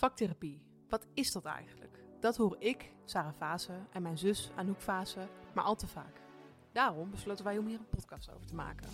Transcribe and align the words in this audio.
Vaktherapie, 0.00 0.62
wat 0.88 1.06
is 1.14 1.32
dat 1.32 1.44
eigenlijk? 1.44 2.04
Dat 2.20 2.36
hoor 2.36 2.56
ik, 2.58 2.92
Sarah 3.04 3.34
Vase 3.38 3.72
en 3.92 4.02
mijn 4.02 4.18
zus 4.18 4.50
Anouk 4.56 4.80
Vase, 4.80 5.28
maar 5.54 5.64
al 5.64 5.76
te 5.76 5.86
vaak. 5.86 6.20
Daarom 6.72 7.10
besloten 7.10 7.44
wij 7.44 7.58
om 7.58 7.66
hier 7.66 7.78
een 7.78 7.88
podcast 7.88 8.30
over 8.34 8.46
te 8.46 8.54
maken. 8.54 8.88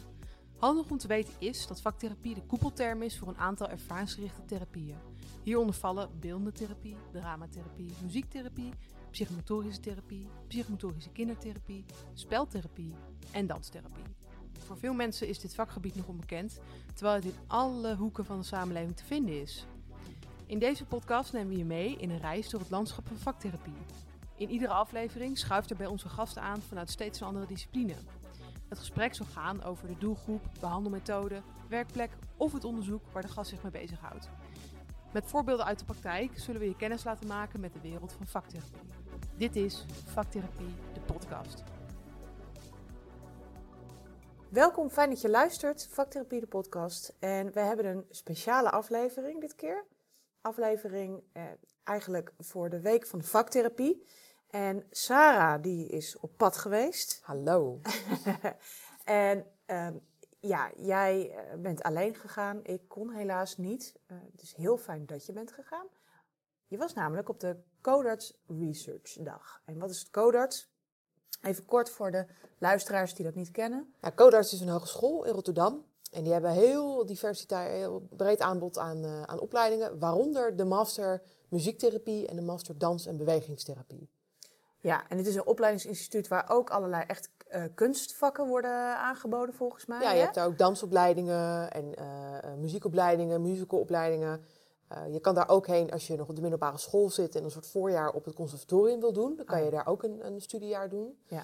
Handig 0.56 0.90
om 0.90 0.98
te 0.98 1.06
weten 1.06 1.34
is 1.38 1.66
dat 1.66 1.80
vaktherapie 1.80 2.34
de 2.34 2.46
koepelterm 2.46 3.02
is 3.02 3.18
voor 3.18 3.28
een 3.28 3.38
aantal 3.38 3.68
ervaringsgerichte 3.68 4.44
therapieën. 4.44 4.98
Hieronder 5.42 5.74
vallen 5.74 6.20
beeldende 6.20 6.52
therapie, 6.52 6.96
dramatherapie, 7.12 7.92
muziektherapie, 8.02 8.72
psychomotorische 9.10 9.80
therapie, 9.80 10.28
psychomotorische 10.48 11.10
kindertherapie, 11.10 11.84
speltherapie 12.14 12.94
en 13.32 13.46
danstherapie. 13.46 14.16
Voor 14.58 14.78
veel 14.78 14.94
mensen 14.94 15.28
is 15.28 15.40
dit 15.40 15.54
vakgebied 15.54 15.94
nog 15.94 16.06
onbekend, 16.06 16.60
terwijl 16.94 17.16
het 17.16 17.24
in 17.24 17.38
alle 17.46 17.96
hoeken 17.96 18.24
van 18.24 18.38
de 18.38 18.46
samenleving 18.46 18.96
te 18.96 19.04
vinden 19.04 19.40
is. 19.40 19.66
In 20.46 20.58
deze 20.58 20.84
podcast 20.84 21.32
nemen 21.32 21.48
we 21.48 21.56
je 21.56 21.64
mee 21.64 21.96
in 21.96 22.10
een 22.10 22.20
reis 22.20 22.50
door 22.50 22.60
het 22.60 22.70
landschap 22.70 23.06
van 23.06 23.16
vaktherapie. 23.16 23.76
In 24.36 24.50
iedere 24.50 24.72
aflevering 24.72 25.38
schuift 25.38 25.70
er 25.70 25.76
bij 25.76 25.86
onze 25.86 26.08
gasten 26.08 26.42
aan 26.42 26.62
vanuit 26.62 26.90
steeds 26.90 27.20
een 27.20 27.26
andere 27.26 27.46
discipline. 27.46 27.94
Het 28.68 28.78
gesprek 28.78 29.14
zal 29.14 29.26
gaan 29.26 29.62
over 29.62 29.86
de 29.86 29.98
doelgroep, 29.98 30.42
behandelmethode, 30.60 31.42
werkplek 31.68 32.10
of 32.36 32.52
het 32.52 32.64
onderzoek 32.64 33.02
waar 33.12 33.22
de 33.22 33.28
gast 33.28 33.50
zich 33.50 33.62
mee 33.62 33.72
bezighoudt. 33.72 34.28
Met 35.12 35.26
voorbeelden 35.26 35.66
uit 35.66 35.78
de 35.78 35.84
praktijk 35.84 36.38
zullen 36.38 36.60
we 36.60 36.68
je 36.68 36.76
kennis 36.76 37.04
laten 37.04 37.26
maken 37.26 37.60
met 37.60 37.72
de 37.72 37.80
wereld 37.80 38.12
van 38.12 38.26
vaktherapie. 38.26 38.90
Dit 39.36 39.56
is 39.56 39.84
Vaktherapie, 40.04 40.74
de 40.94 41.00
podcast. 41.00 41.62
Welkom, 44.48 44.90
fijn 44.90 45.10
dat 45.10 45.20
je 45.20 45.30
luistert, 45.30 45.88
Vaktherapie 45.90 46.40
de 46.40 46.46
podcast. 46.46 47.16
En 47.18 47.52
we 47.52 47.60
hebben 47.60 47.86
een 47.86 48.06
speciale 48.10 48.70
aflevering 48.70 49.40
dit 49.40 49.54
keer. 49.54 49.84
Aflevering 50.46 51.22
eh, 51.32 51.42
eigenlijk 51.84 52.32
voor 52.38 52.70
de 52.70 52.80
week 52.80 53.06
van 53.06 53.18
de 53.18 53.24
vaktherapie. 53.24 54.06
En 54.50 54.86
Sarah, 54.90 55.62
die 55.62 55.88
is 55.88 56.18
op 56.18 56.36
pad 56.36 56.56
geweest. 56.56 57.20
Hallo. 57.22 57.80
en 59.04 59.46
ehm, 59.66 59.94
ja, 60.40 60.70
jij 60.76 61.30
eh, 61.30 61.58
bent 61.58 61.82
alleen 61.82 62.14
gegaan. 62.14 62.60
Ik 62.64 62.88
kon 62.88 63.10
helaas 63.10 63.56
niet. 63.56 63.94
Uh, 64.06 64.18
het 64.32 64.42
is 64.42 64.54
heel 64.54 64.76
fijn 64.78 65.06
dat 65.06 65.26
je 65.26 65.32
bent 65.32 65.52
gegaan. 65.52 65.86
Je 66.66 66.76
was 66.76 66.94
namelijk 66.94 67.28
op 67.28 67.40
de 67.40 67.56
Codarts 67.80 68.38
Research 68.46 69.12
Dag. 69.12 69.62
En 69.64 69.78
wat 69.78 69.90
is 69.90 69.98
het 69.98 70.10
Codarts? 70.10 70.68
Even 71.42 71.64
kort 71.64 71.90
voor 71.90 72.10
de 72.10 72.26
luisteraars 72.58 73.14
die 73.14 73.24
dat 73.24 73.34
niet 73.34 73.50
kennen. 73.50 73.94
Ja, 74.00 74.12
Codarts 74.12 74.52
is 74.52 74.60
een 74.60 74.68
hogeschool 74.68 75.24
in 75.24 75.32
Rotterdam. 75.32 75.84
En 76.16 76.22
die 76.22 76.32
hebben 76.32 76.50
heel 76.50 77.06
diversiteit, 77.06 77.70
heel 77.70 78.08
breed 78.16 78.40
aanbod 78.40 78.78
aan, 78.78 79.04
uh, 79.04 79.22
aan 79.22 79.40
opleidingen. 79.40 79.98
Waaronder 79.98 80.56
de 80.56 80.64
master 80.64 81.22
muziektherapie 81.48 82.26
en 82.26 82.36
de 82.36 82.42
master 82.42 82.78
dans- 82.78 83.06
en 83.06 83.16
bewegingstherapie. 83.16 84.08
Ja, 84.80 85.08
en 85.08 85.16
het 85.16 85.26
is 85.26 85.34
een 85.34 85.46
opleidingsinstituut 85.46 86.28
waar 86.28 86.50
ook 86.50 86.70
allerlei 86.70 87.04
echt 87.06 87.30
uh, 87.50 87.64
kunstvakken 87.74 88.46
worden 88.46 88.98
aangeboden 88.98 89.54
volgens 89.54 89.86
mij. 89.86 90.00
Ja, 90.00 90.10
je 90.10 90.16
hè? 90.16 90.22
hebt 90.22 90.34
daar 90.34 90.46
ook 90.46 90.58
dansopleidingen 90.58 91.70
en 91.70 91.94
uh, 91.98 92.54
muziekopleidingen, 92.54 93.42
musicalopleidingen. 93.42 94.44
Uh, 94.92 95.12
je 95.12 95.20
kan 95.20 95.34
daar 95.34 95.48
ook 95.48 95.66
heen 95.66 95.90
als 95.90 96.06
je 96.06 96.16
nog 96.16 96.28
op 96.28 96.34
de 96.34 96.40
middelbare 96.40 96.78
school 96.78 97.10
zit 97.10 97.34
en 97.34 97.44
een 97.44 97.50
soort 97.50 97.66
voorjaar 97.66 98.10
op 98.12 98.24
het 98.24 98.34
conservatorium 98.34 99.00
wil 99.00 99.12
doen. 99.12 99.36
Dan 99.36 99.44
kan 99.44 99.58
Oh. 99.58 99.64
je 99.64 99.70
daar 99.70 99.86
ook 99.86 100.02
een, 100.02 100.26
een 100.26 100.40
studiejaar 100.40 100.88
doen. 100.88 101.18
Ja. 101.26 101.42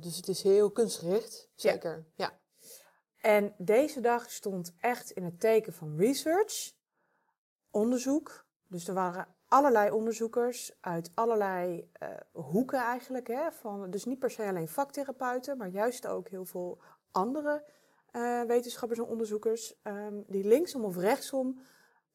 dus 0.00 0.16
het 0.16 0.28
is 0.28 0.42
heel 0.42 0.70
kunstgericht, 0.70 1.48
zeker. 1.54 2.04
Ja. 2.14 2.40
En 3.22 3.54
deze 3.58 4.00
dag 4.00 4.30
stond 4.30 4.74
echt 4.80 5.10
in 5.10 5.24
het 5.24 5.40
teken 5.40 5.72
van 5.72 5.96
research, 5.96 6.72
onderzoek. 7.70 8.44
Dus 8.66 8.88
er 8.88 8.94
waren 8.94 9.26
allerlei 9.48 9.90
onderzoekers 9.90 10.72
uit 10.80 11.10
allerlei 11.14 11.90
uh, 12.02 12.08
hoeken 12.32 12.78
eigenlijk. 12.78 13.26
Hè, 13.26 13.52
van, 13.52 13.90
dus 13.90 14.04
niet 14.04 14.18
per 14.18 14.30
se 14.30 14.44
alleen 14.44 14.68
vaktherapeuten, 14.68 15.56
maar 15.56 15.68
juist 15.68 16.06
ook 16.06 16.28
heel 16.28 16.44
veel 16.44 16.78
andere 17.10 17.64
uh, 18.12 18.42
wetenschappers 18.42 18.98
en 18.98 19.06
onderzoekers 19.06 19.74
um, 19.82 20.24
die 20.26 20.44
linksom 20.44 20.84
of 20.84 20.96
rechtsom 20.96 21.60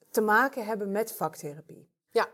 te 0.10 0.22
maken 0.22 0.66
hebben 0.66 0.92
met 0.92 1.12
vaktherapie. 1.12 1.90
Ja, 2.10 2.28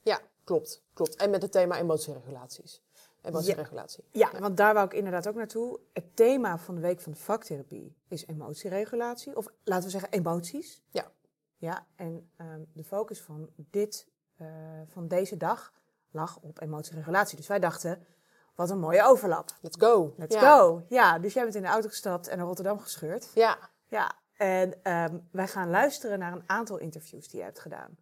ja 0.00 0.20
klopt, 0.44 0.84
klopt. 0.92 1.16
En 1.16 1.30
met 1.30 1.42
het 1.42 1.52
thema 1.52 1.78
emotieregulaties. 1.78 2.83
Emotieregulatie. 3.24 4.04
Ja, 4.10 4.30
ja, 4.32 4.38
want 4.38 4.56
daar 4.56 4.74
wou 4.74 4.86
ik 4.86 4.92
inderdaad 4.92 5.28
ook 5.28 5.34
naartoe. 5.34 5.80
Het 5.92 6.16
thema 6.16 6.58
van 6.58 6.74
de 6.74 6.80
week 6.80 7.00
van 7.00 7.12
de 7.12 7.18
vaktherapie 7.18 7.96
is 8.08 8.26
emotieregulatie. 8.26 9.36
Of 9.36 9.46
laten 9.64 9.84
we 9.84 9.90
zeggen 9.90 10.10
emoties. 10.10 10.82
Ja. 10.90 11.12
Ja, 11.56 11.86
en 11.96 12.30
um, 12.40 12.66
de 12.72 12.84
focus 12.84 13.20
van 13.20 13.50
dit 13.56 14.08
uh, 14.40 14.48
van 14.86 15.08
deze 15.08 15.36
dag 15.36 15.72
lag 16.10 16.38
op 16.40 16.60
emotieregulatie. 16.60 17.36
Dus 17.36 17.46
wij 17.46 17.58
dachten, 17.58 18.06
wat 18.54 18.70
een 18.70 18.78
mooie 18.78 19.04
overlap. 19.04 19.50
Let's 19.60 19.76
go. 19.78 20.14
Let's 20.16 20.34
ja. 20.34 20.56
go. 20.56 20.84
Ja, 20.88 21.18
dus 21.18 21.32
jij 21.32 21.42
bent 21.42 21.54
in 21.54 21.62
de 21.62 21.68
auto 21.68 21.88
gestapt 21.88 22.28
en 22.28 22.36
naar 22.36 22.46
Rotterdam 22.46 22.78
gescheurd. 22.78 23.30
Ja. 23.34 23.70
Ja, 23.88 24.12
en 24.36 24.92
um, 24.92 25.28
wij 25.30 25.48
gaan 25.48 25.70
luisteren 25.70 26.18
naar 26.18 26.32
een 26.32 26.48
aantal 26.48 26.78
interviews 26.78 27.28
die 27.28 27.38
je 27.38 27.44
hebt 27.44 27.58
gedaan. 27.58 27.96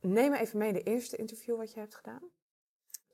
Neem 0.00 0.30
me 0.30 0.38
even 0.38 0.58
mee 0.58 0.72
de 0.72 0.82
eerste 0.82 1.16
interview 1.16 1.56
wat 1.56 1.72
je 1.72 1.80
hebt 1.80 1.94
gedaan. 1.94 2.22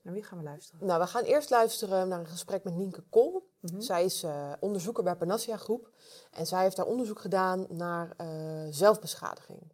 Naar 0.01 0.13
wie 0.13 0.23
gaan 0.23 0.37
we 0.37 0.43
luisteren? 0.43 0.85
Nou, 0.85 1.01
we 1.01 1.07
gaan 1.07 1.23
eerst 1.23 1.49
luisteren 1.49 2.07
naar 2.07 2.19
een 2.19 2.27
gesprek 2.27 2.63
met 2.63 2.75
Nienke 2.75 3.03
Kool. 3.09 3.49
Mm 3.59 3.69
-hmm. 3.69 3.81
Zij 3.81 4.05
is 4.05 4.23
uh, 4.23 4.53
onderzoeker 4.59 5.03
bij 5.03 5.15
Panacea 5.15 5.57
Groep. 5.57 5.91
En 6.31 6.45
zij 6.45 6.61
heeft 6.61 6.75
daar 6.75 6.85
onderzoek 6.85 7.19
gedaan 7.19 7.65
naar 7.69 8.13
uh, 8.21 8.67
zelfbeschadiging. 8.69 9.71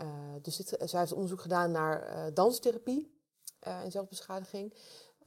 Uh, 0.00 0.08
dus 0.42 0.56
dit, 0.56 0.76
zij 0.84 1.00
heeft 1.00 1.12
onderzoek 1.12 1.40
gedaan 1.40 1.70
naar 1.70 2.30
danstherapie 2.34 3.14
en 3.60 3.90
zelfbeschadiging. 3.90 4.74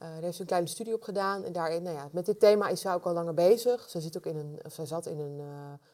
Daar 0.08 0.22
heeft 0.22 0.34
ze 0.34 0.40
een 0.40 0.46
kleine 0.46 0.68
studie 0.68 0.94
op 0.94 1.02
gedaan. 1.02 1.44
En 1.44 1.52
daarin, 1.52 1.82
nou 1.82 1.96
ja, 1.96 2.08
met 2.12 2.26
dit 2.26 2.40
thema 2.40 2.68
is 2.68 2.80
zij 2.80 2.94
ook 2.94 3.04
al 3.04 3.12
langer 3.12 3.34
bezig. 3.34 3.88
Zij, 3.88 4.00
zit 4.00 4.16
ook 4.16 4.26
in 4.26 4.36
een, 4.36 4.58
of 4.62 4.72
zij 4.72 4.86
zat 4.86 5.06
in 5.06 5.18
een, 5.18 5.38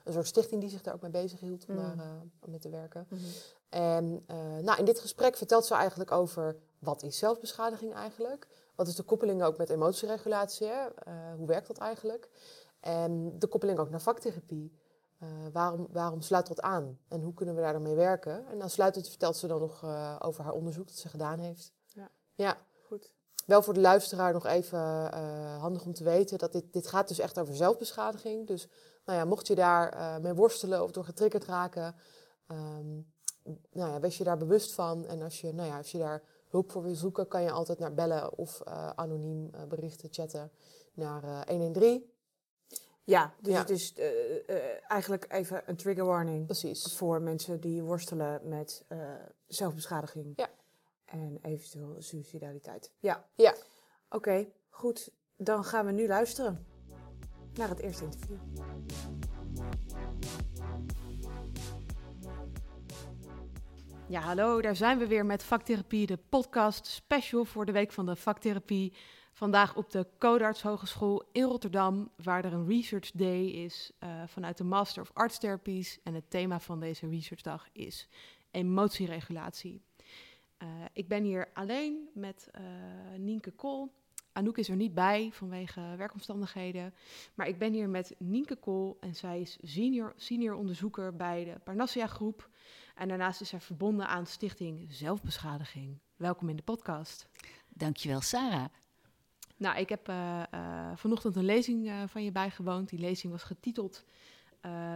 een 0.05 0.13
soort 0.13 0.27
stichting 0.27 0.61
die 0.61 0.71
zich 0.71 0.83
daar 0.83 0.95
ook 0.95 1.03
mee 1.03 1.11
bezig 1.11 1.41
hield 1.41 1.65
om 1.69 1.75
Mm. 1.75 1.81
daar 1.81 2.23
om 2.41 2.51
mee 2.51 2.59
te 2.59 2.69
werken. 2.69 3.07
Mhm. 3.09 3.21
En 3.69 4.25
nou, 4.63 4.79
in 4.79 4.85
dit 4.85 5.01
gesprek 5.01 5.37
vertelt 5.37 5.67
ze 5.67 5.75
eigenlijk 5.75 6.11
over 6.11 6.57
wat 6.79 7.03
is 7.03 7.19
zelfbeschadiging 7.19 7.95
eigenlijk? 7.95 8.47
Wat 8.75 8.89
is 8.89 8.95
de 8.95 9.03
koppeling 9.03 9.43
ook 9.43 9.57
met 9.57 9.71
emotieregulatie? 9.71 10.71
Hoe 11.37 11.47
werkt 11.47 11.67
dat 11.67 11.79
eigenlijk? 11.79 12.29
En 12.81 13.39
de 13.39 13.47
koppeling 13.47 13.79
ook 13.79 13.91
naar 13.91 14.01
vaktherapie. 14.01 14.73
Uh, 15.23 15.29
waarom, 15.53 15.87
waarom 15.91 16.21
sluit 16.21 16.47
dat 16.47 16.61
aan? 16.61 16.99
En 17.09 17.23
hoe 17.23 17.35
kunnen 17.35 17.55
we 17.55 17.61
daar 17.61 17.73
dan 17.73 17.83
mee 17.83 17.95
werken? 17.95 18.47
En 18.47 18.63
aansluitend 18.63 19.09
vertelt 19.09 19.37
ze 19.37 19.47
dan 19.47 19.61
nog 19.61 19.83
uh, 19.83 20.17
over 20.19 20.45
haar 20.45 20.53
onderzoek 20.53 20.87
dat 20.87 20.97
ze 20.97 21.09
gedaan 21.09 21.39
heeft. 21.39 21.73
Ja, 21.87 22.11
ja. 22.35 22.57
goed. 22.87 23.13
Wel 23.47 23.63
voor 23.63 23.75
de 23.75 23.81
luisteraar 23.81 24.33
nog 24.33 24.47
even 24.47 24.79
uh, 24.79 25.61
handig 25.61 25.85
om 25.85 25.93
te 25.93 26.05
weten 26.05 26.39
dat 26.39 26.53
dit, 26.53 26.73
dit 26.73 26.87
gaat 26.87 27.09
dus 27.09 27.19
echt 27.19 27.39
over 27.39 27.57
zelfbeschadiging. 27.57 28.47
Dus 28.47 28.69
nou 29.05 29.19
ja, 29.19 29.25
mocht 29.25 29.47
je 29.47 29.55
daar 29.55 30.21
mee 30.21 30.35
worstelen 30.35 30.83
of 30.83 30.91
door 30.91 31.05
getriggerd 31.05 31.45
raken, 31.45 31.95
um, 32.47 33.13
nou 33.73 33.93
ja, 33.93 34.01
wees 34.01 34.19
je 34.19 34.25
daar 34.25 34.37
bewust 34.37 34.75
van. 34.75 35.07
En 35.07 35.23
als 35.23 35.41
je, 35.41 35.53
nou 35.53 35.69
ja, 35.69 35.77
als 35.77 35.93
je 35.93 35.99
daar 35.99 36.23
hulp 36.49 36.71
voor 36.71 36.83
wil 36.83 36.95
zoeken, 36.95 37.29
kan 37.29 37.43
je 37.43 37.51
altijd 37.51 37.79
naar 37.79 37.95
bellen 37.95 38.39
of 38.39 38.63
anoniem 38.95 39.51
berichten 39.69 40.09
chatten 40.13 40.51
naar 40.95 41.49
113. 41.49 42.11
Ja, 43.07 43.35
dus 43.41 43.53
Ja. 43.53 43.59
het 43.59 43.71
is 43.71 43.95
uh, 43.99 44.05
uh, 44.47 44.57
eigenlijk 44.89 45.27
even 45.29 45.63
een 45.67 45.77
trigger 45.77 46.05
warning 46.05 46.45
Precies. 46.45 46.97
voor 46.97 47.23
mensen 47.23 47.61
die 47.61 47.83
worstelen 47.83 48.41
met 48.49 48.85
uh, 48.89 48.99
zelfbeschadiging 49.47 50.33
Ja. 50.37 50.49
En 51.07 51.39
eventueel 51.43 51.97
suicidaliteit. 51.99 52.93
Ja, 52.99 53.29
Ja. 53.35 53.55
oké, 54.11 54.47
goed. 54.69 55.11
Dan 55.37 55.65
gaan 55.65 55.87
we 55.87 55.93
nu 55.93 56.07
luisteren 56.07 56.67
naar 57.55 57.69
het 57.69 57.79
eerste 57.81 58.05
interview. 58.05 58.37
Ja, 64.09 64.21
hallo, 64.21 64.61
daar 64.61 64.77
zijn 64.77 64.99
we 64.99 65.07
weer 65.07 65.27
met 65.27 65.43
Vaktherapie, 65.43 66.07
de 66.07 66.19
podcast 66.29 66.87
special 66.87 67.45
voor 67.45 67.67
de 67.67 67.73
week 67.73 67.93
van 67.93 68.07
de 68.07 68.17
vaktherapie. 68.17 68.93
Vandaag 69.33 69.77
op 69.77 69.91
de 69.91 70.07
Codarts 70.19 70.63
Hogeschool 70.63 71.29
in 71.33 71.43
Rotterdam, 71.45 72.11
waar 72.23 72.45
er 72.45 72.53
een 72.53 72.67
Research 72.69 73.11
Day 73.11 73.45
is 73.45 73.93
uh, 74.01 74.23
vanuit 74.27 74.57
de 74.59 74.65
Master 74.65 75.03
of 75.03 75.11
Arts 75.15 75.39
Therapies. 75.39 75.99
En 76.03 76.15
het 76.15 76.31
thema 76.31 76.61
van 76.61 76.81
deze 76.81 77.09
researchdag 77.09 77.69
is 77.73 78.09
emotieregulatie. 78.51 79.83
Uh, 80.63 80.69
ik 80.93 81.09
ben 81.09 81.23
hier 81.23 81.49
alleen 81.55 82.09
met 82.15 82.51
uh, 82.59 82.63
Nienke 83.19 83.51
Kool. 83.51 83.93
Anouk 84.33 84.59
is 84.59 84.69
er 84.69 84.77
niet 84.77 84.95
bij 84.95 85.31
vanwege 85.33 85.95
werkomstandigheden. 85.97 86.95
Maar 87.35 87.49
ik 87.49 87.59
ben 87.59 87.73
hier 87.73 87.89
met 87.89 88.15
Nienke 88.19 88.57
Kool 88.57 88.97
en 89.01 89.15
zij 89.15 89.41
is 89.41 89.59
senior, 89.63 90.13
senior 90.17 90.55
onderzoeker 90.55 91.17
bij 91.17 91.45
de 91.45 91.59
Parnassia 91.65 92.07
Groep. 92.07 92.51
En 92.95 93.09
daarnaast 93.09 93.41
is 93.41 93.49
zij 93.49 93.61
verbonden 93.61 94.09
aan 94.09 94.27
Stichting 94.27 94.87
Zelfbeschadiging. 94.89 95.99
Welkom 96.17 96.49
in 96.49 96.57
de 96.57 96.63
podcast. 96.63 97.29
Dankjewel, 97.69 98.21
Sarah. 98.21 98.65
Nou, 99.57 99.79
ik 99.79 99.89
heb 99.89 100.09
uh, 100.09 100.43
uh, 100.55 100.91
vanochtend 100.95 101.37
een 101.37 101.45
lezing 101.45 101.93
van 102.07 102.25
je 102.25 102.33
bijgewoond. 102.33 102.89
Die 102.89 102.99
lezing 102.99 103.33
was 103.33 103.43
getiteld 103.43 104.05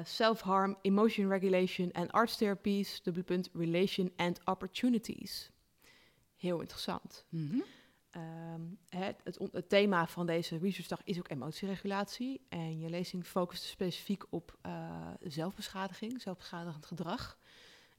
Self-Harm, 0.05 0.76
Emotion 0.82 1.28
Regulation 1.28 1.93
and 1.93 2.12
Arts 2.12 2.37
Therapies, 2.37 3.00
dubbele 3.02 3.25
punt, 3.25 3.49
Relation 3.52 4.12
and 4.17 4.40
Opportunities. 4.44 5.50
Heel 6.37 6.61
interessant. 6.61 7.25
Mhm. 7.28 7.61
Ehm, 8.11 8.61
het, 8.88 9.17
het, 9.25 9.38
het 9.52 9.69
thema 9.69 10.06
van 10.06 10.26
deze 10.26 10.58
researchdag 10.58 11.00
is 11.05 11.19
ook 11.19 11.31
emotieregulatie. 11.31 12.40
En 12.49 12.78
je 12.78 12.88
lezing 12.90 13.26
focust 13.26 13.62
specifiek 13.62 14.25
op 14.31 14.58
eh, 14.62 15.08
zelfbeschadiging, 15.20 16.20
zelfbeschadigend 16.23 16.87
gedrag. 16.87 17.38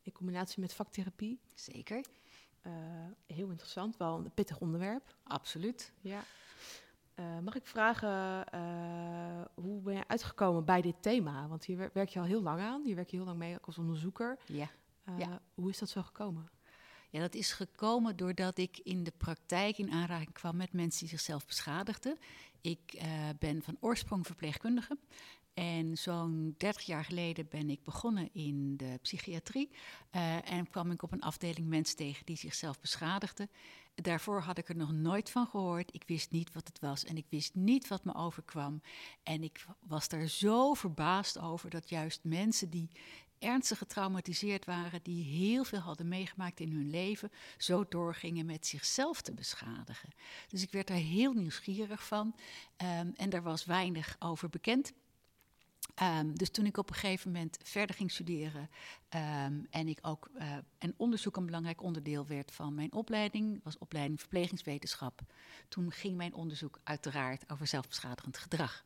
In 0.01 0.12
combinatie 0.12 0.62
met 0.62 0.74
vaktherapie. 0.74 1.39
Zeker, 1.56 2.01
Eh, 2.62 2.71
heel 3.27 3.50
interessant, 3.50 3.97
wel 3.97 4.17
een 4.17 4.33
pittig 4.33 4.59
onderwerp. 4.59 5.15
absoluut. 5.24 5.94
Ja. 6.01 6.24
Eh, 7.21 7.39
mag 7.39 7.56
ik 7.56 7.65
vragen, 7.68 8.45
eh, 8.51 8.62
hoe 9.53 9.81
ben 9.81 9.94
je 9.94 10.07
uitgekomen 10.07 10.65
bij 10.65 10.81
dit 10.81 10.95
thema? 11.01 11.47
Want 11.47 11.65
hier 11.65 11.77
wer- 11.77 11.89
werk 11.94 12.09
je 12.09 12.19
al 12.19 12.25
heel 12.25 12.41
lang 12.41 12.59
aan. 12.62 12.81
Hier 12.85 12.95
werk 12.95 13.09
je 13.09 13.15
heel 13.18 13.25
lang 13.25 13.38
mee 13.38 13.53
ook 13.56 13.65
als 13.65 13.77
onderzoeker. 13.77 14.38
Ja. 14.45 14.69
Eh, 15.03 15.18
Ja. 15.19 15.41
Hoe 15.53 15.69
is 15.69 15.77
dat 15.77 15.89
zo 15.89 16.01
gekomen? 16.01 16.50
Ja, 17.09 17.19
dat 17.19 17.33
is 17.35 17.51
gekomen 17.53 18.15
doordat 18.15 18.57
ik 18.57 18.79
in 18.83 19.03
de 19.03 19.13
praktijk 19.18 19.77
in 19.77 19.91
aanraking 19.91 20.31
kwam 20.33 20.56
met 20.57 20.73
mensen 20.73 21.00
die 21.00 21.09
zichzelf 21.09 21.45
beschadigden. 21.45 22.18
Ik 22.62 23.01
ben 23.39 23.62
van 23.62 23.77
oorsprong 23.79 24.25
verpleegkundige. 24.25 24.97
En 25.53 25.97
zo'n 25.97 26.53
30 26.57 26.85
jaar 26.85 27.03
geleden 27.06 27.47
ben 27.50 27.69
ik 27.69 27.83
begonnen 27.83 28.29
in 28.33 28.77
de 28.77 28.97
psychiatrie. 29.01 29.69
en 30.44 30.69
kwam 30.69 30.91
ik 30.91 31.01
op 31.03 31.12
een 31.12 31.21
afdeling 31.21 31.67
mensen 31.67 31.95
tegen 31.95 32.25
die 32.25 32.38
zichzelf 32.38 32.79
beschadigden. 32.79 33.50
Daarvoor 33.95 34.41
had 34.41 34.57
ik 34.57 34.69
er 34.69 34.75
nog 34.75 34.91
nooit 34.91 35.29
van 35.29 35.47
gehoord. 35.47 35.93
Ik 35.93 36.03
wist 36.05 36.31
niet 36.31 36.53
wat 36.53 36.67
het 36.67 36.79
was 36.79 37.03
en 37.03 37.17
ik 37.17 37.25
wist 37.29 37.55
niet 37.55 37.88
wat 37.88 38.03
me 38.03 38.15
overkwam. 38.15 38.81
En 39.23 39.43
ik 39.43 39.65
was 39.79 40.07
daar 40.07 40.27
zo 40.27 40.73
verbaasd 40.73 41.39
over 41.39 41.69
dat 41.69 41.89
juist 41.89 42.23
mensen 42.23 42.69
die 42.69 42.89
ernstig 43.41 43.77
getraumatiseerd 43.77 44.65
waren, 44.65 45.03
die 45.03 45.23
heel 45.23 45.63
veel 45.63 45.79
hadden 45.79 46.07
meegemaakt 46.07 46.59
in 46.59 46.71
hun 46.71 46.89
leven, 46.89 47.31
zo 47.57 47.85
doorgingen 47.89 48.45
met 48.45 48.67
zichzelf 48.67 49.21
te 49.21 49.33
beschadigen. 49.33 50.09
Dus 50.47 50.61
ik 50.61 50.71
werd 50.71 50.88
daar 50.88 50.97
heel 50.97 51.33
nieuwsgierig 51.33 52.07
van 52.07 52.35
ehm, 52.75 53.11
en 53.15 53.29
daar 53.29 53.43
was 53.43 53.65
weinig 53.65 54.15
over 54.19 54.49
bekend. 54.49 54.93
Ehm, 55.95 56.33
dus 56.33 56.49
toen 56.49 56.65
ik 56.65 56.77
op 56.77 56.89
een 56.89 56.95
gegeven 56.95 57.31
moment 57.31 57.57
verder 57.63 57.95
ging 57.95 58.11
studeren 58.11 58.69
ehm, 59.09 59.59
en 59.69 59.88
ik 59.88 59.99
ook 60.01 60.29
eh, 60.33 60.51
en 60.77 60.93
onderzoek 60.97 61.35
een 61.35 61.45
belangrijk 61.45 61.83
onderdeel 61.83 62.25
werd 62.27 62.51
van 62.51 62.73
mijn 62.73 62.93
opleiding, 62.93 63.59
was 63.63 63.77
opleiding 63.77 64.19
verplegingswetenschap. 64.19 65.21
Toen 65.67 65.91
ging 65.91 66.17
mijn 66.17 66.33
onderzoek 66.33 66.79
uiteraard 66.83 67.51
over 67.51 67.67
zelfbeschadigend 67.67 68.38
gedrag. 68.38 68.83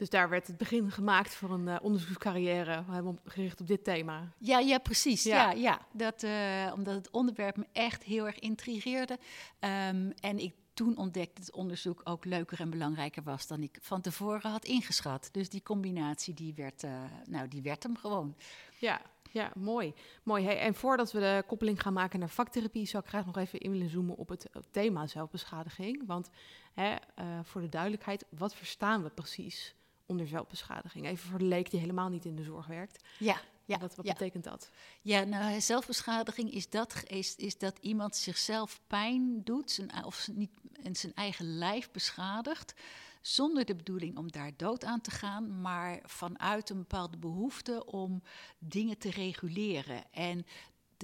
Dus 0.00 0.10
daar 0.10 0.28
werd 0.28 0.46
het 0.46 0.56
begin 0.56 0.90
gemaakt 0.90 1.34
voor 1.34 1.50
een 1.50 1.68
eh, 1.68 1.76
onderzoekscarrière, 1.82 2.84
helemaal 2.86 3.18
gericht 3.24 3.60
op 3.60 3.66
dit 3.66 3.84
thema. 3.84 4.32
Ja, 4.38 4.58
ja, 4.58 4.78
precies. 4.78 5.22
Ja. 5.22 5.50
Ja. 5.50 5.58
Ja, 5.60 5.80
Dat, 5.92 6.22
eh, 6.22 6.72
omdat 6.74 6.94
het 6.94 7.10
onderwerp 7.10 7.56
me 7.56 7.66
echt 7.72 8.02
heel 8.02 8.26
erg 8.26 8.38
intrigeerde. 8.38 9.18
Ehm, 9.58 10.10
en 10.20 10.38
ik 10.38 10.54
toen 10.74 10.96
ontdekte 10.96 11.34
dat 11.34 11.46
het 11.46 11.54
onderzoek 11.54 12.00
ook 12.04 12.24
leuker 12.24 12.60
en 12.60 12.70
belangrijker 12.70 13.22
was 13.22 13.46
dan 13.46 13.62
ik 13.62 13.78
van 13.80 14.00
tevoren 14.00 14.50
had 14.50 14.64
ingeschat. 14.64 15.28
Dus 15.32 15.48
die 15.48 15.62
combinatie, 15.62 16.34
die 16.34 16.54
werd, 16.54 16.82
eh, 16.82 17.02
nou, 17.26 17.48
die 17.48 17.62
werd 17.62 17.82
hem 17.82 17.96
gewoon. 17.96 18.36
Ja, 18.78 19.00
ja 19.30 19.52
mooi. 19.54 19.94
mooi. 20.22 20.44
Hey, 20.44 20.58
en 20.58 20.74
voordat 20.74 21.12
we 21.12 21.20
de 21.20 21.44
koppeling 21.46 21.82
gaan 21.82 21.92
maken 21.92 22.18
naar 22.18 22.28
vaktherapie, 22.28 22.86
zou 22.86 23.02
ik 23.02 23.08
graag 23.08 23.26
nog 23.26 23.36
even 23.36 23.58
in 23.58 23.70
willen 23.70 23.90
zoomen 23.90 24.16
op 24.16 24.28
het 24.28 24.48
thema 24.70 25.06
zelfbeschadiging. 25.06 26.02
Want 26.06 26.30
hè, 26.72 26.94
eh, 27.14 27.24
voor 27.42 27.60
de 27.60 27.68
duidelijkheid, 27.68 28.24
wat 28.28 28.54
verstaan 28.54 29.02
we 29.02 29.10
precies 29.10 29.74
onder 30.06 30.26
zelfbeschadiging? 30.26 31.06
Even 31.06 31.28
voor 31.28 31.38
de 31.38 31.44
leek 31.44 31.70
die 31.70 31.80
helemaal 31.80 32.08
niet 32.08 32.24
in 32.24 32.36
de 32.36 32.42
zorg 32.42 32.66
werkt. 32.66 33.04
Ja, 33.18 33.40
ja, 33.70 33.78
wat 33.78 33.94
wat 33.94 34.06
ja. 34.06 34.12
betekent 34.12 34.44
dat? 34.44 34.70
Ja, 35.02 35.24
nou, 35.24 35.60
zelfbeschadiging 35.60 36.52
is 36.52 36.70
dat, 36.70 37.02
is, 37.06 37.36
is 37.36 37.58
dat 37.58 37.78
iemand 37.80 38.16
zichzelf 38.16 38.80
pijn 38.86 39.44
doet 39.44 39.70
zijn, 39.70 40.04
of 40.04 40.28
niet, 40.32 40.50
en 40.82 40.96
zijn 40.96 41.14
eigen 41.14 41.58
lijf 41.58 41.90
beschadigt. 41.90 42.74
Zonder 43.20 43.64
de 43.64 43.76
bedoeling 43.76 44.16
om 44.16 44.30
daar 44.30 44.52
dood 44.56 44.84
aan 44.84 45.00
te 45.00 45.10
gaan, 45.10 45.60
maar 45.60 46.00
vanuit 46.04 46.70
een 46.70 46.78
bepaalde 46.78 47.16
behoefte 47.16 47.86
om 47.86 48.22
dingen 48.58 48.98
te 48.98 49.10
reguleren. 49.10 50.12
En 50.12 50.46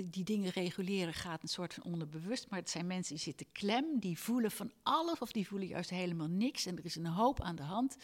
die 0.05 0.25
dingen 0.25 0.51
reguleren 0.51 1.15
gaat 1.15 1.43
een 1.43 1.49
soort 1.49 1.75
van 1.75 1.83
onderbewust, 1.83 2.51
maar 2.51 2.59
het 2.59 2.71
zijn 2.71 2.87
mensen 2.87 3.15
die 3.15 3.25
zitten 3.25 3.47
klem, 3.53 3.99
die 3.99 4.19
voelen 4.19 4.51
van 4.51 4.73
alles 4.83 5.19
of 5.19 5.33
die 5.33 5.47
voelen 5.47 5.69
juist 5.69 5.91
helemaal 5.91 6.29
niks. 6.29 6.67
En 6.67 6.77
er 6.77 6.85
is 6.85 6.97
een 6.97 7.07
hoop 7.07 7.41
aan 7.41 7.57
de 7.57 7.63
hand. 7.63 7.97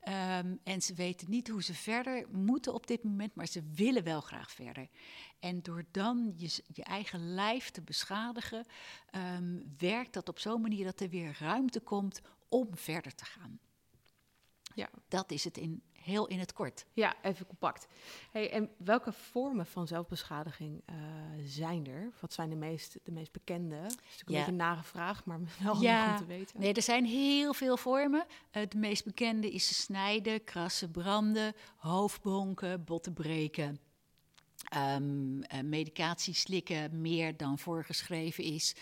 Ehm, 0.00 0.56
en 0.64 0.82
ze 0.82 0.94
weten 0.94 1.30
niet 1.30 1.48
hoe 1.48 1.62
ze 1.62 1.74
verder 1.74 2.26
moeten 2.30 2.74
op 2.74 2.86
dit 2.86 3.04
moment, 3.04 3.34
maar 3.34 3.46
ze 3.46 3.62
willen 3.74 4.04
wel 4.04 4.20
graag 4.20 4.50
verder. 4.50 4.88
En 5.38 5.62
door 5.62 5.84
dan 5.90 6.32
je, 6.36 6.62
je 6.66 6.84
eigen 6.84 7.34
lijf 7.34 7.70
te 7.70 7.82
beschadigen, 7.82 8.66
ehm, 9.10 9.58
werkt 9.78 10.12
dat 10.12 10.28
op 10.28 10.38
zo'n 10.38 10.60
manier 10.60 10.84
dat 10.84 11.00
er 11.00 11.08
weer 11.08 11.36
ruimte 11.40 11.80
komt 11.80 12.20
om 12.48 12.68
verder 12.76 13.14
te 13.14 13.24
gaan. 13.24 13.58
Ja. 14.74 14.90
Dat 15.08 15.30
is 15.30 15.44
het 15.44 15.56
in, 15.56 15.82
heel 16.08 16.26
in 16.26 16.38
het 16.38 16.52
kort. 16.52 16.86
Ja, 16.92 17.14
even 17.22 17.46
compact. 17.46 17.86
Hey, 18.30 18.50
en 18.50 18.70
welke 18.76 19.12
vormen 19.12 19.66
van 19.66 19.86
zelfbeschadiging 19.86 20.82
eh, 20.86 20.94
zijn 21.44 21.86
er? 21.86 22.12
Wat 22.20 22.32
zijn 22.32 22.50
de 22.50 22.56
meest, 22.56 22.98
de 23.02 23.10
meest 23.12 23.32
bekende? 23.32 23.80
Dat 23.80 23.90
is 23.90 23.96
natuurlijk 23.96 24.28
een 24.28 24.34
beetje 24.34 24.50
een 24.50 24.56
nare 24.56 24.82
vraag, 24.82 25.24
maar 25.24 25.38
wel 25.62 25.80
Ja. 25.82 26.10
om 26.10 26.16
te 26.16 26.26
weten. 26.26 26.60
Nee, 26.60 26.72
er 26.74 26.82
zijn 26.82 27.04
heel 27.04 27.54
veel 27.54 27.76
vormen. 27.76 28.26
Eh, 28.50 28.62
de 28.68 28.78
meest 28.78 29.04
bekende 29.04 29.50
is 29.50 29.82
snijden, 29.82 30.44
krassen, 30.44 30.90
branden, 30.90 31.52
hoofdbonken, 31.76 32.84
botten 32.84 33.12
breken. 33.12 33.78
Eh, 34.68 35.60
medicatie 35.62 36.34
slikken 36.34 37.00
meer 37.00 37.36
dan 37.36 37.58
voorgeschreven 37.58 38.44
is. 38.44 38.74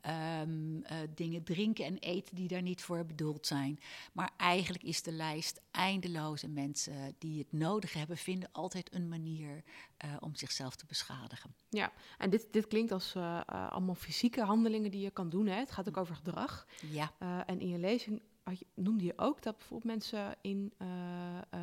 Ehm, 0.00 0.82
eh, 0.82 0.96
dingen 1.14 1.42
drinken 1.42 1.84
en 1.84 1.98
eten 1.98 2.36
die 2.36 2.48
daar 2.48 2.62
niet 2.62 2.82
voor 2.82 3.06
bedoeld 3.06 3.46
zijn. 3.46 3.80
Maar 4.12 4.30
eigenlijk 4.36 4.82
is 4.82 5.02
de 5.02 5.12
lijst 5.12 5.60
eindeloos. 5.70 6.42
En 6.42 6.52
mensen 6.52 7.14
die 7.18 7.38
het 7.38 7.52
nodig 7.52 7.92
hebben, 7.92 8.16
vinden 8.16 8.48
altijd 8.52 8.94
een 8.94 9.08
manier 9.08 9.62
eh, 9.96 10.10
om 10.20 10.36
zichzelf 10.36 10.76
te 10.76 10.86
beschadigen. 10.86 11.54
Ja, 11.68 11.92
en 12.18 12.30
dit, 12.30 12.46
dit 12.50 12.66
klinkt 12.66 12.92
als 12.92 13.16
allemaal 13.46 13.94
fysieke 13.94 14.42
handelingen 14.42 14.90
die 14.90 15.00
je 15.00 15.10
kan 15.10 15.28
doen. 15.28 15.46
Hè? 15.46 15.58
Het 15.58 15.70
gaat 15.70 15.88
ook 15.88 15.96
over 15.96 16.14
gedrag. 16.14 16.66
Ja, 16.90 17.12
en 17.46 17.60
in 17.60 17.68
je 17.68 17.78
lezing 17.78 18.22
je, 18.58 18.66
noemde 18.74 19.04
je 19.04 19.12
ook 19.16 19.42
dat 19.42 19.56
bijvoorbeeld 19.56 19.92
mensen 19.92 20.36
in 20.40 20.72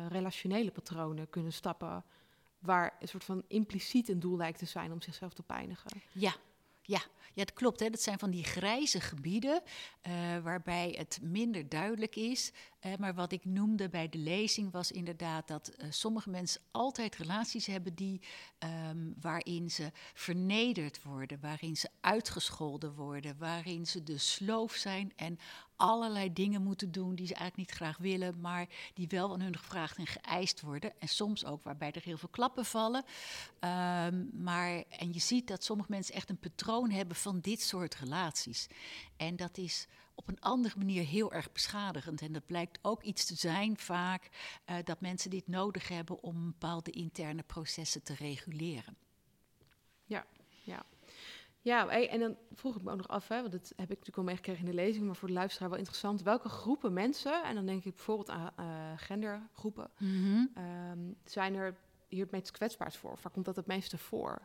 relationele 0.08 0.70
patronen 0.70 1.30
kunnen 1.30 1.52
stappen. 1.52 2.04
Waar 2.62 2.96
een 3.00 3.08
soort 3.08 3.24
van 3.24 3.44
impliciet 3.48 4.08
een 4.08 4.20
doel 4.20 4.36
lijkt 4.36 4.58
te 4.58 4.66
zijn 4.66 4.92
om 4.92 5.02
zichzelf 5.02 5.32
te 5.32 5.42
pijnigen. 5.42 5.90
Ja, 6.12 6.34
ja, 6.82 7.00
ja, 7.34 7.44
dat 7.44 7.52
klopt. 7.52 7.80
Hè. 7.80 7.90
Dat 7.90 8.02
zijn 8.02 8.18
van 8.18 8.30
die 8.30 8.44
grijze 8.44 9.00
gebieden 9.00 9.62
eh, 10.00 10.12
waarbij 10.42 10.94
het 10.98 11.18
minder 11.22 11.68
duidelijk 11.68 12.16
is. 12.16 12.52
Eh, 12.80 12.92
maar 12.98 13.14
wat 13.14 13.32
ik 13.32 13.44
noemde 13.44 13.88
bij 13.88 14.08
de 14.08 14.18
lezing 14.18 14.72
was 14.72 14.90
inderdaad 14.92 15.48
dat 15.48 15.68
eh, 15.68 15.86
sommige 15.90 16.30
mensen 16.30 16.60
altijd 16.70 17.16
relaties 17.16 17.66
hebben 17.66 17.94
die, 17.94 18.20
ehm, 18.58 19.10
waarin 19.20 19.70
ze 19.70 19.90
vernederd 20.14 21.02
worden, 21.02 21.40
waarin 21.40 21.76
ze 21.76 21.88
uitgescholden 22.00 22.94
worden, 22.94 23.38
waarin 23.38 23.86
ze 23.86 24.02
de 24.02 24.18
sloof 24.18 24.72
zijn 24.72 25.12
en 25.16 25.38
allerlei 25.82 26.32
dingen 26.32 26.62
moeten 26.62 26.92
doen 26.92 27.14
die 27.14 27.26
ze 27.26 27.34
eigenlijk 27.34 27.68
niet 27.68 27.78
graag 27.78 27.98
willen, 27.98 28.40
maar 28.40 28.68
die 28.94 29.08
wel 29.08 29.28
van 29.28 29.40
hun 29.40 29.56
gevraagd 29.56 29.96
en 29.96 30.06
geëist 30.06 30.60
worden. 30.60 31.00
En 31.00 31.08
soms 31.08 31.44
ook 31.44 31.62
waarbij 31.62 31.92
er 31.92 32.02
heel 32.02 32.16
veel 32.16 32.28
klappen 32.28 32.64
vallen. 32.64 33.04
Ehm, 33.58 34.42
maar, 34.42 34.84
en 34.88 35.12
je 35.12 35.20
ziet 35.20 35.46
dat 35.46 35.64
sommige 35.64 35.90
mensen 35.90 36.14
echt 36.14 36.30
een 36.30 36.38
patroon 36.38 36.90
hebben 36.90 37.16
van 37.16 37.40
dit 37.40 37.60
soort 37.60 37.94
relaties. 37.94 38.66
En 39.16 39.36
dat 39.36 39.58
is 39.58 39.86
op 40.14 40.28
een 40.28 40.40
andere 40.40 40.78
manier 40.78 41.04
heel 41.04 41.32
erg 41.32 41.52
beschadigend. 41.52 42.22
En 42.22 42.32
dat 42.32 42.46
blijkt 42.46 42.78
ook 42.82 43.02
iets 43.02 43.24
te 43.24 43.34
zijn 43.34 43.78
vaak 43.78 44.28
eh, 44.64 44.76
dat 44.84 45.00
mensen 45.00 45.30
dit 45.30 45.48
nodig 45.48 45.88
hebben 45.88 46.22
om 46.22 46.44
bepaalde 46.44 46.90
interne 46.90 47.42
processen 47.42 48.02
te 48.02 48.14
reguleren. 48.14 48.96
Ja, 50.64 50.84
hey, 51.88 52.08
en 52.08 52.20
dan 52.20 52.36
vroeg 52.52 52.76
ik 52.76 52.82
me 52.82 52.90
ook 52.90 52.96
nog 52.96 53.08
af, 53.08 53.28
hè, 53.28 53.40
want 53.40 53.52
dat 53.52 53.68
heb 53.68 53.90
ik 53.90 53.98
natuurlijk 53.98 54.16
al 54.16 54.24
meegekregen 54.24 54.64
in 54.64 54.70
de 54.70 54.76
lezing, 54.76 55.06
maar 55.06 55.16
voor 55.16 55.28
de 55.28 55.34
luisteraar 55.34 55.68
wel 55.68 55.78
interessant. 55.78 56.22
Welke 56.22 56.48
groepen 56.48 56.92
mensen, 56.92 57.44
en 57.44 57.54
dan 57.54 57.66
denk 57.66 57.84
ik 57.84 57.94
bijvoorbeeld 57.94 58.30
aan 58.30 58.50
eh, 58.56 58.66
gendergroepen, 58.96 59.90
ehm, 60.54 60.98
zijn 61.24 61.54
er 61.54 61.76
hier 62.08 62.22
het 62.22 62.30
meest 62.30 62.50
kwetsbaars 62.50 62.96
voor? 62.96 63.12
Of 63.12 63.22
waar 63.22 63.32
komt 63.32 63.44
dat 63.44 63.56
het 63.56 63.66
meeste 63.66 63.98
voor? 63.98 64.42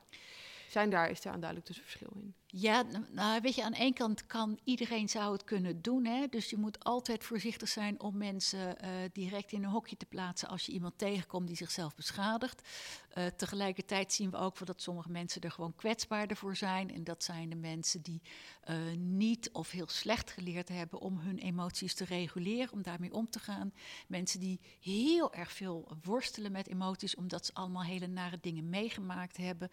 Zijn 0.69 0.89
daar, 0.89 1.09
is 1.09 1.21
daar 1.21 1.33
een 1.33 1.39
duidelijk 1.39 1.67
tussenverschil 1.67 2.11
in? 2.15 2.33
Ja, 2.59 2.81
n- 2.81 3.05
nou 3.11 3.41
weet 3.41 3.55
je, 3.55 3.63
aan 3.63 3.73
één 3.73 3.93
kant 3.93 4.25
kan 4.25 4.59
iedereen 4.63 5.09
zou 5.09 5.33
het 5.33 5.43
kunnen 5.43 5.81
doen. 5.81 6.05
Hè? 6.05 6.27
Dus 6.29 6.49
je 6.49 6.57
moet 6.57 6.83
altijd 6.83 7.23
voorzichtig 7.23 7.69
zijn 7.69 7.99
om 7.99 8.17
mensen 8.17 8.79
eh, 8.79 8.89
direct 9.11 9.51
in 9.51 9.63
een 9.63 9.69
hokje 9.69 9.97
te 9.97 10.05
plaatsen 10.05 10.47
als 10.49 10.65
je 10.65 10.71
iemand 10.71 10.97
tegenkomt 10.97 11.47
die 11.47 11.55
zichzelf 11.55 11.95
beschadigt. 11.95 12.61
Eh, 13.09 13.25
tegelijkertijd 13.25 14.13
zien 14.13 14.29
we 14.31 14.37
ook 14.37 14.65
dat 14.65 14.81
sommige 14.81 15.09
mensen 15.09 15.41
er 15.41 15.51
gewoon 15.51 15.75
kwetsbaarder 15.75 16.37
voor 16.37 16.55
zijn. 16.55 16.93
En 16.93 17.03
dat 17.03 17.23
zijn 17.23 17.49
de 17.49 17.55
mensen 17.55 18.01
die 18.01 18.21
eh, 18.61 18.75
niet 18.97 19.49
of 19.51 19.71
heel 19.71 19.87
slecht 19.87 20.31
geleerd 20.31 20.69
hebben 20.69 20.99
om 20.99 21.19
hun 21.19 21.37
emoties 21.37 21.93
te 21.93 22.05
reguleren, 22.05 22.71
om 22.73 22.81
daarmee 22.81 23.13
om 23.13 23.29
te 23.29 23.39
gaan. 23.39 23.73
Mensen 24.07 24.39
die 24.39 24.59
heel 24.79 25.33
erg 25.33 25.51
veel 25.51 25.97
worstelen 26.03 26.51
met 26.51 26.67
emoties, 26.67 27.15
omdat 27.15 27.45
ze 27.45 27.53
allemaal 27.53 27.83
hele 27.83 28.07
nare 28.07 28.37
dingen 28.41 28.69
meegemaakt 28.69 29.37
hebben. 29.37 29.69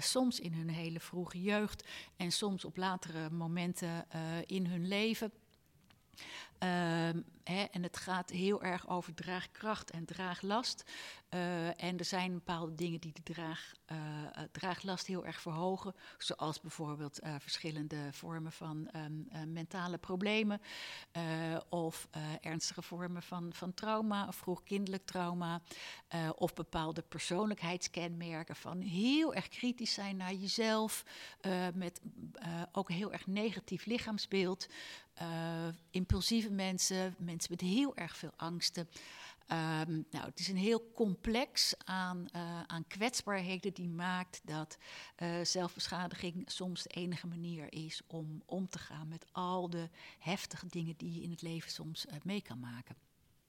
Soms 0.00 0.40
in 0.40 0.52
hun 0.52 0.68
hele 0.68 1.00
vroege 1.00 1.42
jeugd. 1.42 1.84
En 2.16 2.32
soms 2.32 2.64
op 2.64 2.76
latere 2.76 3.30
momenten 3.30 4.10
eh, 4.10 4.20
in 4.46 4.66
hun 4.66 4.88
leven. 4.88 5.32
Ehm, 6.58 7.20
hè, 7.44 7.62
en 7.62 7.82
het 7.82 7.96
gaat 7.96 8.30
heel 8.30 8.62
erg 8.62 8.88
over 8.88 9.14
draagkracht 9.14 9.90
en 9.90 10.04
draaglast. 10.04 10.84
Uh, 11.34 11.82
en 11.82 11.98
er 11.98 12.04
zijn 12.04 12.32
bepaalde 12.32 12.74
dingen 12.74 13.00
die 13.00 13.12
de 13.12 13.22
draag, 13.22 13.72
uh, 13.92 13.98
draaglast 14.52 15.06
heel 15.06 15.26
erg 15.26 15.40
verhogen. 15.40 15.94
Zoals 16.18 16.60
bijvoorbeeld 16.60 17.18
verschillende 17.38 17.96
vormen 18.10 18.52
van 18.52 18.90
um, 18.96 19.52
mentale 19.52 19.98
problemen. 19.98 20.60
of 21.68 22.08
ernstige 22.40 22.82
vormen 22.82 23.22
van, 23.22 23.52
van 23.52 23.74
trauma, 23.74 24.26
of 24.26 24.36
vroegkindelijk 24.36 25.06
trauma. 25.06 25.60
of 26.34 26.54
bepaalde 26.54 27.02
persoonlijkheidskenmerken 27.02 28.56
van 28.56 28.80
heel 28.80 29.34
erg 29.34 29.48
kritisch 29.48 29.94
zijn 29.94 30.16
naar 30.16 30.34
jezelf. 30.34 31.04
met 31.74 32.00
ook 32.72 32.90
heel 32.90 33.12
erg 33.12 33.26
negatief 33.26 33.84
lichaamsbeeld. 33.84 34.68
Impulsieve 35.90 36.50
mensen, 36.50 37.14
mensen 37.18 37.50
met 37.50 37.60
heel 37.60 37.96
erg 37.96 38.16
veel 38.16 38.32
angsten. 38.36 38.88
Um, 39.52 40.06
nou, 40.10 40.24
het 40.24 40.38
is 40.38 40.48
een 40.48 40.56
heel 40.56 40.90
complex 40.94 41.74
aan, 41.84 42.28
uh, 42.36 42.62
aan 42.62 42.86
kwetsbaarheden 42.86 43.74
die 43.74 43.88
maakt 43.88 44.40
dat 44.44 44.78
uh, 45.22 45.44
zelfbeschadiging 45.44 46.50
soms 46.50 46.82
de 46.82 46.88
enige 46.88 47.26
manier 47.26 47.72
is 47.72 48.02
om 48.06 48.42
om 48.46 48.68
te 48.68 48.78
gaan 48.78 49.08
met 49.08 49.26
al 49.32 49.70
de 49.70 49.88
heftige 50.18 50.66
dingen 50.66 50.94
die 50.96 51.14
je 51.14 51.22
in 51.22 51.30
het 51.30 51.42
leven 51.42 51.70
soms 51.70 52.06
mee 52.22 52.42
kan 52.42 52.60
maken. 52.60 52.96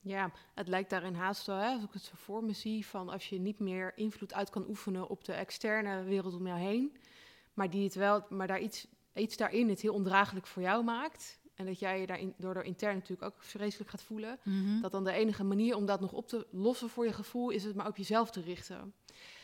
Ja, 0.02 0.32
het 0.54 0.68
lijkt 0.68 0.90
daarin 0.90 1.16
haast 1.16 1.46
wel, 1.46 1.62
als 1.62 1.84
ik 1.84 1.94
het 1.94 2.04
zo 2.04 2.14
voor 2.16 2.44
me 2.44 2.54
zie, 2.54 2.86
van 2.86 3.10
als 3.10 3.30
je 3.30 3.40
niet 3.40 3.60
meer 3.60 3.98
invloed 3.98 4.34
uit 4.34 4.50
kan 4.50 4.68
oefenen 4.68 5.10
op 5.10 5.24
de 5.24 5.34
externe 5.34 6.04
wereld 6.04 6.34
om 6.34 6.48
jou 6.48 6.60
heen, 6.60 6.98
maar, 7.54 7.70
die 7.70 7.84
het 7.84 7.96
wel, 7.96 8.26
maar 8.30 8.48
daar 8.48 8.60
iets, 8.60 8.88
iets 9.14 9.38
daarin 9.38 9.70
het 9.70 9.82
heel 9.82 9.94
ondraaglijk 9.94 10.48
voor 10.48 10.62
jou 10.62 10.84
maakt, 10.84 11.39
en 11.60 11.66
dat 11.66 11.80
jij 11.80 12.00
je 12.00 12.08
daarin, 12.08 12.34
door 12.38 12.56
er 12.56 12.64
intern 12.64 12.96
natuurlijk 12.96 13.34
ook 13.34 13.44
vreselijk 13.44 13.90
gaat 13.90 14.02
voelen. 14.02 14.40
Mhm. 14.44 14.82
Dat 14.82 14.92
dan 14.92 15.04
de 15.04 15.12
enige 15.12 15.44
manier 15.44 15.76
om 15.76 15.86
dat 15.86 16.00
nog 16.00 16.12
op 16.12 16.28
te 16.28 16.48
lossen 16.52 16.90
voor 16.90 17.06
je 17.06 17.14
gevoel 17.14 17.50
is 17.50 17.64
het 17.64 17.76
maar 17.76 17.88
op 17.88 17.98
jezelf 17.98 18.32
te 18.32 18.42
richten. 18.42 18.94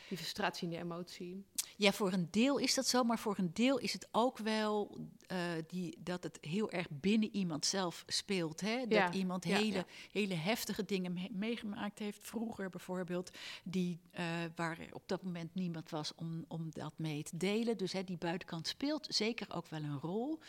Die 0.10 0.17
frustratie 0.17 0.63
en 0.67 0.74
die 0.74 0.84
emotie. 0.84 1.45
Ja, 1.75 1.91
voor 1.91 2.13
een 2.13 2.27
deel 2.31 2.57
is 2.57 2.74
dat 2.74 2.88
zo, 2.88 3.03
maar 3.03 3.19
voor 3.19 3.38
een 3.38 3.53
deel 3.53 3.77
is 3.77 3.93
het 3.93 4.07
ook 4.12 4.38
wel 4.38 4.98
uh, 5.32 5.38
die, 5.67 5.98
dat 6.00 6.24
het 6.24 6.38
heel 6.41 6.72
erg 6.72 6.88
binnen 6.89 7.36
iemand 7.36 7.65
zelf 7.65 8.03
speelt. 8.08 8.62
Hè? 8.62 8.77
Dat 8.79 8.91
Ja, 8.91 9.12
iemand 9.12 9.46
ja, 9.46 9.58
hele, 9.58 9.74
ja. 9.75 9.86
hele 10.12 10.34
heftige 10.34 10.86
dingen 10.86 11.13
me- 11.13 11.29
meegemaakt 11.32 12.00
heeft, 12.00 12.20
vroeger 12.22 12.70
bijvoorbeeld, 12.70 13.38
die, 13.63 14.00
eh, 14.12 14.25
waar 14.55 14.77
op 14.91 15.03
dat 15.05 15.24
moment 15.24 15.55
niemand 15.55 15.89
was 15.89 16.15
om, 16.15 16.46
om 16.48 16.70
dat 16.70 16.94
mee 16.96 17.24
te 17.24 17.38
delen. 17.38 17.77
Dus 17.77 17.91
hè, 17.91 18.03
die 18.03 18.17
buitenkant 18.17 18.67
speelt 18.67 19.08
zeker 19.10 19.53
ook 19.53 19.67
wel 19.67 19.84
een 19.84 20.00
rol. 20.00 20.39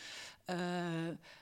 Eh, 0.45 0.57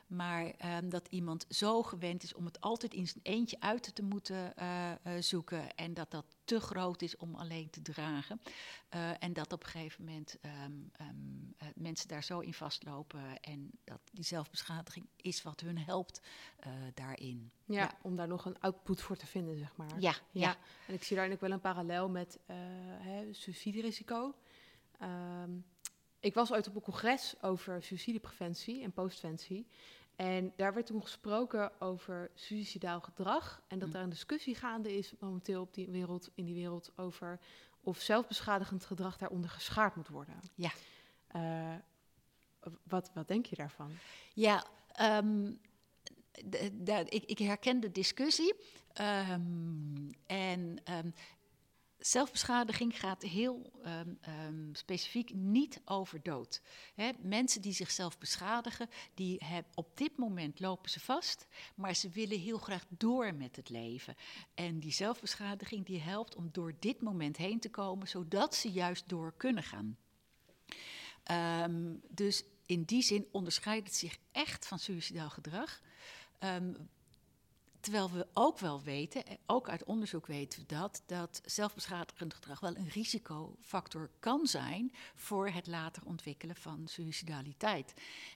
maar 0.08 0.46
ehm, 0.58 0.90
dat 0.90 1.08
iemand 1.10 1.46
zo 1.50 1.84
gewend 1.84 2.24
is 2.24 2.34
om 2.34 2.46
het 2.46 2.62
altijd 2.62 2.94
in 2.94 3.08
zijn 3.08 3.20
eentje 3.24 3.58
uit 3.60 3.96
te 3.96 4.04
moeten 4.04 4.58
eh, 4.58 4.92
eh, 4.92 4.98
zoeken 5.22 5.76
en 5.76 5.94
dat 5.94 6.12
dat 6.12 6.26
te 6.44 6.60
groot 6.60 7.02
is 7.02 7.18
om 7.18 7.36
alleen 7.36 7.70
te 7.70 7.82
dragen. 7.82 8.42
Eh, 8.90 9.10
en 9.24 9.34
dat 9.34 9.54
op 9.54 9.64
een 9.64 9.70
gegeven 9.70 10.04
moment 10.06 10.38
ehm, 10.42 10.54
ehm, 10.92 11.10
eh, 11.58 11.68
mensen 11.76 12.08
daar 12.08 12.24
zo 12.24 12.40
in 12.40 12.54
vastlopen 12.54 13.22
en 13.42 13.72
dat 13.84 14.00
die 14.12 14.24
zelfbeschadiging 14.24 15.06
is 15.16 15.44
wat 15.44 15.60
hun 15.60 15.78
helpt 15.78 16.22
eh, 16.60 16.72
daarin. 16.94 17.52
Ja, 17.66 17.80
Ja. 17.82 17.98
om 18.02 18.16
daar 18.16 18.28
nog 18.28 18.46
een 18.46 18.60
output 18.60 19.02
voor 19.02 19.16
te 19.18 19.26
vinden, 19.26 19.58
zeg 19.58 19.76
maar. 19.76 20.00
Ja, 20.00 20.14
ja. 20.32 20.58
En 20.88 20.94
ik 20.94 21.04
zie 21.04 21.16
daar 21.18 21.32
ook 21.32 21.40
wel 21.42 21.52
een 21.52 21.60
parallel 21.60 22.10
met 22.10 22.40
eh 22.46 22.56
hè, 23.00 23.34
suiciderisico. 23.34 24.36
Ehm, 25.00 25.52
ik 26.20 26.34
was 26.34 26.52
ooit 26.52 26.68
op 26.68 26.76
een 26.76 26.82
congres 26.82 27.36
over 27.42 27.84
suicidepreventie 27.84 28.84
en 28.84 28.92
postventie. 28.92 29.68
En 30.16 30.54
daar 30.56 30.74
werd 30.74 30.86
toen 30.86 31.02
gesproken 31.02 31.82
over 31.82 32.32
suicidaal 32.34 33.02
gedrag. 33.02 33.62
En 33.68 33.80
dat 33.80 33.90
Hm. 33.90 33.96
er 33.96 34.02
een 34.02 34.10
discussie 34.10 34.56
gaande 34.56 34.98
is 34.98 35.14
momenteel 35.20 35.62
op 35.62 35.74
die 35.74 35.90
wereld, 35.90 36.30
in 36.36 36.46
die 36.46 36.54
wereld 36.56 36.92
over 36.98 37.40
of 37.82 38.00
zelfbeschadigend 38.02 38.86
gedrag 38.86 39.18
daaronder 39.18 39.50
geschaard 39.50 39.96
moet 39.96 40.08
worden. 40.08 40.40
Ja. 40.56 40.72
Eh, 41.28 41.76
wat, 42.84 43.12
wat 43.14 43.28
denk 43.28 43.46
je 43.46 43.56
daarvan? 43.56 43.92
Ja, 44.34 44.66
ehm, 44.92 45.52
ik, 47.06 47.24
ik 47.26 47.38
herken 47.38 47.80
de 47.80 47.92
discussie. 47.92 48.54
Ehm, 48.94 50.12
en 50.26 50.78
ehm, 50.84 51.10
zelfbeschadiging 51.98 53.00
gaat 53.00 53.22
heel 53.22 53.72
specifiek 54.72 55.34
niet 55.34 55.82
over 55.86 56.24
dood. 56.24 56.62
Hè, 56.96 57.12
mensen 57.20 57.62
die 57.62 57.74
zichzelf 57.74 58.18
beschadigen, 58.18 58.90
die 59.14 59.42
op 59.74 59.98
dit 59.98 60.18
moment 60.18 60.60
lopen 60.60 60.90
ze 60.90 61.00
vast, 61.00 61.48
maar 61.76 61.96
ze 61.96 62.10
willen 62.10 62.40
heel 62.40 62.58
graag 62.58 62.86
door 62.90 63.34
met 63.34 63.56
het 63.56 63.70
leven. 63.70 64.16
En 64.54 64.80
die 64.80 64.92
zelfbeschadiging 64.92 65.86
die 65.86 66.02
helpt 66.02 66.36
om 66.36 66.50
door 66.52 66.76
dit 66.80 67.02
moment 67.02 67.38
heen 67.38 67.60
te 67.60 67.70
komen, 67.70 68.08
zodat 68.08 68.56
ze 68.56 68.72
juist 68.72 69.10
door 69.10 69.34
kunnen 69.38 69.64
gaan. 69.64 69.98
Dus 72.10 72.44
in 72.66 72.84
die 72.84 73.02
zin 73.02 73.28
onderscheidt 73.32 73.88
het 73.88 73.96
zich 73.96 74.18
echt 74.32 74.68
van 74.68 74.80
suicidaal 74.80 75.30
gedrag. 75.30 75.82
Ehm, 76.40 76.74
terwijl 77.80 78.12
we 78.12 78.28
ook 78.34 78.60
wel 78.60 78.82
weten, 78.82 79.26
eh, 79.26 79.36
ook 79.46 79.70
uit 79.70 79.84
onderzoek 79.84 80.28
weten 80.28 80.60
we 80.60 80.66
dat, 80.66 81.04
dat 81.06 81.42
zelfbeschadigend 81.46 82.34
gedrag 82.34 82.60
wel 82.60 82.76
een 82.76 82.90
risicofactor 82.90 84.10
kan 84.20 84.48
zijn 84.48 84.94
voor 85.16 85.50
het 85.50 85.68
later 85.68 86.06
ontwikkelen 86.06 86.56
van 86.56 86.88
suicidaliteit. 86.88 87.94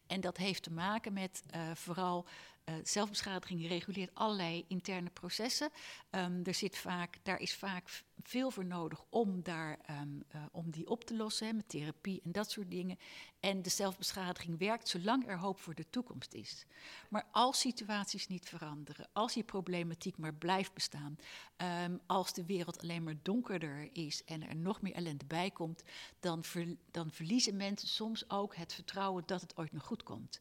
En 0.08 0.22
dat 0.22 0.38
heeft 0.38 0.64
te 0.64 0.72
maken 0.72 1.14
met 1.14 1.44
eh, 1.50 1.72
vooral 1.76 2.26
eh, 2.70 2.76
zelfbeschadiging 2.84 3.68
reguleert 3.68 4.14
allerlei 4.14 4.66
interne 4.68 5.10
processen. 5.10 5.70
Ehm, 6.10 6.42
er 6.44 6.54
zit 6.54 6.78
vaak, 6.78 7.18
daar 7.24 7.40
is 7.40 7.56
vaak 7.56 8.04
veel 8.24 8.52
voor 8.52 8.66
nodig 8.66 9.04
om, 9.10 9.44
daar, 9.44 9.80
ehm, 9.86 10.08
eh, 10.28 10.42
om 10.52 10.72
die 10.72 10.90
op 10.90 11.04
te 11.04 11.16
lossen, 11.16 11.56
met 11.56 11.70
therapie 11.70 12.22
en 12.24 12.32
dat 12.32 12.52
soort 12.52 12.72
dingen. 12.72 13.00
En 13.40 13.62
de 13.62 13.70
zelfbeschadiging 13.70 14.58
werkt 14.58 14.88
zolang 14.88 15.28
er 15.28 15.38
hoop 15.38 15.60
voor 15.60 15.76
de 15.76 15.90
toekomst 15.90 16.34
is. 16.34 16.66
Maar 17.10 17.28
als 17.32 17.60
situaties 17.60 18.28
niet 18.28 18.50
veranderen, 18.50 19.10
als 19.14 19.34
die 19.34 19.44
problematiek 19.44 20.18
maar 20.18 20.34
blijft 20.34 20.74
bestaan, 20.74 21.16
ehm, 21.58 21.98
als 22.06 22.34
de 22.34 22.46
wereld 22.46 22.82
alleen 22.82 23.04
maar 23.04 23.18
donkerder 23.22 23.90
is 23.94 24.24
en 24.26 24.48
er 24.48 24.56
nog 24.56 24.82
meer 24.82 24.94
ellende 24.94 25.26
bij 25.26 25.52
komt, 25.52 25.84
dan, 26.20 26.44
dan 26.92 27.12
verliezen 27.12 27.56
mensen 27.56 27.88
soms 27.88 28.30
ook 28.30 28.56
het 28.56 28.74
vertrouwen 28.74 29.24
dat 29.26 29.42
het 29.42 29.58
ooit 29.58 29.72
nog 29.72 29.84
goed 29.84 30.04
komt. 30.04 30.40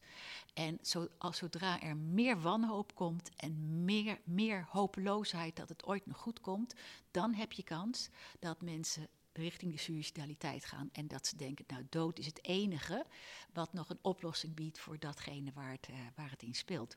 En 0.53 0.77
zo, 0.81 1.07
als, 1.17 1.37
zodra 1.37 1.81
er 1.81 1.97
meer 1.97 2.18
wanhoop 2.41 2.95
komt 2.95 3.29
en 3.35 3.83
meer, 3.85 4.19
meer 4.23 4.67
hopeloosheid 4.69 5.55
dat 5.55 5.69
het 5.69 5.85
ooit 5.85 6.05
nog 6.05 6.17
goed 6.17 6.39
komt, 6.39 6.73
dan 7.11 7.33
heb 7.33 7.51
je 7.51 7.63
kans 7.63 8.09
dat 8.39 8.61
mensen 8.61 9.07
richting 9.33 9.71
de 9.71 9.77
suicidaliteit 9.77 10.65
gaan 10.65 10.89
en 10.91 11.07
dat 11.07 11.27
ze 11.27 11.35
denken, 11.35 11.65
nou 11.67 11.85
dood 11.89 12.19
is 12.19 12.25
het 12.25 12.43
enige 12.43 13.05
wat 13.53 13.73
nog 13.73 13.89
een 13.89 13.99
oplossing 14.01 14.55
biedt 14.55 14.79
voor 14.79 14.99
datgene 14.99 15.51
waar 15.53 15.71
het, 15.71 15.87
eh, 15.87 15.95
waar 16.15 16.29
het 16.29 16.43
in 16.43 16.55
speelt. 16.55 16.95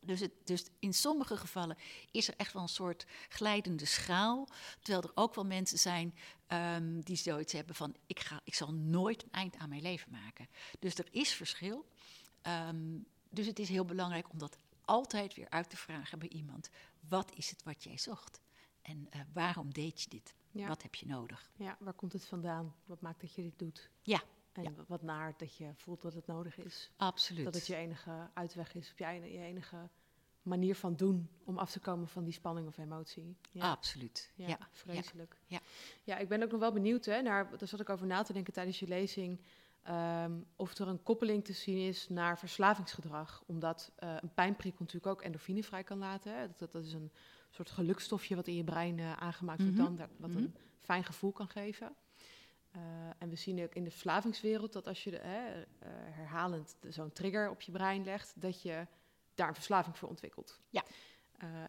Dus, 0.00 0.20
het, 0.20 0.32
dus 0.44 0.64
in 0.78 0.94
sommige 0.94 1.36
gevallen 1.36 1.76
is 2.10 2.28
er 2.28 2.34
echt 2.36 2.52
wel 2.52 2.62
een 2.62 2.68
soort 2.68 3.06
glijdende 3.28 3.84
schaal. 3.84 4.48
Terwijl 4.80 5.02
er 5.02 5.22
ook 5.22 5.34
wel 5.34 5.44
mensen 5.44 5.78
zijn 5.78 6.14
ehm, 6.46 7.00
die 7.00 7.16
zoiets 7.16 7.52
hebben 7.52 7.74
van... 7.74 7.96
Ik, 8.06 8.20
ga, 8.20 8.40
ik 8.44 8.54
zal 8.54 8.72
nooit 8.72 9.22
een 9.22 9.32
eind 9.32 9.56
aan 9.56 9.68
mijn 9.68 9.82
leven 9.82 10.10
maken. 10.10 10.48
Dus 10.78 10.94
er 10.94 11.08
is 11.10 11.32
verschil. 11.32 11.86
Ehm, 12.42 12.98
dus 13.32 13.46
het 13.46 13.58
is 13.58 13.68
heel 13.68 13.84
belangrijk 13.84 14.30
om 14.30 14.38
dat 14.38 14.58
altijd 14.84 15.34
weer 15.34 15.48
uit 15.50 15.70
te 15.70 15.76
vragen 15.76 16.18
bij 16.18 16.28
iemand. 16.28 16.70
Wat 17.08 17.32
is 17.34 17.50
het 17.50 17.62
wat 17.62 17.84
jij 17.84 17.98
zocht? 17.98 18.40
En 18.82 19.06
eh, 19.10 19.20
waarom 19.32 19.72
deed 19.72 20.02
je 20.02 20.08
dit? 20.08 20.34
Ja. 20.50 20.68
Wat 20.68 20.82
heb 20.82 20.94
je 20.94 21.06
nodig? 21.06 21.50
Ja, 21.56 21.76
waar 21.80 21.92
komt 21.92 22.12
het 22.12 22.24
vandaan? 22.24 22.74
Wat 22.84 23.00
maakt 23.00 23.20
dat 23.20 23.34
je 23.34 23.42
dit 23.42 23.58
doet? 23.58 23.90
Ja, 24.02 24.22
En 24.52 24.62
Ja. 24.62 24.70
wat 24.86 25.02
naar 25.02 25.34
dat 25.36 25.56
je 25.56 25.70
voelt 25.74 26.02
dat 26.02 26.14
het 26.14 26.26
nodig 26.26 26.56
is. 26.58 26.90
absoluut. 26.96 27.44
Dat 27.44 27.54
het 27.54 27.66
je 27.66 27.74
enige 27.76 28.30
uitweg 28.34 28.74
is, 28.74 28.90
of 28.90 28.98
je, 28.98 29.04
ene- 29.06 29.32
je 29.32 29.38
enige 29.38 29.88
manier 30.42 30.74
van 30.76 30.96
doen 30.96 31.28
om 31.44 31.58
af 31.58 31.70
te 31.70 31.80
komen 31.80 32.08
van 32.08 32.24
die 32.24 32.32
spanning 32.32 32.66
of 32.68 32.78
emotie. 32.78 33.36
Ja, 33.50 33.70
Absoluut. 33.70 34.32
ja, 34.34 34.46
Ja. 34.48 34.58
vreselijk. 34.72 35.36
Ja. 35.46 35.60
ja, 36.04 36.16
ik 36.18 36.28
ben 36.28 36.42
ook 36.42 36.50
nog 36.50 36.60
wel 36.60 36.72
benieuwd, 36.72 37.04
hè, 37.04 37.22
naar, 37.22 37.58
daar 37.58 37.68
zat 37.68 37.80
ik 37.80 37.88
over 37.88 38.06
na 38.06 38.22
te 38.22 38.32
denken 38.32 38.52
tijdens 38.52 38.78
je 38.78 38.86
lezing, 38.88 39.40
ehm, 39.82 40.32
of 40.56 40.78
er 40.78 40.88
een 40.88 41.02
koppeling 41.02 41.44
te 41.44 41.52
zien 41.52 41.78
is 41.88 42.08
naar 42.08 42.38
verslavingsgedrag. 42.38 43.42
Omdat 43.46 43.92
eh, 43.96 44.14
een 44.20 44.34
pijnprikkel 44.34 44.84
natuurlijk 44.84 45.12
ook 45.12 45.22
endorfine 45.22 45.62
vrij 45.62 45.84
kan 45.84 45.98
laten. 45.98 46.36
Hè. 46.38 46.46
Dat, 46.56 46.72
dat 46.72 46.84
is 46.84 46.92
een 46.92 47.10
soort 47.50 47.70
gelukstofje 47.70 48.36
wat 48.36 48.46
in 48.46 48.54
je 48.56 48.64
brein 48.64 48.98
eh, 48.98 49.12
aangemaakt 49.12 49.62
wordt 49.62 49.76
Mhm. 49.76 49.96
dan, 49.96 50.08
wat 50.16 50.30
Mhm. 50.30 50.38
een 50.38 50.54
fijn 50.80 51.04
gevoel 51.04 51.32
kan 51.32 51.48
geven. 51.48 51.94
Eh, 52.70 52.80
en 53.18 53.28
we 53.28 53.36
zien 53.36 53.62
ook 53.62 53.74
in 53.74 53.84
de 53.84 53.90
verslavingswereld 53.90 54.72
dat 54.72 54.86
als 54.86 55.04
je 55.04 55.10
de, 55.10 55.18
herhalend 56.10 56.76
zo'n 56.88 57.12
trigger 57.12 57.50
op 57.50 57.60
je 57.60 57.72
brein 57.72 58.04
legt, 58.04 58.40
dat 58.40 58.62
je 58.62 58.86
daar 59.34 59.48
een 59.48 59.54
verslaving 59.54 59.98
voor 59.98 60.08
ontwikkelt. 60.08 60.60
Ja. 60.70 60.82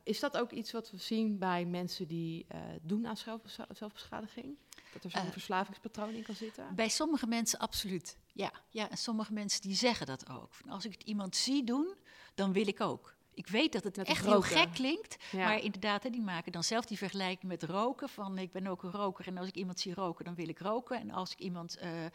Is 0.03 0.19
dat 0.19 0.37
ook 0.37 0.51
iets 0.51 0.71
wat 0.71 0.91
we 0.91 0.97
zien 0.97 1.37
bij 1.37 1.65
mensen 1.65 2.07
die 2.07 2.45
doen 2.81 3.07
aan 3.07 3.17
zelfbescha- 3.17 3.67
zelfbeschadiging? 3.73 4.57
Dat 4.93 5.03
er 5.03 5.11
zo'n 5.11 5.21
Eh, 5.25 5.31
verslavingspatroon 5.31 6.13
in 6.13 6.23
kan 6.23 6.35
zitten? 6.35 6.75
Bij 6.75 6.89
sommige 6.89 7.27
mensen 7.27 7.59
absoluut. 7.59 8.17
Ja, 8.33 8.51
ja, 8.69 8.89
en 8.89 8.97
sommige 8.97 9.33
mensen 9.33 9.61
die 9.61 9.75
zeggen 9.75 10.05
dat 10.05 10.29
ook. 10.29 10.51
Als 10.67 10.85
ik 10.85 10.91
het 10.91 11.03
iemand 11.03 11.35
zie 11.35 11.63
doen, 11.63 11.95
dan 12.35 12.53
wil 12.53 12.67
ik 12.67 12.81
ook. 12.81 13.15
Ik 13.33 13.47
weet 13.47 13.71
dat 13.71 13.83
het 13.83 13.97
echt 13.97 14.25
heel 14.25 14.41
gek 14.41 14.73
klinkt, 14.73 15.23
Ja. 15.31 15.45
maar 15.45 15.59
inderdaad, 15.63 16.03
hè, 16.03 16.09
die 16.09 16.21
maken 16.21 16.51
dan 16.51 16.63
zelf 16.63 16.85
die 16.85 16.97
vergelijking 16.97 17.51
met 17.51 17.63
roken. 17.63 18.09
Van 18.09 18.37
ik 18.37 18.51
ben 18.51 18.67
ook 18.67 18.83
een 18.83 18.91
roker 18.91 19.27
en 19.27 19.37
als 19.37 19.47
ik 19.47 19.55
iemand 19.55 19.79
zie 19.79 19.93
roken, 19.93 20.25
dan 20.25 20.35
wil 20.35 20.47
ik 20.47 20.59
roken. 20.59 20.99
En 20.99 21.11
als 21.11 21.31
ik 21.31 21.39
iemand 21.39 21.77
eh, 21.77 22.05
eh, 22.05 22.11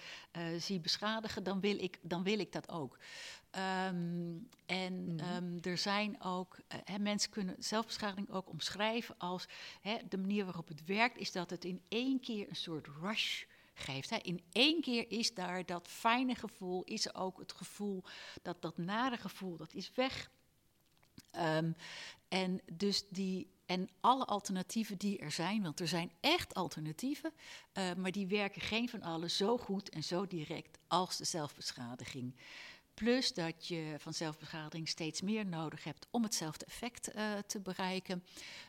zie 0.58 0.80
beschadigen, 0.80 1.42
dan 1.42 1.60
wil 1.60 1.78
ik, 1.78 1.98
dan 2.02 2.22
wil 2.22 2.38
ik 2.38 2.52
dat 2.52 2.68
ook. 2.70 2.98
Ehm, 3.50 4.36
en 4.66 5.14
Mhm. 5.14 5.18
ehm, 5.18 5.58
er 5.62 5.78
zijn 5.78 6.22
ook, 6.22 6.58
eh, 6.68 6.78
hè, 6.84 6.98
mensen 6.98 7.30
kunnen 7.30 7.54
zelfbeschadiging 7.58 8.30
ook 8.30 8.48
omschrijven 8.48 9.14
als 9.18 9.46
hè, 9.80 9.96
de 10.08 10.18
manier 10.18 10.44
waarop 10.44 10.68
het 10.68 10.84
werkt, 10.84 11.16
is 11.18 11.32
dat 11.32 11.50
het 11.50 11.64
in 11.64 11.82
één 11.88 12.20
keer 12.20 12.48
een 12.48 12.56
soort 12.56 12.86
rush 13.00 13.44
geeft. 13.74 14.10
Hè. 14.10 14.16
In 14.16 14.42
één 14.52 14.80
keer 14.80 15.10
is 15.10 15.34
daar 15.34 15.66
dat 15.66 15.88
fijne 15.88 16.34
gevoel, 16.34 16.82
is 16.84 17.06
er 17.06 17.14
ook 17.14 17.38
het 17.38 17.52
gevoel, 17.52 18.04
dat, 18.42 18.62
dat 18.62 18.78
nare 18.78 19.16
gevoel, 19.16 19.56
dat 19.56 19.74
is 19.74 19.90
weg. 19.94 20.30
Ehm, 21.30 21.72
en 22.28 22.60
dus 22.72 23.04
die. 23.08 23.56
En 23.66 23.88
alle 24.00 24.24
alternatieven 24.24 24.98
die 24.98 25.18
er 25.18 25.30
zijn, 25.30 25.62
want 25.62 25.80
er 25.80 25.88
zijn 25.88 26.12
echt 26.20 26.54
alternatieven, 26.54 27.32
eh, 27.72 27.94
maar 27.94 28.10
die 28.10 28.26
werken 28.26 28.60
geen 28.60 28.88
van 28.88 29.02
allen 29.02 29.30
zo 29.30 29.58
goed 29.58 29.88
en 29.88 30.04
zo 30.04 30.26
direct 30.26 30.78
als 30.86 31.16
de 31.16 31.24
zelfbeschadiging. 31.24 32.36
Plus 32.94 33.34
dat 33.34 33.66
je 33.66 33.94
van 33.98 34.14
zelfbeschadiging 34.14 34.88
steeds 34.88 35.20
meer 35.20 35.46
nodig 35.46 35.84
hebt 35.84 36.06
om 36.10 36.22
hetzelfde 36.22 36.64
effect 36.64 37.08
eh, 37.08 37.38
te 37.46 37.60
bereiken. 37.60 38.24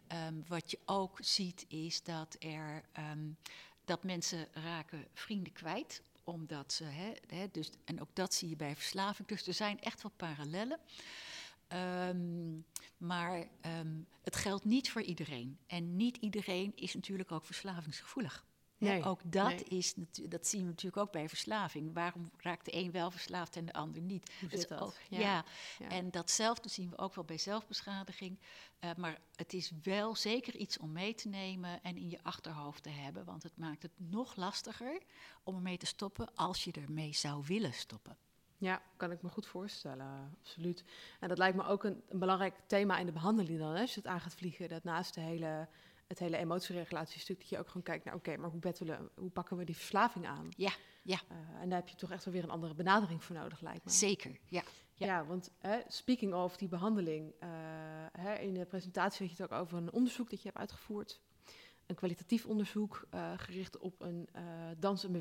Ehm, 0.08 0.34
wat 0.48 0.72
je 0.72 0.80
ook 0.86 1.18
ziet 1.22 1.66
is 1.68 2.04
dat 2.04 2.36
er 2.40 2.84
ehm, 2.92 3.30
dat 3.86 4.04
mensen 4.04 4.48
raken 4.54 5.08
vrienden 5.14 5.54
kwijt 5.54 6.02
omdat 6.24 6.74
ze, 6.74 6.84
hè, 6.84 7.12
hè, 7.28 7.48
dus, 7.52 7.70
en 7.86 8.02
ook 8.02 8.10
dat 8.14 8.34
zie 8.34 8.50
je 8.50 8.56
bij 8.56 8.76
verslaving. 8.76 9.28
Dus 9.28 9.48
er 9.48 9.54
zijn 9.54 9.80
echt 9.80 10.02
wel 10.02 10.12
parallellen. 10.16 10.80
Ehm, 11.70 12.60
maar 12.98 13.48
ehm, 13.62 13.96
het 14.22 14.36
geldt 14.36 14.66
niet 14.66 14.92
voor 14.92 15.02
iedereen. 15.02 15.58
En 15.68 15.96
niet 15.96 16.18
iedereen 16.18 16.72
is 16.76 16.94
natuurlijk 16.94 17.32
ook 17.32 17.46
verslavingsgevoelig. 17.46 18.48
Nee, 18.78 19.04
ook 19.04 19.20
dat, 19.24 19.48
nee. 19.48 19.64
is, 19.64 19.94
dat 20.30 20.48
zien 20.48 20.62
we 20.62 20.68
natuurlijk 20.68 20.98
ook 21.02 21.12
bij 21.12 21.30
verslaving. 21.30 21.94
Waarom 21.94 22.32
raakt 22.38 22.66
de 22.66 22.76
een 22.76 22.92
wel 22.92 23.12
verslaafd 23.12 23.56
en 23.56 23.66
de 23.66 23.74
ander 23.74 24.02
niet? 24.02 24.32
Hoe 24.40 24.50
zit 24.50 24.68
dat? 24.68 24.82
ook- 24.82 24.96
Ja. 25.10 25.20
ja. 25.20 25.46
Ja. 25.80 25.88
en 25.90 26.12
datzelfde 26.12 26.70
zien 26.70 26.90
we 26.90 26.98
ook 26.98 27.16
wel 27.16 27.24
bij 27.24 27.38
zelfbeschadiging. 27.38 28.40
Eh, 28.80 28.90
maar 28.98 29.20
het 29.36 29.54
is 29.54 29.72
wel 29.84 30.16
zeker 30.16 30.56
iets 30.56 30.78
om 30.78 30.92
mee 30.92 31.16
te 31.16 31.28
nemen 31.28 31.84
en 31.84 31.98
in 31.98 32.10
je 32.10 32.24
achterhoofd 32.24 32.84
te 32.84 32.90
hebben. 32.90 33.26
Want 33.26 33.44
het 33.44 33.58
maakt 33.58 33.82
het 33.82 33.92
nog 33.96 34.36
lastiger 34.36 35.02
om 35.44 35.56
ermee 35.56 35.78
te 35.78 35.86
stoppen 35.86 36.36
als 36.36 36.64
je 36.64 36.72
ermee 36.72 37.14
zou 37.14 37.44
willen 37.48 37.74
stoppen. 37.74 38.18
Ja, 38.62 38.82
kan 38.98 39.12
ik 39.12 39.22
me 39.22 39.30
goed 39.30 39.46
voorstellen, 39.48 40.38
absoluut. 40.40 40.84
En 41.20 41.28
dat 41.30 41.38
lijkt 41.38 41.58
me 41.58 41.66
ook 41.66 41.84
een, 41.84 42.02
een 42.10 42.20
belangrijk 42.20 42.56
thema 42.68 42.98
in 42.98 43.06
de 43.06 43.12
behandeling 43.12 43.60
dan, 43.60 43.74
hè, 43.74 43.82
als 43.82 43.94
je 43.94 44.00
het 44.00 44.10
aan 44.10 44.20
gaat 44.22 44.36
vliegen. 44.36 44.70
Dat 44.70 44.84
naast 44.84 45.14
de 45.14 45.22
hele, 45.22 45.68
het 46.08 46.20
hele 46.20 46.38
emotieregulatiestuk, 46.38 47.40
dat 47.40 47.50
je 47.50 47.58
ook 47.60 47.68
gewoon 47.68 47.84
kijkt 47.84 48.06
naar, 48.06 48.16
oké, 48.16 48.38
maar 48.38 48.50
hoe, 48.50 48.60
bettelen, 48.60 49.10
hoe 49.16 49.30
pakken 49.30 49.58
we 49.58 49.64
die 49.64 49.76
verslaving 49.76 50.28
aan? 50.28 50.48
Ja, 50.58 50.72
ja. 51.04 51.20
Eh, 51.28 51.62
en 51.62 51.70
daar 51.70 51.80
heb 51.80 51.88
je 51.88 51.96
toch 51.96 52.12
echt 52.12 52.26
wel 52.26 52.34
weer 52.34 52.44
een 52.44 52.50
andere 52.50 52.74
benadering 52.74 53.24
voor 53.24 53.36
nodig, 53.36 53.62
lijkt 53.62 53.86
me. 53.86 53.92
Zeker, 53.92 54.38
ja. 54.46 54.64
Ja, 54.94 55.06
Ja. 55.06 55.26
want 55.26 55.52
hè, 55.58 55.80
speaking 55.88 56.34
of 56.34 56.58
die 56.58 56.68
behandeling, 56.68 57.34
eh, 57.40 57.50
hè, 58.12 58.34
in 58.36 58.54
de 58.54 58.66
presentatie 58.66 59.28
had 59.28 59.38
je 59.38 59.44
het 59.44 59.52
ook 59.52 59.60
over 59.60 59.78
een 59.78 59.92
onderzoek 59.92 60.30
dat 60.30 60.40
je 60.42 60.48
hebt 60.48 60.60
uitgevoerd. 60.60 61.20
Een 61.86 61.96
kwalitatief 61.96 62.46
onderzoek 62.46 63.08
eh, 63.10 63.32
gericht 63.38 63.78
op 63.78 64.02
een 64.02 64.30
dans- 64.80 65.04
en 65.04 65.12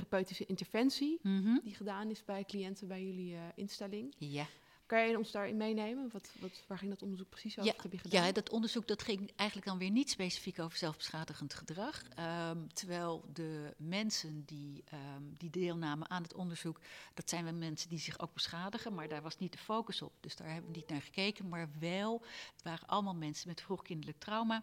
bewegingstherapeutische 0.00 0.44
interventie 0.46 1.18
Mhm. 1.22 1.58
die 1.62 1.74
gedaan 1.74 2.10
is 2.10 2.24
bij 2.24 2.44
cliënten 2.44 2.88
bij 2.88 3.04
jullie 3.04 3.34
eh, 3.34 3.40
instelling. 3.54 4.14
Ja. 4.18 4.46
Kan 4.86 5.08
je 5.08 5.18
ons 5.18 5.30
daarin 5.30 5.56
meenemen? 5.56 6.08
Wat, 6.12 6.30
wat, 6.40 6.64
waar 6.66 6.78
ging 6.78 6.90
dat 6.90 7.02
onderzoek 7.02 7.28
precies 7.28 7.58
over? 7.58 7.72
Ja, 7.72 7.82
heb 7.82 7.92
je 7.92 7.98
gedaan? 7.98 8.24
Ja, 8.26 8.32
dat 8.32 8.50
onderzoek 8.50 8.86
dat 8.86 9.02
ging 9.02 9.30
eigenlijk 9.36 9.68
dan 9.68 9.78
weer 9.78 9.90
niet 9.90 10.10
specifiek 10.10 10.58
over 10.58 10.78
zelfbeschadigend 10.78 11.54
gedrag. 11.54 12.02
Ehm, 12.08 12.66
terwijl 12.72 13.24
de 13.32 13.74
mensen 13.78 14.42
die, 14.44 14.82
ehm, 14.84 15.22
die 15.36 15.50
deelnamen 15.50 16.10
aan 16.10 16.22
het 16.22 16.34
onderzoek, 16.34 16.80
dat 17.14 17.28
zijn 17.28 17.44
wel 17.44 17.52
mensen 17.54 17.88
die 17.88 17.98
zich 17.98 18.18
ook 18.20 18.32
beschadigen, 18.34 18.94
maar 18.94 19.08
daar 19.08 19.22
was 19.22 19.38
niet 19.38 19.52
de 19.52 19.58
focus 19.58 20.02
op. 20.02 20.12
Dus 20.20 20.36
daar 20.36 20.52
hebben 20.52 20.70
we 20.70 20.76
niet 20.76 20.88
naar 20.88 21.02
gekeken, 21.02 21.48
maar 21.48 21.68
wel, 21.78 22.22
het 22.54 22.62
waren 22.62 22.88
allemaal 22.88 23.14
mensen 23.14 23.48
met 23.48 23.60
vroegkindelijk 23.60 24.18
trauma. 24.18 24.62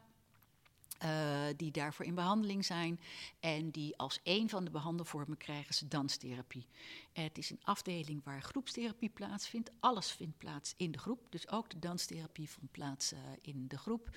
Eh, 1.01 1.43
die 1.55 1.71
daarvoor 1.71 2.05
in 2.05 2.15
behandeling 2.15 2.65
zijn 2.65 2.99
en 3.39 3.69
die 3.69 3.97
als 3.97 4.19
een 4.23 4.49
van 4.49 4.63
de 4.63 4.71
behandelvormen 4.71 5.37
krijgen 5.37 5.73
ze 5.73 5.87
danstherapie. 5.87 6.67
Het 7.13 7.37
is 7.37 7.49
een 7.49 7.59
afdeling 7.63 8.23
waar 8.23 8.41
groepstherapie 8.41 9.09
plaatsvindt. 9.09 9.71
Alles 9.79 10.11
vindt 10.11 10.37
plaats 10.37 10.73
in 10.77 10.91
de 10.91 10.97
groep, 10.97 11.27
dus 11.29 11.49
ook 11.49 11.69
de 11.69 11.79
danstherapie 11.79 12.49
vond 12.49 12.71
plaats 12.71 13.11
eh, 13.11 13.19
in 13.41 13.67
de 13.67 13.77
groep. 13.77 14.09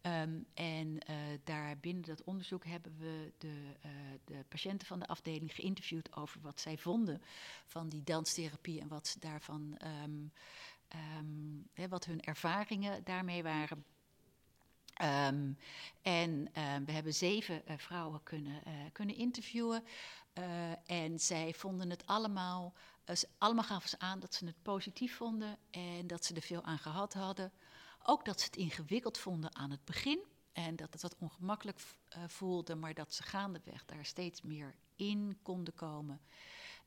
Ehm, 0.00 0.38
en 0.54 0.98
eh, 0.98 1.16
daar 1.44 1.78
binnen 1.78 2.04
dat 2.04 2.24
onderzoek 2.24 2.64
hebben 2.64 2.96
we 2.98 3.32
de, 3.38 3.74
de 4.24 4.44
patiënten 4.48 4.86
van 4.86 4.98
de 4.98 5.06
afdeling 5.06 5.54
geïnterviewd 5.54 6.16
over 6.16 6.40
wat 6.40 6.60
zij 6.60 6.78
vonden 6.78 7.22
van 7.66 7.88
die 7.88 8.02
danstherapie 8.02 8.80
en 8.80 8.88
wat 8.88 9.06
ze 9.06 9.18
daarvan, 9.18 9.76
ehm, 9.78 10.26
ehm, 10.88 11.88
wat 11.88 12.04
hun 12.04 12.20
ervaringen 12.20 13.04
daarmee 13.04 13.42
waren. 13.42 13.84
Ehm, 14.98 15.52
en 16.02 16.48
ehm, 16.52 16.84
we 16.84 16.92
hebben 16.92 17.14
zeven 17.14 17.66
eh, 17.66 17.78
vrouwen 17.78 18.22
kunnen, 18.22 18.64
eh, 18.64 18.72
kunnen 18.92 19.16
interviewen. 19.16 19.84
Eh, 20.32 20.90
en 20.90 21.20
zij 21.20 21.54
vonden 21.54 21.90
het 21.90 22.06
allemaal, 22.06 22.74
allemaal 23.38 23.64
gaven 23.64 23.88
ze 23.88 23.98
aan 23.98 24.20
dat 24.20 24.34
ze 24.34 24.46
het 24.46 24.62
positief 24.62 25.16
vonden 25.16 25.58
en 25.70 26.06
dat 26.06 26.24
ze 26.24 26.34
er 26.34 26.42
veel 26.42 26.62
aan 26.62 26.78
gehad 26.78 27.12
hadden. 27.12 27.52
Ook 28.02 28.24
dat 28.24 28.40
ze 28.40 28.46
het 28.46 28.56
ingewikkeld 28.56 29.18
vonden 29.18 29.56
aan 29.56 29.70
het 29.70 29.84
begin 29.84 30.18
en 30.52 30.76
dat 30.76 30.92
het 30.92 31.02
wat 31.02 31.16
ongemakkelijk 31.18 31.80
voelde, 32.26 32.74
maar 32.74 32.94
dat 32.94 33.14
ze 33.14 33.22
gaandeweg 33.22 33.84
daar 33.84 34.04
steeds 34.04 34.42
meer 34.42 34.74
in 34.96 35.38
konden 35.42 35.74
komen. 35.74 36.20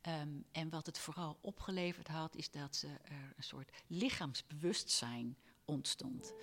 Ehm, 0.02 0.30
en 0.52 0.70
wat 0.70 0.86
het 0.86 0.98
vooral 0.98 1.38
opgeleverd 1.42 2.08
had, 2.08 2.36
is 2.36 2.52
dat 2.52 2.76
ze 2.76 2.88
er 2.88 3.34
een 3.38 3.44
soort 3.44 3.72
lichaamsbewustzijn 3.88 5.38
ontstond. 5.66 6.34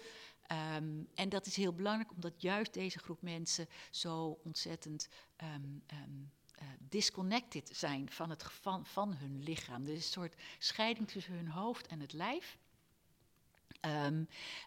Ehm, 0.48 1.02
en 1.14 1.28
dat 1.28 1.46
is 1.46 1.56
heel 1.56 1.72
belangrijk, 1.72 2.12
omdat 2.12 2.42
juist 2.42 2.74
deze 2.74 2.98
groep 2.98 3.22
mensen 3.22 3.68
zo 3.90 4.38
ontzettend 4.44 5.08
ehm, 5.36 5.62
ehm, 5.86 6.10
eh, 6.54 6.66
disconnected 6.78 7.70
zijn 7.72 8.10
van, 8.10 8.30
het, 8.30 8.42
van, 8.42 8.86
van 8.86 9.14
hun 9.14 9.42
lichaam. 9.42 9.82
Er 9.82 9.92
is 9.92 9.96
een 9.96 10.12
soort 10.12 10.34
scheiding 10.58 11.08
tussen 11.08 11.34
hun 11.34 11.48
hoofd 11.48 11.86
en 11.86 12.00
het 12.00 12.12
lijf. 12.12 12.58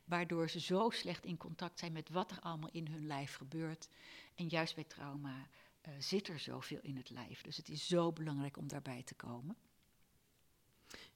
Waardoor 0.06 0.50
ze 0.50 0.60
zo 0.60 0.90
slecht 0.90 1.26
in 1.26 1.38
contact 1.38 1.80
zijn 1.80 1.92
met 1.92 2.10
wat 2.10 2.32
er 2.32 2.40
allemaal 2.40 2.72
in 2.72 2.88
hun 2.88 3.08
lijf 3.08 3.36
gebeurt. 3.36 3.88
En 4.36 4.48
juist 4.48 4.76
bij 4.76 4.84
trauma 4.84 5.48
eh, 5.82 5.94
zit 6.00 6.28
er 6.28 6.40
zoveel 6.40 6.80
in 6.82 6.98
het 6.98 7.10
lijf. 7.10 7.42
Dus 7.42 7.58
het 7.58 7.70
is 7.70 7.88
zo 7.88 8.12
belangrijk 8.12 8.58
om 8.58 8.68
daarbij 8.68 9.04
te 9.04 9.14
komen. 9.14 9.56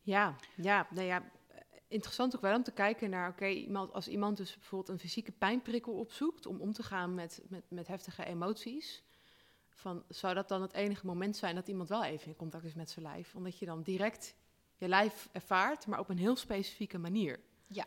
Ja, 0.01 0.35
ja, 0.55 0.87
nou 0.89 1.07
ja, 1.07 1.31
interessant 1.95 2.35
ook 2.35 2.41
wel 2.41 2.55
om 2.55 2.63
te 2.63 2.71
kijken 2.71 3.09
naar, 3.09 3.29
oké, 3.29 3.47
iemand, 3.47 3.93
als 3.93 4.07
iemand 4.07 4.37
dus 4.37 4.53
bijvoorbeeld 4.53 4.89
een 4.89 4.99
fysieke 4.99 5.31
pijnprikkel 5.31 5.93
opzoekt 5.93 6.45
om 6.45 6.61
om 6.61 6.73
te 6.73 6.83
gaan 6.83 7.13
met, 7.13 7.41
met, 7.47 7.63
met 7.69 7.87
heftige 7.87 8.25
emoties, 8.25 9.03
van, 9.69 10.03
zou 10.07 10.33
dat 10.33 10.47
dan 10.47 10.61
het 10.61 10.73
enige 10.73 11.05
moment 11.05 11.37
zijn 11.37 11.55
dat 11.55 11.67
iemand 11.67 11.89
wel 11.89 12.03
even 12.03 12.27
in 12.27 12.35
contact 12.35 12.63
is 12.63 12.73
met 12.73 12.89
zijn 12.89 13.05
lijf? 13.05 13.35
Omdat 13.35 13.59
je 13.59 13.65
dan 13.65 13.81
direct 13.81 14.35
je 14.75 14.87
lijf 14.87 15.29
ervaart, 15.31 15.87
maar 15.87 15.99
op 15.99 16.09
een 16.09 16.17
heel 16.17 16.35
specifieke 16.35 16.97
manier. 16.97 17.39
Ja. 17.67 17.85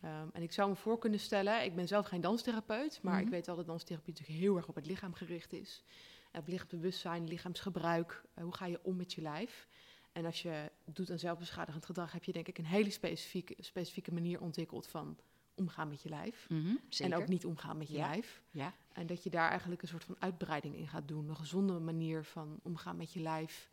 Ehm, 0.00 0.28
en 0.32 0.42
ik 0.42 0.52
zou 0.52 0.68
me 0.68 0.76
voor 0.76 0.98
kunnen 0.98 1.20
stellen, 1.20 1.64
ik 1.64 1.74
ben 1.74 1.88
zelf 1.88 2.06
geen 2.06 2.20
danstherapeut, 2.20 2.98
maar 3.02 3.14
Mhm. 3.14 3.22
ik 3.22 3.28
weet 3.28 3.46
wel 3.46 3.56
dat 3.56 3.66
danstherapie 3.66 4.12
natuurlijk 4.12 4.40
heel 4.40 4.56
erg 4.56 4.68
op 4.68 4.74
het 4.74 4.86
lichaam 4.86 5.14
gericht 5.14 5.52
is. 5.52 5.84
Op 6.32 6.46
lichaamsbewustzijn, 6.46 7.28
lichaamsgebruik, 7.28 8.22
eh, 8.34 8.44
hoe 8.44 8.54
ga 8.54 8.66
je 8.66 8.80
om 8.82 8.96
met 8.96 9.12
je 9.12 9.20
lijf? 9.22 9.68
En 10.12 10.24
als 10.24 10.42
je 10.42 10.70
doet 10.84 11.10
aan 11.10 11.18
zelfbeschadigend 11.18 11.84
gedrag, 11.86 12.12
heb 12.12 12.24
je 12.24 12.32
denk 12.32 12.48
ik 12.48 12.58
een 12.58 12.64
hele 12.66 12.90
specifieke, 12.90 13.54
specifieke 13.58 14.12
manier 14.12 14.40
ontwikkeld 14.40 14.86
van 14.86 15.18
omgaan 15.54 15.88
met 15.88 16.02
je 16.02 16.08
lijf. 16.08 16.46
Zeker. 16.88 17.14
En 17.14 17.20
ook 17.22 17.28
niet 17.28 17.44
omgaan 17.44 17.78
met 17.78 17.88
je 17.88 17.96
Ja. 17.96 18.08
lijf. 18.08 18.42
Ja. 18.50 18.74
En 18.92 19.06
dat 19.06 19.22
je 19.24 19.30
daar 19.30 19.48
eigenlijk 19.50 19.82
een 19.82 19.88
soort 19.88 20.04
van 20.04 20.16
uitbreiding 20.18 20.76
in 20.76 20.88
gaat 20.88 21.08
doen. 21.08 21.28
Een 21.28 21.36
gezonde 21.36 21.78
manier 21.78 22.24
van 22.24 22.58
omgaan 22.62 22.96
met 22.96 23.12
je 23.12 23.20
lijf. 23.20 23.70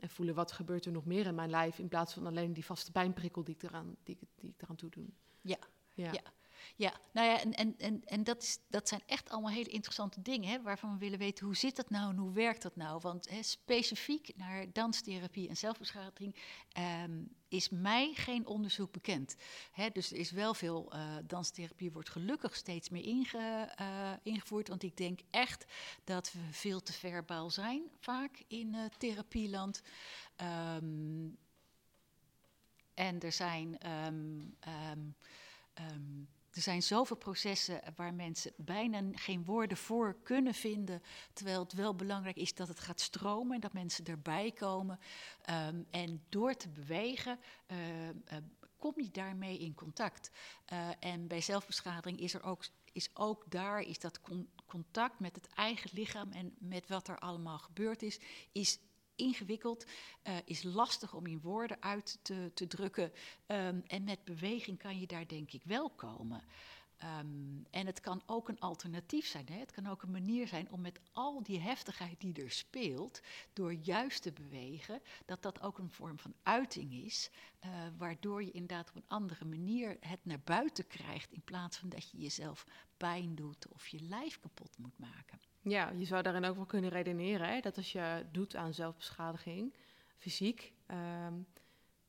En 0.00 0.10
voelen 0.10 0.34
wat 0.34 0.52
gebeurt 0.52 0.84
er 0.84 0.92
nog 0.92 1.04
meer 1.04 1.26
in 1.26 1.34
mijn 1.34 1.50
lijf. 1.50 1.78
In 1.78 1.88
plaats 1.88 2.12
van 2.14 2.26
alleen 2.26 2.52
die 2.52 2.64
vaste 2.64 2.90
pijnprikkel 2.92 3.44
die 3.44 3.54
ik 3.54 3.62
eraan, 3.62 3.96
die, 4.04 4.16
ik- 4.20 4.28
die 4.40 4.50
ik 4.50 4.62
eraan 4.62 4.76
toe 4.76 4.90
doe. 4.90 5.04
Ja, 5.40 5.58
ja. 5.94 6.12
ja. 6.12 6.20
Ja, 6.76 7.00
nou 7.12 7.26
ja, 7.26 7.40
en, 7.40 7.54
en, 7.54 7.74
en, 7.78 8.04
en 8.04 8.24
dat, 8.24 8.42
is, 8.42 8.58
dat 8.68 8.88
zijn 8.88 9.02
echt 9.06 9.30
allemaal 9.30 9.52
hele 9.52 9.70
interessante 9.70 10.22
dingen, 10.22 10.50
hè, 10.50 10.62
waarvan 10.62 10.92
we 10.92 10.98
willen 10.98 11.18
weten 11.18 11.46
hoe 11.46 11.56
zit 11.56 11.76
dat 11.76 11.90
nou 11.90 12.10
en 12.10 12.16
hoe 12.16 12.32
werkt 12.32 12.62
dat 12.62 12.76
nou? 12.76 13.00
Want 13.00 13.28
hè, 13.28 13.42
specifiek 13.42 14.36
naar 14.36 14.72
danstherapie 14.72 15.48
en 15.48 15.56
zelfbeschadiging 15.56 16.36
ehm, 16.72 17.22
is 17.48 17.68
mij 17.68 18.12
geen 18.14 18.46
onderzoek 18.46 18.92
bekend. 18.92 19.36
Hè, 19.72 19.90
dus 19.90 20.10
er 20.10 20.18
is 20.18 20.30
wel 20.30 20.54
veel 20.54 20.94
uh, 20.94 21.16
danstherapie, 21.26 21.92
wordt 21.92 22.10
gelukkig 22.10 22.56
steeds 22.56 22.88
meer 22.88 23.04
inge, 23.04 23.72
uh, 23.80 24.12
ingevoerd, 24.22 24.68
want 24.68 24.82
ik 24.82 24.96
denk 24.96 25.20
echt 25.30 25.64
dat 26.04 26.32
we 26.32 26.40
veel 26.50 26.82
te 26.82 26.92
verbaal 26.92 27.50
zijn, 27.50 27.82
vaak 28.00 28.42
in 28.46 28.74
uh, 28.74 28.84
therapieland. 28.98 29.82
Um, 30.76 31.38
en 32.98 33.20
er 33.20 33.32
zijn. 33.32 33.78
Um, 34.06 34.56
er 36.58 36.64
zijn 36.64 36.82
zoveel 36.82 37.16
processen 37.16 37.80
waar 37.96 38.14
mensen 38.14 38.52
bijna 38.56 39.00
geen 39.12 39.44
woorden 39.44 39.76
voor 39.76 40.16
kunnen 40.22 40.54
vinden, 40.54 41.02
terwijl 41.32 41.60
het 41.60 41.72
wel 41.72 41.94
belangrijk 41.94 42.36
is 42.36 42.54
dat 42.54 42.68
het 42.68 42.80
gaat 42.80 43.00
stromen 43.00 43.54
en 43.54 43.60
dat 43.60 43.72
mensen 43.72 44.04
erbij 44.04 44.52
komen. 44.52 44.98
Um, 45.50 45.86
en 45.90 46.24
door 46.28 46.54
te 46.54 46.68
bewegen 46.68 47.38
uh, 47.70 48.08
uh, 48.08 48.12
kom 48.76 48.92
je 48.96 49.10
daarmee 49.10 49.58
in 49.58 49.74
contact. 49.74 50.30
Uh, 50.72 50.88
en 51.00 51.26
bij 51.26 51.40
zelfbeschadiging 51.40 52.20
is 52.20 52.34
er 52.34 52.42
ook, 52.42 52.64
is 52.92 53.10
ook 53.14 53.44
daar 53.48 53.80
is 53.80 53.98
dat 53.98 54.20
con 54.20 54.48
contact 54.66 55.20
met 55.20 55.34
het 55.34 55.48
eigen 55.54 55.90
lichaam 55.92 56.32
en 56.32 56.54
met 56.58 56.88
wat 56.88 57.08
er 57.08 57.18
allemaal 57.18 57.58
gebeurd 57.58 58.02
is, 58.02 58.20
is 58.52 58.78
ingewikkeld, 59.18 59.84
uh, 59.84 60.36
is 60.44 60.62
lastig 60.62 61.14
om 61.14 61.26
in 61.26 61.40
woorden 61.40 61.82
uit 61.82 62.18
te, 62.22 62.50
te 62.54 62.66
drukken. 62.66 63.12
Um, 63.46 63.82
en 63.86 64.04
met 64.04 64.24
beweging 64.24 64.78
kan 64.78 65.00
je 65.00 65.06
daar 65.06 65.26
denk 65.26 65.52
ik 65.52 65.62
wel 65.64 65.90
komen. 65.90 66.42
Um, 67.04 67.66
en 67.70 67.86
het 67.86 68.00
kan 68.00 68.22
ook 68.26 68.48
een 68.48 68.60
alternatief 68.60 69.26
zijn. 69.26 69.46
Hè? 69.48 69.58
Het 69.58 69.72
kan 69.72 69.86
ook 69.86 70.02
een 70.02 70.10
manier 70.10 70.48
zijn 70.48 70.70
om 70.70 70.80
met 70.80 71.00
al 71.12 71.42
die 71.42 71.60
heftigheid 71.60 72.20
die 72.20 72.42
er 72.42 72.50
speelt, 72.50 73.20
door 73.52 73.72
juist 73.72 74.22
te 74.22 74.32
bewegen, 74.32 75.00
dat 75.26 75.42
dat 75.42 75.62
ook 75.62 75.78
een 75.78 75.90
vorm 75.90 76.18
van 76.18 76.34
uiting 76.42 76.92
is, 76.92 77.30
uh, 77.64 77.70
waardoor 77.96 78.42
je 78.44 78.50
inderdaad 78.50 78.88
op 78.88 78.96
een 78.96 79.08
andere 79.08 79.44
manier 79.44 79.96
het 80.00 80.24
naar 80.24 80.40
buiten 80.44 80.86
krijgt, 80.86 81.32
in 81.32 81.42
plaats 81.42 81.76
van 81.76 81.88
dat 81.88 82.10
je 82.10 82.18
jezelf 82.18 82.66
pijn 82.96 83.34
doet 83.34 83.68
of 83.68 83.88
je 83.88 84.00
lijf 84.00 84.38
kapot 84.38 84.78
moet 84.78 84.98
maken. 84.98 85.47
Ja, 85.62 85.90
je 85.90 86.04
zou 86.04 86.22
daarin 86.22 86.44
ook 86.44 86.56
wel 86.56 86.66
kunnen 86.66 86.90
redeneren 86.90 87.48
hè? 87.48 87.60
dat 87.60 87.76
als 87.76 87.92
je 87.92 88.26
doet 88.32 88.56
aan 88.56 88.74
zelfbeschadiging, 88.74 89.74
fysiek, 90.16 90.72
um, 91.26 91.46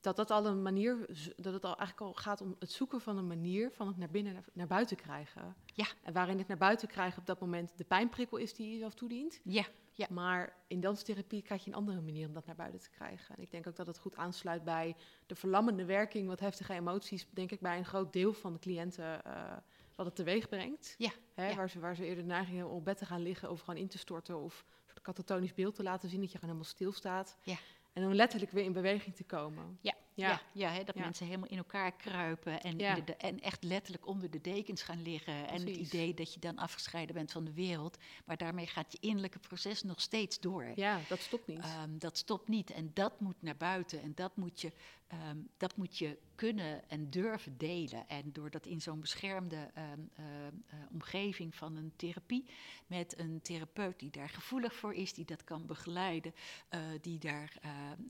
dat 0.01 0.15
dat 0.15 0.31
al 0.31 0.45
een 0.45 0.61
manier, 0.61 1.05
dat 1.35 1.53
het 1.53 1.63
al 1.63 1.77
eigenlijk 1.77 2.01
al 2.01 2.13
gaat 2.13 2.41
om 2.41 2.55
het 2.59 2.71
zoeken 2.71 3.01
van 3.01 3.17
een 3.17 3.27
manier 3.27 3.71
van 3.71 3.87
het 3.87 3.97
naar 3.97 4.09
binnen, 4.09 4.43
naar, 4.53 4.67
buiten 4.67 4.97
krijgen. 4.97 5.55
Ja. 5.65 5.85
En 6.03 6.13
waarin 6.13 6.37
het 6.37 6.47
naar 6.47 6.57
buiten 6.57 6.87
krijgen 6.87 7.19
op 7.19 7.25
dat 7.25 7.39
moment 7.39 7.71
de 7.75 7.83
pijnprikkel 7.83 8.37
is 8.37 8.53
die 8.53 8.65
je 8.65 8.73
jezelf 8.73 8.93
toedient. 8.93 9.39
Ja. 9.43 9.65
ja. 9.93 10.07
Maar 10.09 10.55
in 10.67 10.79
danstherapie 10.79 11.41
krijg 11.41 11.63
je 11.63 11.69
een 11.69 11.75
andere 11.75 12.01
manier 12.01 12.27
om 12.27 12.33
dat 12.33 12.45
naar 12.45 12.55
buiten 12.55 12.79
te 12.79 12.89
krijgen. 12.89 13.35
En 13.35 13.41
ik 13.41 13.51
denk 13.51 13.67
ook 13.67 13.75
dat 13.75 13.87
het 13.87 13.99
goed 13.99 14.15
aansluit 14.15 14.63
bij 14.63 14.95
de 15.25 15.35
verlammende 15.35 15.85
werking, 15.85 16.27
wat 16.27 16.39
heftige 16.39 16.73
emoties, 16.73 17.27
denk 17.29 17.51
ik, 17.51 17.59
bij 17.59 17.77
een 17.77 17.85
groot 17.85 18.13
deel 18.13 18.33
van 18.33 18.53
de 18.53 18.59
cliënten. 18.59 19.21
Uh, 19.27 19.57
wat 19.99 20.07
het 20.07 20.15
teweeg 20.15 20.49
brengt. 20.49 20.95
Ja, 20.97 21.11
Hè, 21.33 21.49
ja. 21.49 21.55
Waar, 21.55 21.69
ze, 21.69 21.79
waar 21.79 21.95
ze 21.95 22.05
eerder 22.05 22.23
de 22.23 22.29
neiging 22.29 22.55
hebben 22.55 22.73
om 22.73 22.79
op 22.79 22.85
bed 22.85 22.97
te 22.97 23.05
gaan 23.05 23.21
liggen 23.21 23.49
of 23.49 23.59
gewoon 23.59 23.79
in 23.79 23.87
te 23.87 23.97
storten 23.97 24.37
of 24.37 24.65
een 24.93 25.01
catatonisch 25.01 25.53
beeld 25.53 25.75
te 25.75 25.83
laten 25.83 26.09
zien 26.09 26.19
dat 26.19 26.31
je 26.31 26.37
gewoon 26.37 26.49
helemaal 26.55 26.73
stilstaat. 26.73 27.37
Ja. 27.43 27.57
En 27.93 28.01
dan 28.01 28.15
letterlijk 28.15 28.51
weer 28.51 28.63
in 28.63 28.73
beweging 28.73 29.15
te 29.15 29.23
komen. 29.23 29.77
Ja, 29.81 29.93
Ja. 30.19 30.41
ja. 30.51 30.69
hè, 30.69 30.83
dat 30.83 30.95
mensen 31.03 31.25
helemaal 31.25 31.49
in 31.49 31.57
elkaar 31.57 31.91
kruipen 31.95 32.61
en, 32.61 32.77
de- 32.95 33.15
en 33.15 33.39
echt 33.41 33.63
letterlijk 33.63 34.07
onder 34.07 34.29
de 34.29 34.41
dekens 34.41 34.81
gaan 34.81 35.01
liggen. 35.01 35.33
En 35.47 35.53
het 35.59 35.63
idee 35.77 36.13
dat 36.13 36.33
je 36.33 36.39
dan 36.39 36.57
afgescheiden 36.57 37.15
bent 37.15 37.31
van 37.31 37.45
de 37.45 37.53
wereld. 37.53 37.97
Maar 38.25 38.37
daarmee 38.37 38.67
gaat 38.67 38.91
je 38.91 38.97
innerlijke 39.01 39.39
proces 39.39 39.83
nog 39.83 40.01
steeds 40.01 40.39
door. 40.39 40.71
Ja, 40.75 40.99
dat 41.09 41.19
stopt 41.19 41.47
niet. 41.47 41.59
Ehm, 41.59 41.97
dat 41.97 42.17
stopt 42.17 42.47
niet 42.47 42.71
en 42.71 42.91
dat 42.93 43.19
moet 43.19 43.41
naar 43.41 43.57
buiten 43.57 44.01
en 44.01 44.11
dat 44.15 44.35
moet, 44.37 44.61
je, 44.61 44.71
ehm, 45.07 45.37
dat 45.57 45.77
moet 45.77 45.97
je 45.97 46.17
kunnen 46.35 46.89
en 46.89 47.09
durven 47.09 47.57
delen. 47.57 48.07
En 48.07 48.31
door 48.33 48.49
dat 48.49 48.65
in 48.65 48.81
zo'n 48.81 48.99
beschermde 48.99 49.69
ehm, 49.73 49.99
ehm, 50.15 50.27
eh, 50.67 50.79
omgeving 50.91 51.55
van 51.55 51.75
een 51.75 51.93
therapie 51.95 52.45
met 52.87 53.19
een 53.19 53.41
therapeut 53.41 53.99
die 53.99 54.09
daar 54.11 54.29
gevoelig 54.29 54.75
voor 54.75 54.93
is, 54.93 55.13
die 55.13 55.25
dat 55.25 55.43
kan 55.43 55.65
begeleiden, 55.65 56.33
eh, 56.69 56.79
die 57.01 57.17
daar 57.19 57.57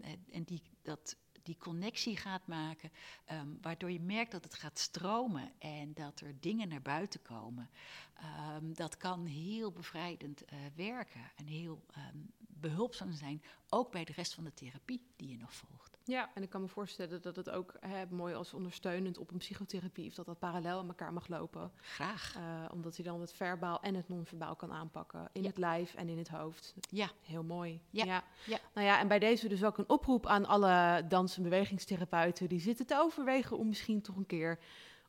en, 0.02 0.26
en 0.32 0.44
die 0.44 0.62
dat 0.82 1.16
die 1.50 1.58
connectie 1.58 2.18
gaat 2.18 2.48
maken, 2.48 2.92
ehm, 3.26 3.48
waardoor 3.62 3.92
je 3.92 4.00
merkt 4.00 4.32
dat 4.32 4.44
het 4.44 4.54
gaat 4.54 4.80
stromen 4.80 5.52
en 5.60 5.94
dat 5.94 6.20
er 6.20 6.40
dingen 6.40 6.68
naar 6.68 6.82
buiten 6.82 7.22
komen. 7.22 7.70
Ehm, 8.14 8.74
dat 8.74 8.98
kan 8.98 9.26
heel 9.26 9.72
bevrijdend 9.72 10.46
eh, 10.46 10.58
werken 10.76 11.32
en 11.36 11.46
heel 11.46 11.86
ehm, 11.92 12.18
behulpzaam 12.38 13.12
zijn, 13.12 13.44
ook 13.70 13.92
bij 13.92 14.04
de 14.04 14.14
rest 14.14 14.34
van 14.34 14.44
de 14.44 14.54
therapie 14.54 15.02
die 15.16 15.30
je 15.30 15.38
nog 15.38 15.54
volgt. 15.54 15.89
Ja, 16.10 16.30
en 16.34 16.44
ik 16.44 16.50
kan 16.50 16.62
me 16.62 16.68
voorstellen 16.68 17.22
dat 17.22 17.36
het 17.36 17.50
ook 17.50 17.74
hè, 17.80 18.04
mooi 18.10 18.34
als 18.34 18.54
ondersteunend 18.54 19.18
op 19.18 19.32
een 19.32 19.38
psychotherapie, 19.38 20.08
of 20.08 20.14
dat 20.14 20.26
dat 20.26 20.40
parallel 20.40 20.80
aan 20.80 20.88
elkaar 20.88 21.14
mag 21.14 21.28
lopen. 21.28 21.72
Graag. 21.82 22.36
Eh, 22.38 22.66
omdat 22.74 22.96
hij 22.96 23.06
dan 23.06 23.22
het 23.22 23.34
verbaal 23.34 23.82
en 23.82 23.96
het 23.96 24.10
non-verbaal 24.10 24.56
kan 24.56 24.72
aanpakken. 24.72 25.30
In 25.32 25.42
Ja. 25.42 25.48
het 25.48 25.58
lijf 25.58 25.94
en 25.96 26.10
in 26.10 26.18
het 26.18 26.28
hoofd. 26.28 26.74
Ja, 26.90 27.10
Heel 27.22 27.44
mooi. 27.44 27.82
Ja, 27.90 28.06
ja. 28.06 28.24
ja. 28.46 28.58
Nou 28.74 28.88
ja, 28.88 29.00
en 29.00 29.08
bij 29.08 29.20
deze 29.20 29.48
dus 29.48 29.64
ook 29.64 29.78
een 29.78 29.90
oproep 29.90 30.26
aan 30.28 30.46
alle 30.46 31.06
dans- 31.08 31.38
en 31.38 31.44
bewegingstherapeuten 31.44 32.50
die 32.50 32.60
zitten 32.60 32.86
te 32.86 33.00
overwegen 33.00 33.58
om 33.58 33.68
misschien 33.68 34.02
toch 34.02 34.16
een 34.16 34.26
keer 34.26 34.60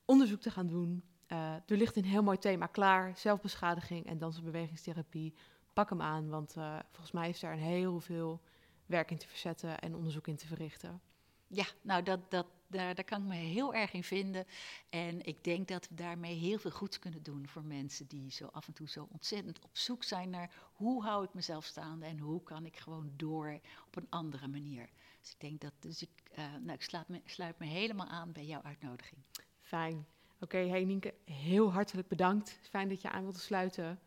onderzoek 0.04 0.40
te 0.40 0.50
gaan 0.50 0.66
doen. 0.66 1.02
Eh, 1.26 1.52
er 1.54 1.76
ligt 1.76 1.96
een 1.96 2.04
heel 2.04 2.22
mooi 2.22 2.38
thema 2.38 2.66
klaar, 2.66 3.12
zelfbeschadiging 3.18 4.06
en 4.06 4.18
dans- 4.18 4.36
en 4.36 4.44
bewegingstherapie. 4.44 5.34
Pak 5.72 5.88
hem 5.90 6.02
aan, 6.02 6.28
want 6.28 6.56
eh, 6.56 6.78
volgens 6.90 7.12
mij 7.12 7.28
is 7.28 7.40
daar 7.40 7.52
een 7.52 7.58
heel 7.58 8.00
veel 8.00 8.40
werk 8.90 9.10
in 9.10 9.18
te 9.18 9.28
verzetten 9.28 9.78
en 9.78 9.94
onderzoek 9.94 10.26
in 10.26 10.36
te 10.36 10.46
verrichten. 10.46 11.00
ja 11.46 11.66
nou 11.82 12.02
dat, 12.02 12.30
dat, 12.30 12.46
daar, 12.66 12.94
daar 12.94 13.04
kan 13.04 13.22
ik 13.22 13.28
me 13.28 13.34
heel 13.34 13.74
erg 13.74 13.92
in 13.92 14.04
vinden. 14.04 14.46
En 14.88 15.26
ik 15.26 15.44
denk 15.44 15.68
dat 15.68 15.88
we 15.88 15.94
daarmee 15.94 16.34
heel 16.34 16.58
veel 16.58 16.70
goeds 16.70 16.98
kunnen 16.98 17.22
doen 17.22 17.48
voor 17.48 17.64
mensen 17.64 18.06
die 18.06 18.30
zo 18.30 18.46
af 18.46 18.66
en 18.66 18.72
toe 18.72 18.88
zo 18.88 19.08
ontzettend 19.12 19.60
op 19.60 19.70
zoek 19.76 20.02
zijn 20.02 20.30
naar 20.30 20.50
hoe 20.72 21.02
hou 21.04 21.24
ik 21.24 21.34
mezelf 21.34 21.64
staande 21.64 22.06
en 22.06 22.18
hoe 22.18 22.42
kan 22.42 22.66
ik 22.66 22.76
gewoon 22.76 23.12
door 23.16 23.60
op 23.86 23.96
een 23.96 24.06
andere 24.10 24.48
manier. 24.48 24.88
Dus 25.20 25.30
ik 25.30 25.40
denk 25.40 25.60
dat, 25.60 25.72
dus 25.78 26.02
ik, 26.02 26.10
eh, 26.32 26.44
nou, 26.44 26.72
ik 26.72 26.82
sluit 26.82 27.08
me, 27.08 27.20
sluit 27.24 27.58
me 27.58 27.66
helemaal 27.66 28.06
aan 28.06 28.32
bij 28.32 28.44
jouw 28.44 28.62
uitnodiging. 28.62 29.20
Fijn. 29.60 30.06
Oké, 30.40 30.58
hey 30.58 30.84
Nienke, 30.84 31.14
heel 31.24 31.72
hartelijk 31.72 32.08
bedankt. 32.08 32.58
Fijn 32.62 32.88
dat 32.88 33.02
je 33.02 33.10
aan 33.10 33.22
wilde 33.22 33.38
sluiten 33.38 34.00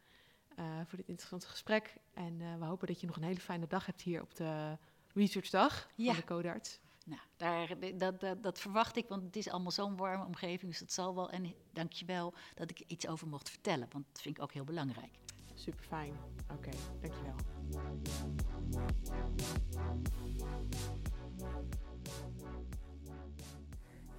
eh, 0.55 0.65
voor 0.85 0.97
dit 0.97 1.07
interessante 1.07 1.47
gesprek. 1.47 1.93
En 2.13 2.41
eh, 2.41 2.55
we 2.59 2.65
hopen 2.65 2.87
dat 2.87 3.01
je 3.01 3.07
nog 3.07 3.15
een 3.15 3.23
hele 3.23 3.39
fijne 3.39 3.67
dag 3.67 3.85
hebt 3.85 4.01
hier 4.01 4.21
op 4.21 4.35
de 4.35 4.77
Researchdag 5.13 5.87
Ja. 5.95 6.05
van 6.05 6.15
de 6.15 6.23
Codarts. 6.27 6.79
Nou, 7.05 7.21
daar, 7.37 7.97
dat, 7.97 8.19
dat, 8.19 8.43
dat 8.43 8.59
verwacht 8.59 8.95
ik, 8.97 9.07
want 9.07 9.23
het 9.23 9.35
is 9.35 9.49
allemaal 9.49 9.71
zo'n 9.71 9.95
warme 9.97 10.25
omgeving, 10.25 10.71
dus 10.71 10.79
dat 10.79 10.91
zal 10.91 11.15
wel. 11.15 11.29
En 11.29 11.53
dank 11.71 11.91
je 11.91 12.05
wel 12.05 12.33
dat 12.55 12.69
ik 12.69 12.79
er 12.79 12.85
iets 12.87 13.07
over 13.07 13.27
mocht 13.27 13.49
vertellen, 13.49 13.87
want 13.91 14.05
dat 14.11 14.21
vind 14.21 14.37
ik 14.37 14.43
ook 14.43 14.51
heel 14.53 14.63
belangrijk. 14.63 15.11
Super 15.53 15.83
fijn. 15.83 16.13
Oké, 16.51 16.69
dankjewel. 17.01 17.35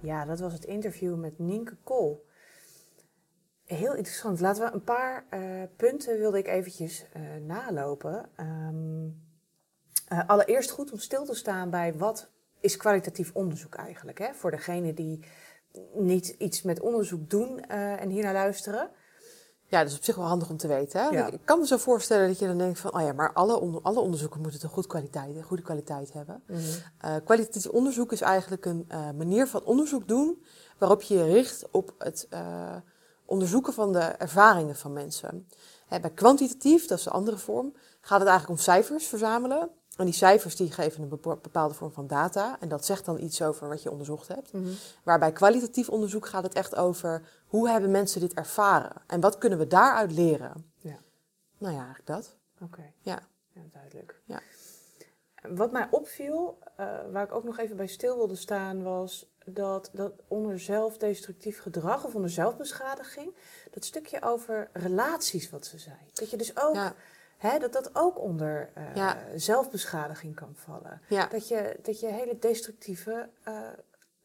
Ja, 0.01 0.25
dat 0.25 0.39
was 0.39 0.53
het 0.53 0.65
interview 0.65 1.15
met 1.15 1.39
Nienke 1.39 1.75
Kool. 1.83 2.25
Heel 3.65 3.95
interessant. 3.95 4.39
Laten 4.39 4.63
we 4.63 4.73
een 4.73 4.83
paar 4.83 5.25
eh, 5.29 5.41
punten 5.75 6.17
wilde 6.17 6.37
ik 6.37 6.47
eventjes 6.47 7.05
eh, 7.13 7.21
nalopen. 7.45 8.29
Ehm, 8.35 9.07
eh, 10.07 10.29
allereerst 10.29 10.71
goed 10.71 10.91
om 10.91 10.99
stil 10.99 11.25
te 11.25 11.35
staan 11.35 11.69
bij 11.69 11.97
wat 11.97 12.29
is 12.59 12.77
kwalitatief 12.77 13.31
onderzoek 13.33 13.75
eigenlijk. 13.75 14.17
Hè? 14.17 14.33
Voor 14.33 14.51
degene 14.51 14.93
die 14.93 15.25
niet 15.93 16.27
iets 16.27 16.61
met 16.61 16.79
onderzoek 16.79 17.29
doen 17.29 17.59
en 17.69 18.09
hier 18.09 18.23
naar 18.23 18.33
luisteren. 18.33 18.89
Ja, 19.67 19.79
dat 19.79 19.89
is 19.89 19.97
op 19.97 20.03
zich 20.03 20.15
wel 20.15 20.25
handig 20.25 20.49
om 20.49 20.57
te 20.57 20.67
weten. 20.67 21.03
Hè? 21.03 21.07
Ja. 21.09 21.27
Ik 21.27 21.39
kan 21.43 21.59
me 21.59 21.67
zo 21.67 21.77
voorstellen 21.77 22.27
dat 22.27 22.39
je 22.39 22.47
dan 22.47 22.57
denkt 22.57 22.79
van, 22.79 22.93
oh 22.93 23.01
ja, 23.01 23.13
maar 23.13 23.33
alle, 23.33 23.59
onder, 23.59 23.81
alle 23.81 23.99
onderzoeken 23.99 24.41
moeten 24.41 24.59
een 24.63 24.69
goed 24.69 24.87
kwaliteit, 24.87 25.43
goede 25.43 25.63
kwaliteit 25.63 26.13
hebben. 26.13 26.43
Eh, 26.97 27.15
kwalitatief 27.23 27.67
onderzoek 27.67 28.11
is 28.11 28.21
eigenlijk 28.21 28.65
een 28.65 28.87
manier 29.17 29.47
van 29.47 29.63
onderzoek 29.63 30.07
doen 30.07 30.43
waarop 30.77 31.01
je 31.01 31.15
je 31.15 31.23
richt 31.23 31.67
op 31.71 31.95
het 31.97 32.27
onderzoeken 33.25 33.73
van 33.73 33.93
de 33.93 33.99
ervaringen 33.99 34.75
van 34.75 34.93
mensen. 34.93 35.47
Bij 35.89 36.11
kwantitatief, 36.13 36.85
dat 36.85 36.97
is 36.97 37.03
de 37.03 37.09
andere 37.09 37.37
vorm, 37.37 37.73
gaat 38.01 38.19
het 38.19 38.29
eigenlijk 38.29 38.59
om 38.59 38.65
cijfers 38.65 39.07
verzamelen. 39.07 39.69
En 39.97 40.05
die 40.05 40.13
cijfers 40.13 40.55
die 40.55 40.71
geven 40.71 41.01
een 41.03 41.19
bepaalde 41.41 41.73
vorm 41.73 41.91
van 41.91 42.07
data. 42.07 42.57
En 42.59 42.69
dat 42.69 42.85
zegt 42.85 43.05
dan 43.05 43.19
iets 43.19 43.41
over 43.41 43.67
wat 43.67 43.83
je 43.83 43.91
onderzocht 43.91 44.27
hebt. 44.27 44.51
Waarbij 45.03 45.31
kwalitatief 45.31 45.89
onderzoek 45.89 46.27
gaat 46.27 46.43
het 46.43 46.53
echt 46.53 46.75
over 46.75 47.27
hoe 47.47 47.69
hebben 47.69 47.91
mensen 47.91 48.19
dit 48.21 48.33
ervaren? 48.33 48.91
En 49.07 49.19
wat 49.19 49.37
kunnen 49.37 49.59
we 49.59 49.67
daaruit 49.67 50.11
leren? 50.11 50.71
Ja. 50.77 50.97
Nou 51.57 51.73
ja, 51.73 51.79
eigenlijk 51.79 52.07
dat. 52.07 52.35
Oké, 52.61 52.91
Ja. 53.01 53.19
ja, 53.53 53.61
duidelijk. 53.71 54.21
Ja. 54.25 54.39
Wat 55.49 55.71
mij 55.71 55.87
opviel, 55.91 56.57
uh, 56.79 56.85
waar 57.11 57.23
ik 57.23 57.33
ook 57.33 57.43
nog 57.43 57.59
even 57.59 57.75
bij 57.75 57.87
stil 57.87 58.15
wilde 58.15 58.35
staan, 58.35 58.83
was 58.83 59.33
dat, 59.45 59.89
dat 59.93 60.11
onder 60.27 60.59
zelfdestructief 60.59 61.59
gedrag 61.59 62.05
of 62.05 62.15
onder 62.15 62.29
zelfbeschadiging, 62.29 63.35
dat 63.71 63.85
stukje 63.85 64.21
over 64.21 64.69
relaties 64.73 65.49
wat 65.49 65.65
ze 65.65 65.79
zei. 65.79 65.95
Dat 66.13 66.29
je 66.29 66.37
dus 66.37 66.57
ook, 66.57 66.93
hè, 67.37 67.59
dat 67.59 67.73
dat 67.73 67.89
ook 67.93 68.19
onder 68.19 68.69
uh, 68.95 69.11
zelfbeschadiging 69.35 70.35
kan 70.35 70.51
vallen. 70.55 71.01
Dat, 71.29 71.47
je, 71.47 71.77
dat 71.81 71.99
je 71.99 72.07
hele 72.07 72.39
destructieve 72.39 73.29
uh, 73.47 73.59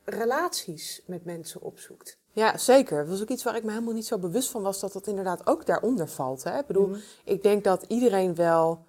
relaties 0.04 1.02
met 1.06 1.24
mensen 1.24 1.60
opzoekt. 1.60 2.18
Ja, 2.32 2.58
zeker. 2.58 2.98
Dat 2.98 3.08
was 3.08 3.22
ook 3.22 3.28
iets 3.28 3.42
waar 3.42 3.56
ik 3.56 3.64
me 3.64 3.70
helemaal 3.70 3.94
niet 3.94 4.06
zo 4.06 4.18
bewust 4.18 4.50
van 4.50 4.62
was 4.62 4.80
dat 4.80 4.92
dat 4.92 5.06
inderdaad 5.06 5.46
ook 5.46 5.66
daaronder 5.66 6.08
valt. 6.08 6.42
Hè? 6.42 6.58
Ik 6.58 6.66
bedoel, 6.66 6.88
mhm. 6.88 6.98
ik 7.24 7.42
denk 7.42 7.64
dat 7.64 7.84
iedereen 7.88 8.34
wel 8.34 8.84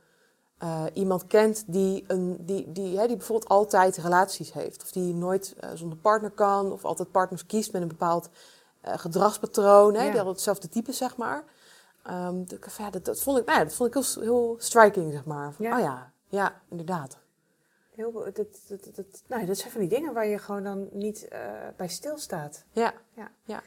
uh, 0.63 0.83
iemand 0.93 1.27
kent 1.27 1.63
die, 1.67 2.03
een, 2.07 2.37
die, 2.39 2.71
die, 2.71 2.99
hè, 2.99 3.07
die 3.07 3.17
bijvoorbeeld 3.17 3.49
altijd 3.49 3.97
relaties 3.97 4.53
heeft. 4.53 4.83
Of 4.83 4.91
die 4.91 5.13
nooit 5.13 5.55
uh, 5.63 5.69
zonder 5.73 5.97
partner 5.97 6.31
kan, 6.31 6.71
of 6.71 6.85
altijd 6.85 7.11
partners 7.11 7.45
kiest 7.45 7.71
met 7.71 7.81
een 7.81 7.87
bepaald 7.87 8.29
uh, 8.85 8.97
gedragspatroon. 8.97 9.93
Hè, 9.93 10.01
Die 10.01 10.11
hadden 10.11 10.33
hetzelfde 10.33 10.69
type, 10.69 10.91
zeg 10.91 11.17
maar. 11.17 11.43
Um, 12.09 12.45
ja, 12.77 12.89
dat, 12.89 13.05
dat, 13.05 13.21
vond 13.21 13.37
ik, 13.37 13.45
nou 13.45 13.57
ja, 13.57 13.63
dat 13.63 13.73
vond 13.73 13.95
ik 13.95 14.03
heel, 14.03 14.23
heel 14.23 14.55
striking, 14.59 15.11
zeg 15.11 15.25
maar. 15.25 15.53
Van, 15.53 15.65
ja. 15.65 15.75
Oh 15.75 15.81
ja, 15.81 16.11
ja, 16.27 16.61
inderdaad. 16.69 17.17
Heel, 17.95 18.11
dat, 18.11 18.35
dat, 18.67 18.89
dat, 18.95 19.23
nou, 19.27 19.45
dat 19.45 19.57
zijn 19.57 19.71
van 19.71 19.81
die 19.81 19.89
dingen 19.89 20.13
waar 20.13 20.27
je 20.27 20.37
gewoon 20.37 20.63
dan 20.63 20.89
niet 20.91 21.27
bij 21.77 21.87
stilstaat. 21.87 22.65
Ja. 22.71 22.93
ja. 23.13 23.31
ja. 23.43 23.61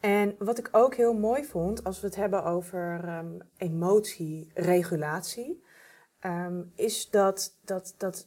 En 0.00 0.36
wat 0.38 0.58
ik 0.58 0.68
ook 0.72 0.94
heel 0.94 1.14
mooi 1.14 1.44
vond, 1.44 1.84
als 1.84 2.00
we 2.00 2.06
het 2.06 2.16
hebben 2.16 2.44
over 2.44 3.08
um, 3.18 3.38
emotieregulatie 3.56 5.64
um, 6.26 6.72
is 6.74 7.10
dat, 7.10 7.56
dat, 7.64 7.94
dat 7.96 8.26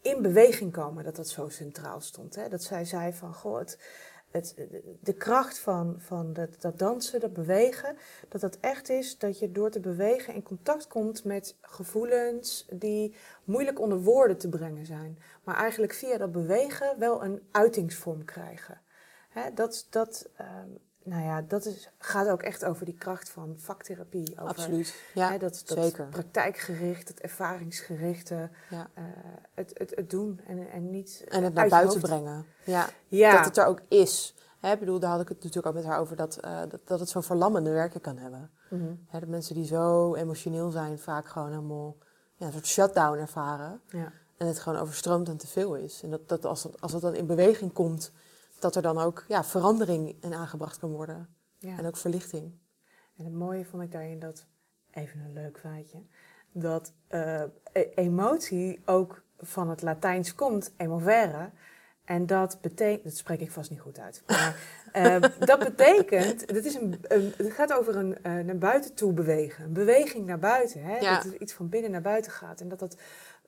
in 0.00 0.22
beweging 0.22 0.72
komen, 0.72 1.04
dat 1.04 1.16
dat 1.16 1.28
zo 1.28 1.48
centraal 1.48 2.00
stond. 2.00 2.34
Hè? 2.34 2.48
Dat 2.48 2.62
zij 2.62 2.84
zei 2.84 3.12
van, 3.12 3.34
goh, 3.34 3.58
het, 3.58 3.78
het, 4.30 4.54
de 5.00 5.12
kracht 5.12 5.58
van, 5.58 5.96
van 5.98 6.32
dat, 6.32 6.60
dat 6.60 6.78
dansen, 6.78 7.20
dat 7.20 7.32
bewegen, 7.32 7.96
dat 8.28 8.40
dat 8.40 8.58
echt 8.60 8.88
is 8.88 9.18
dat 9.18 9.38
je 9.38 9.52
door 9.52 9.70
te 9.70 9.80
bewegen 9.80 10.34
in 10.34 10.42
contact 10.42 10.86
komt 10.86 11.24
met 11.24 11.56
gevoelens 11.60 12.66
die 12.70 13.14
moeilijk 13.44 13.80
onder 13.80 13.98
woorden 13.98 14.38
te 14.38 14.48
brengen 14.48 14.86
zijn. 14.86 15.18
Maar 15.44 15.56
eigenlijk 15.56 15.92
via 15.92 16.18
dat 16.18 16.32
bewegen 16.32 16.98
wel 16.98 17.24
een 17.24 17.42
uitingsvorm 17.50 18.24
krijgen. 18.24 18.80
Hè? 19.28 19.52
Dat, 19.54 19.86
dat, 19.90 20.28
um, 20.40 20.78
nou 21.04 21.22
ja, 21.22 21.42
dat 21.42 21.64
is, 21.64 21.88
gaat 21.98 22.28
ook 22.28 22.42
echt 22.42 22.64
over 22.64 22.84
die 22.84 22.94
kracht 22.94 23.30
van 23.30 23.54
vaktherapie. 23.58 24.32
Over, 24.32 24.48
Absoluut, 24.48 24.94
ja, 25.14 25.30
hè, 25.30 25.38
dat, 25.38 25.62
dat 25.66 25.78
zeker. 25.78 26.06
praktijkgericht, 26.06 27.08
het 27.08 27.20
ervaringsgerichte, 27.20 28.50
ja. 28.70 28.90
Uh, 28.98 29.04
het, 29.54 29.70
het, 29.74 29.92
het 29.94 30.10
doen 30.10 30.40
en, 30.46 30.70
en 30.70 30.90
niet 30.90 31.24
En 31.28 31.44
het 31.44 31.54
naar 31.54 31.68
buiten 31.68 32.00
brengen, 32.00 32.46
ja. 32.64 32.88
ja. 33.08 33.36
Dat 33.36 33.44
het 33.44 33.56
er 33.56 33.66
ook 33.66 33.80
is. 33.88 34.34
Hè, 34.58 34.72
ik 34.72 34.78
bedoel, 34.78 34.98
daar 34.98 35.10
had 35.10 35.20
ik 35.20 35.28
het 35.28 35.36
natuurlijk 35.36 35.66
ook 35.66 35.74
met 35.74 35.84
haar 35.84 35.98
over, 35.98 36.16
dat, 36.16 36.38
uh, 36.44 36.60
dat, 36.68 36.80
dat 36.84 37.00
het 37.00 37.08
zo'n 37.08 37.22
verlammende 37.22 37.70
werken 37.70 38.00
kan 38.00 38.16
hebben. 38.16 38.50
Mm 38.70 38.78
-hmm. 38.80 39.06
hè, 39.08 39.20
de 39.20 39.26
mensen 39.26 39.54
die 39.54 39.66
zo 39.66 40.14
emotioneel 40.14 40.70
zijn, 40.70 40.98
vaak 40.98 41.28
gewoon 41.28 41.48
helemaal 41.48 41.96
ja, 42.34 42.46
een 42.46 42.52
soort 42.52 42.66
shutdown 42.66 43.18
ervaren. 43.18 43.80
Ja. 43.88 44.12
En 44.36 44.46
het 44.46 44.58
gewoon 44.58 44.78
overstroomd 44.78 45.28
en 45.28 45.36
te 45.36 45.46
veel 45.46 45.74
is. 45.74 46.02
En 46.02 46.10
dat, 46.10 46.28
dat 46.28 46.44
als, 46.44 46.62
het, 46.62 46.80
als 46.80 46.92
het 46.92 47.02
dan 47.02 47.14
in 47.14 47.26
beweging 47.26 47.72
komt 47.72 48.12
dat 48.64 48.76
er 48.76 48.82
dan 48.82 48.98
ook 48.98 49.24
ja, 49.28 49.44
verandering 49.44 50.16
in 50.20 50.34
aangebracht 50.34 50.78
kan 50.78 50.90
worden. 50.90 51.28
Ja. 51.58 51.78
En 51.78 51.86
ook 51.86 51.96
verlichting. 51.96 52.52
En 53.16 53.24
het 53.24 53.34
mooie 53.34 53.64
vond 53.64 53.82
ik 53.82 53.92
daarin 53.92 54.18
dat, 54.18 54.46
even 54.90 55.20
een 55.20 55.32
leuk 55.32 55.58
feitje, 55.58 55.98
dat 56.52 56.92
uh, 57.10 57.42
emotie 57.94 58.82
ook 58.84 59.22
van 59.38 59.70
het 59.70 59.82
Latijns 59.82 60.34
komt, 60.34 60.72
emovere. 60.76 61.50
En 62.04 62.26
dat 62.26 62.58
betekent, 62.60 63.04
dat 63.04 63.16
spreek 63.16 63.40
ik 63.40 63.50
vast 63.50 63.70
niet 63.70 63.80
goed 63.80 63.98
uit. 63.98 64.22
Maar 64.26 64.56
uh, 64.96 65.20
dat 65.50 65.58
betekent, 65.58 66.54
dat 66.54 66.64
is 66.64 66.74
een, 66.74 66.98
een, 67.02 67.32
het 67.36 67.52
gaat 67.52 67.72
over 67.72 67.96
een 67.96 68.16
uh, 68.26 68.38
naar 68.44 68.58
buiten 68.58 68.94
toe 68.94 69.12
bewegen. 69.12 69.64
Een 69.64 69.72
beweging 69.72 70.26
naar 70.26 70.38
buiten. 70.38 70.82
Hè? 70.82 70.96
Ja. 70.96 71.22
Dat 71.22 71.32
iets 71.32 71.52
van 71.52 71.68
binnen 71.68 71.90
naar 71.90 72.02
buiten 72.02 72.32
gaat. 72.32 72.60
En 72.60 72.68
dat 72.68 72.78
dat 72.78 72.96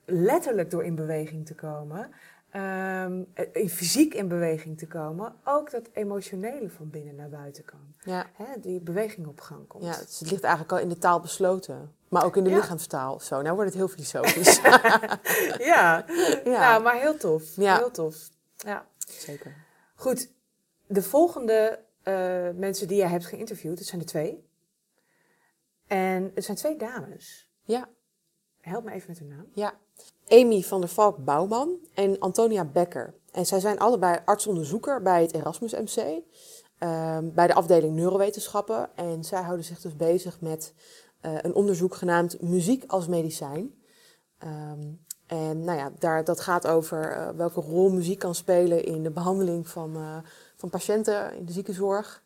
letterlijk 0.04 0.70
door 0.70 0.84
in 0.84 0.94
beweging 0.94 1.46
te 1.46 1.54
komen, 1.54 2.10
um, 2.54 3.26
fysiek 3.68 4.14
in 4.14 4.28
beweging 4.28 4.78
te 4.78 4.86
komen, 4.86 5.34
ook 5.44 5.70
dat 5.70 5.88
emotionele 5.92 6.70
van 6.70 6.90
binnen 6.90 7.14
naar 7.14 7.28
buiten 7.28 7.64
kan. 7.64 7.94
Ja. 8.00 8.26
Hè, 8.32 8.60
die 8.60 8.80
beweging 8.80 9.26
op 9.26 9.40
gang 9.40 9.66
komt. 9.66 9.84
Ja, 9.84 9.96
dus 9.96 10.18
het 10.18 10.30
ligt 10.30 10.42
eigenlijk 10.42 10.72
al 10.72 10.78
in 10.78 10.88
de 10.88 10.98
taal 10.98 11.20
besloten. 11.20 11.94
Maar 12.08 12.24
ook 12.24 12.36
in 12.36 12.44
de 12.44 12.50
lichaamstaal. 12.50 13.20
Zo, 13.20 13.42
nou 13.42 13.54
wordt 13.54 13.70
het 13.70 13.78
heel 13.78 13.88
filosofisch. 13.88 14.56
ja. 15.72 16.04
ja, 16.44 16.60
nou, 16.70 16.82
maar 16.82 17.00
heel 17.00 17.16
tof. 17.16 17.56
Ja. 17.56 17.76
Heel 17.76 17.90
tof. 17.90 18.28
Ja. 18.56 18.86
Zeker. 18.96 19.54
Goed, 19.94 20.30
de 20.86 21.02
volgende 21.02 21.84
uh, 22.04 22.14
mensen 22.54 22.88
die 22.88 22.96
jij 22.96 23.08
hebt 23.08 23.26
geïnterviewd, 23.26 23.78
het 23.78 23.88
zijn 23.88 24.00
er 24.00 24.06
twee. 24.06 24.48
En 25.86 26.30
het 26.34 26.44
zijn 26.44 26.56
twee 26.56 26.76
dames. 26.76 27.50
Ja. 27.62 27.88
Help 28.68 28.84
me 28.84 28.92
even 28.92 29.08
met 29.08 29.18
hun 29.18 29.28
naam. 29.28 29.46
Ja. 29.52 29.74
Amy 30.28 30.62
van 30.62 30.80
der 30.80 30.88
Valk 30.88 31.24
Bouwman 31.24 31.78
en 31.94 32.18
Antonia 32.18 32.64
Becker. 32.64 33.14
En 33.32 33.46
zij 33.46 33.60
zijn 33.60 33.78
allebei 33.78 34.18
artsonderzoeker 34.24 35.02
bij 35.02 35.22
het 35.22 35.34
Erasmus 35.34 35.72
MC, 35.72 36.22
ehm, 36.78 37.30
bij 37.34 37.46
de 37.46 37.54
afdeling 37.54 37.94
neurowetenschappen. 37.94 38.96
En 38.96 39.24
zij 39.24 39.42
houden 39.42 39.64
zich 39.64 39.80
dus 39.80 39.96
bezig 39.96 40.40
met 40.40 40.74
uh, 41.22 41.32
een 41.42 41.54
onderzoek 41.54 41.94
genaamd 41.94 42.42
Muziek 42.42 42.84
als 42.86 43.06
medicijn. 43.06 43.74
Um, 44.44 45.04
en 45.26 45.64
nou 45.64 45.78
ja, 45.78 45.92
daar, 45.98 46.24
dat 46.24 46.40
gaat 46.40 46.66
over 46.66 47.16
uh, 47.16 47.28
welke 47.28 47.60
rol 47.60 47.90
muziek 47.90 48.18
kan 48.18 48.34
spelen 48.34 48.84
in 48.84 49.02
de 49.02 49.10
behandeling 49.10 49.68
van, 49.68 49.96
uh, 49.96 50.16
van 50.56 50.70
patiënten 50.70 51.34
in 51.34 51.44
de 51.44 51.52
ziekenzorg. 51.52 52.24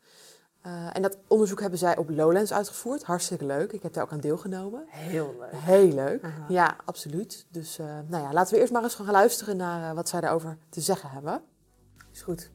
Uh, 0.67 0.97
en 0.97 1.03
dat 1.03 1.19
onderzoek 1.29 1.61
hebben 1.61 1.79
zij 1.79 1.97
op 1.97 2.11
Lowlands 2.11 2.53
uitgevoerd. 2.53 3.05
Hartstikke 3.05 3.45
leuk. 3.45 3.73
Ik 3.73 3.83
heb 3.83 3.93
daar 3.93 4.05
ook 4.05 4.13
aan 4.13 4.21
deelgenomen. 4.21 4.85
Heel 4.89 5.37
leuk. 5.39 5.53
Heel 5.53 5.95
leuk. 5.95 6.33
Ja, 6.49 6.77
absoluut. 6.85 7.47
Dus 7.49 7.79
uh, 7.79 7.87
nou 7.87 8.23
ja, 8.25 8.33
laten 8.33 8.55
we 8.55 8.61
eerst 8.61 8.73
maar 8.73 8.83
eens 8.83 8.95
gaan 8.95 9.11
luisteren 9.11 9.57
naar 9.57 9.95
wat 9.95 10.09
zij 10.09 10.21
daarover 10.21 10.59
te 10.69 10.81
zeggen 10.81 11.11
hebben. 11.11 11.43
Is 12.13 12.23
goed. 12.23 12.51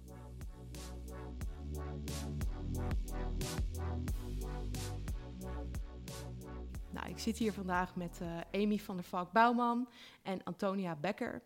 Nou, 6.90 7.10
ik 7.10 7.20
zit 7.20 7.38
hier 7.38 7.54
vandaag 7.54 7.96
met 7.96 8.20
Amy 8.52 8.78
van 8.78 8.96
der 8.96 9.06
Valk 9.06 9.32
Bouwman 9.32 9.90
en 10.24 10.44
Antonia 10.44 10.96
Becker. 10.96 11.42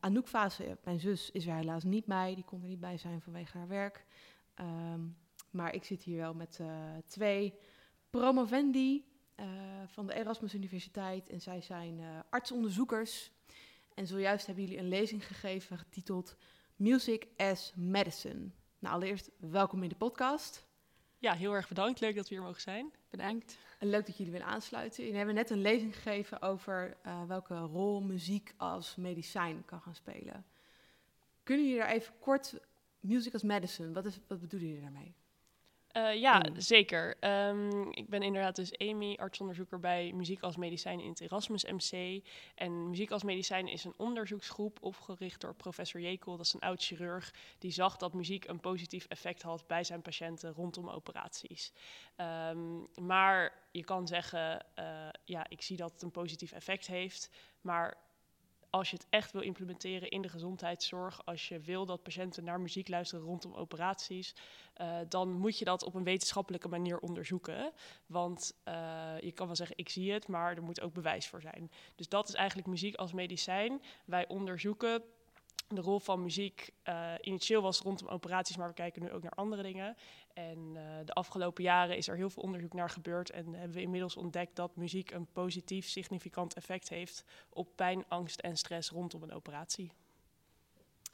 Anouk 0.00 0.28
Fase, 0.28 0.78
mijn 0.84 1.00
zus, 1.00 1.30
is 1.30 1.46
er 1.46 1.54
helaas 1.54 1.84
niet 1.84 2.06
bij. 2.06 2.34
Die 2.34 2.44
kon 2.44 2.62
er 2.62 2.68
niet 2.68 2.80
bij 2.80 2.98
zijn 2.98 3.20
vanwege 3.20 3.58
haar 3.58 3.68
werk. 3.68 4.04
Um, 4.60 5.16
maar 5.52 5.74
ik 5.74 5.84
zit 5.84 6.02
hier 6.02 6.16
wel 6.16 6.34
met 6.34 6.58
uh, 6.60 6.68
twee 7.06 7.54
promovendi 8.10 9.04
uh, 9.36 9.46
van 9.86 10.06
de 10.06 10.14
Erasmus 10.14 10.54
Universiteit. 10.54 11.28
En 11.28 11.40
zij 11.40 11.60
zijn 11.60 11.98
uh, 11.98 12.06
artsonderzoekers. 12.30 13.30
En 13.94 14.06
zojuist 14.06 14.46
hebben 14.46 14.64
jullie 14.64 14.78
een 14.78 14.88
lezing 14.88 15.26
gegeven 15.26 15.78
getiteld 15.78 16.36
Music 16.76 17.26
as 17.36 17.72
Medicine. 17.76 18.50
Nou, 18.78 18.94
allereerst 18.94 19.30
welkom 19.38 19.82
in 19.82 19.88
de 19.88 19.94
podcast. 19.94 20.66
Ja, 21.18 21.34
heel 21.34 21.52
erg 21.52 21.68
bedankt. 21.68 22.00
Leuk 22.00 22.16
dat 22.16 22.28
we 22.28 22.34
hier 22.34 22.44
mogen 22.44 22.60
zijn. 22.60 22.92
Bedankt. 23.10 23.58
En 23.78 23.90
leuk 23.90 24.06
dat 24.06 24.16
jullie 24.16 24.32
willen 24.32 24.46
aansluiten. 24.46 25.02
Jullie 25.02 25.16
hebben 25.16 25.34
net 25.34 25.50
een 25.50 25.60
lezing 25.60 25.94
gegeven 25.94 26.42
over 26.42 26.96
welke 27.26 27.58
rol 27.58 28.00
muziek 28.00 28.54
als 28.56 28.96
medicijn 28.96 29.64
kan 29.64 29.80
gaan 29.80 29.94
spelen. 29.94 30.44
Kunnen 31.42 31.64
jullie 31.64 31.80
daar 31.80 31.90
even 31.90 32.14
kort, 32.18 32.60
music 33.00 33.34
as 33.34 33.42
medicine, 33.42 33.92
wat, 33.92 34.04
is, 34.04 34.18
wat 34.26 34.40
bedoelen 34.40 34.68
jullie 34.68 34.82
daarmee? 34.82 35.14
Uh, 35.92 36.14
ja, 36.14 36.42
zeker. 36.56 37.16
Um, 37.48 37.92
ik 37.92 38.08
ben 38.08 38.22
inderdaad 38.22 38.56
dus 38.56 38.78
Amy, 38.78 39.14
artsonderzoeker 39.14 39.80
bij 39.80 40.12
Muziek 40.14 40.42
als 40.42 40.56
Medicijn 40.56 41.00
in 41.00 41.08
het 41.08 41.20
Erasmus 41.20 41.64
MC. 41.64 42.22
En 42.54 42.88
Muziek 42.88 43.10
als 43.10 43.22
Medicijn 43.22 43.68
is 43.68 43.84
een 43.84 43.94
onderzoeksgroep 43.96 44.78
opgericht 44.80 45.40
door 45.40 45.54
professor 45.54 46.00
Jekel. 46.00 46.36
Dat 46.36 46.46
is 46.46 46.52
een 46.52 46.60
oud 46.60 46.82
chirurg 46.82 47.34
die 47.58 47.70
zag 47.70 47.96
dat 47.96 48.12
muziek 48.12 48.46
een 48.46 48.60
positief 48.60 49.06
effect 49.06 49.42
had 49.42 49.66
bij 49.66 49.84
zijn 49.84 50.02
patiënten 50.02 50.52
rondom 50.52 50.88
operaties. 50.88 51.72
Um, 52.16 52.86
maar 53.00 53.52
je 53.72 53.84
kan 53.84 54.06
zeggen, 54.06 54.66
uh, 54.78 55.08
ja, 55.24 55.46
ik 55.48 55.62
zie 55.62 55.76
dat 55.76 55.92
het 55.92 56.02
een 56.02 56.10
positief 56.10 56.52
effect 56.52 56.86
heeft, 56.86 57.30
maar 57.60 57.96
als 58.72 58.90
je 58.90 58.96
het 58.96 59.06
echt 59.10 59.32
wil 59.32 59.42
implementeren 59.42 60.10
in 60.10 60.22
de 60.22 60.28
gezondheidszorg, 60.28 61.24
als 61.24 61.48
je 61.48 61.60
wil 61.60 61.86
dat 61.86 62.02
patiënten 62.02 62.44
naar 62.44 62.60
muziek 62.60 62.88
luisteren 62.88 63.24
rondom 63.24 63.54
operaties, 63.54 64.34
uh, 64.80 64.96
dan 65.08 65.32
moet 65.32 65.58
je 65.58 65.64
dat 65.64 65.82
op 65.82 65.94
een 65.94 66.04
wetenschappelijke 66.04 66.68
manier 66.68 66.98
onderzoeken. 66.98 67.72
Want 68.06 68.54
uh, 68.68 68.74
je 69.20 69.32
kan 69.32 69.46
wel 69.46 69.56
zeggen, 69.56 69.78
ik 69.78 69.88
zie 69.88 70.12
het, 70.12 70.28
maar 70.28 70.56
er 70.56 70.62
moet 70.62 70.80
ook 70.80 70.92
bewijs 70.92 71.28
voor 71.28 71.40
zijn. 71.40 71.70
Dus 71.94 72.08
dat 72.08 72.28
is 72.28 72.34
eigenlijk 72.34 72.68
muziek 72.68 72.94
als 72.94 73.12
medicijn. 73.12 73.82
Wij 74.04 74.28
onderzoeken 74.28 75.02
de 75.74 75.80
rol 75.80 75.98
van 75.98 76.22
muziek 76.22 76.70
uh, 76.88 77.12
initieel 77.20 77.62
was 77.62 77.80
rondom 77.80 78.08
operaties, 78.08 78.56
maar 78.56 78.68
we 78.68 78.74
kijken 78.74 79.02
nu 79.02 79.10
ook 79.10 79.22
naar 79.22 79.32
andere 79.32 79.62
dingen. 79.62 79.96
En 80.34 80.58
uh, 80.58 80.82
de 81.04 81.12
afgelopen 81.12 81.62
jaren 81.62 81.96
is 81.96 82.08
er 82.08 82.16
heel 82.16 82.30
veel 82.30 82.42
onderzoek 82.42 82.72
naar 82.72 82.90
gebeurd 82.90 83.30
en 83.30 83.54
hebben 83.54 83.76
we 83.76 83.82
inmiddels 83.82 84.16
ontdekt 84.16 84.56
dat 84.56 84.76
muziek 84.76 85.10
een 85.10 85.26
positief, 85.32 85.86
significant 85.86 86.54
effect 86.54 86.88
heeft 86.88 87.24
op 87.48 87.68
pijn, 87.76 88.04
angst 88.08 88.40
en 88.40 88.56
stress 88.56 88.90
rondom 88.90 89.22
een 89.22 89.32
operatie. 89.32 89.92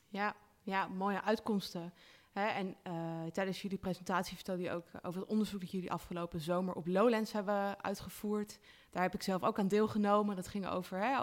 Ja, 0.09 0.37
ja 0.62 0.87
mooie 0.87 1.22
uitkomsten. 1.22 1.92
Hè? 2.33 2.46
En 2.46 2.76
uh, 2.87 3.26
tijdens 3.33 3.62
jullie 3.62 3.78
presentatie 3.78 4.37
vertelde 4.37 4.62
je 4.62 4.70
ook 4.70 4.87
over 5.02 5.20
het 5.20 5.31
onderzoek 5.31 5.61
dat 5.61 5.70
jullie 5.70 5.92
afgelopen 5.92 6.40
zomer 6.40 6.74
op 6.74 6.87
Lowlands 6.87 7.33
hebben 7.33 7.83
uitgevoerd. 7.83 8.59
Daar 8.90 9.02
heb 9.02 9.14
ik 9.14 9.22
zelf 9.22 9.42
ook 9.42 9.59
aan 9.59 9.68
deelgenomen. 9.68 10.37
Dat 10.37 10.48
ging 10.48 10.66
over 10.66 10.98
hè, 10.98 11.16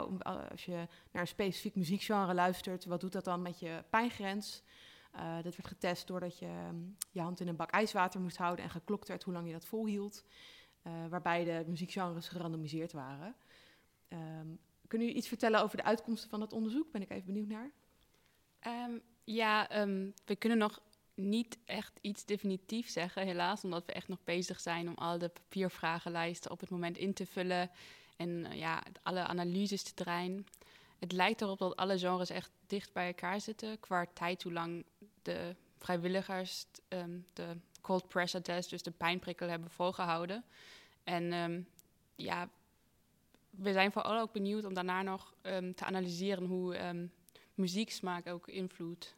als 0.51 0.65
je 0.65 0.87
naar 1.11 1.21
een 1.21 1.27
specifiek 1.27 1.75
muziekgenre 1.75 2.33
luistert, 2.33 2.85
wat 2.85 3.01
doet 3.01 3.11
dat 3.11 3.23
dan 3.23 3.41
met 3.41 3.59
je 3.59 3.83
pijngrens? 3.89 4.63
Uh, 5.15 5.35
dat 5.35 5.55
werd 5.55 5.67
getest 5.67 6.07
doordat 6.07 6.39
je 6.39 6.47
um, 6.69 6.97
je 7.11 7.21
hand 7.21 7.39
in 7.39 7.47
een 7.47 7.55
bak 7.55 7.69
ijswater 7.69 8.21
moest 8.21 8.37
houden 8.37 8.65
en 8.65 8.71
geklokt 8.71 9.07
werd 9.07 9.23
hoe 9.23 9.33
lang 9.33 9.47
je 9.47 9.53
dat 9.53 9.65
volhield. 9.65 10.23
Uh, 10.83 10.93
waarbij 11.09 11.43
de 11.43 11.63
muziekgenres 11.67 12.27
gerandomiseerd 12.27 12.91
waren. 12.91 13.35
Um, 14.09 14.59
kunnen 14.87 15.07
jullie 15.07 15.21
iets 15.21 15.27
vertellen 15.27 15.61
over 15.61 15.77
de 15.77 15.83
uitkomsten 15.83 16.29
van 16.29 16.39
dat 16.39 16.53
onderzoek? 16.53 16.91
Ben 16.91 17.01
ik 17.01 17.09
even 17.09 17.25
benieuwd 17.25 17.47
naar. 17.47 17.71
Um, 18.67 19.01
ja, 19.23 19.67
we 20.25 20.35
kunnen 20.35 20.57
nog 20.57 20.81
niet 21.15 21.57
echt 21.65 21.99
iets 22.01 22.25
definitief 22.25 22.89
zeggen, 22.89 23.25
helaas, 23.25 23.63
omdat 23.63 23.85
we 23.85 23.91
echt 23.91 24.07
nog 24.07 24.23
bezig 24.23 24.59
zijn 24.59 24.87
om 24.87 24.95
al 24.95 25.17
de 25.17 25.29
papiervragenlijsten 25.29 26.51
op 26.51 26.59
het 26.59 26.69
moment 26.69 26.97
in 26.97 27.13
te 27.13 27.25
vullen 27.25 27.71
en 28.17 28.29
uh, 28.29 28.53
ja, 28.53 28.83
alle 29.03 29.19
analyses 29.19 29.83
te 29.83 29.93
draaien. 29.93 30.45
Het 30.99 31.11
lijkt 31.11 31.41
erop 31.41 31.59
dat 31.59 31.75
alle 31.75 31.97
genres 31.97 32.29
echt 32.29 32.51
dicht 32.67 32.93
bij 32.93 33.07
elkaar 33.07 33.41
zitten 33.41 33.79
qua 33.79 34.05
tijd 34.13 34.43
hoe 34.43 34.53
lang 34.53 34.85
de 35.25 35.55
vrijwilligers 35.77 36.65
um, 36.89 37.25
de 37.33 37.57
cold 37.81 38.07
pressure 38.07 38.43
test, 38.43 38.69
dus 38.69 38.83
de 38.83 38.91
pijnprikkel, 38.91 39.47
hebben 39.47 39.69
volgehouden. 39.69 40.43
En 41.03 41.33
um, 41.33 41.67
ja, 42.15 42.49
we 43.49 43.73
zijn 43.73 43.91
vooral 43.91 44.19
ook 44.19 44.31
benieuwd 44.31 44.65
om 44.65 44.73
daarna 44.73 45.01
nog 45.01 45.33
um, 45.41 45.75
te 45.75 45.85
analyseren 45.85 46.45
hoe 46.45 46.77
muzieksmaak 47.53 48.27
ook 48.27 48.47
invloed 48.47 49.15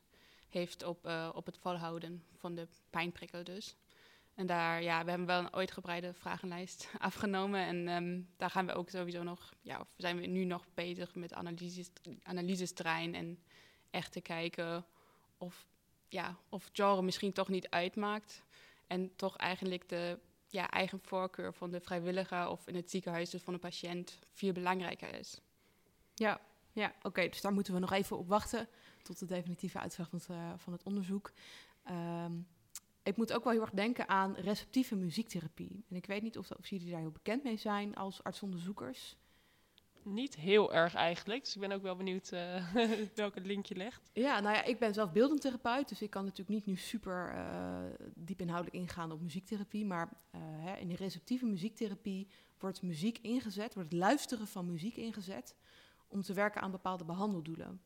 heeft 0.50 0.84
op, 0.84 1.08
uh, 1.08 1.30
op 1.34 1.46
het 1.46 1.58
volhouden 1.58 2.24
van 2.36 2.56
de 2.56 2.68
pijnprikkel 2.90 3.44
dus. 3.44 3.76
En 4.36 4.48
daar, 4.48 4.84
ja, 4.84 5.04
we 5.04 5.10
hebben 5.10 5.28
wel 5.28 5.40
een 5.40 5.54
uitgebreide 5.54 6.14
vragenlijst 6.14 6.90
afgenomen. 6.98 7.88
En 7.88 8.28
daar 8.38 8.50
gaan 8.50 8.66
we 8.66 8.74
ook 8.74 8.90
sowieso 8.90 9.24
nog, 9.24 9.54
ja, 9.62 9.86
zijn 9.98 10.20
we 10.20 10.26
nu 10.26 10.44
nog 10.44 10.66
bezig 10.74 11.16
met 11.16 11.34
analyses, 11.34 11.90
analysesterrein 12.24 13.16
en 13.16 13.40
echt 13.90 14.12
te 14.12 14.22
kijken 14.22 14.86
of, 15.38 15.66
ja, 16.10 16.38
of 16.50 16.70
genre 16.74 17.02
misschien 17.02 17.34
toch 17.34 17.48
niet 17.48 17.70
uitmaakt. 17.70 18.44
En 18.88 19.16
toch 19.16 19.38
eigenlijk 19.38 19.90
de 19.90 20.20
ja, 20.48 20.70
eigen 20.70 21.00
voorkeur 21.02 21.54
van 21.54 21.72
de 21.72 21.80
vrijwilliger 21.80 22.48
of 22.48 22.68
in 22.68 22.76
het 22.76 22.90
ziekenhuis 22.90 23.30
dus 23.30 23.42
van 23.42 23.54
de 23.54 23.60
patiënt 23.60 24.20
veel 24.34 24.54
belangrijker 24.54 25.16
is. 25.16 25.42
Ja, 26.14 26.42
ja 26.72 26.94
oké, 27.02 27.30
dus 27.30 27.42
daar 27.42 27.54
moeten 27.54 27.74
we 27.74 27.80
nog 27.80 27.92
even 27.92 28.18
op 28.18 28.28
wachten 28.28 28.68
tot 29.02 29.20
de 29.20 29.26
definitieve 29.26 29.80
uitslag 29.80 30.10
van 30.10 30.22
uh, 30.36 30.54
van 30.58 30.74
het 30.74 30.84
onderzoek. 30.84 31.32
Um, 31.90 32.48
ik 33.04 33.18
moet 33.18 33.34
ook 33.34 33.44
wel 33.44 33.54
heel 33.54 33.62
erg 33.62 33.72
denken 33.72 34.08
aan 34.08 34.36
receptieve 34.36 34.96
muziektherapie. 34.96 35.84
En 35.90 35.96
ik 35.96 36.06
weet 36.06 36.22
niet 36.22 36.38
of, 36.38 36.52
of 36.52 36.68
jullie 36.68 36.92
daar 36.92 37.00
heel 37.00 37.12
bekend 37.12 37.44
mee 37.44 37.58
zijn 37.58 37.96
als 37.96 38.24
artsonderzoekers. 38.24 39.18
Niet 40.08 40.36
heel 40.36 40.74
erg 40.74 40.94
eigenlijk, 40.94 41.44
dus 41.44 41.56
ik 41.56 41.62
ben 41.62 41.72
ook 41.72 41.82
wel 41.82 41.96
benieuwd 41.96 42.32
uh, 42.34 42.64
welke 43.16 43.42
link 43.42 43.66
je 43.66 43.76
legt. 43.76 44.10
Ja, 44.14 44.40
nou 44.40 44.56
ja, 44.56 44.64
ik 44.64 44.80
ben 44.80 44.94
zelf 44.94 45.12
beeldend 45.12 45.42
therapeut, 45.42 45.90
dus 45.90 46.02
ik 46.02 46.10
kan 46.10 46.24
natuurlijk 46.24 46.50
niet 46.50 46.66
nu 46.66 46.76
super 46.76 47.34
uh, 47.36 47.80
diep 48.16 48.42
inhoudelijk 48.42 48.76
ingaan 48.76 49.12
op 49.12 49.22
muziektherapie. 49.22 49.86
Maar 49.86 50.10
uh, 50.36 50.42
hè, 50.42 50.76
in 50.76 50.88
de 50.88 50.96
receptieve 50.96 51.46
muziektherapie 51.46 52.28
wordt 52.60 52.82
muziek 52.82 53.18
ingezet, 53.22 53.74
wordt 53.74 53.92
het 53.92 54.00
luisteren 54.00 54.48
van 54.48 54.66
muziek 54.66 54.96
ingezet 54.96 55.56
om 56.08 56.22
te 56.22 56.34
werken 56.34 56.62
aan 56.62 56.72
bepaalde 56.72 57.06
behandeldoelen. 57.06 57.82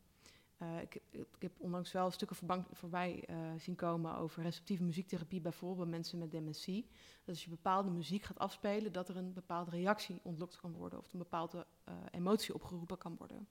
Uh, 0.62 0.80
ik, 0.80 1.00
ik, 1.10 1.26
heb 1.38 1.52
onlangs 1.58 1.92
wel 1.92 2.10
stukken 2.10 2.64
voorbij, 2.72 3.24
uh, 3.30 3.36
zien 3.56 3.74
komen 3.74 4.16
over 4.16 4.42
receptieve 4.42 4.82
muziektherapie, 4.82 5.40
bijvoorbeeld 5.40 5.80
bij 5.80 5.88
mensen 5.88 6.18
met 6.18 6.30
dementie. 6.30 6.86
Dat 7.24 7.34
als 7.34 7.44
je 7.44 7.50
bepaalde 7.50 7.90
muziek 7.90 8.22
gaat 8.22 8.38
afspelen, 8.38 8.92
dat 8.92 9.08
er 9.08 9.16
een 9.16 9.32
bepaalde 9.32 9.70
reactie 9.70 10.20
ontlokt 10.22 10.56
kan 10.56 10.72
worden 10.72 10.98
of 10.98 11.12
een 11.12 11.18
bepaalde 11.18 11.66
uh, 11.88 11.94
emotie 12.10 12.54
opgeroepen 12.54 12.98
kan 12.98 13.16
worden. 13.18 13.48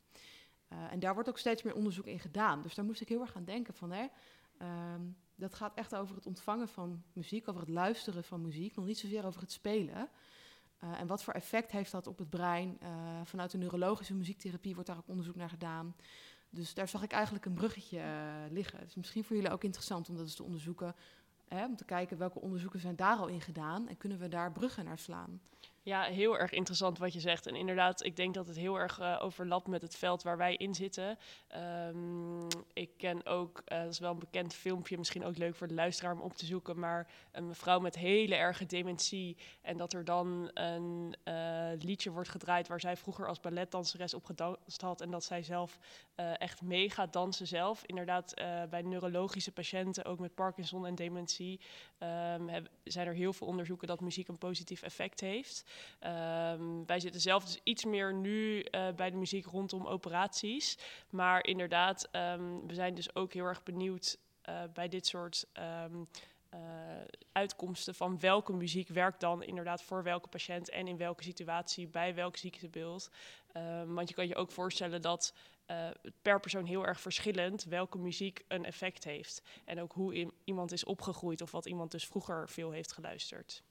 en 0.67 1.00
daar 1.00 1.13
wordt 1.13 1.30
ook 1.30 1.38
steeds 1.38 1.63
meer 1.63 1.76
onderzoek 1.76 2.06
in 2.06 2.19
gedaan. 2.19 2.62
Dus 2.62 2.76
daar 2.76 2.86
moest 2.86 3.02
ik 3.02 3.10
heel 3.10 3.21
erg 3.21 3.36
aan 3.36 3.45
denken 3.45 3.74
van, 3.74 3.91
hè, 3.91 4.08
um, 4.93 5.17
dat 5.36 5.54
gaat 5.54 5.74
echt 5.76 5.95
over 5.95 6.15
het 6.15 6.26
ontvangen 6.26 6.67
van 6.67 7.04
muziek, 7.13 7.47
over 7.47 7.62
het 7.62 7.69
luisteren 7.69 8.24
van 8.24 8.41
muziek, 8.41 8.76
nog 8.76 8.86
niet 8.86 8.97
zozeer 8.97 9.26
over 9.26 9.41
het 9.41 9.52
spelen. 9.52 10.10
en 10.80 11.08
wat 11.08 11.24
voor 11.24 11.34
effect 11.34 11.71
heeft 11.71 11.91
dat 11.91 12.08
op 12.08 12.17
het 12.17 12.30
brein? 12.30 12.80
vanuit 13.24 13.52
de 13.52 13.58
neurologische 13.58 14.13
muziektherapie 14.13 14.74
wordt 14.74 14.89
daar 14.89 14.97
ook 14.97 15.08
onderzoek 15.08 15.36
naar 15.36 15.50
gedaan. 15.50 15.95
Dus 16.54 16.74
daar 16.74 16.88
zag 16.88 17.04
ik 17.04 17.12
eigenlijk 17.12 17.46
een 17.46 17.54
bruggetje 17.54 17.98
uh, 17.98 18.52
liggen. 18.52 18.80
Dus 18.80 18.96
misschien 18.96 19.24
voor 19.24 19.36
jullie 19.36 19.52
ook 19.52 19.64
interessant 19.64 20.10
om 20.10 20.16
dat 20.16 20.24
eens 20.24 20.36
te 20.36 20.44
onderzoeken. 20.44 20.96
Hè, 21.48 21.66
om 21.66 21.76
te 21.76 21.86
kijken 21.86 22.18
welke 22.18 22.40
onderzoeken 22.40 22.80
zijn 22.80 22.96
daar 22.96 23.18
al 23.18 23.28
in 23.28 23.42
gedaan 23.42 23.88
en 23.88 23.98
kunnen 23.98 24.20
we 24.20 24.28
daar 24.28 24.52
bruggen 24.52 24.86
naar 24.86 25.00
slaan. 25.00 25.42
Ja, 25.84 26.04
heel 26.04 26.39
erg 26.39 26.52
interessant 26.52 26.98
wat 26.98 27.13
je 27.13 27.20
zegt. 27.20 27.48
En 27.48 27.56
inderdaad, 27.56 28.04
ik 28.04 28.15
denk 28.15 28.34
dat 28.34 28.48
het 28.48 28.56
heel 28.56 28.80
erg 28.80 29.00
uh, 29.00 29.20
overlapt 29.22 29.67
met 29.67 29.82
het 29.82 29.96
veld 29.96 30.24
waar 30.24 30.38
wij 30.38 30.56
in 30.56 30.76
zitten. 30.76 31.17
Um, 31.88 32.48
ik 32.74 32.89
ken 32.98 33.26
ook, 33.26 33.62
uh, 33.65 33.82
dat 33.82 33.91
is 33.91 34.00
wel 34.00 34.12
een 34.12 34.20
bekend 34.20 34.54
filmpje, 34.54 34.98
misschien 34.98 35.26
ook 35.26 35.38
leuk 35.38 35.56
voor 35.56 35.67
de 35.67 35.74
luisteraar 35.74 36.13
om 36.13 36.22
op 36.22 36.34
te 36.34 36.46
zoeken, 36.46 36.80
maar 36.80 37.12
een 37.32 37.48
mevrouw 37.48 37.80
met 37.80 37.96
hele 37.96 38.36
erge 38.36 38.65
dementie. 38.65 39.38
En 39.62 39.78
dat 39.78 39.94
er 39.94 40.06
dan 40.06 40.50
een 40.54 41.15
uh, 41.26 41.70
liedje 41.80 42.12
wordt 42.12 42.30
gedraaid 42.30 42.67
waar 42.67 42.80
zij 42.80 42.98
vroeger 42.98 43.28
als 43.28 43.39
balletdanseres 43.39 44.13
op 44.13 44.26
gedanst 44.26 44.82
had. 44.82 45.02
En 45.02 45.12
dat 45.12 45.24
zij 45.24 45.44
zelf 45.44 45.80
echt 46.38 46.62
mee 46.62 46.89
gaat 46.89 47.13
dansen 47.13 47.48
zelf. 47.48 47.84
Inderdaad, 47.86 48.34
bij 48.70 48.82
neurologische 48.82 49.52
patiënten, 49.52 50.06
ook 50.06 50.20
met 50.20 50.36
Parkinson 50.36 50.86
en 50.86 50.96
dementie, 50.96 51.60
heb, 52.46 52.70
zijn 52.84 53.08
er 53.08 53.13
heel 53.13 53.34
veel 53.34 53.48
onderzoeken 53.48 53.88
dat 53.88 54.02
muziek 54.02 54.28
een 54.28 54.38
positief 54.38 54.82
effect 54.82 55.20
heeft. 55.20 55.71
Um, 56.06 56.86
wij 56.86 57.00
zitten 57.00 57.22
zelf 57.22 57.46
dus 57.46 57.60
iets 57.64 57.86
meer 57.86 58.14
nu 58.14 58.58
uh, 58.58 58.92
bij 58.96 59.10
de 59.10 59.18
muziek 59.18 59.46
rondom 59.46 59.86
operaties. 59.88 60.78
Maar 61.10 61.46
inderdaad, 61.46 62.10
um, 62.12 62.68
we 62.68 62.74
zijn 62.74 62.96
dus 62.96 63.16
ook 63.16 63.34
heel 63.34 63.46
erg 63.46 63.64
benieuwd 63.64 64.18
uh, 64.50 64.62
bij 64.74 64.88
dit 64.88 65.08
soort 65.08 65.48
um, 65.84 66.08
uh, 66.54 66.60
uitkomsten 67.32 67.96
van 67.96 68.20
welke 68.20 68.54
muziek 68.54 68.88
werkt 68.88 69.20
dan 69.20 69.44
inderdaad 69.44 69.84
voor 69.84 70.04
welke 70.04 70.28
patiënt 70.28 70.70
en 70.70 70.88
in 70.88 70.98
welke 70.98 71.24
situatie 71.24 71.88
bij 71.88 72.16
welk 72.16 72.38
ziektebeeld. 72.38 73.10
want 73.86 74.10
je 74.10 74.16
kan 74.16 74.28
je 74.28 74.36
ook 74.36 74.52
voorstellen 74.52 75.02
dat 75.02 75.34
per 76.22 76.40
persoon 76.40 76.66
heel 76.66 76.86
erg 76.86 77.00
verschillend 77.00 77.64
welke 77.64 77.98
muziek 77.98 78.44
een 78.48 78.66
effect 78.66 79.04
heeft. 79.04 79.42
En 79.66 79.82
ook 79.82 79.92
hoe 79.92 80.32
iemand 80.44 80.72
is 80.72 80.84
opgegroeid 80.84 81.42
of 81.42 81.52
wat 81.52 81.66
iemand 81.66 81.92
dus 81.92 82.06
vroeger 82.06 82.50
veel 82.50 82.72
heeft 82.72 82.92
geluisterd. 82.92 83.64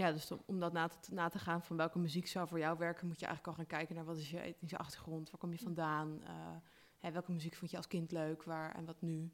Ja, 0.00 0.12
dus 0.12 0.30
om, 0.46 0.60
dat 0.60 0.72
na 0.72 0.88
te, 0.88 1.14
na 1.14 1.28
te, 1.28 1.38
gaan 1.38 1.62
van 1.62 1.76
welke 1.76 1.98
muziek 1.98 2.26
zou 2.26 2.48
voor 2.48 2.58
jou 2.58 2.78
werken, 2.78 3.06
moet 3.06 3.20
je 3.20 3.26
eigenlijk 3.26 3.56
al 3.56 3.64
gaan 3.64 3.76
kijken 3.78 3.94
naar 3.94 4.04
wat 4.04 4.16
is 4.16 4.30
je 4.30 4.38
etnische 4.38 4.78
achtergrond, 4.78 5.30
waar 5.30 5.40
kom 5.40 5.52
je 5.52 5.58
vandaan, 5.58 6.20
uh, 6.22 6.56
hè, 6.98 7.12
welke 7.12 7.32
muziek 7.32 7.54
vond 7.54 7.70
je 7.70 7.76
als 7.76 7.86
kind 7.86 8.12
leuk, 8.12 8.42
waar 8.42 8.74
en 8.74 8.84
wat 8.84 9.00
nu. 9.00 9.32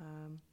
Um, 0.00 0.30
dat 0.30 0.51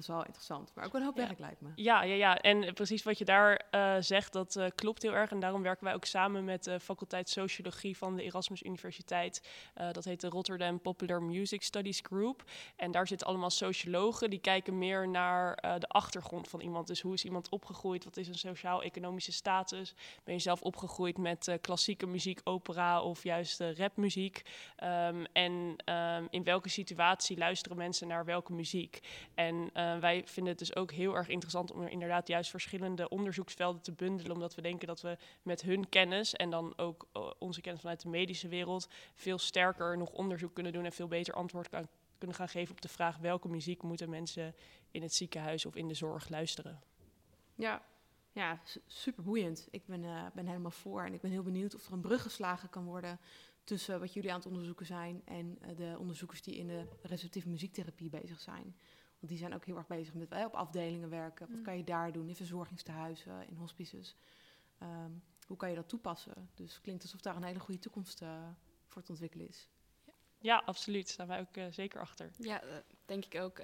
is 0.00 0.06
wel 0.06 0.24
interessant, 0.24 0.72
maar 0.74 0.84
ook 0.84 0.92
wel 0.92 1.00
een 1.00 1.06
hoop 1.06 1.16
ja. 1.16 1.26
werk 1.26 1.38
lijkt 1.38 1.60
me. 1.60 1.68
Ja, 1.74 2.02
ja, 2.02 2.14
ja, 2.14 2.38
en 2.38 2.74
precies 2.74 3.02
wat 3.02 3.18
je 3.18 3.24
daar 3.24 3.62
uh, 3.70 3.96
zegt, 4.00 4.32
dat 4.32 4.56
uh, 4.56 4.66
klopt 4.74 5.02
heel 5.02 5.14
erg. 5.14 5.30
En 5.30 5.40
daarom 5.40 5.62
werken 5.62 5.84
wij 5.84 5.94
ook 5.94 6.04
samen 6.04 6.44
met 6.44 6.64
de 6.64 6.80
faculteit 6.80 7.28
Sociologie 7.28 7.96
van 7.96 8.16
de 8.16 8.22
Erasmus 8.22 8.62
Universiteit. 8.62 9.48
Uh, 9.78 9.92
dat 9.92 10.04
heet 10.04 10.20
de 10.20 10.28
Rotterdam 10.28 10.80
Popular 10.80 11.22
Music 11.22 11.62
Studies 11.62 12.00
Group. 12.02 12.44
En 12.76 12.90
daar 12.90 13.06
zitten 13.06 13.26
allemaal 13.26 13.50
sociologen 13.50 14.30
die 14.30 14.40
kijken 14.40 14.78
meer 14.78 15.08
naar 15.08 15.78
de 15.78 15.88
achtergrond 15.88 16.48
van 16.48 16.60
iemand. 16.60 16.86
Dus 16.86 17.00
hoe 17.00 17.14
is 17.14 17.24
iemand 17.24 17.48
opgegroeid? 17.48 18.04
Wat 18.04 18.16
is 18.16 18.28
een 18.28 18.34
sociaal-economische 18.34 19.32
status? 19.32 19.94
Ben 20.24 20.34
je 20.34 20.40
zelf 20.40 20.62
opgegroeid 20.62 21.18
met 21.18 21.58
klassieke 21.60 22.06
muziek, 22.06 22.40
opera 22.44 23.02
of 23.02 23.22
juist 23.22 23.60
rapmuziek? 23.60 24.42
Um, 24.82 25.26
en 25.32 25.76
um, 25.84 26.26
in 26.30 26.44
welke 26.44 26.68
situatie 26.68 27.38
luisteren 27.38 27.76
mensen 27.76 28.08
naar 28.08 28.24
welke 28.24 28.52
muziek? 28.52 29.00
En 29.34 29.70
Uh, 29.94 30.00
wij 30.00 30.22
vinden 30.26 30.52
het 30.52 30.58
dus 30.58 30.76
ook 30.76 30.92
heel 30.92 31.16
erg 31.16 31.28
interessant 31.28 31.72
om 31.72 31.82
er 31.82 31.90
inderdaad 31.90 32.28
juist 32.28 32.50
verschillende 32.50 33.08
onderzoeksvelden 33.08 33.82
te 33.82 33.92
bundelen, 33.92 34.32
omdat 34.32 34.54
we 34.54 34.62
denken 34.62 34.86
dat 34.86 35.00
we 35.00 35.16
met 35.42 35.62
hun 35.62 35.88
kennis 35.88 36.34
en 36.34 36.50
dan 36.50 36.78
ook 36.78 37.08
uh, 37.16 37.30
onze 37.38 37.60
kennis 37.60 37.80
vanuit 37.80 38.02
de 38.02 38.08
medische 38.08 38.48
wereld 38.48 38.88
veel 39.14 39.38
sterker 39.38 39.98
nog 39.98 40.10
onderzoek 40.10 40.54
kunnen 40.54 40.72
doen 40.72 40.84
en 40.84 40.92
veel 40.92 41.08
beter 41.08 41.34
antwoord 41.34 41.68
kunnen 42.18 42.36
gaan 42.36 42.48
geven 42.48 42.74
op 42.74 42.80
de 42.80 42.88
vraag 42.88 43.18
welke 43.18 43.48
muziek 43.48 43.82
moeten 43.82 44.10
mensen 44.10 44.54
in 44.90 45.02
het 45.02 45.14
ziekenhuis 45.14 45.66
of 45.66 45.76
in 45.76 45.88
de 45.88 45.94
zorg 45.94 46.28
luisteren. 46.28 46.80
Ja, 47.54 47.82
ja 48.32 48.60
super 48.86 49.22
boeiend. 49.22 49.68
Ik 49.70 49.86
ben, 49.86 50.02
uh, 50.02 50.26
ben 50.34 50.46
helemaal 50.46 50.70
voor 50.70 51.04
en 51.04 51.12
ik 51.12 51.20
ben 51.20 51.30
heel 51.30 51.42
benieuwd 51.42 51.74
of 51.74 51.86
er 51.86 51.92
een 51.92 52.00
brug 52.00 52.22
geslagen 52.22 52.68
kan 52.68 52.84
worden 52.84 53.18
tussen 53.64 54.00
wat 54.00 54.12
jullie 54.12 54.30
aan 54.30 54.38
het 54.38 54.46
onderzoeken 54.46 54.86
zijn 54.86 55.22
en 55.24 55.58
eh, 55.60 55.76
de 55.76 55.96
onderzoekers 55.98 56.42
die 56.42 56.56
in 56.56 56.66
de 56.66 56.86
receptieve 57.02 57.48
muziektherapie 57.48 58.10
bezig 58.10 58.40
zijn. 58.40 58.76
Want 59.20 59.32
die 59.32 59.38
zijn 59.38 59.54
ook 59.54 59.64
heel 59.64 59.76
erg 59.76 59.86
bezig 59.86 60.14
met 60.14 60.30
eh, 60.30 60.44
op 60.44 60.54
afdelingen 60.54 61.08
werken. 61.10 61.46
Wat 61.48 61.56
Mm. 61.56 61.62
kan 61.64 61.76
je 61.76 61.84
daar 61.84 62.12
doen 62.12 62.28
in 62.28 62.36
verzorgingstehuizen, 62.36 63.48
in 63.48 63.56
hospices? 63.56 64.16
Ehm, 64.78 65.10
hoe 65.46 65.56
kan 65.56 65.68
je 65.68 65.74
dat 65.74 65.88
toepassen? 65.88 66.50
Dus 66.54 66.72
het 66.72 66.82
klinkt 66.82 67.02
alsof 67.02 67.20
daar 67.20 67.36
een 67.36 67.44
hele 67.44 67.58
goede 67.58 67.80
toekomst 67.80 68.22
eh, 68.22 68.48
voor 68.86 69.02
te 69.02 69.10
ontwikkelen 69.10 69.48
is. 69.48 69.68
Ja, 70.38 70.62
absoluut. 70.66 71.04
Daar 71.04 71.12
staan 71.12 71.26
wij 71.26 71.40
ook 71.40 71.56
eh, 71.56 71.66
zeker 71.70 72.00
achter. 72.00 72.30
Ja, 72.38 72.62
eh, 72.62 72.76
denk 73.04 73.24
ik 73.24 73.40
ook. 73.40 73.60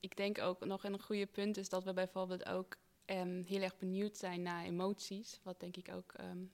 Ik 0.00 0.16
denk 0.16 0.38
ook 0.38 0.64
nog 0.64 0.84
een 0.84 1.00
goede 1.02 1.26
punt 1.26 1.56
is 1.56 1.68
dat 1.68 1.84
we 1.84 1.92
bijvoorbeeld 1.92 2.46
ook 2.46 2.76
ehm, 3.04 3.42
heel 3.44 3.60
erg 3.60 3.78
benieuwd 3.78 4.16
zijn 4.16 4.42
naar 4.42 4.64
emoties. 4.64 5.40
Wat 5.42 5.60
denk 5.60 5.76
ik 5.76 5.88
ook 5.94 6.12
ehm, 6.12 6.44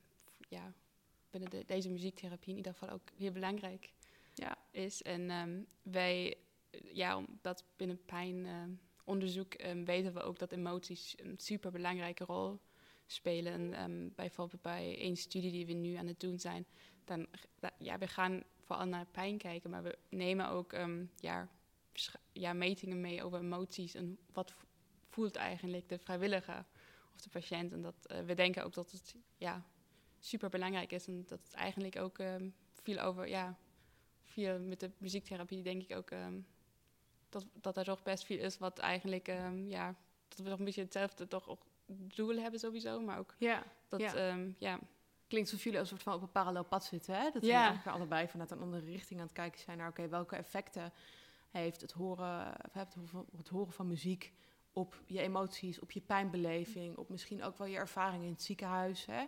ja, 0.49 0.73
binnen 1.31 1.51
de- 1.51 1.65
deze 1.67 1.89
muziektherapie 1.91 2.51
in 2.51 2.57
ieder 2.57 2.73
geval 2.73 2.89
ook 2.91 3.11
heel 3.17 3.33
belangrijk 3.33 3.93
Ja. 4.35 4.57
is. 4.71 5.03
En 5.03 5.31
ehm, 5.31 5.63
wij, 5.83 6.37
ja, 6.93 7.17
omdat 7.17 7.65
binnen 7.77 8.05
pijnonderzoek 8.05 9.55
ehm, 9.55 9.85
weten 9.85 10.15
we 10.15 10.21
ook 10.21 10.39
dat 10.39 10.53
emoties 10.53 11.15
een 11.19 11.35
super 11.39 11.71
belangrijke 11.71 12.25
rol 12.25 12.61
spelen. 13.07 13.53
En, 13.53 13.75
ehm, 13.75 14.09
bijvoorbeeld 14.15 14.63
bij 14.63 14.99
één 14.99 15.17
studie 15.17 15.51
die 15.51 15.67
we 15.67 15.73
nu 15.73 15.95
aan 15.95 16.07
het 16.07 16.21
doen 16.21 16.39
zijn, 16.39 16.67
dan 17.05 17.27
ja, 17.79 17.99
we 17.99 18.07
gaan 18.07 18.43
vooral 18.59 18.87
naar 18.87 19.07
pijn 19.07 19.39
kijken, 19.39 19.71
maar 19.71 19.83
we 19.83 19.99
nemen 20.09 20.49
ook 20.49 20.73
ehm, 20.73 21.05
ja, 21.17 21.49
ja, 22.33 22.53
metingen 22.53 23.01
mee 23.01 23.23
over 23.25 23.39
emoties 23.39 23.95
en 23.95 24.19
wat 24.33 24.53
vo- 24.53 24.67
voelt 25.09 25.37
eigenlijk 25.37 25.89
de 25.89 25.99
vrijwilliger 25.99 26.65
of 27.15 27.21
de 27.21 27.29
patiënt. 27.29 27.73
En 27.73 27.83
dat, 27.83 28.07
eh, 28.07 28.21
we 28.21 28.35
denken 28.35 28.65
ook 28.65 28.75
dat 28.75 28.91
het 28.91 29.17
ja, 29.37 29.67
super 30.19 30.49
belangrijk 30.49 30.93
is 30.93 31.07
en 31.07 31.25
dat 31.27 31.41
het 31.45 31.53
eigenlijk 31.53 31.97
ook 31.97 32.19
ehm, 32.19 32.51
veel 32.83 32.99
over, 32.99 33.29
ja, 33.29 33.59
veel 34.23 34.61
met 34.61 34.81
de 34.81 34.91
muziektherapie 34.99 35.63
denk 35.63 35.83
ik 35.83 35.97
ook 35.97 36.11
ehm, 36.11 36.41
dat, 37.29 37.47
dat 37.53 37.77
er 37.77 37.85
toch 37.85 38.03
best 38.03 38.25
veel 38.25 38.39
is 38.39 38.59
wat 38.59 38.79
eigenlijk, 38.79 39.29
ehm, 39.29 39.69
ja, 39.69 39.95
dat 40.29 40.39
we 40.39 40.49
toch 40.51 40.59
een 40.59 40.65
beetje 40.65 40.83
hetzelfde 40.83 41.29
toch 41.29 41.49
ook 41.49 41.63
doel 41.87 42.37
hebben 42.37 42.61
sowieso, 42.61 43.01
maar 43.01 43.19
ook 43.19 43.35
Ja, 43.39 43.63
dat, 43.89 44.01
Ja. 44.01 44.15
ja, 44.15 44.37
ja 44.59 44.79
klinkt 45.29 45.51
alsof 45.51 45.65
jullie 45.65 45.79
als 45.79 45.91
een 45.91 45.97
soort 45.97 46.09
van 46.09 46.19
op 46.19 46.23
een 46.23 46.33
parallel 46.33 46.65
pad 46.65 46.85
zitten. 46.85 47.15
Hè? 47.15 47.23
Dat 47.23 47.33
Ja. 47.33 47.39
jullie 47.41 47.55
eigenlijk 47.57 47.97
allebei 47.97 48.29
vanuit 48.29 48.51
een 48.51 48.61
andere 48.61 48.85
richting 48.85 49.21
aan 49.21 49.27
het 49.27 49.35
kijken 49.35 49.61
zijn 49.61 49.79
naar... 49.79 49.89
oké, 49.89 50.09
welke 50.09 50.37
effecten 50.37 50.93
heeft 51.51 51.81
het 51.81 51.93
horen, 51.93 52.55
het, 52.73 52.95
het 53.37 53.49
horen 53.49 53.73
van 53.73 53.87
muziek 53.87 54.33
op 54.73 55.03
je 55.07 55.21
emoties, 55.21 55.81
op 55.81 55.91
je 55.91 56.01
pijnbeleving... 56.01 56.97
op 56.97 57.09
misschien 57.09 57.43
ook 57.43 57.59
wel 57.59 57.67
je 57.67 57.77
ervaringen 57.77 58.27
in 58.27 58.33
het 58.33 58.43
ziekenhuis, 58.43 59.07
hè? 59.07 59.25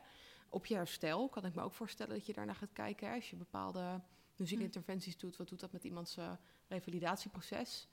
op 0.48 0.66
je 0.66 0.74
herstel. 0.74 1.28
Kan 1.28 1.44
ik 1.44 1.54
me 1.54 1.62
ook 1.62 1.72
voorstellen 1.72 2.14
dat 2.14 2.26
je 2.26 2.32
daarnaar 2.32 2.54
gaat 2.54 2.72
kijken. 2.72 3.08
Hè? 3.08 3.14
Als 3.14 3.30
je 3.30 3.36
bepaalde 3.36 4.00
muziekinterventies 4.40 5.18
doet, 5.18 5.36
wat 5.36 5.48
doet 5.48 5.60
dat 5.60 5.72
met 5.72 5.84
iemands 5.84 6.16
eh, 6.16 6.32
revalidatieproces? 6.68 7.88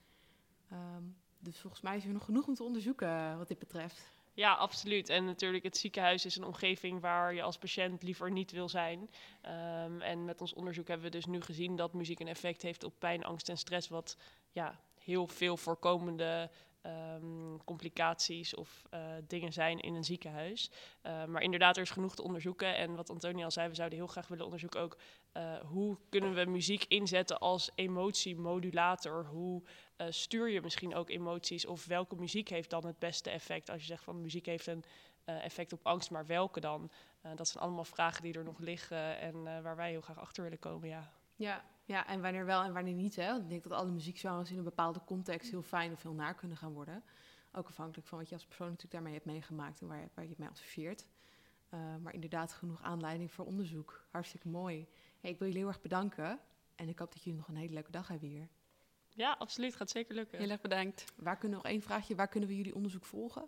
Ehm, 0.69 1.03
dus 1.39 1.59
volgens 1.59 1.81
mij 1.81 1.97
is 1.97 2.05
er 2.05 2.11
nog 2.11 2.25
genoeg 2.25 2.47
om 2.47 2.55
te 2.55 2.63
onderzoeken 2.63 3.07
eh, 3.07 3.37
wat 3.37 3.47
dit 3.47 3.59
betreft. 3.59 4.15
Ja, 4.33 4.53
absoluut. 4.53 5.09
En 5.09 5.25
natuurlijk, 5.25 5.63
het 5.63 5.77
ziekenhuis 5.77 6.25
is 6.25 6.35
een 6.35 6.43
omgeving 6.43 7.01
waar 7.01 7.33
je 7.33 7.41
als 7.41 7.57
patiënt 7.57 8.03
liever 8.03 8.31
niet 8.31 8.51
wil 8.51 8.69
zijn. 8.69 9.09
Ehm, 9.41 10.01
en 10.01 10.25
met 10.25 10.41
ons 10.41 10.53
onderzoek 10.53 10.87
hebben 10.87 11.05
we 11.05 11.11
dus 11.11 11.25
nu 11.25 11.41
gezien 11.41 11.75
dat 11.75 11.93
muziek 11.93 12.19
een 12.19 12.27
effect 12.27 12.61
heeft 12.61 12.83
op 12.83 12.93
pijn, 12.99 13.23
angst 13.23 13.49
en 13.49 13.57
stress, 13.57 13.87
wat 13.87 14.17
ja, 14.51 14.79
heel 15.03 15.27
veel 15.27 15.57
voorkomende 15.57 16.49
ehm, 16.87 17.57
complicaties 17.65 18.55
of 18.55 18.83
eh, 18.89 19.01
dingen 19.27 19.53
zijn 19.53 19.79
in 19.79 19.93
een 19.93 20.03
ziekenhuis. 20.03 20.71
Eh, 21.01 21.25
maar 21.25 21.41
inderdaad, 21.41 21.75
er 21.75 21.81
is 21.81 21.89
genoeg 21.89 22.15
te 22.15 22.23
onderzoeken. 22.23 22.75
En 22.75 22.95
wat 22.95 23.09
Antonia 23.09 23.43
al 23.43 23.51
zei, 23.51 23.69
we 23.69 23.75
zouden 23.75 23.97
heel 23.97 24.07
graag 24.07 24.27
willen 24.27 24.43
onderzoeken 24.43 24.79
ook 24.79 24.97
eh, 25.31 25.59
hoe 25.59 25.97
kunnen 26.09 26.33
we 26.33 26.45
muziek 26.45 26.85
inzetten 26.87 27.39
als 27.39 27.71
emotiemodulator? 27.75 29.25
Hoe 29.25 29.63
stuur 30.09 30.49
je 30.49 30.61
misschien 30.61 30.95
ook 30.95 31.09
emoties? 31.09 31.65
Of 31.65 31.85
welke 31.85 32.15
muziek 32.15 32.49
heeft 32.49 32.69
dan 32.69 32.85
het 32.85 32.99
beste 32.99 33.29
effect? 33.29 33.69
Als 33.69 33.81
je 33.81 33.87
zegt 33.87 34.03
van 34.03 34.21
muziek 34.21 34.45
heeft 34.45 34.67
een 34.67 34.83
effect 35.25 35.73
op 35.73 35.79
angst, 35.83 36.11
maar 36.11 36.25
welke 36.25 36.59
dan? 36.59 36.91
Dat 37.35 37.47
zijn 37.47 37.63
allemaal 37.63 37.83
vragen 37.83 38.23
die 38.23 38.33
er 38.33 38.43
nog 38.43 38.59
liggen 38.59 39.19
en 39.19 39.43
waar 39.43 39.75
wij 39.75 39.89
heel 39.89 40.01
graag 40.01 40.19
achter 40.19 40.43
willen 40.43 40.59
komen, 40.59 40.87
ja. 40.87 41.11
Ja, 41.35 41.63
ja, 41.87 42.07
en 42.07 42.21
wanneer 42.21 42.45
wel 42.45 42.63
en 42.63 42.73
wanneer 42.73 42.93
niet. 42.93 43.15
Hè? 43.15 43.27
Want 43.31 43.43
ik 43.43 43.49
denk 43.49 43.63
dat 43.63 43.71
alle 43.71 43.91
muziekgenres 43.91 44.51
in 44.51 44.57
een 44.57 44.63
bepaalde 44.63 45.03
context 45.05 45.49
heel 45.49 45.61
fijn 45.61 45.91
of 45.91 46.01
heel 46.03 46.13
naar 46.13 46.35
kunnen 46.35 46.57
gaan 46.57 46.73
worden. 46.73 47.03
Ook 47.51 47.67
afhankelijk 47.67 48.07
van 48.07 48.17
wat 48.17 48.27
je 48.29 48.35
als 48.35 48.45
persoon 48.45 48.65
natuurlijk 48.67 48.93
daarmee 48.93 49.13
hebt 49.13 49.25
meegemaakt 49.25 49.81
en 49.81 49.87
waar, 49.87 49.99
je- 49.99 50.09
waar 50.13 50.23
je 50.23 50.29
het 50.29 50.39
mee 50.39 50.49
associeert. 50.49 51.07
Eh, 51.69 51.95
maar 52.01 52.13
inderdaad, 52.13 52.53
genoeg 52.53 52.81
aanleiding 52.81 53.31
voor 53.31 53.45
onderzoek. 53.45 54.05
Hartstikke 54.11 54.47
mooi. 54.47 54.87
Hey, 55.19 55.31
ik 55.31 55.37
wil 55.37 55.47
jullie 55.47 55.61
heel 55.63 55.71
erg 55.71 55.81
bedanken. 55.81 56.39
En 56.75 56.87
ik 56.89 56.99
hoop 56.99 57.13
dat 57.13 57.23
jullie 57.23 57.39
nog 57.39 57.47
een 57.47 57.55
hele 57.55 57.73
leuke 57.73 57.91
dag 57.91 58.07
hebben 58.07 58.29
hier. 58.29 58.47
Ja, 59.09 59.35
absoluut. 59.39 59.75
Gaat 59.75 59.89
zeker 59.89 60.15
lukken. 60.15 60.39
heel 60.39 60.49
erg 60.49 60.61
bedankt. 60.61 61.05
Waar 61.15 61.37
kunnen 61.37 61.57
nog 61.57 61.67
één 61.67 61.81
vraagje? 61.81 62.15
Waar 62.15 62.27
kunnen 62.27 62.49
we 62.49 62.55
jullie 62.55 62.75
onderzoek 62.75 63.05
volgen? 63.05 63.47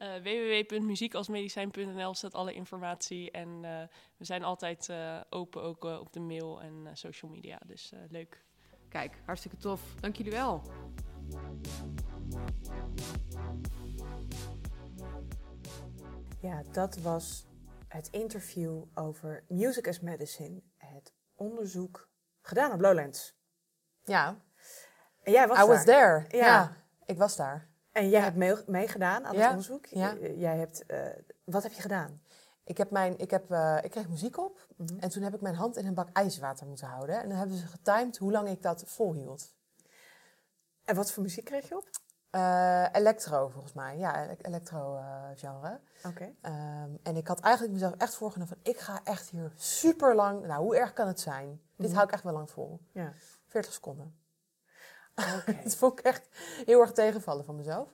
Eh 0.00 0.14
www.muziekalsmedicijn.nl 0.22 2.14
staat 2.14 2.34
alle 2.34 2.52
informatie. 2.54 3.30
En 3.30 3.64
eh, 3.64 3.82
we 4.16 4.24
zijn 4.24 4.42
altijd 4.42 4.88
eh, 4.88 5.20
open 5.30 5.62
ook 5.62 5.84
op 5.84 6.12
de 6.12 6.20
mail 6.20 6.60
en 6.62 6.86
eh, 6.86 6.90
social 6.94 7.30
media. 7.30 7.58
Dus 7.66 7.92
eh, 7.92 7.98
leuk. 8.08 8.44
Kijk, 8.88 9.22
hartstikke 9.24 9.56
tof. 9.56 9.80
Dank 10.00 10.16
jullie 10.16 10.32
wel. 10.32 10.62
Ja, 16.40 16.62
dat 16.72 16.96
was 16.96 17.46
het 17.88 18.08
interview 18.10 18.82
over 18.94 19.44
Music 19.48 19.88
as 19.88 20.00
Medicine. 20.00 20.62
Het 20.76 21.12
onderzoek 21.34 22.08
gedaan 22.40 22.72
op 22.72 22.80
Lowlands. 22.80 23.38
Ja, 24.04 24.36
En 25.22 25.32
jij 25.32 25.48
was 25.48 25.58
I 25.58 25.66
was 25.66 25.84
there. 25.84 26.24
Ja. 26.28 26.46
Ja. 26.46 26.76
ik 27.04 27.18
was 27.18 27.36
daar. 27.36 27.69
En 28.00 28.08
jij 28.08 28.20
hebt 28.20 28.36
mee- 28.36 28.64
meegedaan 28.66 29.24
aan 29.26 29.36
het 29.36 29.48
onderzoek. 29.48 29.86
ja. 29.86 30.14
J- 30.14 30.34
Jij 30.40 30.56
hebt, 30.58 30.86
eh, 30.86 31.00
wat 31.44 31.62
heb 31.62 31.72
je 31.72 31.80
gedaan? 31.82 32.22
Ik, 32.64 32.78
heb 32.78 32.90
mijn, 32.90 33.18
ik, 33.18 33.30
heb, 33.30 33.50
eh, 33.50 33.78
ik 33.82 33.90
kreeg 33.90 34.08
muziek 34.08 34.38
op 34.38 34.66
Mhm. 34.76 34.98
en 34.98 35.08
toen 35.08 35.22
heb 35.22 35.34
ik 35.34 35.40
mijn 35.40 35.54
hand 35.54 35.76
in 35.76 35.86
een 35.86 35.94
bak 35.94 36.08
ijswater 36.12 36.66
moeten 36.66 36.86
houden. 36.86 37.22
En 37.22 37.28
dan 37.28 37.38
hebben 37.38 37.56
ze 37.56 37.66
getimed 37.66 38.18
hoe 38.18 38.32
lang 38.32 38.48
ik 38.48 38.62
dat 38.62 38.82
volhield. 38.86 39.54
En 40.84 40.94
wat 40.96 41.12
voor 41.12 41.22
muziek 41.22 41.44
kreeg 41.44 41.68
je 41.68 41.76
op? 41.76 41.88
Eh 42.30 42.86
electro, 42.92 43.48
volgens 43.48 43.72
mij. 43.72 43.98
Ja, 43.98 44.22
ele- 44.22 44.36
electro-genre. 44.42 45.80
Oké. 46.06 46.34
Ehm, 46.40 46.90
en 47.02 47.16
ik 47.16 47.28
had 47.28 47.40
eigenlijk 47.40 47.74
mezelf 47.74 47.94
echt 47.96 48.14
voorgenomen 48.14 48.54
van... 48.56 48.72
ik 48.72 48.78
ga 48.80 49.00
echt 49.04 49.28
hier 49.30 49.52
super 49.56 50.14
lang... 50.14 50.46
Nou, 50.46 50.62
hoe 50.62 50.76
erg 50.76 50.92
kan 50.92 51.06
het 51.06 51.20
zijn? 51.20 51.60
Dit 51.76 51.86
Mhm. 51.86 51.94
hou 51.96 52.06
ik 52.06 52.12
echt 52.14 52.22
wel 52.22 52.32
lang 52.32 52.50
vol. 52.50 52.80
Ja. 52.92 53.12
40 53.46 53.72
seconden. 53.72 54.19
Oké. 55.38 55.58
Dat 55.64 55.74
vond 55.76 55.98
ik 55.98 56.04
echt 56.04 56.28
heel 56.66 56.80
erg 56.80 56.92
tegenvallen 56.92 57.44
van 57.44 57.56
mezelf. 57.56 57.88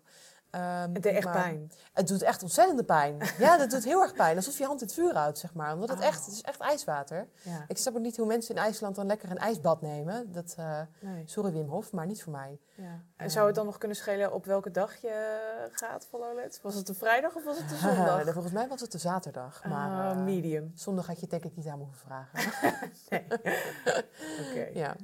Ehm, 0.50 0.92
Het 0.92 1.02
deed 1.02 1.14
echt 1.14 1.24
maar 1.24 1.34
pijn. 1.42 1.72
Het 1.92 2.08
doet 2.08 2.22
echt 2.22 2.42
ontzettende 2.42 2.84
pijn. 2.84 3.16
Ja, 3.38 3.56
dat 3.58 3.70
doet 3.70 3.84
heel 3.84 4.02
erg 4.02 4.12
pijn. 4.14 4.36
Alsof 4.36 4.58
je 4.58 4.64
hand 4.64 4.80
in 4.80 4.86
het 4.86 4.94
vuur 4.96 5.14
houdt, 5.16 5.38
zeg 5.38 5.54
maar. 5.54 5.72
Omdat 5.74 5.88
het 5.88 5.98
Oh. 5.98 6.04
echt... 6.04 6.24
Het 6.24 6.34
is 6.34 6.40
echt 6.42 6.60
ijswater. 6.60 7.28
Ja. 7.42 7.64
Ik 7.68 7.78
snap 7.78 7.94
ook 7.94 8.00
niet 8.02 8.16
hoe 8.16 8.26
mensen 8.26 8.54
in 8.54 8.60
IJsland 8.62 8.96
dan 8.96 9.06
lekker 9.06 9.30
een 9.30 9.38
ijsbad 9.38 9.80
nemen. 9.80 10.32
Dat, 10.32 10.54
eh, 10.58 10.80
Nee. 11.00 11.22
sorry 11.26 11.52
Wim 11.52 11.68
Hof, 11.68 11.92
maar 11.92 12.06
niet 12.06 12.22
voor 12.22 12.32
mij. 12.32 12.58
Ja. 12.74 13.00
En 13.16 13.30
zou 13.30 13.46
het 13.46 13.54
dan 13.54 13.64
nog 13.66 13.78
kunnen 13.78 13.96
schelen 13.96 14.32
op 14.32 14.44
welke 14.44 14.70
dag 14.70 14.96
je 14.96 15.66
gaat 15.72 16.06
voor? 16.10 16.26
Was 16.62 16.74
het 16.74 16.88
een 16.88 16.94
vrijdag 16.94 17.34
of 17.34 17.44
was 17.44 17.58
het 17.58 17.70
een 17.70 17.76
zondag? 17.76 18.22
Volgens 18.32 18.52
mij 18.54 18.68
was 18.68 18.80
het 18.80 18.92
de 18.92 18.98
zaterdag. 18.98 19.64
Maar 19.64 20.04
Ah, 20.04 20.10
eh, 20.10 20.24
medium. 20.24 20.72
zondag 20.74 21.06
had 21.06 21.20
je 21.20 21.26
denk 21.26 21.44
ik 21.44 21.56
niet 21.56 21.66
aan 21.66 21.78
moeten 21.78 21.96
vragen. 21.98 22.38
Nee. 23.08 23.24
Oké. 24.50 24.68
ja. 24.72 24.96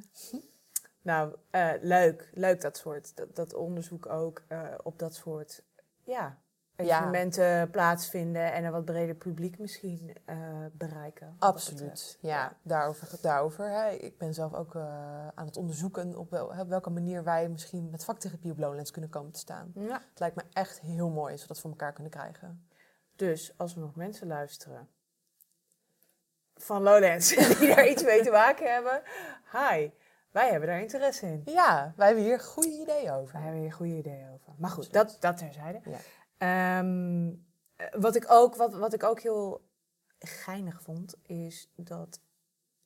Nou, 1.03 1.37
eh, 1.51 1.71
leuk. 1.81 2.31
Leuk 2.33 2.61
dat 2.61 2.77
soort, 2.77 3.17
dat, 3.17 3.37
dat 3.37 3.55
onderzoek 3.55 4.07
ook 4.07 4.43
eh, 4.49 4.61
op 4.83 4.99
dat 4.99 5.15
soort 5.15 5.63
ja, 6.03 6.39
evenementen 6.77 7.71
plaatsvinden 7.71 8.53
en 8.53 8.65
een 8.65 8.73
wat 8.73 8.85
breder 8.85 9.15
publiek 9.15 9.59
misschien 9.59 10.17
eh, 10.25 10.37
bereiken. 10.73 11.37
Absoluut. 11.39 12.19
Ja, 12.21 12.57
daarover. 12.63 13.09
daarover 13.21 13.71
hè. 13.71 13.91
Ik 13.91 14.19
ben 14.19 14.35
zelf 14.35 14.55
ook 14.55 14.77
aan 15.35 15.47
het 15.47 15.57
onderzoeken 15.57 16.17
op, 16.17 16.31
wel, 16.31 16.47
op 16.47 16.69
welke 16.69 16.91
manier 16.91 17.25
wij 17.25 17.49
misschien 17.49 17.91
met 17.91 18.05
vaktherapie 18.05 18.51
op 18.51 18.59
Lowlands 18.59 18.91
kunnen 18.91 19.11
komen 19.11 19.33
te 19.33 19.39
staan. 19.39 19.73
Ja. 19.75 20.03
Het 20.11 20.21
lijkt 20.21 20.37
me 20.37 20.43
echt 20.53 20.81
heel 20.81 21.11
mooi 21.11 21.33
als 21.33 21.43
we 21.43 21.49
dat 21.49 21.61
voor 21.61 21.71
elkaar 21.71 21.93
kunnen 21.93 22.13
krijgen. 22.13 22.67
Dus 23.17 23.55
als 23.57 23.75
we 23.75 23.81
nog 23.81 23.95
mensen 23.95 24.27
luisteren 24.27 24.89
van 26.57 26.83
Lowlands 26.83 27.29
die 27.59 27.75
daar 27.75 27.89
iets 27.89 28.03
mee 28.03 28.23
te 28.23 28.31
maken 28.31 28.73
hebben, 28.73 29.03
hi, 29.53 29.91
wij 30.33 30.51
hebben 30.51 30.69
daar 30.69 30.81
interesse 30.81 31.27
in. 31.27 31.43
Ja, 31.45 31.93
wij 31.97 32.07
hebben 32.07 32.25
hier 32.25 32.41
goede 32.41 32.81
ideeën 32.81 33.11
over. 33.11 33.33
Wij 33.33 33.43
hebben 33.43 33.61
hier 33.61 33.73
goede 33.73 33.97
ideeën 33.97 34.31
over. 34.33 34.53
Maar 34.57 34.71
goed, 34.71 34.93
dat, 34.93 35.17
dat 35.21 35.37
terzijde. 35.37 35.81
Ja. 35.85 35.99
Ehm, 36.39 37.29
eh, 37.77 37.87
wat, 38.01 38.17
ik 38.17 38.31
ook, 38.31 38.57
wat, 38.57 38.75
wat 38.75 38.93
ik 38.93 39.03
ook 39.03 39.21
heel 39.21 39.65
geinig 40.19 40.83
vond, 40.83 41.15
is 41.23 41.73
dat 41.77 42.21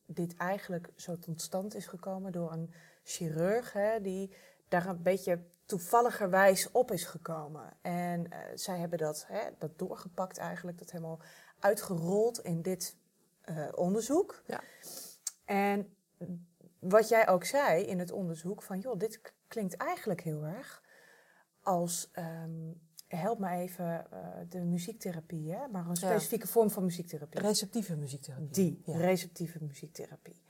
dit 0.07 0.37
eigenlijk 0.37 0.89
zo 0.97 1.19
tot 1.19 1.41
stand 1.41 1.75
is 1.75 1.87
gekomen 1.87 2.33
door 2.33 2.53
een 2.53 2.73
chirurg 3.03 3.73
hè, 3.73 4.01
die 4.01 4.35
daar 4.69 4.87
een 4.87 5.03
beetje 5.03 5.45
toevalligerwijs 5.65 6.71
op 6.71 6.91
is 6.91 7.05
gekomen. 7.05 7.77
En 7.83 8.31
eh, 8.31 8.39
zij 8.55 8.79
hebben 8.79 8.99
dat, 8.99 9.25
hè, 9.29 9.41
dat 9.59 9.79
doorgepakt 9.79 10.39
eigenlijk, 10.39 10.79
dat 10.79 10.91
helemaal 10.91 11.21
uitgerold 11.59 12.41
in 12.41 12.63
dit 12.63 12.97
eh, 13.41 13.69
onderzoek. 13.75 14.43
Ja. 14.47 14.61
En 15.45 15.97
wat 16.79 17.09
jij 17.09 17.29
ook 17.29 17.45
zei 17.45 17.83
in 17.83 17.99
het 17.99 18.11
onderzoek, 18.13 18.63
van 18.63 18.79
joh, 18.79 18.99
dit 18.99 19.21
klinkt 19.49 19.77
eigenlijk 19.77 20.21
heel 20.21 20.45
erg 20.45 20.83
als, 21.61 22.09
ehm, 22.13 22.73
help 23.09 23.39
me 23.39 23.51
even, 23.51 24.11
eh, 24.11 24.29
de 24.49 24.65
muziektherapie, 24.65 25.53
hè? 25.53 25.69
maar 25.69 25.87
een 25.87 25.97
specifieke 25.97 26.47
vorm 26.47 26.71
van 26.71 26.85
muziektherapie. 26.85 27.41
Receptieve 27.41 27.97
muziektherapie. 27.97 28.51
Die, 28.51 28.83
Ja. 28.85 28.97
receptieve 28.97 29.65
muziektherapie. 29.65 30.43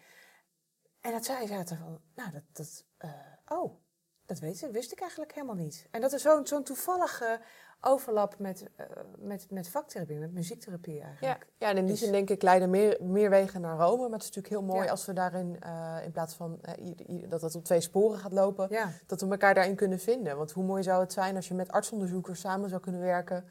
En 1.00 1.12
dat 1.12 1.24
zij 1.24 1.46
zaten 1.46 1.78
van, 1.78 2.00
nou, 2.14 2.30
dat, 2.32 2.42
dat 2.52 2.84
eh, 2.96 3.10
oh, 3.46 3.80
dat 4.26 4.38
weet 4.38 4.62
ik, 4.62 4.70
wist 4.72 4.92
ik 4.92 5.00
eigenlijk 5.00 5.34
helemaal 5.34 5.54
niet. 5.56 5.86
En 5.90 6.00
dat 6.00 6.12
is 6.12 6.22
zo'n 6.22 6.46
zo'n 6.46 6.62
toevallige 6.62 7.40
overlap 7.80 8.38
met, 8.38 8.66
eh, 8.76 8.86
met, 9.18 9.46
met 9.50 9.68
vaktherapie, 9.68 10.18
met 10.18 10.32
muziektherapie 10.32 10.94
Ja, 10.94 11.04
eigenlijk. 11.04 11.46
ja, 11.58 11.68
en 11.68 11.76
in 11.76 11.82
die 11.84 11.92
Dus- 11.92 12.02
zin 12.02 12.12
denk 12.12 12.30
ik 12.30 12.42
leiden 12.42 12.70
meer, 12.70 12.96
meer 13.00 13.30
wegen 13.30 13.60
naar 13.60 13.76
Rome. 13.78 14.02
Maar 14.02 14.10
het 14.18 14.22
is 14.22 14.26
natuurlijk 14.34 14.54
heel 14.54 14.62
mooi 14.74 14.84
Ja. 14.84 14.90
als 14.90 15.06
we 15.06 15.12
daarin, 15.12 15.56
eh, 15.60 15.96
in 16.04 16.12
plaats 16.12 16.34
van 16.34 16.60
ieder- 17.06 17.28
dat 17.28 17.42
het 17.42 17.54
op 17.54 17.64
twee 17.64 17.80
sporen 17.80 18.18
gaat 18.18 18.32
lopen, 18.32 18.66
Ja, 18.70 18.90
dat 19.06 19.20
we 19.20 19.28
elkaar 19.30 19.54
daarin 19.54 19.74
kunnen 19.76 19.98
vinden. 19.98 20.36
Want 20.36 20.52
hoe 20.52 20.64
mooi 20.64 20.82
zou 20.82 21.00
het 21.00 21.12
zijn 21.12 21.36
als 21.36 21.48
je 21.48 21.54
met 21.54 21.70
artsonderzoekers 21.72 22.40
samen 22.40 22.68
zou 22.68 22.80
kunnen 22.80 23.00
werken 23.00 23.44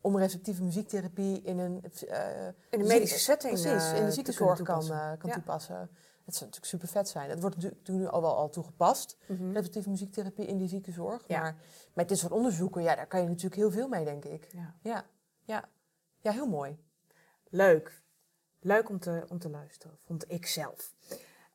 om 0.00 0.18
receptieve 0.18 0.62
muziektherapie 0.62 1.42
in 1.42 1.58
een, 1.58 1.80
in 1.82 1.90
zie- 2.70 2.78
medische 2.88 3.18
setting 3.18 3.60
precies, 3.60 3.92
in 3.92 4.04
de 4.04 4.12
ziekenzorg 4.12 4.62
kan, 4.62 4.86
kan 5.18 5.28
Ja. 5.30 5.34
toepassen. 5.34 5.90
Het 6.26 6.34
zou 6.34 6.50
natuurlijk 6.50 6.64
super 6.64 6.88
vet 6.88 7.08
zijn. 7.08 7.30
Het 7.30 7.40
wordt 7.40 7.56
natuurlijk 7.56 7.88
nu 7.88 8.06
al 8.06 8.20
wel 8.22 8.36
al 8.36 8.50
toegepast, 8.50 9.16
Mhm. 9.26 9.52
receptieve 9.52 9.88
muziektherapie 9.90 10.46
in 10.46 10.58
die 10.58 10.68
ziekenzorg. 10.68 11.24
Ja. 11.26 11.40
Maar 11.40 11.56
met 11.92 12.08
dit 12.08 12.18
soort 12.18 12.32
onderzoeken, 12.32 12.82
ja, 12.82 12.94
daar 12.94 13.06
kan 13.06 13.20
je 13.22 13.28
natuurlijk 13.28 13.54
heel 13.54 13.70
veel 13.70 13.88
mee, 13.88 14.04
denk 14.04 14.24
ik. 14.24 14.48
Ja. 14.52 14.74
Ja, 14.82 15.04
ja. 15.42 15.64
ja 16.20 16.32
heel 16.32 16.46
mooi. 16.46 16.78
Leuk. 17.48 18.02
Leuk 18.60 18.88
om 18.88 18.98
te, 18.98 19.24
om 19.28 19.38
te 19.38 19.48
luisteren, 19.50 19.98
vond 20.04 20.24
ik 20.30 20.46
zelf. 20.46 20.94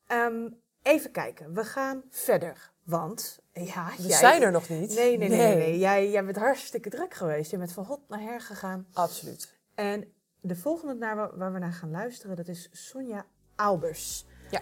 Ehm, 0.07 0.49
even 0.81 1.11
kijken, 1.11 1.53
we 1.53 1.63
gaan 1.65 2.03
verder. 2.09 2.71
Want, 2.83 3.39
ja, 3.53 3.91
We 3.97 4.03
jij- 4.07 4.17
zijn 4.17 4.41
er 4.41 4.51
nog 4.51 4.69
niet. 4.69 4.95
Nee, 4.95 5.17
nee, 5.17 5.29
nee, 5.29 5.37
nee. 5.37 5.55
nee. 5.55 5.77
Jij, 5.79 6.09
jij 6.09 6.25
bent 6.25 6.37
hartstikke 6.37 6.89
druk 6.89 7.13
geweest. 7.13 7.51
Je 7.51 7.57
bent 7.57 7.71
van 7.73 7.85
hot 7.85 7.99
naar 8.09 8.21
her 8.21 8.41
gegaan. 8.41 8.87
Absoluut. 8.93 9.57
En 9.75 10.13
de 10.41 10.55
volgende 10.55 10.93
naar 10.93 11.15
wa- 11.15 11.35
waar 11.37 11.53
we 11.53 11.59
naar 11.59 11.73
gaan 11.73 11.91
luisteren, 11.91 12.35
dat 12.35 12.47
is 12.47 12.69
Sonja 12.71 13.25
Albers. 13.55 14.25
Ja. 14.51 14.61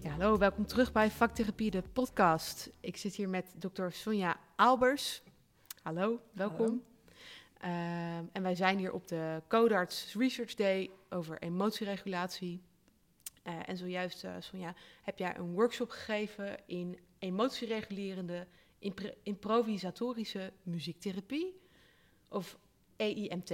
Ja, 0.00 0.10
hallo, 0.10 0.38
welkom 0.38 0.66
terug 0.66 0.92
bij 0.92 1.10
Vaktherapie, 1.10 1.70
de 1.70 1.82
podcast. 1.92 2.70
Ik 2.80 2.96
zit 2.96 3.14
hier 3.14 3.28
met 3.28 3.54
dokter 3.56 3.92
Sonja 3.92 4.36
Albers. 4.56 5.22
Hallo, 5.82 6.20
welkom. 6.32 6.82
Ehm, 7.58 8.24
en 8.32 8.42
wij 8.42 8.54
zijn 8.54 8.78
hier 8.78 8.92
op 8.92 9.08
de 9.08 9.42
Codarts 9.48 10.14
Research 10.14 10.54
Day 10.54 10.90
over 11.10 11.38
emotieregulatie. 11.38 12.62
Eh, 13.42 13.68
en 13.68 13.76
zojuist, 13.76 14.24
eh, 14.24 14.34
Sonja, 14.38 14.74
heb 15.02 15.18
jij 15.18 15.36
een 15.36 15.52
workshop 15.52 15.90
gegeven 15.90 16.58
in 16.66 16.98
emotieregulerende 17.18 18.46
improvisatorische 19.22 20.52
muziektherapie, 20.62 21.60
of 22.28 22.58
EIMT. 22.96 23.48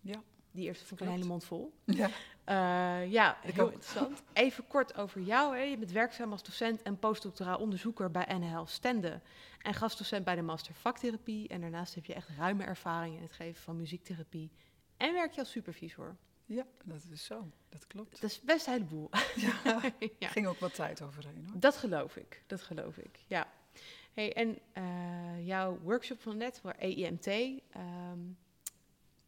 Ja, 0.00 0.22
Die 0.50 0.64
eerste 0.66 0.84
vond 0.86 1.00
ik 1.00 1.06
een 1.06 1.12
hele 1.12 1.24
mond 1.26 1.44
vol. 1.44 1.72
Ja. 1.84 2.10
Eh, 2.44 3.10
ja, 3.12 3.38
Ik 3.44 3.54
heel 3.54 3.64
ook. 3.64 3.72
interessant. 3.72 4.22
Even 4.32 4.66
kort 4.66 4.96
over 4.96 5.20
jou. 5.20 5.56
Hè. 5.56 5.62
Je 5.62 5.76
bent 5.78 5.90
werkzaam 5.92 6.32
als 6.32 6.42
docent 6.42 6.82
en 6.82 6.98
postdoctoraal 6.98 7.58
onderzoeker 7.58 8.10
bij 8.10 8.38
NHL 8.38 8.64
Stende. 8.66 9.20
En 9.62 9.74
gastdocent 9.74 10.24
bij 10.24 10.34
de 10.34 10.42
Master 10.42 10.74
Vaktherapie. 10.74 11.48
En 11.48 11.60
daarnaast 11.60 11.94
heb 11.94 12.04
je 12.04 12.14
echt 12.14 12.28
ruime 12.38 12.64
ervaring 12.64 13.16
in 13.16 13.22
het 13.22 13.32
geven 13.32 13.62
van 13.62 13.76
muziektherapie. 13.76 14.50
En 14.96 15.12
werk 15.12 15.32
je 15.32 15.40
als 15.40 15.50
supervisor. 15.50 16.16
ja, 16.44 16.66
dat 16.84 17.02
is 17.10 17.24
zo. 17.24 17.50
Dat 17.68 17.86
klopt. 17.86 18.20
Dat 18.20 18.30
is 18.30 18.40
best 18.40 18.66
een 18.66 18.72
heleboel. 18.72 19.10
Ja, 19.36 19.80
ja. 20.18 20.28
ging 20.28 20.46
ook 20.46 20.58
wat 20.58 20.74
tijd 20.74 21.02
overheen 21.02 21.46
hoor. 21.50 21.60
Dat 21.60 21.76
geloof 21.76 22.16
ik, 22.16 22.42
dat 22.46 22.62
geloof 22.62 22.96
ik, 22.96 23.18
ja. 23.26 23.52
Hey, 24.12 24.32
en 24.34 24.58
eh, 24.72 25.46
jouw 25.46 25.78
workshop 25.78 26.20
van 26.20 26.36
net 26.36 26.58
voor 26.60 26.70
EIMT. 26.70 27.26
ehm, 27.26 28.18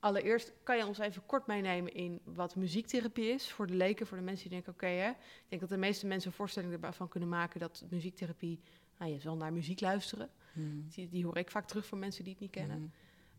allereerst 0.08 0.52
kan 0.62 0.76
je 0.76 0.86
ons 0.86 0.98
even 0.98 1.26
kort 1.26 1.46
meenemen 1.46 1.94
in 1.94 2.20
wat 2.24 2.56
muziektherapie 2.56 3.28
is 3.28 3.52
voor 3.52 3.66
de 3.66 3.74
leken, 3.74 4.06
voor 4.06 4.16
de 4.16 4.22
mensen 4.22 4.42
die 4.42 4.52
denken, 4.52 4.72
oké, 4.72 4.86
hè. 4.86 5.10
Ik 5.10 5.46
denk 5.48 5.60
dat 5.60 5.70
de 5.70 5.76
meeste 5.76 6.06
mensen 6.06 6.30
een 6.30 6.36
voorstelling 6.36 6.84
ervan 6.84 7.08
kunnen 7.08 7.28
maken 7.28 7.60
dat 7.60 7.84
muziektherapie, 7.90 8.60
nou, 8.98 9.12
je 9.12 9.20
zal 9.20 9.36
naar 9.36 9.52
muziek 9.52 9.80
luisteren. 9.80 10.30
Hmm. 10.52 10.88
Die, 10.88 11.08
die 11.08 11.24
hoor 11.24 11.36
ik 11.36 11.50
vaak 11.50 11.66
terug 11.66 11.86
van 11.86 11.98
mensen 11.98 12.24
die 12.24 12.32
het 12.32 12.42
niet 12.42 12.50
kennen. 12.50 12.76
Hmm. 12.76 12.92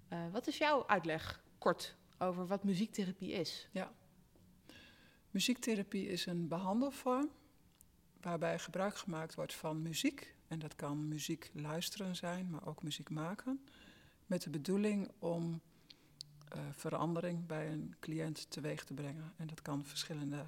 Eh, 0.08 0.32
wat 0.32 0.48
is 0.48 0.58
jouw 0.58 0.88
uitleg, 0.88 1.44
kort, 1.58 1.96
over 2.18 2.48
wat 2.48 2.64
muziektherapie 2.64 3.32
is? 3.32 3.70
Muziektherapie 5.32 6.08
is 6.08 6.26
een 6.26 6.48
behandelvorm 6.48 7.30
waarbij 8.22 8.60
gebruik 8.60 8.98
gemaakt 8.98 9.36
wordt 9.36 9.54
van 9.54 9.82
muziek. 9.82 10.36
En 10.48 10.60
dat 10.60 10.76
kan 10.76 11.08
muziek 11.08 11.50
luisteren 11.54 12.16
zijn, 12.16 12.50
maar 12.50 12.68
ook 12.68 12.84
muziek 12.84 13.10
maken. 13.10 13.64
Met 14.26 14.42
de 14.42 14.50
bedoeling 14.50 15.12
om 15.20 15.62
eh, 16.50 16.60
verandering 16.72 17.46
bij 17.46 17.72
een 17.72 17.96
cliënt 18.00 18.52
teweeg 18.52 18.84
te 18.84 18.94
brengen. 18.94 19.34
En 19.38 19.48
dat 19.48 19.62
kan 19.62 19.86
verschillende, 19.86 20.46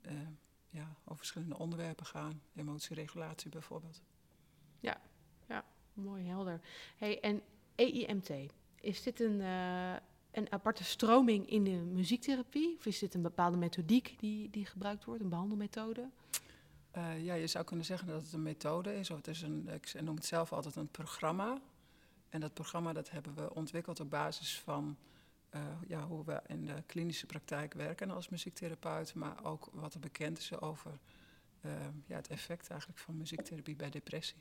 eh, 0.00 0.12
ja, 0.68 0.96
over 1.04 1.16
verschillende 1.16 1.58
onderwerpen 1.58 2.06
gaan. 2.06 2.40
Emotieregulatie 2.54 3.50
bijvoorbeeld. 3.50 4.02
Mooi, 5.94 6.26
helder. 6.26 6.60
Hey, 6.96 7.20
en 7.20 7.42
EIMT, 7.74 8.30
is 8.80 9.02
dit 9.02 9.20
een, 9.20 9.40
eh, 9.40 9.94
een 10.30 10.52
aparte 10.52 10.84
stroming 10.84 11.50
in 11.50 11.64
de 11.64 11.70
muziektherapie? 11.70 12.76
Of 12.78 12.86
is 12.86 12.98
dit 12.98 13.14
een 13.14 13.22
bepaalde 13.22 13.56
methodiek 13.56 14.14
die, 14.18 14.50
die 14.50 14.66
gebruikt 14.66 15.04
wordt, 15.04 15.22
een 15.22 15.28
behandelmethode? 15.28 16.08
Eh, 16.90 17.24
ja, 17.24 17.34
je 17.34 17.46
zou 17.46 17.64
kunnen 17.64 17.84
zeggen 17.84 18.08
dat 18.08 18.22
het 18.22 18.32
een 18.32 18.42
methode 18.42 18.94
is. 18.98 19.10
Of 19.10 19.16
het 19.16 19.28
is 19.28 19.42
een, 19.42 19.68
ik 19.68 20.00
noem 20.00 20.14
het 20.14 20.24
zelf 20.24 20.52
altijd 20.52 20.76
een 20.76 20.88
programma. 20.88 21.60
En 22.34 22.40
dat 22.40 22.54
programma 22.54 22.92
dat 22.92 23.10
hebben 23.10 23.34
we 23.34 23.54
ontwikkeld 23.54 24.00
op 24.00 24.10
basis 24.10 24.60
van 24.60 24.96
eh, 25.50 25.60
ja, 25.86 26.06
hoe 26.06 26.24
we 26.24 26.40
in 26.46 26.66
de 26.66 26.82
klinische 26.86 27.26
praktijk 27.26 27.74
werken 27.74 28.10
als 28.10 28.28
muziektherapeut. 28.28 29.14
Maar 29.14 29.44
ook 29.44 29.68
wat 29.72 29.94
er 29.94 30.00
bekend 30.00 30.38
is 30.38 30.60
over 30.60 30.98
eh, 31.60 31.70
ja, 32.06 32.16
het 32.16 32.28
effect 32.28 32.70
eigenlijk 32.70 33.00
van 33.00 33.16
muziektherapie 33.16 33.76
bij 33.76 33.90
depressie. 33.90 34.36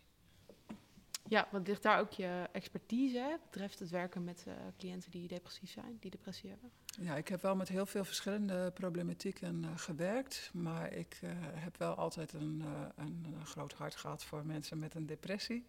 Ja, 1.27 1.47
want 1.51 1.67
ligt 1.67 1.83
daar 1.83 1.99
ook 1.99 2.11
je 2.11 2.49
expertise, 2.51 3.17
hè, 3.17 3.35
betreft 3.43 3.79
het 3.79 3.89
werken 3.89 4.23
met 4.23 4.43
eh, 4.47 4.53
cliënten 4.77 5.11
die 5.11 5.27
depressief 5.27 5.71
zijn, 5.71 5.97
die 5.99 6.11
depressie 6.11 6.49
hebben? 6.49 6.71
Ja, 7.01 7.15
ik 7.15 7.27
heb 7.27 7.41
wel 7.41 7.55
met 7.55 7.69
heel 7.69 7.85
veel 7.85 8.05
verschillende 8.05 8.71
problematieken 8.71 9.79
gewerkt. 9.79 10.49
Maar 10.53 10.93
ik 10.93 11.19
heb 11.53 11.77
wel 11.77 11.95
altijd 11.95 12.33
een, 12.33 12.63
een, 12.95 13.25
een 13.39 13.45
groot 13.45 13.73
hart 13.73 13.95
gehad 13.95 14.23
voor 14.23 14.45
mensen 14.45 14.79
met 14.79 14.95
een 14.95 15.05
depressie. 15.05 15.65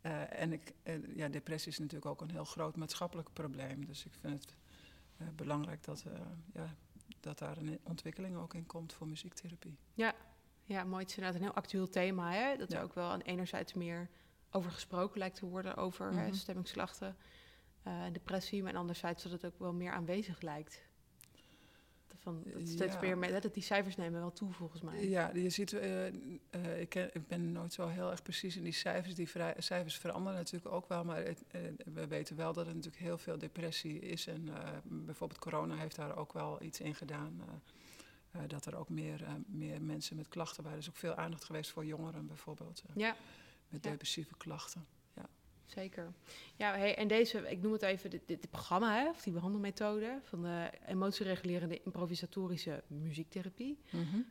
Eh, 0.00 0.40
en 0.40 0.52
ik, 0.52 0.72
eh, 0.82 1.16
ja, 1.16 1.28
depressie 1.28 1.72
is 1.72 1.78
natuurlijk 1.78 2.06
ook 2.06 2.20
een 2.20 2.30
heel 2.30 2.44
groot 2.44 2.76
maatschappelijk 2.76 3.32
probleem. 3.32 3.86
Dus 3.86 4.04
ik 4.04 4.12
vind 4.20 4.32
het 4.44 4.54
eh, 5.16 5.26
belangrijk 5.36 5.84
dat, 5.84 6.04
ja, 6.52 6.74
dat 7.20 7.38
daar 7.38 7.56
een 7.56 7.78
ontwikkeling 7.82 8.36
ook 8.36 8.54
in 8.54 8.66
komt 8.66 8.92
voor 8.92 9.08
muziektherapie. 9.08 9.76
Ja, 10.64 10.84
mooi. 10.84 11.02
Het 11.02 11.10
is 11.10 11.16
inderdaad 11.16 11.40
een 11.40 11.46
heel 11.46 11.56
actueel 11.56 11.88
thema, 11.88 12.32
hè? 12.32 12.56
Dat 12.56 12.70
er 12.70 12.76
Ja. 12.78 12.82
ook 12.82 12.94
wel 12.94 13.10
aan 13.10 13.20
enerzijds 13.20 13.74
meer 13.74 14.08
over 14.50 14.70
gesproken 14.70 15.18
lijkt 15.18 15.36
te 15.36 15.46
worden, 15.46 15.76
over 15.76 16.12
hè, 16.12 16.26
Mhm. 16.26 16.32
stemmingsklachten 16.34 17.16
eh, 17.82 18.04
en 18.04 18.12
depressie. 18.12 18.62
Maar 18.62 18.76
anderzijds 18.76 19.22
dat 19.22 19.32
het 19.32 19.44
ook 19.44 19.58
wel 19.58 19.72
meer 19.72 19.92
aanwezig 19.92 20.40
lijkt. 20.40 20.82
Van, 22.22 22.42
dat 22.52 22.68
steeds 22.68 22.94
Ja. 22.94 23.00
meer, 23.00 23.18
met, 23.18 23.30
hè, 23.30 23.40
dat 23.40 23.54
die 23.54 23.62
cijfers 23.62 23.96
nemen 23.96 24.20
wel 24.20 24.32
toe, 24.32 24.52
volgens 24.52 24.82
mij. 24.82 25.08
Ja, 25.08 25.30
je 25.34 25.50
ziet, 25.50 25.72
eh, 25.72 26.06
eh, 26.06 26.80
ik, 26.80 26.88
ken- 26.88 27.10
ik 27.12 27.26
ben 27.26 27.52
nooit 27.52 27.72
zo 27.72 27.86
heel 27.86 28.10
erg 28.10 28.22
precies 28.22 28.56
in 28.56 28.64
die 28.64 28.72
cijfers. 28.72 29.14
Die 29.14 29.28
vrij- 29.28 29.54
cijfers 29.58 29.96
veranderen 29.98 30.38
natuurlijk 30.38 30.72
ook 30.74 30.88
wel, 30.88 31.04
maar 31.04 31.24
het, 31.24 31.44
eh, 31.50 31.60
we 31.94 32.06
weten 32.06 32.36
wel 32.36 32.52
dat 32.52 32.66
er 32.66 32.74
natuurlijk 32.74 33.02
heel 33.02 33.18
veel 33.18 33.38
depressie 33.38 33.98
is. 34.00 34.26
En 34.26 34.48
eh, 34.48 34.68
bijvoorbeeld 34.84 35.40
corona 35.40 35.76
heeft 35.76 35.96
daar 35.96 36.16
ook 36.16 36.32
wel 36.32 36.62
iets 36.62 36.80
in 36.80 36.94
gedaan. 36.94 37.40
eh, 37.46 37.54
eh, 38.42 38.48
dat 38.48 38.66
er 38.66 38.76
ook 38.76 38.88
meer, 38.88 39.22
eh, 39.24 39.32
meer 39.46 39.82
mensen 39.82 40.16
met 40.16 40.28
klachten 40.28 40.62
waren. 40.62 40.78
Er 40.78 40.84
is 40.84 40.90
ook 40.90 40.96
veel 40.96 41.14
aandacht 41.14 41.44
geweest 41.44 41.70
voor 41.70 41.84
jongeren 41.84 42.26
bijvoorbeeld, 42.26 42.82
eh, 42.86 42.96
Ja, 42.96 43.16
met 43.68 43.84
Ja. 43.84 43.90
depressieve 43.90 44.36
klachten. 44.36 44.86
Zeker. 45.70 46.12
Ja, 46.56 46.76
hey, 46.76 46.96
en 46.96 47.08
deze, 47.08 47.50
ik 47.50 47.62
noem 47.62 47.72
het 47.72 47.82
even, 47.82 48.10
dit, 48.10 48.20
dit 48.26 48.50
programma, 48.50 48.94
hè, 49.02 49.08
of 49.08 49.22
die 49.22 49.32
behandelmethode 49.32 50.18
van 50.22 50.42
de 50.42 50.70
emotieregulerende 50.86 51.80
improvisatorische 51.82 52.82
muziektherapie. 52.86 53.78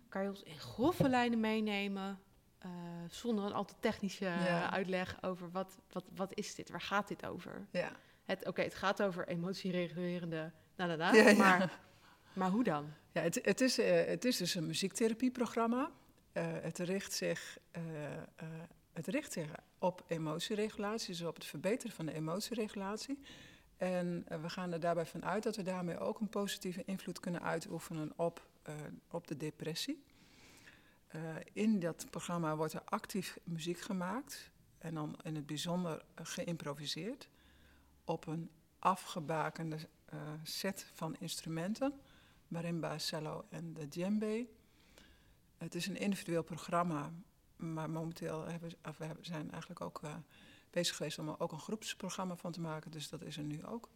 Kan 0.09 0.23
je 0.23 0.29
ons 0.29 0.43
in 0.43 0.59
grove 0.59 1.09
lijnen 1.09 1.39
meenemen, 1.39 2.19
eh, 2.59 2.69
zonder 3.09 3.45
een 3.45 3.53
al 3.53 3.65
te 3.65 3.73
technische 3.79 4.25
Ja. 4.25 4.71
uitleg 4.71 5.23
over 5.23 5.51
wat, 5.51 5.77
wat, 5.91 6.05
wat 6.15 6.31
is 6.33 6.55
dit, 6.55 6.69
waar 6.69 6.81
gaat 6.81 7.07
dit 7.07 7.25
over? 7.25 7.67
Ja. 7.71 7.91
Het, 8.25 8.47
Oké, 8.47 8.61
het 8.61 8.75
gaat 8.75 9.01
over 9.01 9.27
emotieregulerende, 9.27 10.51
na 10.75 10.85
na 10.85 10.95
na, 10.95 11.13
Ja, 11.13 11.29
ja. 11.29 11.37
Maar, 11.37 11.79
maar 12.33 12.49
hoe 12.49 12.63
dan? 12.63 12.93
Ja, 13.11 13.21
het, 13.21 13.39
het, 13.43 13.61
is, 13.61 13.77
eh, 13.79 14.05
het 14.05 14.25
is 14.25 14.37
dus 14.37 14.55
een 14.55 14.65
muziektherapieprogramma. 14.67 15.91
Eh, 16.31 16.47
het, 16.61 16.77
richt 16.79 17.13
zich, 17.13 17.57
het 18.93 19.07
richt 19.07 19.31
zich 19.31 19.49
op 19.79 20.03
emotieregulatie, 20.07 21.07
dus 21.07 21.21
op 21.21 21.35
het 21.35 21.45
verbeteren 21.45 21.95
van 21.95 22.05
de 22.05 22.13
emotieregulatie. 22.13 23.19
En 23.77 24.23
eh, 24.27 24.41
we 24.41 24.49
gaan 24.49 24.71
er 24.71 24.79
daarbij 24.79 25.05
vanuit 25.05 25.43
dat 25.43 25.55
we 25.55 25.63
daarmee 25.63 25.99
ook 25.99 26.19
een 26.19 26.29
positieve 26.29 26.83
invloed 26.85 27.19
kunnen 27.19 27.41
uitoefenen 27.41 28.13
op, 28.15 28.47
uh, 28.69 28.75
op 29.09 29.27
de 29.27 29.37
depressie. 29.37 30.03
Uh, 31.15 31.35
in 31.53 31.79
dat 31.79 32.07
programma 32.09 32.55
wordt 32.55 32.73
er 32.73 32.83
actief 32.85 33.37
muziek 33.43 33.79
gemaakt 33.79 34.51
en 34.77 34.93
dan 34.93 35.17
in 35.23 35.35
het 35.35 35.45
bijzonder 35.45 36.01
geïmproviseerd 36.15 37.29
op 38.03 38.27
een 38.27 38.49
afgebakende 38.79 39.77
set 40.43 40.91
van 40.93 41.15
instrumenten, 41.19 41.99
marimba, 42.47 42.97
cello 42.97 43.45
en 43.49 43.73
de 43.73 43.87
djembe. 43.87 44.47
Het 45.57 45.75
is 45.75 45.87
een 45.87 45.97
individueel 45.97 46.43
programma, 46.43 47.11
maar 47.59 47.89
momenteel 47.89 48.45
hebben, 48.45 48.69
we 48.97 49.15
zijn 49.21 49.51
eigenlijk 49.51 49.81
ook 49.81 50.01
bezig 50.69 50.95
geweest 50.95 51.19
om 51.19 51.27
er 51.27 51.39
ook 51.39 51.51
een 51.51 51.59
groepsprogramma 51.59 52.35
van 52.35 52.51
te 52.51 52.61
maken. 52.61 52.91
Dus 52.91 53.09
dat 53.09 53.21
is 53.21 53.37
er 53.37 53.43
nu 53.43 53.65
ook. 53.65 53.89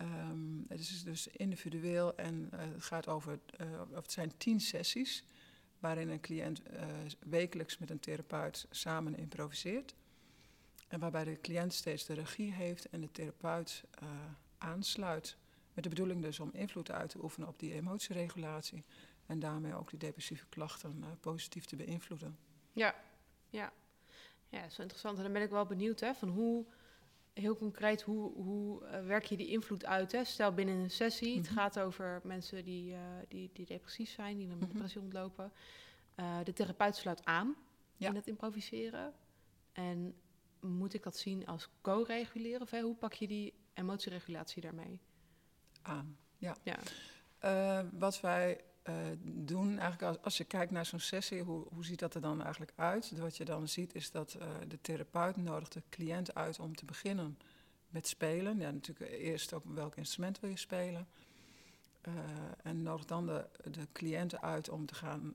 Um, 0.00 0.64
het 0.68 0.80
is 0.80 1.02
dus 1.02 1.26
individueel 1.26 2.16
en 2.16 2.50
uh, 2.54 2.60
het 2.60 2.82
gaat 2.82 3.08
over, 3.08 3.38
uh, 3.60 3.80
of 3.80 4.02
het 4.02 4.12
zijn 4.12 4.36
tien 4.36 4.60
sessies 4.60 5.24
waarin 5.78 6.08
een 6.08 6.20
cliënt 6.20 6.62
wekelijks 7.18 7.78
met 7.78 7.90
een 7.90 8.00
therapeut 8.00 8.66
samen 8.70 9.16
improviseert. 9.16 9.94
En 10.88 11.00
waarbij 11.00 11.24
de 11.24 11.40
cliënt 11.40 11.72
steeds 11.72 12.06
de 12.06 12.14
regie 12.14 12.52
heeft 12.52 12.88
en 12.88 13.00
de 13.00 13.10
therapeut 13.10 13.84
aansluit. 14.58 15.36
Met 15.74 15.84
de 15.84 15.90
bedoeling 15.90 16.22
dus 16.22 16.40
om 16.40 16.50
invloed 16.52 16.90
uit 16.90 17.10
te 17.10 17.22
oefenen 17.22 17.48
op 17.48 17.58
die 17.58 17.72
emotieregulatie. 17.72 18.84
En 19.26 19.38
daarmee 19.38 19.74
ook 19.74 19.90
die 19.90 19.98
depressieve 19.98 20.46
klachten 20.48 21.04
positief 21.20 21.64
te 21.64 21.76
beïnvloeden. 21.76 22.36
Ja, 22.72 22.94
ja. 23.50 23.72
Ja, 24.48 24.60
dat 24.60 24.70
is 24.70 24.76
wel 24.76 24.86
interessant. 24.86 25.16
En 25.16 25.22
dan 25.22 25.32
ben 25.32 25.42
ik 25.42 25.50
wel 25.50 25.66
benieuwd 25.66 26.00
hè, 26.00 26.14
van 26.14 26.28
hoe, 26.28 26.64
heel 27.32 27.56
concreet, 27.56 28.02
hoe, 28.02 28.32
hoe 28.32 28.82
uh, 28.82 29.06
werk 29.06 29.24
je 29.24 29.36
die 29.36 29.46
invloed 29.48 29.84
uit? 29.84 30.12
Hè? 30.12 30.24
Stel 30.24 30.52
binnen 30.52 30.74
een 30.76 30.90
sessie, 30.90 31.36
het 31.36 31.44
Mhm. 31.44 31.54
gaat 31.54 31.78
over 31.78 32.20
mensen 32.24 32.64
die, 32.64 32.92
uh, 32.92 32.98
die, 33.28 33.50
die 33.52 33.66
depressief 33.66 34.10
zijn, 34.10 34.36
die 34.38 34.46
met 34.46 34.58
Mhm. 34.60 34.68
depressie 34.68 35.00
ontlopen. 35.00 35.52
Uh, 36.16 36.38
de 36.44 36.52
therapeut 36.52 36.96
sluit 36.96 37.24
aan 37.24 37.56
Ja. 37.96 38.08
in 38.08 38.14
het 38.14 38.26
improviseren. 38.26 39.12
En 39.72 40.14
moet 40.60 40.94
ik 40.94 41.02
dat 41.02 41.16
zien 41.16 41.46
als 41.46 41.68
co-reguleren? 41.80 42.60
Of 42.60 42.70
hè, 42.70 42.80
hoe 42.80 42.94
pak 42.96 43.12
je 43.12 43.26
die 43.26 43.54
emotieregulatie 43.74 44.62
daarmee? 44.62 45.00
Aan. 45.82 46.16
Ja. 46.38 46.56
Ja. 46.62 47.82
Wat 47.92 48.20
wij 48.20 48.64
uh, 48.88 48.94
doen, 49.22 49.68
eigenlijk 49.78 50.02
als, 50.02 50.22
als 50.22 50.36
je 50.36 50.44
kijkt 50.44 50.72
naar 50.72 50.86
zo'n 50.86 51.00
sessie, 51.00 51.42
hoe, 51.42 51.66
hoe 51.68 51.84
ziet 51.84 51.98
dat 51.98 52.14
er 52.14 52.20
dan 52.20 52.42
eigenlijk 52.42 52.72
uit? 52.74 53.18
Wat 53.18 53.36
je 53.36 53.44
dan 53.44 53.68
ziet 53.68 53.94
is 53.94 54.10
dat 54.10 54.36
uh, 54.38 54.42
de 54.68 54.80
therapeut 54.80 55.36
nodigt 55.36 55.72
de 55.72 55.82
cliënt 55.88 56.34
uit 56.34 56.58
om 56.58 56.76
te 56.76 56.84
beginnen 56.84 57.38
met 57.88 58.06
spelen. 58.06 58.58
Ja, 58.58 58.70
natuurlijk 58.70 59.10
eerst 59.10 59.52
ook 59.52 59.64
welk 59.64 59.96
instrument 59.96 60.40
wil 60.40 60.50
je 60.50 60.56
spelen. 60.56 61.08
Uh, 62.08 62.14
en 62.62 62.82
nodigt 62.82 63.08
dan 63.08 63.26
de, 63.26 63.46
de 63.70 63.86
cliënten 63.92 64.42
uit 64.42 64.68
om 64.68 64.86
te 64.86 64.94
gaan 64.94 65.34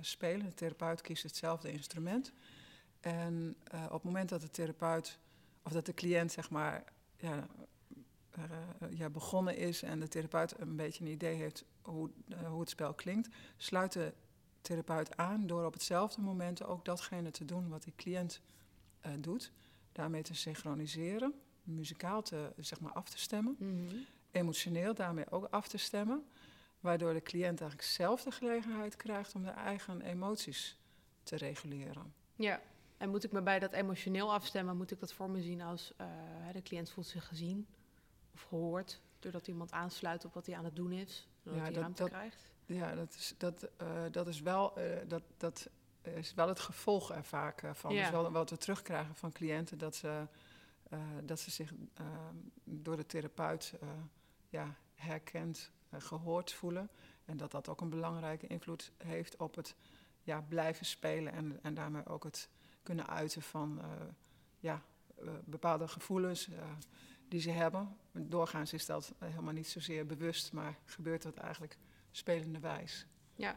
spelen. 0.00 0.46
De 0.46 0.54
therapeut 0.54 1.00
kiest 1.00 1.22
hetzelfde 1.22 1.72
instrument. 1.72 2.32
En 3.00 3.56
op 3.84 3.92
het 3.92 4.02
moment 4.02 4.28
dat 4.28 4.40
de 4.40 4.50
therapeut, 4.50 5.18
of 5.62 5.72
dat 5.72 5.86
de 5.86 5.94
cliënt 5.94 6.32
zeg 6.32 6.50
maar, 6.50 6.84
ja, 7.16 7.46
ja, 8.90 9.10
begonnen 9.10 9.56
is 9.56 9.82
en 9.82 10.00
de 10.00 10.08
therapeut 10.08 10.60
een 10.60 10.76
beetje 10.76 11.04
een 11.04 11.10
idee 11.10 11.34
heeft 11.34 11.64
hoe, 11.84 12.10
uh, 12.28 12.48
hoe 12.48 12.60
het 12.60 12.70
spel 12.70 12.94
klinkt, 12.94 13.28
sluit 13.56 13.92
de 13.92 14.12
therapeut 14.60 15.16
aan 15.16 15.46
door 15.46 15.64
op 15.64 15.72
hetzelfde 15.72 16.20
moment 16.20 16.64
ook 16.64 16.84
datgene 16.84 17.30
te 17.30 17.44
doen 17.44 17.68
wat 17.68 17.82
die 17.82 17.92
cliënt 17.96 18.40
uh, 19.06 19.12
doet. 19.18 19.52
Daarmee 19.92 20.22
te 20.22 20.34
synchroniseren, 20.34 21.34
muzikaal 21.62 22.22
te, 22.22 22.52
zeg 22.56 22.80
maar 22.80 22.92
af 22.92 23.08
te 23.08 23.18
stemmen, 23.18 23.56
Mm 23.58 23.88
-hmm. 23.88 24.04
emotioneel 24.30 24.94
daarmee 24.94 25.30
ook 25.30 25.46
af 25.50 25.68
te 25.68 25.78
stemmen, 25.78 26.24
waardoor 26.80 27.12
de 27.12 27.22
cliënt 27.22 27.60
eigenlijk 27.60 27.90
zelf 27.90 28.22
de 28.22 28.30
gelegenheid 28.30 28.96
krijgt 28.96 29.34
om 29.34 29.42
de 29.42 29.50
eigen 29.50 30.00
emoties 30.00 30.78
te 31.22 31.36
reguleren. 31.36 32.14
Ja, 32.36 32.60
en 32.96 33.10
moet 33.10 33.24
ik 33.24 33.32
me 33.32 33.42
bij 33.42 33.58
dat 33.58 33.72
emotioneel 33.72 34.32
afstemmen, 34.32 34.76
moet 34.76 34.90
ik 34.90 35.00
dat 35.00 35.12
voor 35.12 35.30
me 35.30 35.42
zien 35.42 35.60
als 35.60 35.92
uh, 36.00 36.06
de 36.52 36.62
cliënt 36.62 36.90
voelt 36.90 37.06
zich 37.06 37.26
gezien 37.26 37.66
of 38.34 38.42
gehoord, 38.42 39.00
doordat 39.18 39.48
iemand 39.48 39.72
aansluit 39.72 40.24
op 40.24 40.34
wat 40.34 40.46
hij 40.46 40.56
aan 40.56 40.64
het 40.64 40.76
doen 40.76 40.92
is, 40.92 41.28
ja, 41.52 41.70
dat, 41.70 42.08
krijgt? 42.08 42.52
Ja, 42.66 42.94
dat 42.94 43.14
is, 43.14 43.34
dat, 43.38 43.68
uh, 43.82 43.88
dat 44.10 44.26
is, 44.26 44.40
wel, 44.40 44.78
uh, 44.78 44.84
dat, 45.06 45.22
dat 45.36 45.68
is 46.02 46.34
wel 46.34 46.48
het 46.48 46.60
gevolg 46.60 47.12
er 47.12 47.24
vaak 47.24 47.62
uh, 47.62 47.70
van. 47.74 47.94
Ja. 47.94 48.00
Dus 48.00 48.10
wel 48.10 48.30
wat 48.30 48.50
we 48.50 48.56
terugkrijgen 48.56 49.14
van 49.14 49.32
cliënten, 49.32 49.78
dat 49.78 49.96
ze, 49.96 50.26
uh, 50.92 50.98
dat 51.22 51.40
ze 51.40 51.50
zich 51.50 51.72
door 52.64 52.96
de 52.96 53.06
therapeut 53.06 53.74
ja, 54.48 54.74
herkend, 54.94 55.70
gehoord 55.90 56.52
voelen. 56.52 56.90
En 57.24 57.36
dat 57.36 57.50
dat 57.50 57.68
ook 57.68 57.80
een 57.80 57.90
belangrijke 57.90 58.46
invloed 58.46 58.92
heeft 58.96 59.36
op 59.36 59.54
het 59.54 59.74
ja, 60.22 60.40
blijven 60.40 60.86
spelen 60.86 61.32
en, 61.32 61.58
en 61.62 61.74
daarmee 61.74 62.06
ook 62.06 62.24
het 62.24 62.48
kunnen 62.82 63.06
uiten 63.06 63.42
van 63.42 63.80
ja, 64.58 64.82
bepaalde 65.44 65.88
gevoelens 65.88 66.48
die 67.34 67.42
ze 67.42 67.50
hebben. 67.50 67.96
Doorgaans 68.12 68.72
is 68.72 68.86
dat 68.86 69.14
helemaal 69.18 69.52
niet 69.52 69.68
zozeer 69.68 70.06
bewust, 70.06 70.52
maar 70.52 70.78
gebeurt 70.84 71.22
dat 71.22 71.36
eigenlijk 71.36 71.76
spelende 72.10 72.58
wijs. 72.58 73.06
Ja, 73.34 73.56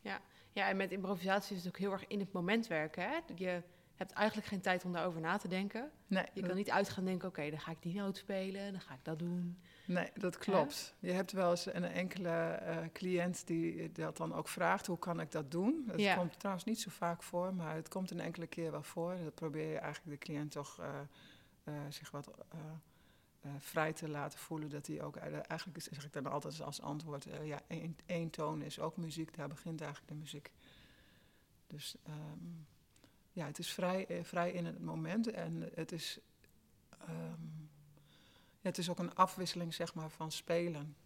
ja. 0.00 0.20
ja 0.52 0.68
en 0.68 0.76
met 0.76 0.90
improvisatie 0.92 1.56
is 1.56 1.64
het 1.64 1.72
ook 1.72 1.78
heel 1.78 1.92
erg 1.92 2.06
in 2.06 2.20
het 2.20 2.32
moment 2.32 2.66
werken. 2.66 3.02
Hè? 3.02 3.18
Je 3.34 3.62
hebt 3.94 4.12
eigenlijk 4.12 4.48
geen 4.48 4.60
tijd 4.60 4.84
om 4.84 4.92
daarover 4.92 5.20
na 5.20 5.36
te 5.36 5.48
denken. 5.48 5.90
Nee, 6.06 6.24
je 6.32 6.42
kan 6.42 6.56
niet 6.56 6.70
uit 6.70 6.88
gaan 6.88 7.04
denken, 7.04 7.28
oké, 7.28 7.38
okay, 7.38 7.50
dan 7.50 7.60
ga 7.60 7.70
ik 7.70 7.82
die 7.82 7.94
noot 7.94 8.16
spelen, 8.16 8.72
dan 8.72 8.80
ga 8.80 8.94
ik 8.94 9.04
dat 9.04 9.18
doen. 9.18 9.58
Nee, 9.86 10.10
dat 10.14 10.38
klopt. 10.38 10.94
Ja? 10.98 11.08
Je 11.08 11.14
hebt 11.14 11.32
wel 11.32 11.50
eens 11.50 11.74
een 11.74 11.84
enkele 11.84 12.60
uh, 12.62 12.76
cliënt 12.92 13.46
die 13.46 13.92
dat 13.92 14.16
dan 14.16 14.34
ook 14.34 14.48
vraagt, 14.48 14.86
hoe 14.86 14.98
kan 14.98 15.20
ik 15.20 15.32
dat 15.32 15.50
doen? 15.50 15.84
Dat 15.86 16.00
ja. 16.00 16.14
komt 16.14 16.38
trouwens 16.38 16.64
niet 16.64 16.80
zo 16.80 16.90
vaak 16.90 17.22
voor, 17.22 17.54
maar 17.54 17.74
het 17.74 17.88
komt 17.88 18.10
een 18.10 18.20
enkele 18.20 18.46
keer 18.46 18.70
wel 18.70 18.82
voor. 18.82 19.16
Dat 19.24 19.34
probeer 19.34 19.70
je 19.70 19.78
eigenlijk 19.78 20.20
de 20.20 20.26
cliënt 20.26 20.50
toch 20.50 20.80
uh, 20.80 20.86
uh, 21.64 21.74
zich 21.88 22.10
wat 22.10 22.30
uh, 23.42 23.52
vrij 23.58 23.92
te 23.92 24.08
laten 24.08 24.38
voelen. 24.38 24.68
Dat 24.68 24.86
hij 24.86 25.02
ook, 25.02 25.16
eigenlijk 25.16 25.82
zeg 25.82 26.04
ik 26.04 26.12
dan 26.12 26.26
altijd 26.26 26.60
als 26.60 26.80
antwoord, 26.80 27.26
uh, 27.26 27.46
ja, 27.46 27.60
één, 27.66 27.96
één 28.06 28.30
toon 28.30 28.62
is 28.62 28.78
ook 28.78 28.96
muziek, 28.96 29.34
daar 29.34 29.48
begint 29.48 29.80
eigenlijk 29.80 30.12
de 30.12 30.18
muziek. 30.18 30.52
Dus 31.66 31.96
um, 32.08 32.66
ja, 33.32 33.46
het 33.46 33.58
is 33.58 33.72
vrij, 33.72 34.18
uh, 34.18 34.24
vrij 34.24 34.52
in 34.52 34.66
het 34.66 34.80
moment 34.80 35.30
en 35.30 35.70
het 35.74 35.92
is, 35.92 36.18
um, 37.08 37.70
ja, 38.60 38.68
het 38.68 38.78
is 38.78 38.90
ook 38.90 38.98
een 38.98 39.14
afwisseling 39.14 39.74
zeg 39.74 39.94
maar, 39.94 40.10
van 40.10 40.32
spelen 40.32 40.96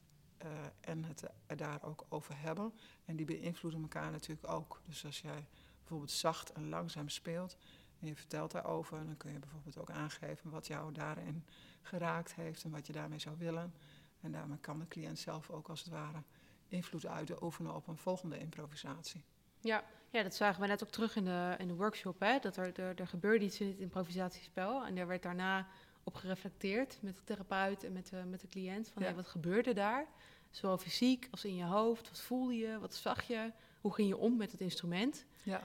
en 0.80 1.04
het 1.04 1.24
daar 1.46 1.82
ook 1.82 2.04
over 2.08 2.38
hebben. 2.38 2.74
En 3.04 3.16
die 3.16 3.26
beïnvloeden 3.26 3.82
elkaar 3.82 4.10
natuurlijk 4.10 4.48
ook. 4.48 4.80
Dus 4.84 5.04
als 5.04 5.20
jij 5.20 5.46
bijvoorbeeld 5.78 6.10
zacht 6.10 6.52
en 6.52 6.68
langzaam 6.68 7.08
speelt 7.08 7.56
en 8.00 8.06
je 8.06 8.16
vertelt 8.16 8.50
daarover, 8.50 9.06
dan 9.06 9.16
kun 9.16 9.32
je 9.32 9.38
bijvoorbeeld 9.38 9.78
ook 9.78 9.90
aangeven 9.90 10.50
wat 10.50 10.66
jou 10.66 10.92
daarin 10.92 11.44
geraakt 11.82 12.34
heeft 12.34 12.64
en 12.64 12.70
wat 12.70 12.86
je 12.86 12.92
daarmee 12.92 13.18
zou 13.18 13.36
willen. 13.38 13.74
En 14.20 14.32
daarmee 14.32 14.58
kan 14.58 14.78
de 14.78 14.88
cliënt 14.88 15.18
zelf 15.18 15.50
ook 15.50 15.68
als 15.68 15.80
het 15.80 15.88
ware 15.88 16.22
invloed 16.68 17.06
uitoefenen 17.06 17.74
op 17.74 17.86
een 17.86 17.96
volgende 17.96 18.38
improvisatie. 18.38 19.24
Ja, 19.60 19.84
ja 20.10 20.22
dat 20.22 20.34
zagen 20.34 20.60
we 20.60 20.66
net 20.66 20.82
ook 20.84 20.90
terug 20.90 21.16
in 21.16 21.24
de, 21.24 21.54
in 21.58 21.68
de 21.68 21.74
workshop. 21.74 22.20
Hè? 22.20 22.38
Dat 22.38 22.56
er, 22.56 22.80
er, 22.80 23.00
er 23.00 23.06
gebeurde 23.06 23.44
iets 23.44 23.60
in 23.60 23.66
het 23.68 23.78
improvisatiespel. 23.78 24.86
En 24.86 24.96
er 24.96 25.06
werd 25.06 25.22
daarna 25.22 25.66
op 26.04 26.14
gereflecteerd 26.14 26.98
met 27.00 27.16
de 27.16 27.24
therapeut 27.24 27.84
en 27.84 27.92
met 27.92 28.08
de, 28.08 28.24
met 28.24 28.40
de 28.40 28.48
cliënt. 28.48 28.88
Van 28.88 29.02
Ja. 29.02 29.08
hey, 29.08 29.16
wat 29.16 29.26
gebeurde 29.26 29.72
daar? 29.72 30.06
Zowel 30.50 30.78
fysiek 30.78 31.28
als 31.30 31.44
in 31.44 31.54
je 31.54 31.64
hoofd. 31.64 32.08
Wat 32.08 32.20
voelde 32.20 32.56
je? 32.56 32.78
Wat 32.78 32.94
zag 32.94 33.22
je? 33.22 33.52
Hoe 33.80 33.94
ging 33.94 34.08
je 34.08 34.16
om 34.16 34.36
met 34.36 34.52
het 34.52 34.60
instrument? 34.60 35.24
Ja, 35.42 35.62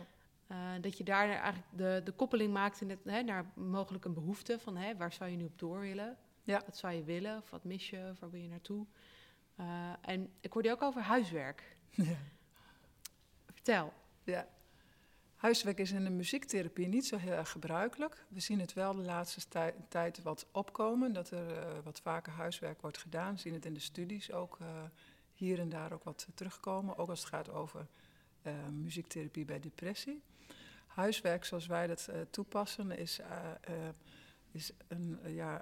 Uh, 0.52 0.58
dat 0.82 0.98
je 0.98 1.04
daar 1.04 1.30
eigenlijk 1.30 1.66
de, 1.72 2.02
de 2.04 2.12
koppeling 2.12 2.54
maakt 2.54 2.82
in 2.82 2.89
het, 2.89 3.00
hè, 3.04 3.22
naar 3.22 3.45
mogelijk 3.56 4.06
een 4.06 4.14
behoefte 4.14 4.60
van 4.60 4.78
hè, 4.78 4.95
waar 4.95 5.14
zou 5.14 5.30
je 5.30 5.38
nu 5.38 5.45
op 5.45 5.60
door 5.60 5.80
willen? 5.80 6.18
Ja. 6.43 6.62
Wat 6.66 6.78
zou 6.78 6.93
je 6.93 7.04
willen? 7.04 7.38
Of 7.38 7.50
wat 7.50 7.64
mis 7.64 7.89
je? 7.89 8.10
Of 8.12 8.20
waar 8.20 8.30
wil 8.30 8.41
je 8.41 8.48
naartoe? 8.48 8.86
Uh, 9.60 9.93
en 10.02 10.30
ik 10.39 10.54
hoorde 10.54 10.68
je 10.68 10.74
ook 10.74 10.82
over 10.82 11.02
huiswerk. 11.02 11.78
ja. 11.91 12.18
Vertel. 13.45 13.93
ja. 14.24 14.48
Huiswerk 15.36 15.80
is 15.80 15.91
in 15.91 16.04
de 16.04 16.10
muziektherapie 16.10 16.88
niet 16.88 17.06
zo 17.06 17.18
heel 17.18 17.32
erg 17.32 17.50
gebruikelijk. 17.50 18.26
We 18.28 18.39
zien 18.39 18.60
het 18.60 18.74
wel 18.74 18.95
de 18.95 19.02
laatste 19.02 19.48
tij 19.48 19.76
tijd 19.89 20.22
wat 20.22 20.48
opkomen, 20.52 21.14
dat 21.14 21.32
er 21.32 21.52
uh, 21.52 21.80
wat 21.84 22.00
vaker 22.00 22.34
huiswerk 22.34 22.82
wordt 22.82 22.98
gedaan. 22.98 23.34
We 23.34 23.39
zien 23.39 23.54
het 23.54 23.66
in 23.66 23.74
de 23.74 23.80
studies 23.80 24.32
ook 24.32 24.58
hier 25.34 25.60
en 25.60 25.70
daar 25.70 25.93
ook 25.93 26.04
wat 26.04 26.28
terugkomen, 26.34 26.98
ook 26.98 27.10
als 27.10 27.20
het 27.20 27.30
gaat 27.30 27.50
over 27.50 27.88
muziektherapie 28.72 29.45
bij 29.45 29.60
depressie. 29.60 30.22
Huiswerk 30.98 31.45
zoals 31.45 31.68
wij 31.68 31.88
dat 31.88 32.08
uh, 32.10 32.16
toepassen 32.30 32.91
is, 32.91 33.20
uh, 33.20 33.76
is 34.52 34.72
een, 34.88 35.20
ja, 35.26 35.62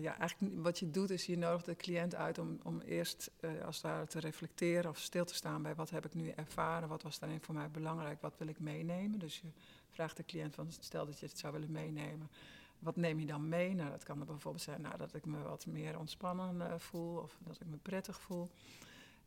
ja, 0.00 0.18
eigenlijk 0.18 0.62
wat 0.62 0.78
je 0.78 0.90
doet 0.90 1.10
is 1.10 1.26
je 1.26 1.38
nodigt 1.38 1.64
de 1.64 1.76
cliënt 1.76 2.14
uit 2.14 2.38
om, 2.38 2.58
om 2.62 2.80
eerst 2.80 3.30
als 3.64 3.76
het 3.76 3.84
ware 3.84 4.06
te 4.06 4.20
reflecteren 4.20 4.90
of 4.90 4.98
stil 4.98 5.24
te 5.24 5.34
staan 5.34 5.62
bij 5.62 5.74
wat 5.74 5.90
heb 5.90 6.04
ik 6.04 6.14
nu 6.14 6.28
ervaren, 6.28 6.88
wat 6.88 7.02
was 7.02 7.18
daarin 7.18 7.40
voor 7.40 7.54
mij 7.54 7.70
belangrijk, 7.70 8.20
wat 8.20 8.38
wil 8.38 8.48
ik 8.48 8.60
meenemen. 8.60 9.18
Dus 9.18 9.40
je 9.40 9.48
vraagt 9.90 10.16
de 10.16 10.24
cliënt 10.24 10.54
van 10.54 10.66
stel 10.70 11.06
dat 11.06 11.18
je 11.18 11.26
het 11.26 11.38
zou 11.38 11.52
willen 11.52 11.70
meenemen. 11.70 12.30
wat 12.78 12.96
neem 12.96 13.20
je 13.20 13.26
dan 13.26 13.48
mee? 13.48 13.74
Nou, 13.74 13.90
dat 13.90 14.04
kan 14.04 14.20
er 14.20 14.26
bijvoorbeeld 14.26 14.64
zijn 14.64 14.80
nou, 14.80 14.96
dat 14.96 15.14
ik 15.14 15.24
me 15.24 15.42
wat 15.42 15.66
meer 15.66 15.98
ontspannen 15.98 16.70
eh, 16.70 16.78
voel 16.78 17.18
of 17.18 17.38
dat 17.44 17.60
ik 17.60 17.66
me 17.66 17.76
prettig 17.76 18.20
voel. 18.20 18.50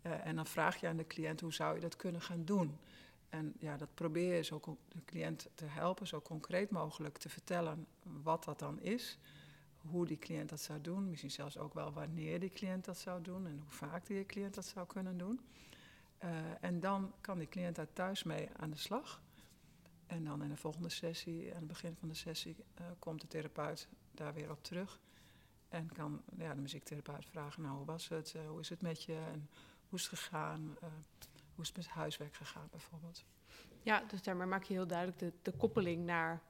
Eh, 0.02 0.26
en 0.26 0.36
dan 0.36 0.46
vraag 0.46 0.80
je 0.80 0.88
aan 0.88 0.98
de 0.98 1.08
cliënt 1.08 1.42
hoe 1.42 1.54
zou 1.54 1.76
je 1.76 1.82
dat 1.82 1.96
kunnen 1.96 2.22
gaan 2.22 2.46
doen. 2.46 2.78
En 3.34 3.54
ja, 3.60 3.78
dat 3.78 3.94
probeer 3.94 4.36
je 4.36 4.42
zo 4.42 4.78
de 4.88 5.04
cliënt 5.06 5.48
te 5.56 5.66
helpen, 5.66 6.08
zo 6.08 6.22
concreet 6.22 6.70
mogelijk 6.70 7.18
te 7.18 7.30
vertellen 7.30 7.88
wat 8.24 8.44
dat 8.44 8.60
dan 8.60 8.82
is. 8.82 9.18
Hoe 9.78 10.06
die 10.06 10.18
cliënt 10.18 10.50
dat 10.50 10.62
zou 10.62 10.82
doen. 10.82 11.10
Misschien 11.10 11.32
zelfs 11.32 11.58
ook 11.58 11.74
wel 11.74 11.94
wanneer 11.94 12.40
die 12.40 12.50
cliënt 12.50 12.86
dat 12.86 12.98
zou 12.98 13.22
doen 13.22 13.48
en 13.48 13.60
hoe 13.60 13.72
vaak 13.72 14.06
die 14.06 14.26
cliënt 14.26 14.54
dat 14.54 14.66
zou 14.66 14.88
kunnen 14.88 15.18
doen. 15.18 15.40
Uh, 16.24 16.30
en 16.60 16.80
dan 16.80 17.14
kan 17.22 17.38
die 17.38 17.48
cliënt 17.48 17.76
daar 17.76 17.94
thuis 17.94 18.24
mee 18.24 18.50
aan 18.58 18.70
de 18.70 18.78
slag. 18.78 19.22
En 20.08 20.24
dan 20.24 20.44
in 20.44 20.50
de 20.50 20.58
volgende 20.58 20.90
sessie, 20.90 21.50
aan 21.50 21.58
het 21.60 21.68
begin 21.68 21.96
van 21.96 22.08
de 22.08 22.16
sessie, 22.16 22.56
uh, 22.80 22.86
komt 23.00 23.22
de 23.22 23.28
therapeut 23.28 23.88
daar 24.12 24.34
weer 24.34 24.52
op 24.52 24.64
terug. 24.64 25.00
En 25.70 25.92
kan 25.92 26.22
ja, 26.38 26.54
de 26.54 26.62
muziektherapeut 26.62 27.26
vragen, 27.26 27.62
nou 27.62 27.78
hoe 27.78 27.86
was 27.86 28.10
het, 28.10 28.34
uh, 28.36 28.48
hoe 28.48 28.60
is 28.60 28.70
het 28.70 28.82
met 28.82 29.04
je 29.04 29.16
en 29.16 29.50
hoe 29.90 30.00
is 30.00 30.08
het 30.08 30.20
gegaan, 30.20 30.78
hoe 31.56 31.64
is 31.64 31.68
het 31.68 31.78
met 31.78 31.88
huiswerk 31.88 32.36
gegaan 32.36 32.68
bijvoorbeeld. 32.72 33.26
Ja, 33.82 34.04
dus 34.08 34.22
daarmee 34.22 34.48
maak 34.48 34.64
je 34.64 34.74
heel 34.74 34.88
duidelijk 34.88 35.20
de, 35.20 35.34
de 35.42 35.52
koppeling 35.52 36.06
naar 36.06 36.42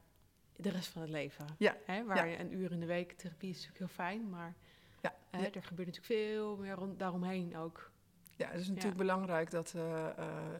de 0.55 0.69
rest 0.69 0.87
van 0.87 1.01
het 1.01 1.11
leven. 1.11 1.45
Ja. 1.57 1.77
Hè, 1.85 2.05
waar 2.05 2.17
ja. 2.17 2.23
je 2.23 2.39
een 2.39 2.53
uur 2.53 2.71
in 2.71 2.79
de 2.79 2.85
week 2.85 3.11
therapie 3.11 3.49
is 3.49 3.55
natuurlijk 3.55 3.79
heel 3.79 4.05
fijn, 4.05 4.29
maar 4.29 4.55
ja. 5.01 5.15
Hè, 5.29 5.45
er 5.45 5.63
gebeurt 5.63 5.87
natuurlijk 5.87 6.05
veel 6.05 6.57
meer 6.57 6.75
rond, 6.75 6.99
daaromheen 6.99 7.57
ook. 7.57 7.91
Ja, 8.35 8.49
het 8.49 8.59
is 8.59 8.67
natuurlijk 8.67 8.97
belangrijk 8.97 9.51
dat, 9.51 9.73
uh, 9.75 10.07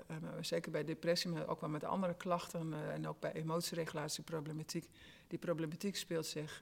uh, 0.10 0.18
zeker 0.42 0.72
bij 0.72 0.84
depressie, 0.84 1.30
maar 1.30 1.48
ook 1.48 1.62
wel 1.62 1.70
met 1.70 1.84
andere 1.84 2.14
klachten 2.14 2.72
uh, 2.72 2.94
en 2.94 3.08
ook 3.08 3.20
bij 3.20 3.32
emotieregulatieproblematiek, 3.32 4.90
die 5.28 5.40
problematiek 5.40 5.96
speelt 5.96 6.26
zich 6.26 6.62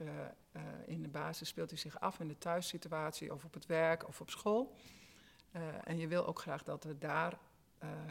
in 0.86 1.02
de 1.02 1.08
basis 1.08 1.48
speelt 1.48 1.68
die 1.68 1.78
zich 1.78 2.00
af 2.00 2.20
in 2.20 2.28
de 2.28 2.38
thuissituatie 2.38 3.32
of 3.32 3.44
op 3.44 3.54
het 3.54 3.66
werk 3.66 4.08
of 4.08 4.20
op 4.20 4.30
school. 4.30 4.74
en 5.84 5.98
je 5.98 6.08
wil 6.08 6.26
ook 6.26 6.38
graag 6.38 6.62
dat 6.62 6.84
er 6.84 6.98
daar 6.98 7.38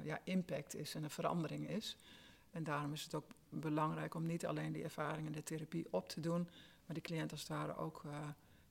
ja, 0.04 0.20
impact 0.24 0.76
is 0.76 0.96
en 0.96 1.04
een 1.04 1.10
verandering 1.10 1.70
is. 1.70 1.98
En 2.52 2.64
daarom 2.64 2.94
is 2.94 3.04
het 3.04 3.16
ook 3.16 3.26
belangrijk 3.50 4.14
om 4.14 4.26
niet 4.26 4.46
alleen 4.46 4.72
die 4.72 4.84
ervaring 4.84 5.28
en 5.28 5.34
de 5.34 5.44
therapie 5.44 5.88
op 5.90 6.10
te 6.10 6.20
doen, 6.20 6.50
maar 6.86 6.96
die 6.96 7.02
cliënt 7.02 7.32
als 7.32 7.40
het 7.40 7.50
ware 7.50 7.76
ook 7.76 8.04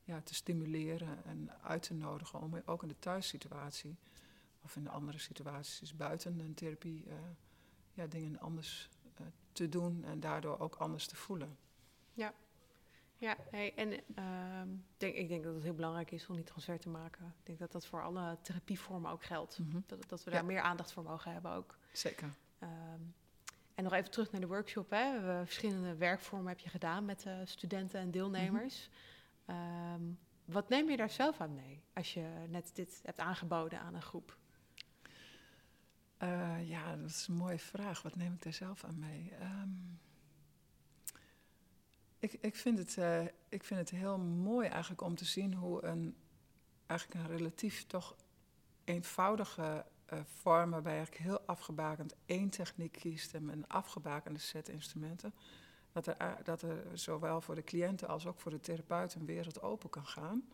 ja, 0.03 0.21
te 0.21 0.33
stimuleren 0.33 1.25
en 1.25 1.51
uit 1.61 1.83
te 1.83 1.93
nodigen 1.93 2.39
om 2.39 2.61
ook 2.65 2.81
in 2.81 2.87
de 2.87 2.99
thuissituatie 2.99 3.97
of 4.61 4.75
in 4.75 4.89
andere 4.89 5.17
situaties 5.17 5.95
buiten 5.95 6.39
een 6.39 6.53
therapie 6.53 7.03
uh, 7.07 7.13
ja, 7.93 8.07
dingen 8.07 8.39
anders 8.39 8.89
te 9.51 9.69
doen 9.69 10.03
en 10.03 10.19
daardoor 10.19 10.59
ook 10.59 10.75
anders 10.75 11.07
te 11.07 11.15
voelen. 11.15 11.57
Ja, 12.13 12.33
ja 13.21 13.37
hey, 13.51 13.73
en 13.75 13.91
uh, 13.91 14.61
denk, 14.97 15.15
ik 15.15 15.27
denk 15.27 15.43
dat 15.43 15.53
het 15.53 15.63
heel 15.63 15.73
belangrijk 15.73 16.11
is 16.11 16.27
om 16.27 16.35
die 16.35 16.43
transfer 16.43 16.79
te 16.79 16.89
maken. 16.89 17.25
Ik 17.39 17.45
denk 17.45 17.59
dat 17.59 17.71
dat 17.71 17.85
voor 17.85 18.03
alle 18.03 18.37
therapievormen 18.41 19.11
ook 19.11 19.23
geldt. 19.23 19.59
Mm 19.59 19.71
-hmm. 19.71 19.83
dat, 19.87 20.09
dat 20.09 20.23
we 20.23 20.31
daar 20.31 20.39
ja. 20.39 20.45
meer 20.45 20.61
aandacht 20.61 20.91
voor 20.91 21.03
mogen 21.03 21.31
hebben 21.31 21.51
ook. 21.51 21.77
Zeker. 21.91 22.29
Um, 22.63 23.13
en 23.75 23.83
nog 23.83 23.93
even 23.93 24.11
terug 24.11 24.31
naar 24.31 24.41
de 24.41 24.47
workshop. 24.47 24.89
Hè. 24.89 25.11
We 25.11 25.25
hebben 25.25 25.45
verschillende 25.45 25.95
werkvormen 25.95 26.47
heb 26.47 26.59
je 26.59 26.69
gedaan 26.69 27.05
met 27.05 27.25
uh, 27.25 27.33
studenten 27.43 27.99
en 27.99 28.11
deelnemers. 28.11 28.89
Mm 29.45 29.55
-hmm. 29.55 29.93
um, 29.93 30.19
wat 30.45 30.69
neem 30.69 30.89
je 30.89 30.97
daar 30.97 31.09
zelf 31.09 31.41
aan 31.41 31.53
mee 31.53 31.83
als 31.93 32.13
je 32.13 32.45
net 32.49 32.71
dit 32.73 33.01
hebt 33.03 33.19
aangeboden 33.19 33.79
aan 33.79 33.95
een 33.95 34.01
groep? 34.01 34.37
Uh, 36.23 36.69
ja, 36.69 36.95
dat 36.95 37.09
is 37.09 37.27
een 37.27 37.35
mooie 37.35 37.59
vraag. 37.59 38.01
Wat 38.01 38.15
neem 38.15 38.33
ik 38.33 38.43
daar 38.43 38.53
zelf 38.53 38.83
aan 38.83 38.99
mee? 38.99 39.33
Um, 39.41 39.99
ik, 42.21 42.33
ik, 42.41 42.55
vind 42.55 42.77
het, 42.77 42.95
uh, 42.97 43.21
ik 43.49 43.63
vind 43.63 43.79
het 43.79 43.89
heel 43.89 44.17
mooi 44.17 44.67
eigenlijk 44.67 45.01
om 45.01 45.15
te 45.15 45.25
zien 45.25 45.53
hoe 45.53 45.83
een, 45.83 46.15
eigenlijk 46.85 47.19
een 47.19 47.37
relatief 47.37 47.85
toch 47.85 48.15
eenvoudige 48.83 49.85
uh, 50.13 50.19
vorm, 50.25 50.69
waarbij 50.69 50.95
eigenlijk 50.95 51.23
heel 51.23 51.41
afgebakend 51.45 52.15
één 52.25 52.49
techniek 52.49 52.91
kiest 52.91 53.33
en 53.33 53.49
een 53.49 53.67
afgebakende 53.67 54.39
set 54.39 54.69
instrumenten, 54.69 55.33
dat 55.91 56.07
er, 56.07 56.37
dat 56.43 56.61
er 56.61 56.85
zowel 56.93 57.41
voor 57.41 57.55
de 57.55 57.63
cliënten 57.63 58.07
als 58.07 58.25
ook 58.25 58.39
voor 58.39 58.51
de 58.51 58.59
therapeut 58.59 59.13
een 59.13 59.25
wereld 59.25 59.61
open 59.61 59.89
kan 59.89 60.05
gaan. 60.05 60.47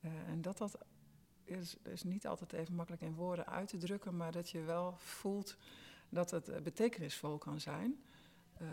en 0.00 0.42
dat 0.42 0.58
dat 0.58 0.78
is, 1.44 1.76
is 1.82 2.02
niet 2.02 2.26
altijd 2.26 2.52
even 2.52 2.74
makkelijk 2.74 3.02
in 3.02 3.14
woorden 3.14 3.46
uit 3.46 3.68
te 3.68 3.78
drukken, 3.78 4.16
maar 4.16 4.32
dat 4.32 4.50
je 4.50 4.60
wel 4.60 4.94
voelt 4.96 5.56
dat 6.08 6.30
het 6.30 6.62
betekenisvol 6.62 7.38
kan 7.38 7.60
zijn. 7.60 8.02
Uh, 8.62 8.68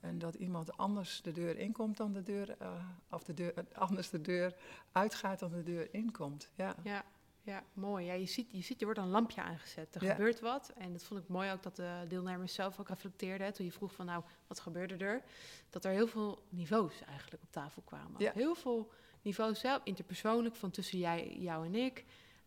en 0.00 0.18
dat 0.18 0.34
iemand 0.34 0.76
anders 0.76 1.22
de 1.22 1.32
deur 1.32 1.58
inkomt 1.58 1.96
dan 1.96 2.12
de 2.12 2.22
deur, 2.22 2.56
uh, 2.62 2.72
of 3.10 3.24
de 3.24 3.34
deur, 3.34 3.54
anders 3.72 4.10
de 4.10 4.20
deur 4.20 4.54
uitgaat 4.92 5.38
dan 5.38 5.50
de 5.50 5.62
deur 5.62 5.94
inkomt. 5.94 6.50
Ja, 6.54 6.74
ja, 6.82 7.04
ja 7.42 7.62
mooi. 7.72 8.06
Ja, 8.06 8.12
je, 8.12 8.26
ziet, 8.26 8.50
je 8.50 8.60
ziet, 8.62 8.78
er 8.80 8.84
wordt 8.84 9.00
een 9.00 9.08
lampje 9.08 9.42
aangezet. 9.42 9.94
Er 9.94 10.04
Ja. 10.04 10.10
gebeurt 10.10 10.40
wat. 10.40 10.72
En 10.76 10.92
dat 10.92 11.04
vond 11.04 11.20
ik 11.20 11.28
mooi 11.28 11.52
ook 11.52 11.62
dat 11.62 11.76
de 11.76 12.04
deelnemers 12.08 12.54
zelf 12.54 12.80
ook 12.80 12.88
reflecteerden. 12.88 13.46
hè, 13.46 13.52
Toen 13.52 13.64
je 13.64 13.72
vroeg 13.72 13.92
van 13.92 14.06
nou, 14.06 14.22
wat 14.46 14.60
gebeurde 14.60 14.96
er? 15.04 15.22
Dat 15.70 15.84
er 15.84 15.90
heel 15.92 16.06
veel 16.06 16.42
niveaus 16.48 17.02
eigenlijk 17.02 17.42
op 17.42 17.52
tafel 17.52 17.82
kwamen. 17.82 18.20
Ja. 18.22 18.32
Heel 18.34 18.54
veel 18.54 18.90
niveaus 19.22 19.60
zelf, 19.60 19.80
interpersoonlijk, 19.84 20.56
van 20.56 20.70
tussen 20.70 20.98
jij, 20.98 21.36
jou 21.38 21.66
en 21.66 21.74
ik. 21.74 22.04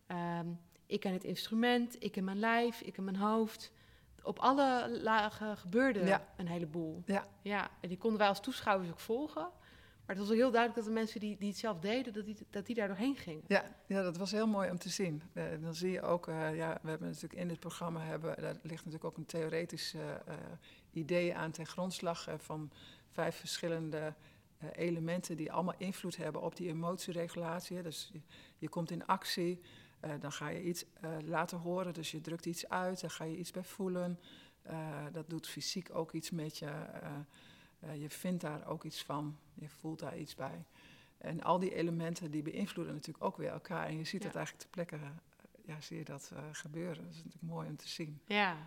Ehm, 0.08 0.48
ik 0.86 1.06
en 1.06 1.14
het 1.14 1.24
instrument, 1.24 2.04
ik 2.04 2.18
en 2.18 2.24
mijn 2.24 2.39
lijf, 2.39 2.82
ik 2.82 2.98
en 2.98 3.04
mijn 3.04 3.16
hoofd. 3.16 3.72
Op 4.24 4.40
alle 4.40 5.00
lagen 5.02 5.58
gebeurde 5.58 6.06
Ja. 6.06 6.28
een 6.38 6.48
heleboel. 6.48 7.02
Ja. 7.06 7.26
ja, 7.42 7.70
en 7.82 7.90
die 7.90 7.98
konden 7.98 8.20
wij 8.20 8.28
als 8.28 8.42
toeschouwers 8.42 8.90
ook 8.90 9.00
volgen. 9.00 9.50
Maar 10.06 10.16
het 10.16 10.26
was 10.26 10.30
ook 10.34 10.42
heel 10.42 10.52
duidelijk 10.52 10.76
dat 10.80 10.86
de 10.94 11.00
mensen 11.00 11.20
die, 11.20 11.38
die 11.38 11.48
het 11.50 11.58
zelf 11.58 11.80
deden, 11.80 12.14
dat 12.14 12.26
die, 12.26 12.38
dat 12.50 12.66
die 12.66 12.76
daar 12.76 12.88
doorheen 12.88 13.16
gingen. 13.16 13.44
Ja, 13.48 13.64
ja, 13.88 14.02
dat 14.02 14.18
was 14.18 14.32
heel 14.32 14.48
mooi 14.48 14.70
om 14.70 14.78
te 14.78 14.90
zien. 14.90 15.22
Eh, 15.34 15.44
dan 15.62 15.76
zie 15.76 15.92
je 15.92 16.02
ook, 16.02 16.28
eh, 16.28 16.56
ja, 16.56 16.80
we 16.82 16.90
hebben 16.90 17.08
natuurlijk 17.08 17.34
in 17.42 17.48
dit 17.48 17.60
programma, 17.60 18.00
hebben, 18.00 18.36
daar 18.42 18.54
ligt 18.62 18.86
natuurlijk 18.86 19.04
ook 19.04 19.18
een 19.18 19.26
theoretisch 19.26 19.94
eh, 19.94 20.12
eh, 20.12 20.18
idee 20.92 21.36
aan 21.36 21.52
ten 21.52 21.66
grondslag 21.66 22.28
eh, 22.28 22.34
van 22.38 22.72
vijf 23.12 23.36
verschillende 23.36 24.14
eh, 24.58 24.70
elementen 24.74 25.38
die 25.38 25.52
allemaal 25.52 25.76
invloed 25.78 26.16
hebben 26.18 26.42
op 26.42 26.56
die 26.56 26.68
emotieregulatie. 26.70 27.82
Dus 27.82 28.10
je, 28.14 28.22
je 28.58 28.70
komt 28.70 28.92
in 28.92 29.06
actie, 29.06 29.62
eh, 30.04 30.12
dan 30.20 30.32
ga 30.32 30.47
je 30.47 30.64
iets 30.64 30.86
eh, 31.01 31.12
laten 31.26 31.58
horen, 31.58 31.93
dus 31.93 32.12
je 32.12 32.22
drukt 32.22 32.45
iets 32.45 32.70
uit, 32.70 33.01
dan 33.01 33.10
ga 33.10 33.24
je 33.24 33.38
iets 33.38 33.51
bij 33.51 33.64
voelen. 33.64 34.20
Eh, 34.62 35.06
dat 35.12 35.30
doet 35.30 35.47
fysiek 35.47 35.95
ook 35.95 36.12
iets 36.12 36.32
met 36.32 36.58
je. 36.58 36.72
je 37.97 38.10
vindt 38.10 38.41
daar 38.41 38.68
ook 38.68 38.84
iets 38.84 39.04
van, 39.04 39.38
je 39.54 39.70
voelt 39.70 39.99
daar 39.99 40.18
iets 40.18 40.36
bij. 40.36 40.66
En 41.18 41.41
al 41.43 41.60
die 41.60 41.76
elementen 41.76 42.32
die 42.32 42.41
beïnvloeden 42.41 42.93
natuurlijk 42.93 43.24
ook 43.24 43.38
weer 43.38 43.49
elkaar. 43.49 43.88
En 43.88 43.97
je 43.97 44.04
ziet 44.04 44.22
Ja. 44.22 44.28
dat 44.28 44.36
eigenlijk 44.36 44.66
ter 44.66 44.74
plekke, 44.86 45.06
eh, 45.06 45.12
ja, 45.66 45.82
zie 45.82 45.97
je 45.97 46.04
dat 46.06 46.32
gebeuren. 46.51 47.04
Dat 47.04 47.12
is 47.12 47.18
natuurlijk 47.18 47.43
mooi 47.43 47.70
om 47.70 47.76
te 47.76 47.88
zien. 47.89 48.22
Ja, 48.26 48.58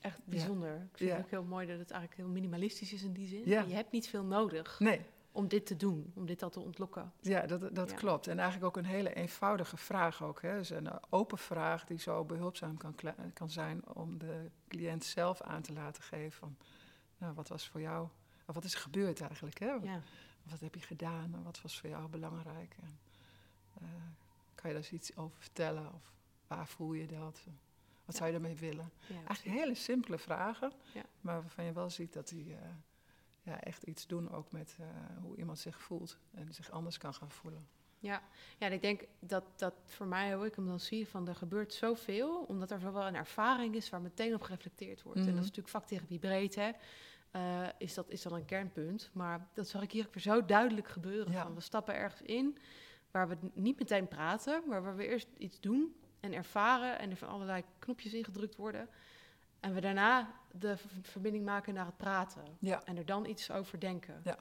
echt 0.00 0.20
bijzonder. 0.24 0.74
Ik 0.74 0.96
vind 0.98 1.10
Ja. 1.10 1.16
het 1.16 1.24
ook 1.24 1.30
heel 1.30 1.44
mooi 1.44 1.66
dat 1.66 1.78
het 1.78 1.90
eigenlijk 1.90 2.20
heel 2.22 2.30
minimalistisch 2.32 2.92
is 2.92 3.02
in 3.02 3.12
die 3.12 3.28
zin. 3.28 3.42
Ja. 3.44 3.62
Je 3.62 3.74
hebt 3.74 3.92
niet 3.92 4.08
veel 4.08 4.24
nodig 4.24 4.78
Nee, 4.78 5.00
om 5.38 5.48
dit 5.48 5.66
te 5.66 5.76
doen, 5.76 6.12
om 6.14 6.26
dit 6.26 6.42
al 6.42 6.50
te 6.50 6.60
ontlokken. 6.60 7.12
ja, 7.20 7.46
dat, 7.46 7.74
dat 7.74 7.90
Ja. 7.90 7.96
klopt. 7.96 8.26
En 8.26 8.38
eigenlijk 8.38 8.66
ook 8.68 8.76
een 8.84 8.90
hele 8.90 9.14
eenvoudige 9.14 9.76
vraag 9.76 10.22
ook. 10.22 10.42
Hè. 10.42 10.56
Dus 10.58 10.70
een 10.70 10.86
eh, 10.86 10.96
open 11.10 11.38
vraag 11.38 11.84
die 11.86 11.98
zo 11.98 12.24
behulpzaam 12.24 12.76
kan, 12.76 12.94
kan 13.32 13.50
zijn 13.50 13.88
om 13.94 14.18
de 14.18 14.50
cliënt 14.68 15.04
zelf 15.04 15.40
aan 15.40 15.62
te 15.62 15.72
laten 15.72 16.02
geven 16.02 16.32
van... 16.38 16.56
Nou, 17.18 17.34
wat 17.34 17.48
was 17.48 17.68
voor 17.68 17.80
jou, 17.80 18.08
of 18.46 18.54
wat 18.54 18.64
is 18.64 18.74
er 18.74 18.80
gebeurd 18.80 19.20
eigenlijk? 19.20 19.58
Hè? 19.58 19.66
Ja. 19.66 20.00
Wat 20.42 20.60
heb 20.60 20.74
je 20.74 20.80
gedaan 20.80 21.34
en 21.34 21.42
wat 21.42 21.60
was 21.62 21.80
voor 21.80 21.90
jou 21.90 22.08
belangrijk? 22.08 22.76
En, 22.82 22.98
eh, 23.74 23.88
kan 24.54 24.70
je 24.70 24.76
daar 24.76 24.76
eens 24.76 24.92
iets 24.92 25.16
over 25.16 25.36
vertellen? 25.38 25.92
Of 25.94 26.12
waar 26.46 26.66
voel 26.66 26.92
je 26.92 27.06
dat? 27.06 27.44
Wat 28.04 28.14
zou 28.16 28.26
je 28.26 28.32
daarmee 28.32 28.56
willen? 28.56 28.90
Ja, 29.06 29.14
Eigenlijk 29.26 29.58
hele 29.58 29.74
simpele 29.74 30.18
vragen, 30.18 30.72
maar 31.20 31.40
waarvan 31.40 31.64
je 31.64 31.72
wel 31.72 31.90
ziet 31.90 32.12
dat 32.12 32.28
die 32.28 32.54
eh, 32.54 32.60
ja, 33.48 33.60
echt 33.60 33.82
iets 33.82 34.06
doen 34.06 34.30
ook 34.32 34.50
met 34.52 34.76
eh, 34.80 34.86
hoe 35.22 35.36
iemand 35.36 35.58
zich 35.58 35.80
voelt 35.80 36.18
en 36.34 36.52
zich 36.52 36.70
anders 36.70 36.98
kan 36.98 37.14
gaan 37.14 37.30
voelen. 37.30 37.68
Ja, 37.98 38.22
ja 38.58 38.66
en 38.66 38.72
ik 38.72 38.82
denk 38.82 39.04
dat, 39.18 39.44
dat 39.56 39.74
voor 39.84 40.06
mij, 40.06 40.34
hoe 40.34 40.46
ik 40.46 40.54
hem 40.54 40.66
dan 40.66 40.80
zie, 40.80 41.08
van 41.08 41.28
er 41.28 41.34
gebeurt 41.34 41.72
zoveel, 41.74 42.44
omdat 42.48 42.70
er 42.70 42.92
wel 42.92 43.06
een 43.06 43.14
ervaring 43.14 43.74
is 43.74 43.90
waar 43.90 44.00
meteen 44.00 44.34
op 44.34 44.42
gereflecteerd 44.42 45.02
wordt. 45.02 45.18
En 45.18 45.24
Mhm. 45.24 45.34
dat 45.34 45.42
is 45.44 45.48
natuurlijk 45.48 45.74
vaktherapie 45.74 46.18
breed, 46.18 46.54
hè. 46.54 46.70
Eh, 47.30 47.68
is, 47.78 47.94
dat, 47.94 48.10
is 48.10 48.22
dan 48.22 48.32
een 48.32 48.44
kernpunt. 48.44 49.10
Maar 49.12 49.48
dat 49.54 49.68
zag 49.68 49.82
ik 49.82 49.92
hier 49.92 50.08
weer 50.12 50.22
zo 50.22 50.44
duidelijk 50.44 50.88
gebeuren. 50.88 51.32
Ja. 51.32 51.42
Van, 51.42 51.54
we 51.54 51.60
stappen 51.60 51.94
ergens 51.94 52.22
in 52.22 52.58
waar 53.10 53.28
we 53.28 53.36
niet 53.54 53.78
meteen 53.78 54.08
praten, 54.08 54.62
maar 54.66 54.82
waar 54.82 54.96
we 54.96 55.06
eerst 55.06 55.28
iets 55.38 55.60
doen 55.60 55.94
en 56.20 56.32
ervaren 56.32 56.98
en 56.98 57.10
er 57.10 57.16
van 57.16 57.28
allerlei 57.28 57.62
knopjes 57.78 58.14
ingedrukt 58.14 58.56
worden. 58.56 58.88
En 59.60 59.74
we 59.74 59.80
daarna 59.80 60.30
de 60.52 60.76
verbinding 61.02 61.44
maken 61.44 61.74
naar 61.74 61.86
het 61.86 61.96
praten. 61.96 62.42
Ja. 62.58 62.82
En 62.84 62.96
er 62.96 63.06
dan 63.06 63.26
iets 63.26 63.50
over 63.50 63.80
denken. 63.80 64.20
Ja. 64.24 64.38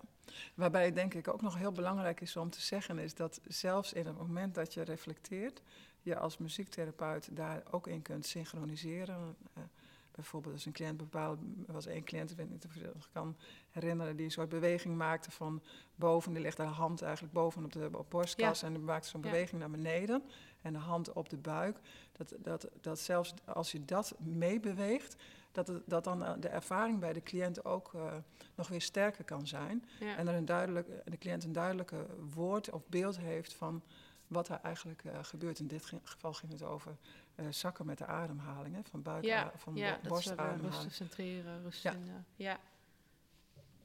Waarbij 0.55 0.93
denk 0.93 1.13
ik 1.13 1.27
ook 1.27 1.41
nog 1.41 1.57
heel 1.57 1.71
belangrijk 1.71 2.21
is 2.21 2.35
om 2.35 2.49
te 2.49 2.61
zeggen, 2.61 2.97
is 2.99 3.15
dat 3.15 3.41
zelfs 3.47 3.93
in 3.93 4.05
het 4.05 4.17
moment 4.17 4.55
dat 4.55 4.73
je 4.73 4.81
reflecteert, 4.81 5.61
je 6.01 6.17
als 6.17 6.37
muziektherapeut 6.37 7.35
daar 7.35 7.63
ook 7.71 7.87
in 7.87 8.01
kunt 8.01 8.25
synchroniseren. 8.25 9.35
Eh, 9.53 9.63
bijvoorbeeld 10.11 10.53
als 10.53 10.65
een 10.65 10.71
cliënt 10.71 10.97
bepaald, 10.97 11.39
er 11.67 11.73
was 11.73 11.85
één 11.85 12.03
cliënt, 12.03 12.31
ik 12.31 12.37
weet 12.37 12.49
niet 12.49 12.65
of 12.65 12.73
je 12.73 12.81
dat 12.81 13.09
kan 13.11 13.35
herinneren, 13.69 14.15
die 14.15 14.25
een 14.25 14.31
soort 14.31 14.49
beweging 14.49 14.95
maakte 14.95 15.31
van 15.31 15.61
boven, 15.95 16.33
die 16.33 16.41
legde 16.41 16.63
haar 16.63 16.71
hand 16.73 17.01
eigenlijk 17.01 17.33
boven 17.33 17.63
op 17.63 17.71
de 17.71 17.89
op 17.91 18.09
borstkas 18.09 18.63
en 18.63 18.73
die 18.73 18.81
maakte 18.81 19.07
zo'n 19.07 19.21
Ja. 19.23 19.29
beweging 19.29 19.59
naar 19.59 19.69
beneden 19.69 20.23
en 20.61 20.73
de 20.73 20.79
hand 20.79 21.13
op 21.13 21.29
de 21.29 21.37
buik. 21.37 21.77
Dat, 22.11 22.33
dat, 22.37 22.67
dat 22.81 22.99
zelfs 22.99 23.33
als 23.45 23.71
je 23.71 23.85
dat 23.85 24.13
meebeweegt, 24.19 25.15
dat, 25.51 25.67
het- 25.67 25.83
dat 25.85 26.03
dan 26.03 26.23
eh, 26.25 26.33
de 26.39 26.47
ervaring 26.47 26.99
bij 26.99 27.13
de 27.13 27.23
cliënt 27.23 27.65
ook 27.65 27.93
eh, 27.93 28.13
nog 28.55 28.67
weer 28.67 28.81
sterker 28.81 29.23
kan 29.23 29.47
zijn. 29.47 29.85
Ja. 29.99 30.15
En 30.17 30.27
er 30.27 30.33
een 30.35 30.45
duidelijk, 30.45 30.87
de 31.11 31.17
cliënt 31.17 31.43
een 31.43 31.51
duidelijke 31.51 32.05
woord 32.33 32.69
of 32.71 32.81
beeld 32.87 33.17
heeft 33.17 33.53
van 33.53 33.83
wat 34.27 34.49
er 34.49 34.59
eigenlijk 34.63 35.03
eh, 35.03 35.23
gebeurt. 35.23 35.59
In 35.59 35.67
dit 35.67 35.85
ge- 35.85 35.99
geval 36.03 36.33
ging 36.33 36.51
het 36.51 36.63
over 36.63 36.97
eh, 37.35 37.45
zakken 37.49 37.85
met 37.85 37.97
de 37.97 38.05
ademhaling, 38.05 38.75
hè, 38.75 38.81
van 38.89 39.01
buik, 39.01 39.23
ja, 39.23 39.51
van 39.55 39.75
ja, 39.75 39.91
bo- 39.95 40.01
eh, 40.01 40.07
borstademhaling. 40.09 40.61
rustig 40.63 40.93
centreren, 40.93 41.61
rust 41.63 41.83
Ja. 41.83 41.95
Ja. 42.35 42.59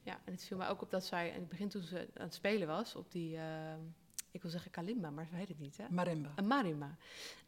ja, 0.02 0.18
en 0.24 0.32
het 0.32 0.44
viel 0.44 0.56
mij 0.56 0.68
ook 0.68 0.82
op 0.82 0.90
dat 0.90 1.04
zij 1.04 1.28
in 1.28 1.34
het 1.40 1.48
begin 1.48 1.68
toen 1.68 1.82
ze 1.82 2.08
aan 2.16 2.24
het 2.24 2.34
spelen 2.34 2.68
was, 2.68 2.94
op 2.96 3.10
die, 3.12 3.36
eh, 3.36 3.74
ik 4.32 4.42
wil 4.42 4.50
zeggen 4.50 4.70
kalimba, 4.70 5.10
maar 5.10 5.26
ze 5.26 5.34
heet 5.34 5.48
het 5.48 5.58
niet, 5.58 5.76
hè? 5.76 5.84
Marimba. 5.90 6.32
Een 6.36 6.46
marimba. 6.46 6.96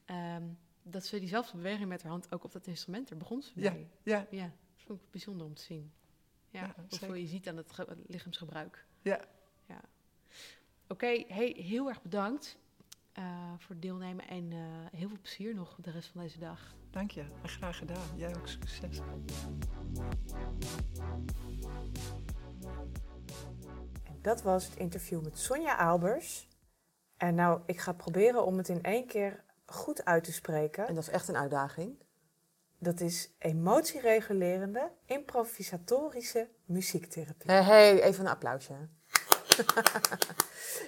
Ehm, 0.04 0.42
dat 0.82 1.04
ze 1.04 1.18
diezelfde 1.18 1.56
beweging 1.56 1.88
met 1.88 2.02
haar 2.02 2.10
hand 2.10 2.32
ook 2.32 2.44
op 2.44 2.52
dat 2.52 2.66
instrument, 2.66 3.08
daar 3.08 3.18
begon 3.18 3.42
ze 3.42 3.52
Ja, 3.54 3.72
mee. 3.72 3.88
ja. 4.02 4.26
Ja, 4.30 4.42
dat 4.44 4.84
vond 4.86 5.00
ik 5.00 5.10
bijzonder 5.10 5.46
om 5.46 5.54
te 5.54 5.62
zien. 5.62 5.92
Ja, 6.50 6.60
Ja, 6.60 6.74
hoeveel 6.88 7.14
je 7.14 7.26
ziet 7.26 7.48
aan 7.48 7.56
het 7.56 7.72
ge- 7.72 7.96
lichaamsgebruik. 8.06 8.86
Ja. 9.02 9.20
ja. 9.66 9.80
Oké, 10.88 11.24
hey, 11.28 11.54
heel 11.58 11.88
erg 11.88 12.02
bedankt 12.02 12.58
eh, 13.12 13.52
voor 13.58 13.70
het 13.74 13.82
deelnemen 13.82 14.28
en 14.28 14.52
eh, 14.52 14.58
heel 14.98 15.08
veel 15.08 15.18
plezier 15.20 15.54
nog 15.54 15.76
de 15.80 15.90
rest 15.90 16.08
van 16.08 16.20
deze 16.20 16.38
dag. 16.38 16.74
Dank 16.90 17.10
je 17.10 17.20
en 17.42 17.48
graag 17.48 17.76
gedaan. 17.76 18.16
Jij 18.16 18.36
ook 18.36 18.48
succes. 18.48 18.98
En 24.04 24.18
dat 24.22 24.42
was 24.42 24.64
het 24.66 24.76
interview 24.76 25.22
met 25.22 25.38
Sonja 25.38 25.76
Albers. 25.76 26.48
En 27.16 27.34
nou, 27.34 27.60
ik 27.66 27.80
ga 27.80 27.92
proberen 27.92 28.44
om 28.44 28.56
het 28.56 28.68
in 28.68 28.82
één 28.82 29.06
keer 29.06 29.44
goed 29.66 30.04
uit 30.04 30.24
te 30.24 30.32
spreken. 30.32 30.86
En 30.86 30.94
dat 30.94 31.02
is 31.02 31.10
echt 31.10 31.28
een 31.28 31.36
uitdaging. 31.36 32.02
Dat 32.78 33.00
is 33.00 33.34
emotieregulerende, 33.38 34.90
improvisatorische 35.04 36.48
muziektherapie. 36.64 37.50
Hé, 37.50 37.62
hey, 37.62 38.02
even 38.02 38.24
een 38.24 38.30
applausje. 38.30 38.74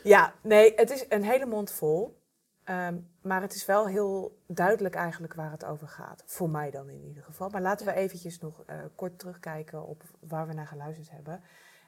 Ja, 0.03 0.35
nee, 0.41 0.73
het 0.77 0.91
is 0.91 1.05
een 1.09 1.25
hele 1.25 1.47
mond 1.47 1.71
vol. 1.71 2.23
Ehm, 2.65 2.99
maar 3.21 3.41
het 3.41 3.55
is 3.55 3.67
wel 3.67 3.87
heel 3.87 4.43
duidelijk 4.47 4.95
eigenlijk 4.95 5.35
waar 5.35 5.51
het 5.51 5.65
over 5.65 5.89
gaat. 5.89 6.23
Voor 6.27 6.51
mij 6.51 6.71
dan 6.71 6.89
in 6.89 7.05
ieder 7.05 7.23
geval. 7.23 7.49
Maar 7.49 7.61
laten 7.61 7.87
we 7.87 7.93
eventjes 7.93 8.39
nog 8.39 8.63
eh, 8.67 8.79
kort 8.95 9.19
terugkijken 9.19 9.87
op 9.87 10.03
waar 10.21 10.47
we 10.47 10.53
naar 10.53 10.67
geluisterd 10.67 11.11
hebben. 11.11 11.35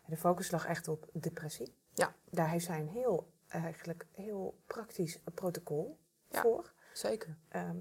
En 0.05 0.15
de 0.15 0.17
focus 0.17 0.51
lag 0.51 0.67
echt 0.67 0.89
op 0.89 1.09
depressie. 1.13 1.75
Ja. 1.95 2.15
Daar 2.31 2.51
heeft 2.51 2.65
zij 2.65 2.81
een 2.81 2.89
heel, 2.89 3.33
eigenlijk 3.49 4.07
heel 4.13 4.59
praktisch 4.67 5.19
protocol 5.35 5.99
Ja. 6.31 6.41
voor. 6.41 6.73
Zeker. 6.93 7.37
Ehm, 7.49 7.77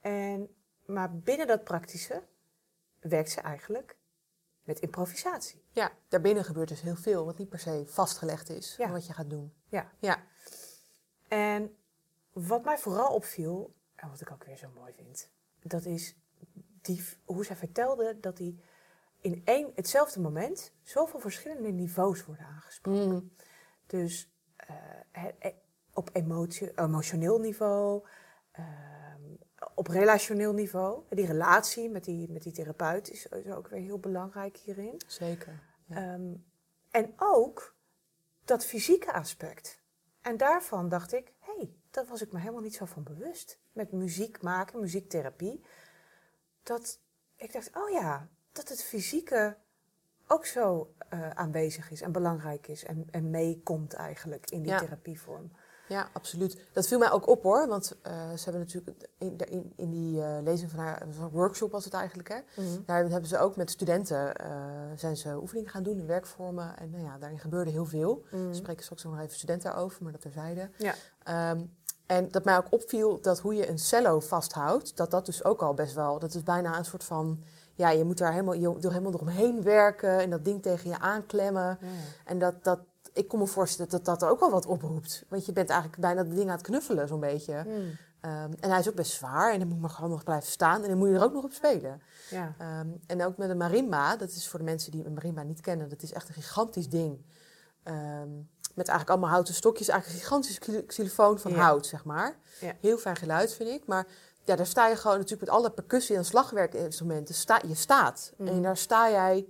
en, 0.00 0.54
maar 0.84 1.14
binnen 1.16 1.46
dat 1.46 1.64
praktische 1.64 2.22
werkt 3.00 3.30
ze 3.30 3.40
eigenlijk 3.40 3.96
met 4.64 4.80
improvisatie. 4.80 5.62
Ja, 5.70 5.92
daarbinnen 6.08 6.44
gebeurt 6.44 6.68
dus 6.68 6.80
heel 6.80 6.96
veel, 6.96 7.24
wat 7.24 7.38
niet 7.38 7.48
per 7.48 7.58
se 7.58 7.82
vastgelegd 7.86 8.48
is 8.48 8.76
Ja. 8.76 8.90
wat 8.90 9.06
je 9.06 9.12
gaat 9.12 9.30
doen. 9.30 9.52
Ja. 9.68 9.92
Ja. 9.98 10.24
En 11.28 11.76
wat 12.32 12.64
mij 12.64 12.78
vooral 12.78 13.14
opviel, 13.14 13.74
en 13.94 14.08
wat 14.10 14.20
ik 14.20 14.30
ook 14.30 14.44
weer 14.44 14.56
zo 14.56 14.68
mooi 14.74 14.92
vind, 14.92 15.28
dat 15.62 15.84
is 15.84 16.14
die, 16.80 17.04
hoe 17.24 17.44
zij 17.44 17.56
vertelde 17.56 18.20
dat 18.20 18.36
die 18.36 18.60
in 19.20 19.42
één, 19.44 19.72
hetzelfde 19.74 20.20
moment 20.20 20.72
zoveel 20.82 21.20
verschillende 21.20 21.68
niveaus 21.72 22.24
worden 22.24 22.46
aangesproken. 22.46 23.08
Mm. 23.08 23.30
Dus 23.86 24.30
eh, 24.66 25.24
he- 25.38 25.54
op 25.92 26.10
emotie, 26.12 26.78
emotioneel 26.80 27.38
niveau, 27.38 28.06
ehm, 28.52 29.22
op 29.74 29.86
relationeel 29.86 30.52
niveau. 30.52 31.02
Die 31.10 31.26
relatie 31.26 31.90
met 31.90 32.04
die, 32.04 32.30
met 32.30 32.42
die 32.42 32.52
therapeut 32.52 33.10
is, 33.10 33.26
is 33.26 33.52
ook 33.52 33.68
weer 33.68 33.80
heel 33.80 33.98
belangrijk 33.98 34.56
hierin. 34.56 35.00
Zeker. 35.06 35.62
Ja. 35.86 35.96
Ehm, 35.96 36.34
en 36.90 37.12
ook 37.16 37.74
dat 38.44 38.64
fysieke 38.64 39.12
aspect. 39.12 39.82
En 40.20 40.36
daarvan 40.36 40.88
dacht 40.88 41.12
ik, 41.12 41.32
hé, 41.38 41.52
hey, 41.56 41.74
daar 41.90 42.06
was 42.06 42.22
ik 42.22 42.32
me 42.32 42.38
helemaal 42.38 42.60
niet 42.62 42.74
zo 42.74 42.84
van 42.84 43.02
bewust. 43.02 43.58
Met 43.72 43.92
muziek 43.92 44.42
maken, 44.42 44.80
muziektherapie. 44.80 45.64
Dat 46.62 47.00
ik 47.36 47.52
dacht, 47.52 47.76
oh 47.76 47.90
ja, 47.90 48.28
dat 48.52 48.68
het 48.68 48.82
fysieke 48.82 49.56
ook 50.26 50.46
zo 50.46 50.90
eh, 51.08 51.30
aanwezig 51.30 51.90
is 51.90 52.00
en 52.02 52.12
belangrijk 52.12 52.68
is. 52.68 52.84
En, 52.84 53.08
en 53.10 53.30
meekomt 53.30 53.92
eigenlijk 53.94 54.50
in 54.50 54.62
die 54.62 54.70
Ja. 54.72 54.78
therapievorm. 54.78 55.50
Ja, 55.88 56.08
absoluut. 56.12 56.60
Dat 56.72 56.86
viel 56.86 56.98
mij 56.98 57.10
ook 57.10 57.28
op 57.28 57.42
hoor, 57.42 57.68
want 57.68 57.96
eh, 58.02 58.12
ze 58.12 58.44
hebben 58.44 58.60
natuurlijk 58.60 59.08
in, 59.18 59.36
in, 59.36 59.72
in 59.76 59.90
die 59.90 60.22
eh, 60.22 60.42
lezing 60.42 60.70
van 60.70 60.80
haar, 60.80 61.06
workshop 61.32 61.70
was 61.70 61.84
het 61.84 61.94
eigenlijk 61.94 62.28
hè. 62.28 62.38
Daar 62.86 62.98
hebben 62.98 63.26
ze 63.26 63.38
ook 63.38 63.56
met 63.56 63.70
studenten, 63.70 64.32
zijn 64.96 65.16
ze 65.16 65.36
oefeningen 65.40 65.70
gaan 65.70 65.82
doen 65.82 65.98
in 65.98 66.06
werkvormen. 66.06 66.76
En 66.76 66.90
nou 66.90 67.02
ja, 67.04 67.18
daarin 67.18 67.38
gebeurde 67.38 67.70
heel 67.70 67.84
veel. 67.86 68.24
Mhm. 68.30 68.48
We 68.48 68.54
spreken 68.54 68.82
straks 68.82 69.04
nog 69.04 69.18
even 69.18 69.36
studenten 69.36 69.70
daarover, 69.70 70.02
maar 70.02 70.12
dat 70.12 70.20
terzijde. 70.20 70.70
Ja. 70.76 70.94
Ehm, 71.22 71.60
en 72.06 72.30
dat 72.30 72.44
mij 72.44 72.56
ook 72.56 72.72
opviel 72.72 73.20
dat 73.20 73.38
hoe 73.38 73.54
je 73.54 73.68
een 73.68 73.78
cello 73.78 74.20
vasthoudt, 74.20 74.96
dat 74.96 75.10
dat 75.10 75.26
dus 75.26 75.44
ook 75.44 75.62
al 75.62 75.74
best 75.74 75.94
wel, 75.94 76.18
dat 76.18 76.34
is 76.34 76.42
bijna 76.42 76.78
een 76.78 76.84
soort 76.84 77.04
van, 77.04 77.42
ja, 77.76 77.90
je 77.90 78.04
moet 78.04 78.18
daar 78.18 78.30
helemaal, 78.32 78.54
je 78.54 78.74
er 78.80 78.88
helemaal 78.90 79.12
eromheen 79.14 79.62
werken 79.62 80.18
en 80.20 80.30
dat 80.30 80.44
ding 80.44 80.62
tegen 80.62 80.90
je 80.90 80.98
aanklemmen. 80.98 81.78
En 82.24 82.38
dat, 82.38 82.64
dat, 82.64 82.80
ik 83.12 83.28
kon 83.28 83.38
me 83.38 83.46
voorstellen 83.46 83.90
dat 83.90 84.04
dat 84.04 84.24
ook 84.24 84.40
wel 84.40 84.50
wat 84.50 84.66
oproept. 84.66 85.24
Want 85.28 85.46
je 85.46 85.52
bent 85.52 85.70
eigenlijk 85.70 86.00
bijna 86.00 86.22
de 86.22 86.34
ding 86.34 86.48
aan 86.48 86.56
het 86.56 86.66
knuffelen, 86.66 87.08
zo'n 87.08 87.20
beetje. 87.20 87.64
Mm. 87.66 87.96
Ehm, 88.20 88.52
en 88.60 88.70
hij 88.70 88.78
is 88.78 88.88
ook 88.88 88.94
best 88.94 89.12
zwaar 89.12 89.52
en 89.52 89.58
dan 89.58 89.68
moet 89.68 89.80
maar 89.80 89.90
gewoon 89.90 90.10
nog 90.10 90.24
blijven 90.24 90.48
staan 90.50 90.82
en 90.82 90.88
dan 90.88 90.98
moet 90.98 91.08
je 91.08 91.14
er 91.14 91.22
ook 91.24 91.32
nog 91.32 91.44
op 91.44 91.52
spelen. 91.52 92.02
Ja. 92.30 92.54
Ehm, 92.58 92.88
en 93.06 93.24
ook 93.24 93.36
met 93.36 93.50
een 93.50 93.56
marimba, 93.56 94.16
dat 94.16 94.30
is 94.30 94.48
voor 94.48 94.58
de 94.58 94.64
mensen 94.64 94.90
die 94.92 95.04
een 95.06 95.12
marimba 95.12 95.42
niet 95.42 95.60
kennen, 95.60 95.88
dat 95.88 96.02
is 96.02 96.12
echt 96.12 96.28
een 96.28 96.34
gigantisch 96.34 96.88
ding. 96.88 97.24
Ehm, 97.82 98.28
met 98.74 98.88
eigenlijk 98.88 99.10
allemaal 99.10 99.30
houten 99.30 99.54
stokjes, 99.54 99.88
eigenlijk 99.88 100.20
een 100.20 100.24
gigantische 100.26 100.60
xylo- 100.60 100.82
xylofoon 100.86 101.38
van 101.38 101.50
Ja. 101.50 101.56
hout, 101.58 101.86
zeg 101.86 102.04
maar. 102.04 102.36
Ja. 102.60 102.72
Heel 102.80 102.98
fijn 102.98 103.16
geluid, 103.16 103.52
vind 103.54 103.68
ik. 103.70 103.86
Maar 103.86 104.06
ja, 104.46 104.56
daar 104.56 104.66
sta 104.66 104.86
je 104.88 104.96
gewoon 104.96 105.16
natuurlijk 105.16 105.50
met 105.50 105.58
alle 105.58 105.70
percussie- 105.70 106.16
en 106.16 106.24
slagwerkinstrumenten. 106.24 107.34
Sta, 107.34 107.60
je 107.66 107.74
staat. 107.74 108.32
Mhm. 108.36 108.48
En 108.48 108.62
daar 108.62 108.76
sta 108.76 109.10
jij 109.10 109.46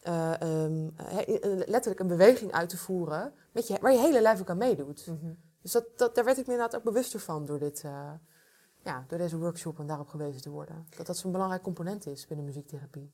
eh, 0.00 0.40
ehm, 0.40 0.88
he- 1.02 1.22
eh, 1.22 1.68
letterlijk 1.68 2.00
een 2.00 2.06
beweging 2.06 2.52
uit 2.52 2.68
te 2.68 2.76
voeren, 2.76 3.34
met 3.52 3.66
je, 3.66 3.78
waar 3.80 3.92
je 3.92 3.98
hele 3.98 4.20
lijf 4.20 4.40
ook 4.40 4.50
aan 4.50 4.56
meedoet. 4.56 5.06
Mhm. 5.06 5.32
Dus 5.62 5.72
dat, 5.72 5.84
dat, 5.96 6.14
daar 6.14 6.24
werd 6.24 6.38
ik 6.38 6.46
me 6.46 6.52
inderdaad 6.52 6.78
ook 6.78 6.84
bewuster 6.84 7.20
van 7.20 7.46
door, 7.46 7.58
dit, 7.58 7.84
eh, 7.84 8.12
ja, 8.82 9.04
door 9.08 9.18
deze 9.18 9.38
workshop 9.38 9.78
en 9.78 9.86
daarop 9.86 10.08
gewezen 10.08 10.42
te 10.42 10.50
worden. 10.50 10.86
Dat 10.96 11.06
dat 11.06 11.16
zo'n 11.16 11.32
belangrijk 11.32 11.62
component 11.62 12.06
is 12.06 12.26
binnen 12.26 12.46
muziektherapie. 12.46 13.12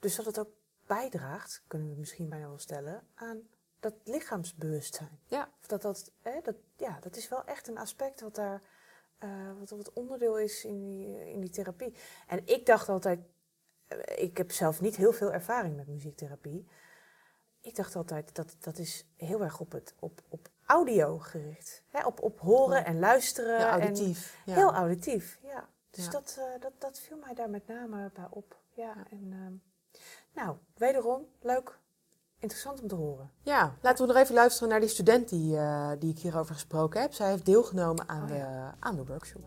Dus 0.00 0.16
dat 0.16 0.24
het 0.24 0.38
ook 0.38 0.50
bijdraagt, 0.86 1.62
kunnen 1.66 1.88
we 1.88 1.94
misschien 1.98 2.28
bijna 2.28 2.48
wel 2.48 2.58
stellen, 2.58 3.02
aan 3.14 3.40
dat 3.80 3.94
lichaamsbewustzijn. 4.04 5.20
Ja. 5.26 5.48
Of 5.60 5.66
dat, 5.66 5.82
dat, 5.82 6.12
hè, 6.22 6.40
dat, 6.42 6.54
ja, 6.76 6.98
dat 7.00 7.16
is 7.16 7.28
wel 7.28 7.44
echt 7.44 7.68
een 7.68 7.78
aspect 7.78 8.20
wat 8.20 8.34
daar 8.34 8.62
eh, 9.18 9.28
wat, 9.58 9.70
wat 9.70 9.92
onderdeel 9.92 10.38
is 10.38 10.64
in 10.64 10.80
die, 10.80 11.30
in 11.32 11.40
die 11.40 11.50
therapie. 11.50 11.94
En 12.26 12.46
ik 12.46 12.66
dacht 12.66 12.88
altijd, 12.88 13.20
eh, 13.86 14.22
ik 14.22 14.36
heb 14.36 14.50
zelf 14.50 14.80
niet 14.80 14.96
heel 14.96 15.12
veel 15.12 15.32
ervaring 15.32 15.76
met 15.76 15.86
muziektherapie. 15.86 16.66
Ik 17.60 17.76
dacht 17.76 17.96
altijd 17.96 18.34
dat 18.34 18.56
dat 18.58 18.78
is 18.78 19.06
heel 19.16 19.42
erg 19.42 19.60
op, 19.60 19.72
het, 19.72 19.94
op, 19.98 20.20
op 20.28 20.48
audio 20.66 21.18
gericht. 21.18 21.82
Hè, 21.88 22.06
op, 22.06 22.22
op 22.22 22.40
horen 22.40 22.84
en 22.84 22.98
luisteren. 22.98 23.58
Ja, 23.58 23.72
en 23.72 23.80
auditief. 23.80 24.42
Ja. 24.44 24.54
Heel 24.54 24.72
auditief, 24.72 25.38
ja. 25.42 25.68
Dus 25.90 26.04
Ja. 26.04 26.10
Dat, 26.10 26.36
eh, 26.38 26.60
dat, 26.60 26.72
dat 26.78 26.98
viel 26.98 27.16
mij 27.16 27.34
daar 27.34 27.50
met 27.50 27.66
name 27.66 28.10
bij 28.14 28.26
op. 28.30 28.56
Ja, 28.70 29.06
en 29.10 29.32
ehm, 29.32 29.54
nou, 30.32 30.56
wederom, 30.74 31.26
leuk, 31.40 31.78
interessant 32.40 32.82
om 32.82 32.88
te 32.88 32.94
horen. 32.94 33.30
Ja, 33.42 33.76
laten 33.82 34.06
we 34.06 34.12
nog 34.12 34.22
even 34.22 34.34
luisteren 34.34 34.68
naar 34.68 34.80
die 34.80 34.88
student 34.88 35.28
die, 35.28 35.56
eh, 35.56 35.90
die 35.98 36.10
ik 36.10 36.18
hierover 36.18 36.54
gesproken 36.54 37.00
heb. 37.00 37.12
Zij 37.12 37.30
heeft 37.30 37.46
deelgenomen 37.46 38.08
aan, 38.08 38.22
Oh, 38.22 38.28
de, 38.28 38.70
aan 38.80 38.96
de 38.96 39.04
workshop. 39.04 39.44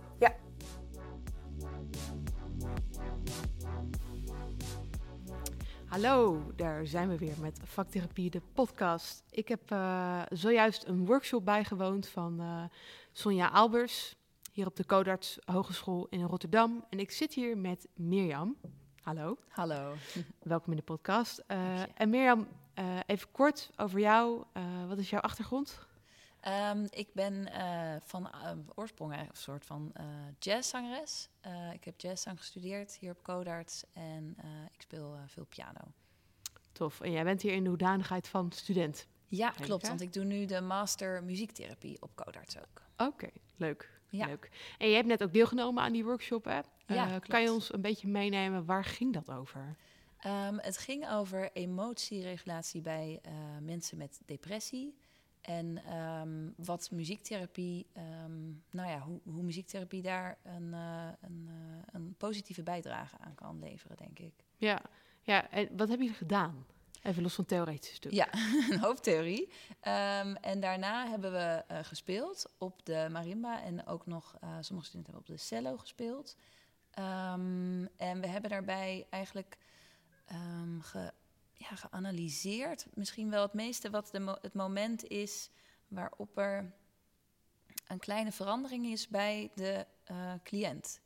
Hallo, 5.86 6.42
daar 6.56 6.88
zijn 6.88 7.10
we 7.10 7.18
weer 7.18 7.36
met 7.40 7.60
Vaktherapie, 7.64 8.30
de 8.30 8.42
podcast. 8.54 9.24
Ik 9.30 9.48
heb 9.48 9.72
eh, 9.72 10.22
zojuist 10.30 10.84
een 10.86 11.06
workshop 11.06 11.46
bijgewoond 11.46 12.08
van 12.08 12.40
eh, 12.40 12.64
Sonja 13.12 13.48
Albers, 13.48 14.16
hier 14.52 14.66
op 14.66 14.76
de 14.76 14.86
Codarts 14.86 15.40
Hogeschool 15.46 16.08
in 16.10 16.24
Rotterdam. 16.24 16.86
En 16.90 17.00
ik 17.00 17.12
zit 17.12 17.34
hier 17.34 17.58
met 17.58 17.88
Mirjam. 17.96 18.58
Hallo, 19.02 19.38
Hallo. 19.48 19.94
welkom 20.40 20.72
in 20.72 20.78
de 20.78 20.84
podcast. 20.84 21.44
Eh, 21.48 21.82
en 21.96 22.10
Mirjam, 22.10 22.48
eh, 22.80 23.00
even 23.06 23.32
kort 23.32 23.70
over 23.76 24.00
jou. 24.00 24.44
Eh, 24.54 24.64
wat 24.88 24.98
is 24.98 25.10
jouw 25.10 25.20
achtergrond? 25.20 25.80
Ehm, 26.40 26.88
ik 26.90 27.14
ben 27.14 27.52
eh, 27.52 27.96
van 28.04 28.30
oorsprong 28.76 29.12
eigenlijk 29.12 29.40
een 29.40 29.54
soort 29.54 29.66
van 29.66 29.94
jazzzangeres. 30.40 31.30
ik 31.74 31.84
heb 31.84 32.02
jazzzang 32.02 32.38
gestudeerd 32.38 32.98
hier 33.00 33.12
op 33.12 33.24
Codarts 33.24 33.84
en 33.94 34.38
ik 34.74 34.82
speel 34.82 35.18
veel 35.28 35.46
piano. 35.46 35.80
Tof. 36.72 37.02
En 37.02 37.12
jij 37.12 37.24
bent 37.24 37.42
hier 37.42 37.54
in 37.54 37.64
de 37.64 37.70
hoedanigheid 37.70 38.28
van 38.28 38.52
student? 38.52 39.08
Ja, 39.28 39.50
klopt. 39.50 39.88
Want 39.88 40.02
ik 40.02 40.14
doe 40.14 40.24
nu 40.24 40.46
de 40.46 40.62
master 40.62 41.24
muziektherapie 41.24 42.02
op 42.02 42.16
Codarts 42.16 42.58
ook. 42.58 43.08
Oké, 43.08 43.30
leuk. 43.56 43.90
Ja. 44.10 44.26
leuk. 44.26 44.50
En 44.78 44.90
je 44.90 44.96
hebt 44.96 45.08
net 45.08 45.24
ook 45.24 45.34
deelgenomen 45.34 45.84
aan 45.84 45.92
die 45.92 46.04
workshop, 46.04 46.46
hè? 46.46 46.60
Ja, 46.86 47.20
kan 47.20 47.42
je 47.42 47.52
ons 47.52 47.74
een 47.74 47.82
beetje 47.82 48.08
meenemen, 48.08 48.66
waar 48.66 48.86
ging 48.86 49.14
dat 49.14 49.32
over? 49.32 49.76
Um, 50.26 50.60
het 50.60 50.78
ging 50.78 51.10
over 51.10 51.52
emotieregulatie 51.54 52.82
bij 52.82 53.22
mensen 53.60 53.98
met 53.98 54.22
depressie. 54.26 54.98
En 55.42 55.96
um, 55.98 56.54
wat 56.58 56.92
muziektherapie, 56.92 57.88
um, 58.26 58.64
nou 58.72 58.90
ja, 58.90 59.00
hoe, 59.00 59.20
hoe, 59.24 59.44
muziektherapie 59.44 60.02
daar 60.02 60.38
een, 60.44 60.68
uh, 60.74 61.08
een, 61.22 61.48
uh, 61.50 61.82
een, 61.92 62.16
positieve 62.18 62.64
bijdrage 62.64 63.18
aan 63.18 63.36
kan 63.36 63.60
leveren, 63.60 63.98
denk 63.98 64.20
ik. 64.20 64.34
Ja, 64.58 64.82
ja 65.22 65.50
en 65.50 65.68
wat 65.78 65.88
hebben 65.88 66.06
jullie 66.06 66.14
gedaan? 66.14 66.66
Even 67.04 67.24
los 67.24 67.34
van 67.34 67.46
theoretische 67.46 67.96
stuk. 67.96 68.12
Ja, 68.12 68.28
een 68.72 68.80
hoop 68.80 68.98
theorie. 68.98 69.48
Um, 69.70 70.36
en 70.36 70.60
daarna 70.60 71.08
hebben 71.08 71.32
we 71.32 71.64
uh, 71.72 71.80
gespeeld 71.82 72.54
op 72.58 72.86
de 72.86 73.08
marimba 73.12 73.64
en 73.64 73.86
ook 73.88 74.06
nog, 74.06 74.38
sommige 74.60 74.88
studenten 74.88 75.14
hebben 75.14 75.32
op 75.32 75.38
de 75.38 75.38
cello 75.38 75.78
gespeeld. 75.78 76.36
en 77.98 78.22
we 78.22 78.28
hebben 78.28 78.50
daarbij 78.50 79.08
eigenlijk 79.10 79.58
ge, 80.82 81.12
ja, 81.54 81.76
geanalyseerd. 81.76 82.88
Misschien 82.94 83.30
wel 83.30 83.42
het 83.42 83.54
meeste 83.54 83.90
wat 83.90 84.10
de 84.12 84.38
het 84.42 84.54
moment 84.54 85.08
is 85.08 85.50
waarop 85.88 86.38
er 86.38 86.74
een 87.88 88.00
kleine 88.00 88.32
verandering 88.32 88.86
is 88.86 89.08
bij 89.08 89.52
de 89.56 89.86
uh, 90.12 90.34
cliënt. 90.44 91.02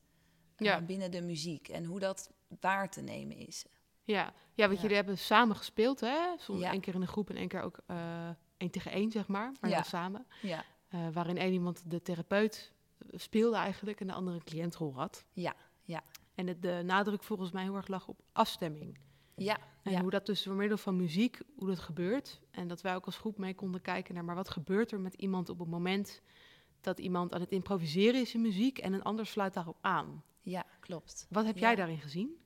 Uh, 0.58 0.68
ja. 0.68 0.82
binnen 0.82 1.12
de 1.12 1.22
muziek 1.22 1.68
en 1.68 1.86
hoe 1.86 2.00
dat 2.00 2.32
waar 2.60 2.90
te 2.90 3.02
nemen 3.02 3.38
is. 3.38 3.66
Ja, 4.04 4.34
ja 4.54 4.68
want 4.68 4.82
jullie 4.82 4.96
hebben 4.96 5.18
samen 5.18 5.56
gespeeld, 5.56 6.00
hè? 6.00 6.18
Soms 6.38 6.60
ja. 6.60 6.72
één 6.72 6.82
keer 6.82 6.96
in 6.96 7.02
een 7.02 7.08
groep 7.08 7.30
en 7.30 7.36
één 7.36 7.48
keer 7.48 7.62
ook 7.62 7.80
uh, 7.88 8.30
één 8.58 8.72
tegen 8.72 8.92
één, 8.92 9.12
zeg 9.12 9.28
maar. 9.28 9.52
Maar 9.62 9.70
ja. 9.70 9.84
samen. 9.84 10.28
Ja. 10.42 10.66
waarin 11.12 11.38
één 11.38 11.54
iemand 11.54 11.82
de 11.86 12.02
therapeut 12.02 12.72
speelde 13.12 13.58
eigenlijk 13.58 14.00
en 14.00 14.08
de 14.08 14.14
andere 14.14 14.36
een 14.36 14.44
cliëntrol 14.44 14.96
had. 14.96 15.26
Ja, 15.34 15.56
ja. 15.84 16.04
En 16.36 16.60
de 16.60 16.82
nadruk 16.86 17.24
volgens 17.24 17.52
mij 17.52 17.64
heel 17.64 17.76
erg 17.76 17.88
lag 17.88 18.08
op 18.08 18.22
afstemming. 18.32 18.98
Ja. 19.36 19.58
En 19.84 20.02
hoe 20.02 20.10
dat 20.10 20.26
dus 20.26 20.44
door 20.44 20.56
middel 20.56 20.78
van 20.78 20.96
muziek, 20.96 21.40
hoe 21.56 21.68
dat 21.68 21.80
gebeurt. 21.80 22.42
En 22.52 22.68
dat 22.68 22.82
wij 22.82 22.96
ook 22.96 23.06
als 23.06 23.18
groep 23.18 23.38
mee 23.38 23.56
konden 23.56 23.82
kijken 23.82 24.14
naar, 24.14 24.26
maar 24.26 24.36
wat 24.36 24.50
gebeurt 24.50 24.92
er 24.92 25.00
met 25.00 25.14
iemand 25.14 25.50
op 25.50 25.60
het 25.60 25.68
moment 25.68 26.22
dat 26.82 27.00
iemand 27.00 27.34
aan 27.34 27.42
het 27.42 27.52
improviseren 27.52 28.22
is 28.22 28.34
in 28.34 28.42
muziek 28.42 28.78
en 28.78 28.94
een 28.94 29.04
ander 29.04 29.26
sluit 29.26 29.54
daarop 29.54 29.78
aan. 29.82 30.24
Ja, 30.42 30.66
klopt. 30.80 31.28
Wat 31.30 31.46
heb 31.46 31.58
jij 31.58 31.76
daarin 31.76 32.00
gezien? 32.00 32.38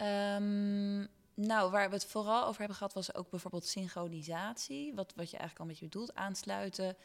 Um, 0.00 1.08
nou, 1.34 1.70
waar 1.70 1.88
we 1.88 1.94
het 1.94 2.06
vooral 2.06 2.46
over 2.46 2.58
hebben 2.58 2.76
gehad 2.76 2.92
was 2.92 3.14
ook 3.14 3.30
bijvoorbeeld 3.30 3.66
synchronisatie. 3.66 4.94
Wat, 4.94 5.12
wat 5.16 5.30
je 5.30 5.36
eigenlijk 5.36 5.60
al 5.60 5.66
met 5.66 5.78
je 5.78 5.84
bedoelt, 5.84 6.14
aansluiten. 6.14 6.96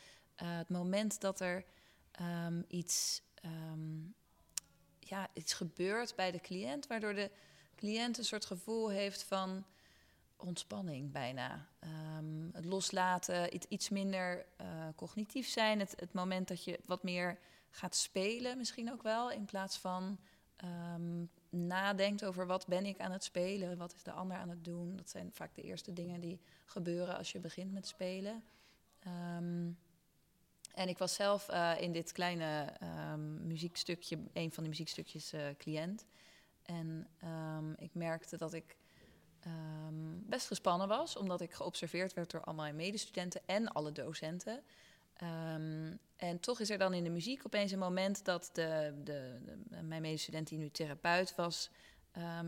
Uh, 0.43 0.57
het 0.57 0.69
moment 0.69 1.21
dat 1.21 1.39
er 1.39 1.65
um, 2.21 2.65
iets, 2.67 3.21
um, 3.45 4.13
ja, 4.99 5.27
iets 5.33 5.53
gebeurt 5.53 6.15
bij 6.15 6.31
de 6.31 6.39
cliënt, 6.39 6.87
waardoor 6.87 7.13
de 7.13 7.31
cliënt 7.79 8.17
een 8.17 8.23
soort 8.23 8.45
gevoel 8.45 8.89
heeft 8.89 9.23
van 9.23 9.65
ontspanning 10.37 11.11
bijna. 11.11 11.67
Um, 12.17 12.49
het 12.53 12.65
loslaten, 12.65 13.73
iets, 13.73 13.89
minder 13.89 14.45
uh, 14.61 14.67
cognitief 14.95 15.47
zijn. 15.47 15.79
Het, 15.79 15.93
het 15.99 16.13
moment 16.13 16.47
dat 16.47 16.63
je 16.63 16.79
wat 16.85 17.03
meer 17.03 17.39
gaat 17.69 17.95
spelen 17.95 18.57
misschien 18.57 18.91
ook 18.91 19.03
wel. 19.03 19.31
In 19.31 19.45
plaats 19.45 19.77
van 19.77 20.17
um, 20.93 21.29
nadenkt 21.49 22.25
over 22.25 22.45
wat 22.45 22.67
ben 22.67 22.85
ik 22.85 22.99
aan 22.99 23.11
het 23.11 23.23
spelen, 23.23 23.77
wat 23.77 23.93
is 23.93 24.03
de 24.03 24.11
ander 24.11 24.37
aan 24.37 24.49
het 24.49 24.63
doen. 24.63 24.95
Dat 24.95 25.09
zijn 25.09 25.31
vaak 25.33 25.55
de 25.55 25.61
eerste 25.61 25.93
dingen 25.93 26.21
die 26.21 26.39
gebeuren 26.65 27.17
als 27.17 27.31
je 27.31 27.39
begint 27.39 27.71
met 27.71 27.87
spelen. 27.87 28.43
Um, 29.37 29.77
en 30.73 30.87
ik 30.87 30.97
was 30.97 31.13
zelf 31.13 31.51
uh, 31.51 31.81
in 31.81 31.91
dit 31.91 32.11
kleine 32.11 32.73
muziekstukje, 33.41 34.19
een 34.33 34.51
van 34.51 34.63
de 34.63 34.69
muziekstukjes 34.69 35.33
uh, 35.33 35.41
cliënt. 35.57 36.05
En 36.69 37.07
um, 37.23 37.73
ik 37.77 37.93
merkte 37.93 38.37
dat 38.37 38.53
ik 38.53 38.77
um, 39.47 40.23
best 40.25 40.47
gespannen 40.47 40.87
was, 40.87 41.15
omdat 41.15 41.41
ik 41.41 41.53
geobserveerd 41.53 42.13
werd 42.13 42.31
door 42.31 42.43
allemaal 42.43 42.73
medestudenten 42.73 43.41
en 43.45 43.67
alle 43.67 43.91
docenten. 43.91 44.63
Um, 45.23 45.99
en 46.15 46.39
toch 46.39 46.59
is 46.59 46.69
er 46.69 46.77
dan 46.77 46.93
in 46.93 47.03
de 47.03 47.09
muziek 47.09 47.45
opeens 47.45 47.71
een 47.71 47.79
moment 47.79 48.25
dat 48.25 48.49
de, 48.53 49.01
de, 49.03 49.39
de 49.43 49.81
mijn 49.81 50.01
medestudent, 50.01 50.47
die 50.47 50.57
nu 50.57 50.69
therapeut 50.69 51.35
was, 51.35 51.69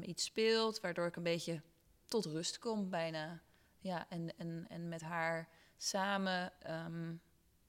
iets 0.02 0.24
speelt, 0.24 0.80
waardoor 0.80 1.08
ik 1.08 1.16
een 1.16 1.24
beetje 1.24 1.62
tot 2.06 2.26
rust 2.26 2.60
kom 2.60 2.90
bijna. 2.90 3.42
Ja, 3.80 4.06
en, 4.10 4.38
en, 4.38 4.66
en 4.70 4.90
met 4.90 5.02
haar 5.02 5.50
samen 5.78 6.54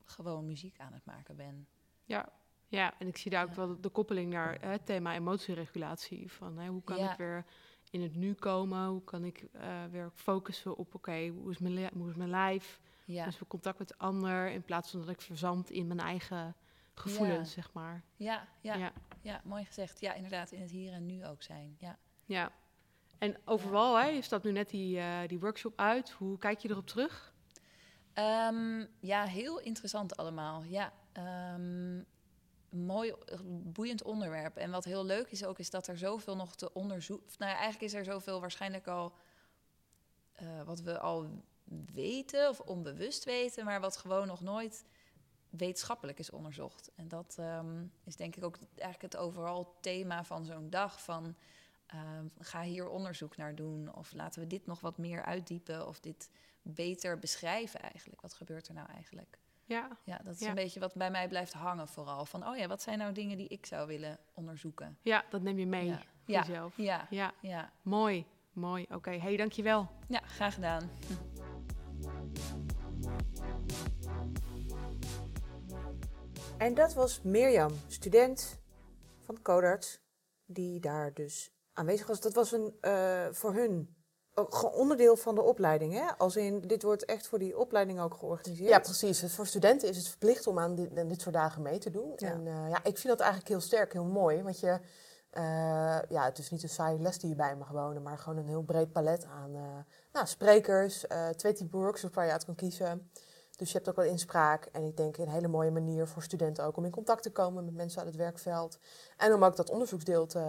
gewoon 0.05 0.47
muziek 0.47 0.79
aan 0.79 0.93
het 0.93 1.05
maken 1.05 1.37
ben. 1.37 1.67
Ja, 2.05 2.33
ja, 2.73 2.95
en 2.99 3.07
ik 3.07 3.17
zie 3.17 3.31
daar 3.31 3.45
ook 3.45 3.55
wel 3.55 3.81
de 3.81 3.89
koppeling 3.89 4.33
naar 4.33 4.59
het 4.61 4.87
thema 4.87 5.15
emotieregulatie. 5.15 6.33
Van 6.33 6.59
hè, 6.59 6.69
hoe 6.69 6.83
kan 6.83 6.99
ik 6.99 7.17
weer 7.17 7.45
in 7.91 8.03
het 8.03 8.15
nu 8.15 8.35
komen? 8.35 8.87
Hoe 8.87 9.05
kan 9.05 9.25
ik 9.25 9.47
uh, 9.57 9.85
weer 9.91 10.11
focussen 10.15 10.77
op, 10.77 10.95
oké, 10.95 11.29
hoe, 11.29 11.51
is 11.51 11.59
mijn 11.59 11.91
hoe 11.95 12.09
is 12.09 12.15
mijn 12.15 12.31
lijf? 12.31 12.81
Ja. 13.05 13.25
Dus 13.25 13.39
contact 13.49 13.79
met 13.79 13.89
de 13.89 13.99
ander, 13.99 14.51
in 14.51 14.63
plaats 14.63 14.91
van 14.91 15.01
dat 15.01 15.09
ik 15.09 15.21
verzand 15.21 15.71
in 15.71 15.87
mijn 15.87 16.01
eigen 16.01 16.55
gevoelens, 16.95 17.53
zeg 17.53 17.73
maar. 17.73 18.03
Ja, 18.17 18.49
ja, 18.61 18.75
ja, 18.75 18.93
ja. 19.21 19.41
mooi 19.45 19.65
gezegd. 19.65 20.01
Ja, 20.01 20.15
inderdaad, 20.15 20.53
in 20.53 20.61
het 20.61 20.71
hier 20.71 20.93
en 20.93 21.07
nu 21.07 21.27
ook 21.27 21.43
zijn. 21.43 21.77
Ja. 21.79 21.99
ja. 22.25 22.53
En 23.19 23.37
overal, 23.45 23.99
hè, 23.99 24.07
je 24.07 24.23
staat 24.23 24.45
nu 24.45 24.53
net 24.53 24.71
die, 24.71 24.97
uh, 24.97 25.19
die 25.27 25.41
workshop 25.41 25.73
uit. 25.77 26.11
Hoe 26.11 26.39
kijk 26.39 26.59
je 26.59 26.71
erop 26.71 26.87
terug? 26.87 27.35
Um, 28.15 28.89
ja, 29.01 29.25
heel 29.25 29.61
interessant 29.61 30.17
allemaal. 30.17 30.63
Ja, 30.63 30.93
um, 31.55 32.07
mooi, 32.73 33.15
boeiend 33.47 34.03
onderwerp. 34.03 34.57
En 34.57 34.71
wat 34.71 34.85
heel 34.85 35.05
leuk 35.05 35.31
is 35.31 35.45
ook, 35.45 35.59
is 35.59 35.71
dat 35.71 35.87
er 35.87 35.99
zoveel 35.99 36.37
nog 36.37 36.55
te 36.55 36.73
onderzoeken... 36.73 37.31
Nou 37.39 37.51
eigenlijk 37.51 37.83
is 37.83 37.95
er 37.95 38.05
zoveel 38.05 38.41
waarschijnlijk 38.41 38.87
al... 38.87 39.13
Uh, 40.43 40.63
wat 40.63 40.81
we 40.81 40.99
al 40.99 41.45
weten 41.93 42.49
of 42.49 42.61
onbewust 42.61 43.25
weten... 43.25 43.65
maar 43.65 43.81
wat 43.81 43.97
gewoon 43.97 44.27
nog 44.27 44.41
nooit 44.41 44.85
wetenschappelijk 45.51 46.19
is 46.19 46.31
onderzocht. 46.31 46.91
En 46.95 47.09
dat 47.09 47.37
um, 47.39 47.93
is 48.05 48.17
denk 48.17 48.37
ik 48.37 48.45
ook 48.45 48.59
eigenlijk 48.77 49.15
het 49.15 49.23
overal 49.23 49.77
thema 49.81 50.25
van 50.25 50.45
zo'n 50.45 50.71
dag... 50.71 51.03
van 51.03 51.37
um, 51.95 52.33
ga 52.39 52.63
hier 52.63 52.89
onderzoek 52.89 53.37
naar 53.37 53.55
doen... 53.55 53.95
of 53.95 54.13
laten 54.13 54.41
we 54.41 54.47
dit 54.47 54.67
nog 54.67 54.81
wat 54.81 54.99
meer 54.99 55.25
uitdiepen... 55.25 55.87
of 55.87 56.01
dit 56.01 56.31
beter 56.63 57.19
beschrijven 57.19 57.81
eigenlijk. 57.81 58.21
Wat 58.21 58.35
gebeurt 58.35 58.69
er 58.69 58.75
nou 58.75 58.89
eigenlijk? 58.89 59.39
Ja, 59.65 59.89
ja 60.05 60.21
dat 60.25 60.35
is 60.35 60.41
een 60.41 60.55
beetje 60.55 60.81
wat 60.81 60.95
bij 60.95 61.11
mij 61.11 61.29
blijft 61.29 61.53
hangen 61.53 61.89
vooral. 61.89 62.25
Van, 62.25 62.49
oh 62.49 62.57
ja, 62.57 62.67
wat 62.67 62.83
zijn 62.83 62.99
nou 62.99 63.13
dingen 63.13 63.37
die 63.37 63.49
ik 63.49 63.67
zou 63.67 63.87
willen 63.87 64.19
onderzoeken? 64.35 64.99
Ja, 65.03 65.25
dat 65.31 65.43
neem 65.43 65.59
je 65.59 65.67
mee 65.67 65.87
ja. 65.87 65.97
voor 65.97 66.35
jezelf. 66.35 66.77
Ja, 66.77 67.07
ja. 67.11 67.33
ja. 67.41 67.73
Mooi, 67.83 68.27
mooi. 68.53 68.83
Oké, 68.83 68.95
okay. 68.95 69.19
hey, 69.19 69.37
dankjewel. 69.37 69.89
Ja, 70.09 70.21
graag 70.21 70.55
gedaan. 70.55 70.91
En 76.63 76.75
dat 76.75 76.95
was 76.95 77.23
Mirjam, 77.23 77.73
student 77.87 78.61
van 79.19 79.43
Codarts, 79.43 80.01
die 80.45 80.81
daar 80.81 81.15
dus 81.15 81.53
aanwezig 81.73 82.07
was. 82.07 82.21
Dat 82.21 82.35
was 82.35 82.53
een, 82.53 82.77
uh, 82.81 83.27
voor 83.31 83.55
hun 83.55 83.97
ook 84.35 84.75
onderdeel 84.75 85.17
van 85.17 85.35
de 85.35 85.43
opleiding, 85.43 85.93
hè? 85.93 86.19
Als 86.19 86.37
in, 86.37 86.61
dit 86.61 86.83
wordt 86.83 87.05
echt 87.05 87.27
voor 87.27 87.39
die 87.39 87.59
opleiding 87.59 88.01
ook 88.01 88.15
georganiseerd. 88.15 88.69
Ja, 88.69 88.79
precies. 88.79 89.35
Voor 89.35 89.47
studenten 89.47 89.89
is 89.89 89.97
het 89.97 90.09
verplicht 90.09 90.47
om 90.47 90.59
aan 90.59 90.75
dit, 90.75 91.09
dit 91.09 91.21
soort 91.21 91.35
dagen 91.35 91.63
mee 91.63 91.79
te 91.79 91.91
doen. 91.91 92.13
Ja. 92.17 92.31
En 92.31 92.47
uh, 92.47 92.69
ja, 92.69 92.77
ik 92.77 92.99
vind 92.99 93.09
dat 93.09 93.21
eigenlijk 93.21 93.49
heel 93.49 93.61
sterk, 93.61 93.93
heel 93.93 94.05
mooi. 94.05 94.43
Want 94.43 94.61
je, 94.61 94.79
uh, 95.33 95.99
ja, 96.09 96.25
het 96.25 96.39
is 96.39 96.51
niet 96.51 96.63
een 96.63 96.69
saaie 96.69 96.99
les 96.99 97.19
die 97.19 97.29
je 97.29 97.35
bij 97.35 97.57
mag 97.57 97.69
wonen, 97.69 98.03
maar 98.03 98.19
gewoon 98.19 98.39
een 98.39 98.47
heel 98.47 98.63
breed 98.63 98.93
palet 98.93 99.25
aan 99.25 99.55
uh, 99.55 99.63
nou, 100.13 100.27
sprekers, 100.27 101.05
twee 101.37 101.53
typen 101.53 101.81
workshops 101.81 102.15
waar 102.15 102.27
je 102.27 102.33
uit 102.33 102.45
kan 102.45 102.55
kiezen. 102.55 103.11
Dus 103.57 103.71
je 103.71 103.77
hebt 103.77 103.89
ook 103.89 103.97
wel 103.97 104.05
inspraak. 104.05 104.65
En 104.65 104.85
ik 104.85 104.97
denk 104.97 105.17
een 105.17 105.29
hele 105.29 105.49
mooie 105.49 105.71
manier 105.71 106.07
voor 106.07 106.23
studenten 106.23 106.65
ook 106.65 106.77
om 106.77 106.85
in 106.85 106.91
contact 106.91 107.23
te 107.23 107.33
komen 107.33 107.65
met 107.65 107.75
mensen 107.75 107.99
uit 107.99 108.09
het 108.09 108.17
werkveld. 108.17 108.79
En 109.17 109.33
om 109.33 109.45
ook 109.45 109.57
dat 109.57 109.71
onderzoeksdeel 109.71 110.27
te, 110.27 110.45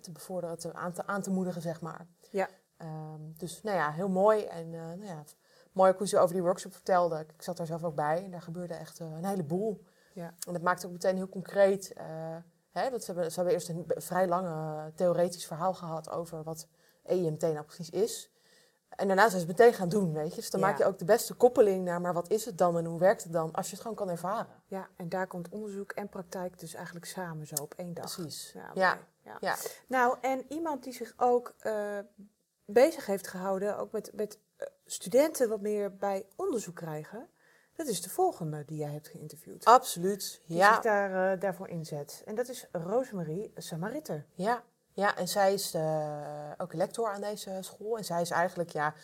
te 0.00 0.12
bevorderen, 0.12 0.58
te, 0.58 0.74
aan, 0.74 0.92
te, 0.92 1.06
aan 1.06 1.22
te 1.22 1.30
moedigen, 1.30 1.62
zeg 1.62 1.80
maar. 1.80 2.06
Ja. 2.30 2.48
Um, 2.82 3.34
dus 3.36 3.62
nou 3.62 3.76
ja, 3.76 3.90
heel 3.90 4.08
mooi. 4.08 4.44
En 4.44 4.66
uh, 4.72 4.80
nou 4.80 5.04
ja, 5.04 5.24
mooi 5.72 5.92
hoe 5.98 6.06
ze 6.08 6.18
over 6.18 6.34
die 6.34 6.42
workshop 6.42 6.72
vertelde. 6.72 7.18
Ik 7.34 7.42
zat 7.42 7.56
daar 7.56 7.66
zelf 7.66 7.84
ook 7.84 7.94
bij 7.94 8.24
en 8.24 8.30
daar 8.30 8.42
gebeurde 8.42 8.74
echt 8.74 9.00
uh, 9.00 9.06
een 9.06 9.24
heleboel. 9.24 9.84
Ja. 10.12 10.34
En 10.46 10.52
dat 10.52 10.62
maakte 10.62 10.86
ook 10.86 10.92
meteen 10.92 11.16
heel 11.16 11.28
concreet. 11.28 11.92
Uh, 11.98 12.04
hè, 12.70 12.90
dat 12.90 13.04
ze, 13.04 13.12
hebben, 13.12 13.30
ze 13.30 13.36
hebben 13.36 13.54
eerst 13.54 13.68
een 13.68 13.84
vrij 13.96 14.28
lange 14.28 14.90
theoretisch 14.94 15.46
verhaal 15.46 15.74
gehad 15.74 16.10
over 16.10 16.42
wat 16.42 16.66
EIMT 17.02 17.40
nou 17.40 17.62
precies 17.62 17.90
is. 17.90 18.30
En 18.88 19.06
daarna 19.06 19.28
zijn 19.28 19.40
ze 19.40 19.46
het 19.46 19.58
meteen 19.58 19.74
gaan 19.74 19.88
doen, 19.88 20.12
weet 20.12 20.30
je. 20.30 20.36
Dus 20.40 20.50
dan 20.50 20.60
Ja. 20.60 20.66
maak 20.66 20.78
je 20.78 20.84
ook 20.84 20.98
de 20.98 21.04
beste 21.04 21.34
koppeling 21.34 21.84
naar, 21.84 22.00
maar 22.00 22.12
wat 22.12 22.28
is 22.30 22.44
het 22.44 22.58
dan 22.58 22.78
en 22.78 22.84
hoe 22.84 22.98
werkt 22.98 23.22
het 23.22 23.32
dan? 23.32 23.52
Als 23.52 23.66
je 23.66 23.72
het 23.72 23.80
gewoon 23.80 23.96
kan 23.96 24.08
ervaren. 24.10 24.62
Ja, 24.66 24.88
en 24.96 25.08
daar 25.08 25.26
komt 25.26 25.48
onderzoek 25.48 25.92
en 25.92 26.08
praktijk 26.08 26.58
dus 26.58 26.74
eigenlijk 26.74 27.06
samen 27.06 27.46
zo 27.46 27.54
op 27.62 27.74
één 27.76 27.94
dag. 27.94 28.14
Precies. 28.14 28.52
Ja, 28.52 28.70
Ja. 28.74 28.98
ja. 29.22 29.36
Ja. 29.40 29.56
Nou, 29.86 30.16
en 30.20 30.44
iemand 30.48 30.82
die 30.82 30.92
zich 30.92 31.14
ook 31.16 31.54
eh, 31.58 31.98
bezig 32.72 33.06
heeft 33.06 33.26
gehouden, 33.28 33.78
ook 33.78 33.92
met, 33.92 34.10
met 34.14 34.38
eh, 34.56 34.66
studenten 34.86 35.48
wat 35.48 35.60
meer 35.60 35.96
bij 35.96 36.26
onderzoek 36.36 36.74
krijgen, 36.74 37.28
dat 37.76 37.86
is 37.86 38.02
de 38.02 38.10
volgende 38.10 38.64
die 38.66 38.78
jij 38.78 38.90
hebt 38.92 39.08
geïnterviewd. 39.08 39.64
Absoluut. 39.64 40.40
Die 40.46 40.56
Ja. 40.56 40.72
zich 40.74 40.82
daar, 40.82 41.32
eh, 41.32 41.40
daarvoor 41.40 41.68
inzet. 41.68 42.22
En 42.24 42.34
dat 42.34 42.48
is 42.48 42.66
Rosemarie 42.72 43.52
Samaritter. 43.56 44.26
Ja, 44.34 44.62
ja, 44.92 45.16
en 45.16 45.28
zij 45.28 45.52
is 45.52 45.74
eh, 45.74 46.50
ook 46.58 46.72
lector 46.72 47.08
aan 47.08 47.20
deze 47.20 47.58
school. 47.60 47.96
En 47.96 48.04
zij 48.04 48.20
is 48.20 48.30
eigenlijk 48.30 48.70
ja, 48.70 48.94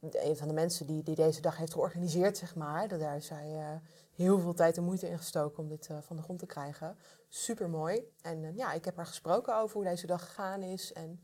een 0.00 0.36
van 0.36 0.48
de 0.48 0.54
mensen 0.54 0.86
die, 0.86 1.02
die 1.02 1.14
deze 1.14 1.40
dag 1.40 1.56
heeft 1.56 1.72
georganiseerd, 1.72 2.36
zeg 2.38 2.54
maar. 2.54 2.88
Daar 2.88 3.12
heeft 3.12 3.26
zij 3.26 3.80
heel 4.14 4.38
veel 4.38 4.54
tijd 4.54 4.76
en 4.76 4.82
moeite 4.84 5.08
in 5.08 5.18
gestoken 5.18 5.62
om 5.62 5.68
dit 5.68 5.88
van 6.00 6.16
de 6.16 6.22
grond 6.22 6.38
te 6.38 6.46
krijgen. 6.46 6.96
Super 7.28 7.68
mooi. 7.68 8.12
En 8.22 8.54
ja, 8.56 8.72
ik 8.72 8.84
heb 8.84 8.96
haar 8.96 9.06
gesproken 9.06 9.56
over 9.56 9.76
hoe 9.76 9.84
deze 9.84 10.06
dag 10.06 10.24
gegaan 10.24 10.62
is. 10.62 10.92
En 10.92 11.20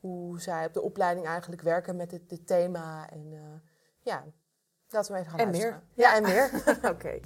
hoe 0.00 0.40
zij 0.40 0.66
op 0.66 0.72
de 0.74 0.82
opleiding 0.82 1.26
eigenlijk 1.26 1.62
werken 1.62 1.96
met 1.96 2.10
dit, 2.10 2.28
dit 2.28 2.46
thema. 2.46 3.10
En 3.10 3.28
eh, 3.32 3.40
ja, 4.00 4.24
laten 4.88 5.12
we 5.12 5.18
even 5.18 5.30
gaan 5.30 5.40
En 5.40 5.46
luisteren. 5.46 5.82
meer. 5.94 6.06
Ja, 6.06 6.16
en 6.16 6.22
meer. 6.22 6.50
Oké. 6.94 7.20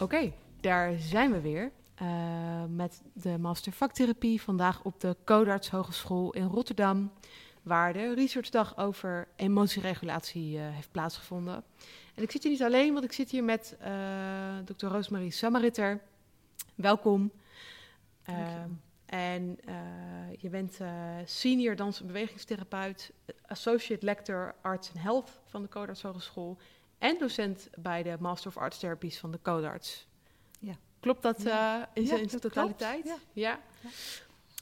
Oké, 0.00 0.32
daar 0.60 0.92
zijn 0.98 1.32
we 1.32 1.40
weer. 1.40 1.70
eh, 1.94 2.64
met 2.68 3.02
de 3.12 3.38
Master 3.38 3.72
Vaktherapie. 3.72 4.42
Vandaag 4.42 4.84
op 4.84 5.00
de 5.00 5.16
Codarts 5.24 5.70
Hogeschool 5.70 6.32
in 6.32 6.46
Rotterdam. 6.46 7.12
Waar 7.62 7.92
de 7.92 8.14
researchdag 8.14 8.76
over 8.78 9.28
emotieregulatie 9.36 10.58
eh, 10.58 10.62
heeft 10.70 10.90
plaatsgevonden. 10.90 11.64
En 12.20 12.26
ik 12.26 12.32
zit 12.32 12.42
hier 12.42 12.52
niet 12.52 12.62
alleen, 12.62 12.92
want 12.92 13.04
ik 13.04 13.12
zit 13.12 13.30
hier 13.30 13.44
met 13.44 13.76
eh 13.80 14.58
Dr. 14.64 14.86
Roosmarie 14.86 15.30
Samaritter. 15.30 16.00
Welkom. 16.74 17.32
Eh, 18.22 18.54
en 19.06 19.58
eh, 19.64 19.74
je 20.38 20.48
bent 20.48 20.80
eh, 20.80 21.16
senior 21.24 21.76
dans- 21.76 22.00
en 22.00 22.06
bewegingstherapeut, 22.06 23.12
associate 23.46 24.04
lector 24.04 24.54
arts 24.60 24.88
and 24.94 25.02
health 25.02 25.40
van 25.46 25.62
de 25.62 25.68
Codarts 25.68 26.02
Hogeschool 26.02 26.58
en 26.98 27.18
docent 27.18 27.68
bij 27.78 28.02
de 28.02 28.16
Master 28.18 28.48
of 28.50 28.56
Arts 28.56 28.78
Therapies 28.78 29.18
van 29.18 29.30
de 29.30 29.38
Codarts. 29.42 30.06
Ja. 30.58 30.74
Klopt 31.00 31.22
dat 31.22 31.42
Ja. 31.42 31.90
in 31.94 32.02
Ja, 32.02 32.08
zijn 32.08 32.20
dat 32.20 32.28
klopt. 32.40 32.42
totaliteit? 32.54 33.04
Ja. 33.06 33.16
ja. 33.32 33.60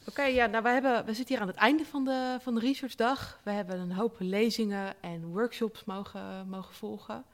Oké, 0.09 0.23
ja, 0.23 0.47
nou, 0.47 0.63
we, 0.63 0.69
hebben, 0.69 1.05
we 1.05 1.15
zitten 1.15 1.35
hier 1.35 1.43
aan 1.43 1.51
het 1.51 1.57
einde 1.57 1.85
van 1.85 2.05
de, 2.05 2.39
van 2.41 2.55
de 2.55 2.61
researchdag. 2.61 3.41
We 3.45 3.51
hebben 3.51 3.79
een 3.79 3.93
hoop 3.93 4.17
lezingen 4.19 5.03
en 5.03 5.27
workshops 5.27 5.85
mogen, 5.85 6.49
mogen 6.49 6.75
volgen. 6.75 7.25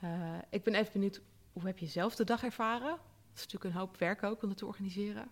Eh, 0.00 0.34
ik 0.50 0.62
ben 0.62 0.74
even 0.74 0.92
benieuwd, 0.92 1.20
hoe 1.52 1.66
heb 1.66 1.78
je 1.78 1.86
zelf 1.86 2.14
de 2.14 2.24
dag 2.24 2.44
ervaren? 2.44 2.90
Het 2.90 3.34
is 3.34 3.42
natuurlijk 3.42 3.74
een 3.74 3.80
hoop 3.80 3.96
werk 3.96 4.22
ook 4.22 4.42
om 4.42 4.48
het 4.48 4.58
te 4.58 4.66
organiseren. 4.66 5.28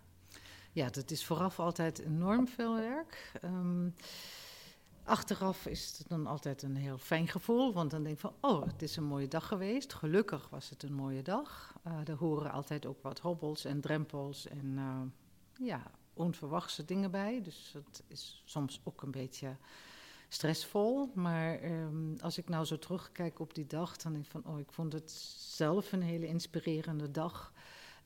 Ja, 0.72 0.90
dat 0.90 1.10
is 1.10 1.24
vooraf 1.24 1.60
altijd 1.60 1.98
enorm 1.98 2.48
veel 2.48 2.74
werk. 2.74 3.32
Ehm, 3.40 3.88
achteraf 5.04 5.66
is 5.66 5.98
het 5.98 6.08
dan 6.08 6.26
altijd 6.26 6.62
een 6.62 6.76
heel 6.76 6.98
fijn 6.98 7.28
gevoel, 7.28 7.72
want 7.72 7.90
dan 7.90 8.02
denk 8.02 8.14
je 8.14 8.20
van, 8.20 8.34
oh, 8.40 8.66
het 8.66 8.82
is 8.82 8.96
een 8.96 9.04
mooie 9.04 9.28
dag 9.28 9.46
geweest. 9.46 9.94
Gelukkig 9.94 10.48
was 10.48 10.70
het 10.70 10.82
een 10.82 10.94
mooie 10.94 11.22
dag. 11.22 11.74
Eh, 11.82 12.08
er 12.08 12.16
horen 12.16 12.52
altijd 12.52 12.86
ook 12.86 13.02
wat 13.02 13.18
hobbels 13.18 13.64
en 13.64 13.80
drempels 13.80 14.46
en 14.46 14.74
eh, 14.76 15.66
ja, 15.66 15.82
onverwachte 16.14 16.84
dingen 16.84 17.10
bij. 17.10 17.40
Dus 17.42 17.70
dat 17.72 18.02
is 18.08 18.42
soms 18.44 18.80
ook 18.84 19.02
een 19.02 19.10
beetje 19.10 19.56
stressvol. 20.28 21.10
Maar 21.14 21.58
ehm, 21.58 22.16
als 22.20 22.38
ik 22.38 22.48
nou 22.48 22.64
zo 22.64 22.78
terugkijk 22.78 23.38
op 23.38 23.54
die 23.54 23.66
dag, 23.66 23.96
dan 23.96 24.12
denk 24.12 24.24
ik 24.24 24.30
van, 24.30 24.44
oh, 24.46 24.58
ik 24.58 24.72
vond 24.72 24.92
het 24.92 25.10
zelf 25.38 25.92
een 25.92 26.02
hele 26.02 26.26
inspirerende 26.26 27.10
dag. 27.10 27.52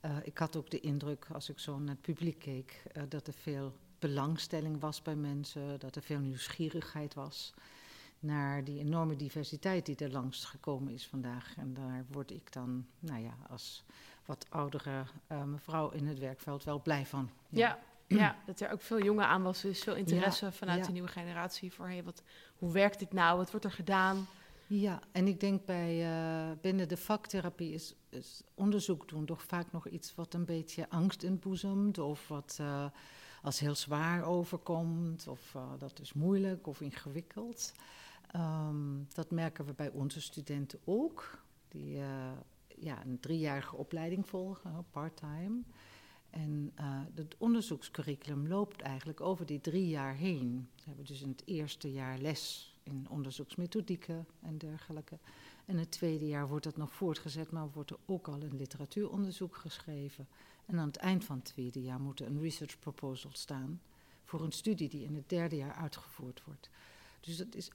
Eh, 0.00 0.16
ik 0.22 0.38
had 0.38 0.56
ook 0.56 0.70
de 0.70 0.80
indruk, 0.80 1.26
als 1.32 1.48
ik 1.48 1.58
zo 1.58 1.78
naar 1.78 1.94
het 1.94 2.00
publiek 2.00 2.38
keek, 2.38 2.82
eh, 2.92 3.02
dat 3.08 3.26
er 3.26 3.34
veel 3.34 3.72
belangstelling 3.98 4.80
was 4.80 5.02
bij 5.02 5.16
mensen, 5.16 5.80
dat 5.80 5.96
er 5.96 6.02
veel 6.02 6.20
nieuwsgierigheid 6.20 7.14
was 7.14 7.54
naar 8.20 8.64
die 8.64 8.78
enorme 8.78 9.16
diversiteit 9.16 9.86
die 9.86 9.96
er 9.96 10.10
langs 10.10 10.44
gekomen 10.44 10.92
is 10.92 11.06
vandaag. 11.06 11.54
En 11.56 11.74
daar 11.74 12.04
word 12.10 12.30
ik 12.30 12.52
dan, 12.52 12.86
nou 12.98 13.22
ja, 13.22 13.36
als 13.48 13.84
wat 14.24 14.46
oudere 14.48 15.04
eh, 15.26 15.44
mevrouw 15.44 15.90
in 15.90 16.06
het 16.06 16.18
werkveld 16.18 16.64
wel 16.64 16.82
blij 16.82 17.06
van. 17.06 17.30
Ja. 17.48 17.58
Ja, 17.58 17.78
dat 18.46 18.60
er 18.60 18.72
ook 18.72 18.82
veel 18.82 19.02
jongen 19.02 19.26
aan 19.26 19.42
was. 19.42 19.60
Dus 19.60 19.82
veel 19.82 19.94
interesse 19.94 20.52
vanuit 20.52 20.78
ja. 20.78 20.86
de 20.86 20.92
nieuwe 20.92 21.08
generatie 21.08 21.72
voor 21.72 21.86
hey, 21.86 22.04
wat, 22.04 22.22
hoe 22.56 22.72
werkt 22.72 22.98
dit 22.98 23.12
nou? 23.12 23.36
Wat 23.36 23.50
wordt 23.50 23.66
er 23.66 23.72
gedaan? 23.72 24.26
Ja, 24.70 25.00
en 25.12 25.26
ik 25.26 25.40
denk 25.40 25.64
bij 25.64 26.04
eh, 26.04 26.56
binnen 26.60 26.88
de 26.88 26.96
vaktherapie 26.96 27.72
is, 27.72 27.94
is 28.08 28.42
onderzoek 28.54 29.08
doen 29.08 29.24
toch 29.24 29.42
vaak 29.42 29.72
nog 29.72 29.88
iets 29.88 30.14
wat 30.14 30.34
een 30.34 30.44
beetje 30.44 30.90
angst 30.90 31.22
inboezemt 31.22 31.98
of 31.98 32.28
wat 32.28 32.56
eh, 32.60 32.84
als 33.42 33.60
heel 33.60 33.74
zwaar 33.74 34.24
overkomt 34.24 35.28
of 35.28 35.54
eh, 35.54 35.62
dat 35.78 36.00
is 36.00 36.12
moeilijk 36.12 36.66
of 36.66 36.80
ingewikkeld. 36.80 37.72
Ehm, 38.30 39.02
dat 39.12 39.30
merken 39.30 39.64
we 39.64 39.72
bij 39.72 39.90
onze 39.90 40.20
studenten 40.20 40.78
ook, 40.84 41.42
die 41.68 42.00
ja, 42.68 43.04
een 43.04 43.20
driejarige 43.20 43.76
opleiding 43.76 44.28
volgen, 44.28 44.86
part-time. 44.90 45.62
En 46.30 46.72
eh, 46.74 47.00
het 47.14 47.34
onderzoekscurriculum 47.38 48.48
loopt 48.48 48.82
eigenlijk 48.82 49.20
over 49.20 49.46
die 49.46 49.60
drie 49.60 49.88
jaar 49.88 50.14
heen. 50.14 50.68
We 50.76 50.82
hebben 50.84 51.04
dus 51.04 51.22
in 51.22 51.28
het 51.28 51.42
eerste 51.44 51.92
jaar 51.92 52.18
les 52.18 52.72
in 52.82 53.06
onderzoeksmethodieken 53.08 54.26
en 54.40 54.58
dergelijke. 54.58 55.18
En 55.64 55.76
het 55.76 55.90
tweede 55.90 56.26
jaar 56.26 56.48
wordt 56.48 56.64
dat 56.64 56.76
nog 56.76 56.92
voortgezet, 56.92 57.50
maar 57.50 57.70
wordt 57.70 57.90
er 57.90 57.98
ook 58.06 58.28
al 58.28 58.42
een 58.42 58.56
literatuuronderzoek 58.56 59.56
geschreven. 59.56 60.28
En 60.66 60.78
aan 60.78 60.86
het 60.86 60.96
eind 60.96 61.24
van 61.24 61.36
het 61.36 61.44
tweede 61.44 61.82
jaar 61.82 62.00
moet 62.00 62.20
er 62.20 62.26
een 62.26 62.40
research 62.40 62.78
proposal 62.78 63.30
staan 63.32 63.80
voor 64.24 64.42
een 64.42 64.52
studie 64.52 64.88
die 64.88 65.04
in 65.04 65.14
het 65.14 65.28
derde 65.28 65.56
jaar 65.56 65.74
uitgevoerd 65.74 66.42
wordt. 66.44 66.70
Dus 67.20 67.36
dat 67.36 67.54
is 67.54 67.70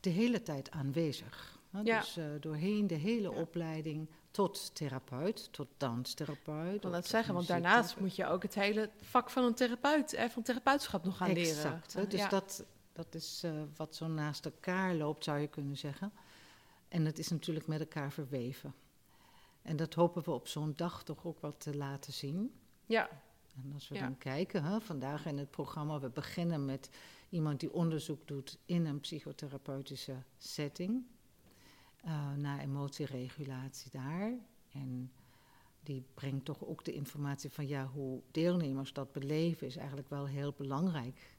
de 0.00 0.10
hele 0.10 0.42
tijd 0.42 0.70
aanwezig. 0.70 1.60
hè. 1.70 1.80
Ja. 1.80 2.00
Dus 2.00 2.16
eh, 2.16 2.24
doorheen 2.40 2.86
de 2.86 2.94
hele 2.94 3.32
opleiding 3.32 4.08
tot 4.32 4.74
therapeut, 4.74 5.48
tot 5.52 5.68
danstherapeut. 5.76 6.84
Ik 6.84 6.90
dat 6.90 7.06
zeggen, 7.06 7.34
want 7.34 7.46
daarnaast 7.46 8.00
moet 8.00 8.16
je 8.16 8.26
ook 8.26 8.42
het 8.42 8.54
hele 8.54 8.90
vak 9.00 9.30
van 9.30 9.44
een 9.44 9.54
therapeut, 9.54 10.12
eh, 10.12 10.28
van 10.28 10.42
therapeutschap 10.42 11.04
nog 11.04 11.16
gaan 11.16 11.32
leren. 11.32 11.80
Exact. 11.82 12.10
Dus 12.10 12.20
ja. 12.20 12.28
dat, 12.28 12.64
dat 12.92 13.14
is 13.14 13.40
eh, 13.44 13.62
wat 13.76 13.94
zo 13.96 14.06
naast 14.06 14.44
elkaar 14.44 14.94
loopt, 14.94 15.24
zou 15.24 15.38
je 15.38 15.46
kunnen 15.46 15.76
zeggen. 15.76 16.12
En 16.88 17.04
het 17.04 17.18
is 17.18 17.28
natuurlijk 17.28 17.66
met 17.66 17.80
elkaar 17.80 18.12
verweven. 18.12 18.74
En 19.62 19.76
dat 19.76 19.94
hopen 19.94 20.22
we 20.22 20.30
op 20.30 20.48
zo'n 20.48 20.72
dag 20.76 21.02
toch 21.04 21.24
ook 21.26 21.40
wat 21.40 21.60
te 21.60 21.76
laten 21.76 22.12
zien. 22.12 22.54
Ja, 22.86 23.08
En 23.64 23.70
als 23.74 23.88
we 23.88 23.94
Ja. 23.94 24.00
dan 24.00 24.18
kijken, 24.18 24.64
hè, 24.64 24.80
vandaag 24.80 25.26
in 25.26 25.38
het 25.38 25.50
programma, 25.50 26.00
we 26.00 26.08
beginnen 26.08 26.64
met 26.64 26.90
iemand 27.28 27.60
die 27.60 27.72
onderzoek 27.72 28.26
doet 28.26 28.58
in 28.66 28.86
een 28.86 29.00
psychotherapeutische 29.00 30.16
setting. 30.38 31.04
Eh, 32.02 32.32
naar 32.34 32.58
emotieregulatie 32.58 33.90
daar. 33.90 34.32
En 34.72 35.12
die 35.82 36.04
brengt 36.14 36.44
toch 36.44 36.64
ook 36.64 36.84
de 36.84 36.92
informatie 36.92 37.50
van 37.50 37.68
ja, 37.68 37.86
hoe 37.86 38.20
deelnemers 38.30 38.92
dat 38.92 39.12
beleven 39.12 39.66
is 39.66 39.76
eigenlijk 39.76 40.08
wel 40.08 40.26
heel 40.26 40.54
belangrijk. 40.56 41.36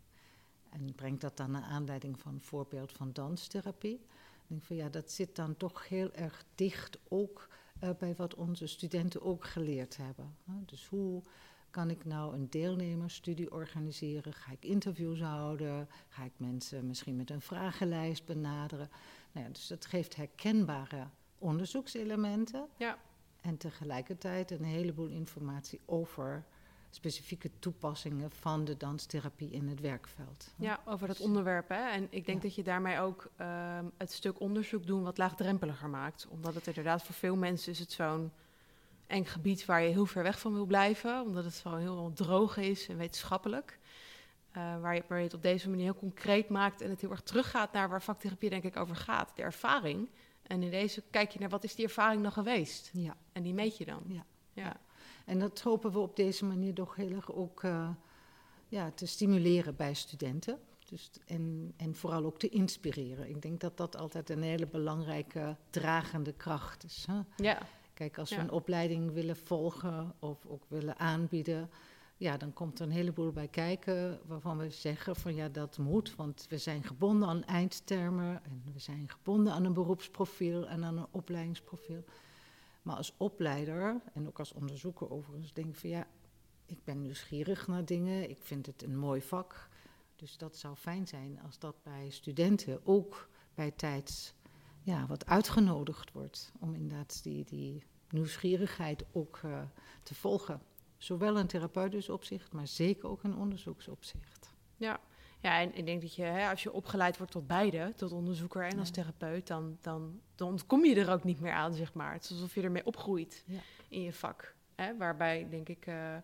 En 0.70 0.96
brengt 0.96 1.22
dat 1.22 1.38
dan 1.38 1.52
naar 1.52 1.62
aanleiding 1.62 2.20
van 2.20 2.34
een 2.34 2.42
voorbeeld 2.42 2.92
van 2.92 3.14
danstherapie. 3.14 3.94
Ik 3.94 4.48
denk 4.48 4.64
van 4.64 4.76
ja, 4.76 4.90
dat 4.90 5.12
zit 5.12 5.36
dan 5.36 5.58
toch 5.58 5.88
heel 5.88 6.14
erg 6.14 6.46
dicht 6.56 7.00
ook 7.08 7.50
eh, 7.80 7.90
bij 8.00 8.16
wat 8.16 8.36
onze 8.36 8.68
studenten 8.68 9.22
ook 9.22 9.46
geleerd 9.46 9.98
hebben. 9.98 10.36
Dus 10.66 10.88
hoe 10.88 11.22
kan 11.70 11.90
ik 11.90 12.06
nou 12.06 12.34
een 12.36 12.50
deelnemersstudie 12.50 13.52
organiseren? 13.52 14.34
Ga 14.34 14.52
ik 14.52 14.66
interviews 14.66 15.20
houden? 15.20 15.88
Ga 16.08 16.24
ik 16.24 16.32
mensen 16.38 16.88
misschien 16.88 17.16
met 17.16 17.30
een 17.30 17.42
vragenlijst 17.42 18.26
benaderen? 18.26 18.90
Nou 19.34 19.46
ja, 19.46 19.52
dus 19.54 19.68
dat 19.68 19.86
geeft 19.86 20.16
herkenbare 20.16 21.08
onderzoekselementen. 21.38 22.68
Ja. 22.78 22.98
En 23.42 23.58
tegelijkertijd 23.58 24.52
een 24.52 24.64
heleboel 24.64 25.08
informatie 25.08 25.80
over 25.86 26.44
specifieke 26.90 27.50
toepassingen 27.60 28.32
van 28.32 28.66
de 28.66 28.78
danstherapie 28.78 29.50
in 29.52 29.68
het 29.68 29.80
werkveld. 29.80 30.54
ja, 30.58 30.80
over 30.86 31.08
dat 31.08 31.20
onderwerp. 31.20 31.70
Hè? 31.70 31.90
En 31.90 32.04
ik 32.10 32.26
denk 32.26 32.38
Ja. 32.42 32.48
dat 32.48 32.56
je 32.56 32.64
daarmee 32.64 33.00
ook 33.00 33.32
ehm, 33.38 33.86
het 33.98 34.12
stuk 34.12 34.40
onderzoek 34.40 34.86
doen 34.86 35.04
wat 35.04 35.18
laagdrempeliger 35.18 35.90
maakt. 35.90 36.28
Omdat 36.30 36.54
het 36.56 36.68
inderdaad 36.68 37.04
voor 37.04 37.16
veel 37.16 37.36
mensen 37.36 37.72
is 37.72 37.80
het 37.80 37.92
zo'n 37.92 38.32
eng 39.08 39.26
gebied 39.26 39.66
waar 39.66 39.82
je 39.82 39.90
heel 39.90 40.06
ver 40.06 40.24
weg 40.24 40.40
van 40.40 40.54
wil 40.54 40.66
blijven. 40.66 41.22
Omdat 41.22 41.44
het 41.44 41.56
gewoon 41.56 41.80
heel 41.80 42.12
droog 42.14 42.58
is 42.58 42.88
en 42.88 42.98
wetenschappelijk. 42.98 43.80
Eh, 44.54 44.82
waar, 44.82 44.96
je, 44.96 45.04
waar 45.08 45.18
je 45.18 45.24
het 45.24 45.34
op 45.34 45.42
deze 45.42 45.70
manier 45.70 45.84
heel 45.84 45.96
concreet 45.96 46.50
maakt 46.50 46.82
en 46.82 46.90
het 46.90 47.02
heel 47.02 47.12
erg 47.12 47.22
teruggaat 47.22 47.72
naar 47.72 47.90
waar 47.90 48.02
vaktherapie 48.02 48.50
denk 48.50 48.64
ik 48.64 48.78
over 48.78 48.96
gaat. 48.96 49.32
De 49.36 49.42
ervaring. 49.42 50.10
En 50.44 50.64
in 50.64 50.72
deze 50.72 51.04
kijk 51.10 51.32
je 51.32 51.40
naar 51.40 51.50
wat 51.50 51.64
is 51.64 51.76
die 51.76 51.86
ervaring 51.86 52.22
nog 52.22 52.34
geweest. 52.34 52.90
Ja. 52.94 53.16
En 53.32 53.44
die 53.44 53.54
meet 53.54 53.78
je 53.78 53.86
dan. 53.86 54.04
Ja. 54.08 54.26
ja. 54.54 54.76
En 55.26 55.40
dat 55.40 55.62
hopen 55.62 55.92
we 55.92 56.00
op 56.00 56.16
deze 56.16 56.46
manier 56.46 56.74
toch 56.74 56.96
heel 56.96 57.12
erg 57.12 57.32
ook 57.32 57.64
uh, 57.64 57.90
ja, 58.68 58.92
te 58.92 59.06
stimuleren 59.06 59.76
bij 59.76 59.94
studenten. 59.94 60.60
Dus, 60.90 61.12
en, 61.26 61.74
en 61.78 61.96
vooral 61.96 62.26
ook 62.26 62.40
te 62.40 62.50
inspireren. 62.50 63.30
Ik 63.30 63.42
denk 63.42 63.60
dat 63.60 63.78
dat 63.78 63.98
altijd 63.98 64.30
een 64.30 64.44
hele 64.44 64.68
belangrijke 64.68 65.56
dragende 65.70 66.34
kracht 66.34 66.84
is. 66.84 67.06
Hè? 67.12 67.20
Ja. 67.36 67.58
Kijk, 67.94 68.18
als 68.18 68.30
we 68.30 68.36
een 68.36 68.52
opleiding 68.52 69.12
willen 69.12 69.38
volgen 69.38 70.14
of 70.20 70.46
ook 70.46 70.64
willen 70.68 71.00
aanbieden, 71.00 71.70
ja, 72.24 72.38
dan 72.38 72.54
komt 72.54 72.80
er 72.80 72.86
een 72.86 72.92
heleboel 72.92 73.32
bij 73.32 73.48
kijken 73.48 74.20
waarvan 74.26 74.58
we 74.58 74.70
zeggen 74.70 75.16
van 75.16 75.36
ja, 75.36 75.50
dat 75.50 75.78
moet, 75.78 76.16
want 76.16 76.46
we 76.50 76.58
zijn 76.58 76.84
gebonden 76.84 77.28
aan 77.28 77.44
eindtermen 77.44 78.44
en 78.44 78.62
we 78.74 78.80
zijn 78.80 79.10
gebonden 79.10 79.54
aan 79.54 79.64
een 79.64 79.74
beroepsprofiel 79.74 80.68
en 80.68 80.84
aan 80.84 80.98
een 80.98 81.08
opleidingsprofiel. 81.12 82.04
Maar 82.82 82.96
als 82.96 83.14
opleider 83.18 84.02
en 84.14 84.28
ook 84.28 84.40
als 84.40 84.54
onderzoeker 84.54 85.12
overigens 85.12 85.54
denk 85.54 85.68
ik 85.68 85.76
van 85.76 85.90
ja, 85.90 86.08
ik 86.66 86.84
ben 86.84 87.02
nieuwsgierig 87.02 87.68
naar 87.68 87.86
dingen, 87.86 88.30
ik 88.30 88.42
vind 88.42 88.66
het 88.66 88.84
een 88.84 88.98
mooi 88.98 89.22
vak. 89.22 89.70
Dus 90.16 90.38
dat 90.38 90.58
zou 90.58 90.76
fijn 90.76 91.08
zijn 91.08 91.40
als 91.46 91.60
dat 91.60 91.76
bij 91.84 92.10
studenten 92.10 92.86
ook 92.86 93.30
bij 93.54 93.72
tijds 93.72 94.34
ja, 94.82 95.06
wat 95.08 95.26
uitgenodigd 95.26 96.12
wordt 96.12 96.52
om 96.60 96.74
inderdaad 96.74 97.24
die, 97.24 97.46
die 97.46 97.84
nieuwsgierigheid 98.10 99.06
ook 99.12 99.40
uh, 99.46 99.62
te 100.04 100.16
volgen. 100.16 100.62
Zowel 101.04 101.38
in 101.38 101.48
therapeutisch 101.48 102.10
opzicht, 102.10 102.52
maar 102.52 102.68
zeker 102.68 103.10
ook 103.10 103.24
in 103.24 103.36
onderzoeksopzicht. 103.36 104.54
Ja, 104.78 105.00
ja 105.42 105.60
en 105.60 105.76
ik 105.76 105.86
denk 105.86 106.02
dat 106.02 106.16
je, 106.16 106.24
hè, 106.24 106.50
als 106.50 106.64
je 106.64 106.72
opgeleid 106.72 107.18
wordt 107.18 107.32
tot 107.32 107.48
beide, 107.48 107.94
tot 107.96 108.12
onderzoeker 108.12 108.64
en 108.64 108.80
als 108.80 108.90
therapeut, 108.90 109.48
dan, 109.48 109.78
dan, 109.82 110.22
dan 110.36 110.60
kom 110.68 110.86
je 110.86 110.96
er 110.96 111.12
ook 111.12 111.24
niet 111.24 111.40
meer 111.40 111.52
aan, 111.52 111.74
zeg 111.74 111.94
maar. 111.94 112.14
Het 112.14 112.24
is 112.24 112.32
alsof 112.32 112.56
je 112.56 112.62
ermee 112.62 112.86
opgroeit 112.86 113.44
ja. 113.46 113.60
in 113.88 114.02
je 114.02 114.14
vak. 114.14 114.56
Hè, 114.76 114.98
waarbij, 114.98 115.48
denk 115.50 115.70
ik, 115.70 115.88
uh, 115.88 116.16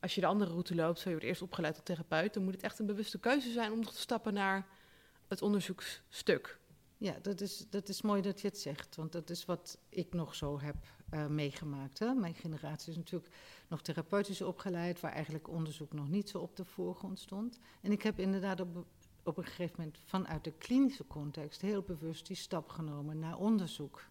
als 0.00 0.14
je 0.14 0.20
de 0.20 0.26
andere 0.26 0.50
route 0.50 0.74
loopt, 0.74 0.98
zo 0.98 1.04
je 1.04 1.14
wordt 1.14 1.28
eerst 1.28 1.42
opgeleid 1.42 1.74
tot 1.74 1.84
therapeut, 1.84 2.34
dan 2.34 2.44
moet 2.44 2.54
het 2.54 2.62
echt 2.62 2.78
een 2.78 2.86
bewuste 2.86 3.18
keuze 3.18 3.52
zijn 3.52 3.72
om 3.72 3.84
te 3.84 3.98
stappen 3.98 4.34
naar 4.34 4.66
het 5.28 5.42
onderzoeksstuk. 5.42 6.58
Ja, 6.96 7.14
dat 7.22 7.40
is, 7.40 7.66
dat 7.70 7.88
is 7.88 8.02
mooi 8.02 8.22
dat 8.22 8.40
je 8.40 8.48
het 8.48 8.58
zegt, 8.58 8.96
want 8.96 9.12
dat 9.12 9.30
is 9.30 9.44
wat 9.44 9.78
ik 9.88 10.12
nog 10.14 10.34
zo 10.34 10.60
heb 10.60 10.76
uh, 11.10 11.26
meegemaakt. 11.26 11.98
Hè. 11.98 12.14
Mijn 12.14 12.34
generatie 12.34 12.90
is 12.90 12.96
natuurlijk 12.96 13.34
nog 13.68 13.82
therapeutisch 13.82 14.42
opgeleid, 14.42 15.00
waar 15.00 15.12
eigenlijk 15.12 15.48
onderzoek 15.48 15.92
nog 15.92 16.08
niet 16.08 16.28
zo 16.28 16.38
op 16.38 16.56
de 16.56 16.64
voorgrond 16.64 17.20
stond. 17.20 17.58
En 17.80 17.92
ik 17.92 18.02
heb 18.02 18.18
inderdaad 18.18 18.60
op, 18.60 18.86
op 19.22 19.36
een 19.36 19.44
gegeven 19.44 19.74
moment 19.78 19.98
vanuit 20.04 20.44
de 20.44 20.52
klinische 20.52 21.06
context 21.06 21.60
heel 21.60 21.82
bewust 21.82 22.26
die 22.26 22.36
stap 22.36 22.68
genomen 22.68 23.18
naar 23.18 23.38
onderzoek. 23.38 24.02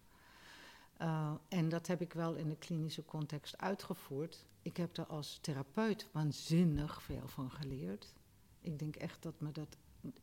Uh, 1.00 1.32
en 1.48 1.68
dat 1.68 1.86
heb 1.86 2.00
ik 2.00 2.12
wel 2.12 2.34
in 2.34 2.48
de 2.48 2.56
klinische 2.56 3.04
context 3.04 3.58
uitgevoerd. 3.58 4.46
Ik 4.62 4.76
heb 4.76 4.96
er 4.96 5.06
als 5.06 5.38
therapeut 5.40 6.08
waanzinnig 6.12 7.02
veel 7.02 7.28
van 7.28 7.50
geleerd. 7.50 8.14
Ik 8.60 8.78
denk 8.78 8.96
echt 8.96 9.22
dat 9.22 9.40
me 9.40 9.52
dat 9.52 9.76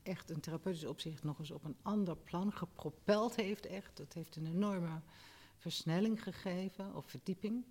echt 0.03 0.29
in 0.29 0.39
therapeutisch 0.39 0.85
opzicht 0.85 1.23
nog 1.23 1.39
eens 1.39 1.51
op 1.51 1.63
een 1.63 1.77
ander 1.81 2.17
plan 2.17 2.53
gepropeld 2.53 3.35
heeft. 3.35 3.65
Echt. 3.65 3.97
Dat 3.97 4.13
heeft 4.13 4.35
een 4.35 4.45
enorme 4.45 5.01
versnelling 5.57 6.23
gegeven 6.23 6.95
of 6.95 7.05
verdieping. 7.09 7.65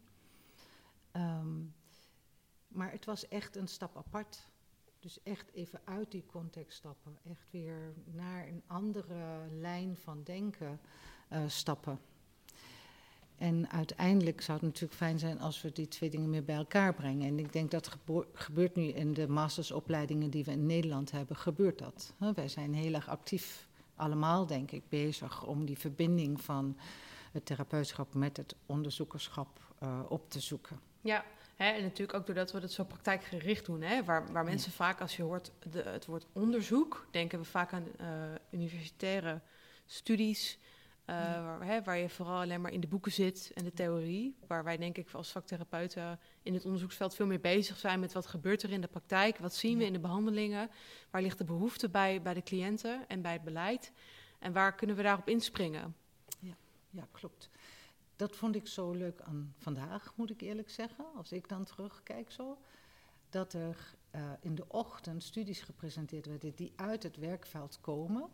Um, 1.17 1.75
maar 2.69 2.91
het 2.91 3.05
was 3.05 3.29
echt 3.29 3.57
een 3.57 3.69
stap 3.69 3.97
apart. 3.97 4.49
Dus 4.99 5.23
echt 5.23 5.53
even 5.53 5.81
uit 5.85 6.11
die 6.11 6.27
context 6.27 6.77
stappen. 6.77 7.19
Echt 7.31 7.47
weer 7.51 7.95
naar 8.05 8.49
een 8.49 8.63
andere 8.67 9.47
lijn 9.51 9.97
van 9.97 10.23
denken 10.23 10.81
uh, 11.33 11.39
stappen. 11.47 12.01
En 13.37 13.71
uiteindelijk 13.71 14.41
zou 14.41 14.59
het 14.59 14.67
natuurlijk 14.67 14.95
fijn 14.95 15.19
zijn 15.19 15.41
als 15.41 15.63
we 15.63 15.73
die 15.73 15.89
twee 15.89 16.11
dingen 16.11 16.31
meer 16.31 16.45
bij 16.45 16.57
elkaar 16.57 16.95
brengen. 16.95 17.27
En 17.29 17.39
ik 17.39 17.53
denk 17.53 17.71
dat 17.71 17.97
gebeurt 18.33 18.75
nu 18.75 18.83
in 18.83 19.13
de 19.13 19.29
mastersopleidingen 19.29 20.31
die 20.31 20.45
we 20.45 20.51
in 20.51 20.67
Nederland 20.67 21.11
hebben, 21.11 21.37
gebeurt 21.37 21.79
dat. 21.79 22.15
Wij 22.35 22.49
zijn 22.49 22.75
heel 22.75 22.95
erg 22.95 23.09
actief, 23.09 23.69
allemaal 23.95 24.47
denk 24.47 24.71
ik, 24.71 24.89
bezig 24.89 25.47
om 25.47 25.65
die 25.65 25.79
verbinding 25.79 26.41
van 26.41 26.77
het 27.33 27.47
therapeutschap 27.47 28.15
met 28.15 28.37
het 28.37 28.57
onderzoekerschap 28.67 29.75
uh, 29.83 30.01
op 30.09 30.31
te 30.31 30.41
zoeken. 30.41 30.81
Ja, 31.05 31.25
hè, 31.57 31.71
en 31.71 31.83
natuurlijk 31.83 32.19
ook 32.19 32.27
doordat 32.27 32.53
we 32.53 32.61
dat 32.61 32.73
zo 32.73 32.85
praktijkgericht 32.85 33.67
doen. 33.67 33.83
Hè, 33.83 34.05
waar, 34.05 34.33
waar 34.33 34.45
mensen 34.45 34.73
vaak, 34.73 35.01
als 35.01 35.17
je 35.17 35.23
hoort 35.23 35.51
de, 35.71 35.83
het 35.83 36.07
woord 36.07 36.27
onderzoek, 36.33 37.07
denken 37.11 37.39
we 37.39 37.45
vaak 37.45 37.73
aan 37.73 37.87
uh, 38.01 38.07
universitaire 38.51 39.41
studies. 39.87 40.59
Uh, 41.07 41.17
waar, 41.17 41.67
hè, 41.67 41.83
waar, 41.83 41.99
je 41.99 42.09
vooral 42.09 42.41
alleen 42.41 42.61
maar 42.61 42.73
in 42.73 42.81
de 42.81 42.87
boeken 42.87 43.13
zit 43.13 43.51
en 43.55 43.65
de 43.65 43.73
theorie. 43.73 44.37
Waar 44.47 44.65
wij 44.65 44.77
denk 44.77 44.97
ik 44.97 45.11
als 45.11 45.31
vaktherapeuten 45.31 46.21
in 46.43 46.55
het 46.55 46.65
onderzoeksveld 46.65 47.15
veel 47.15 47.27
meer 47.27 47.41
bezig 47.41 47.79
zijn 47.79 48.01
met 48.01 48.13
wat 48.13 48.27
gebeurt 48.27 48.63
er 48.63 48.71
in 48.71 48.81
de 48.81 48.87
praktijk. 48.87 49.39
Wat 49.39 49.55
zien 49.55 49.79
we 49.79 49.85
in 49.85 49.93
de 49.93 49.99
behandelingen. 49.99 50.71
Waar 51.11 51.23
ligt 51.23 51.39
de 51.39 51.45
behoefte 51.45 51.89
bij, 51.89 52.23
bij 52.23 52.35
de 52.35 52.43
cliënten 52.43 53.09
en 53.09 53.23
bij 53.23 53.33
het 53.33 53.45
beleid. 53.45 53.93
En 54.39 54.53
waar 54.53 54.75
kunnen 54.75 54.97
we 54.97 55.03
daarop 55.03 55.29
inspringen. 55.29 55.97
Ja, 56.39 56.55
ja 56.91 57.07
klopt. 57.13 57.51
Dat 58.17 58.37
vond 58.37 58.55
ik 58.55 58.67
zo 58.67 58.93
leuk 58.93 59.21
aan 59.21 59.55
vandaag, 59.59 60.13
moet 60.17 60.31
ik 60.31 60.41
eerlijk 60.41 60.71
zeggen. 60.71 61.05
Als 61.17 61.33
ik 61.33 61.49
dan 61.49 61.65
terugkijk 61.65 62.31
zo. 62.31 62.59
Dat 63.31 63.53
er 63.53 63.95
uh, 64.15 64.31
in 64.41 64.55
de 64.55 64.69
ochtend 64.69 65.23
studies 65.23 65.61
gepresenteerd 65.61 66.27
werden 66.27 66.55
die 66.55 66.73
uit 66.77 67.03
het 67.03 67.17
werkveld 67.17 67.79
komen. 67.81 68.29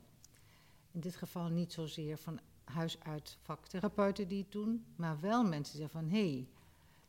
In 0.91 1.01
dit 1.01 1.17
geval 1.17 1.49
niet 1.49 1.73
zozeer 1.73 2.19
van 2.19 2.41
huis 2.65 3.01
uit 3.01 3.39
vaktherapeuten 3.43 4.29
die 4.29 4.43
het 4.43 4.53
doen, 4.53 4.85
maar 4.97 5.21
wel 5.21 5.45
mensen 5.45 5.77
die 5.77 5.83
zeggen 5.83 6.01
van 6.01 6.11
hé, 6.11 6.31
hey, 6.31 6.49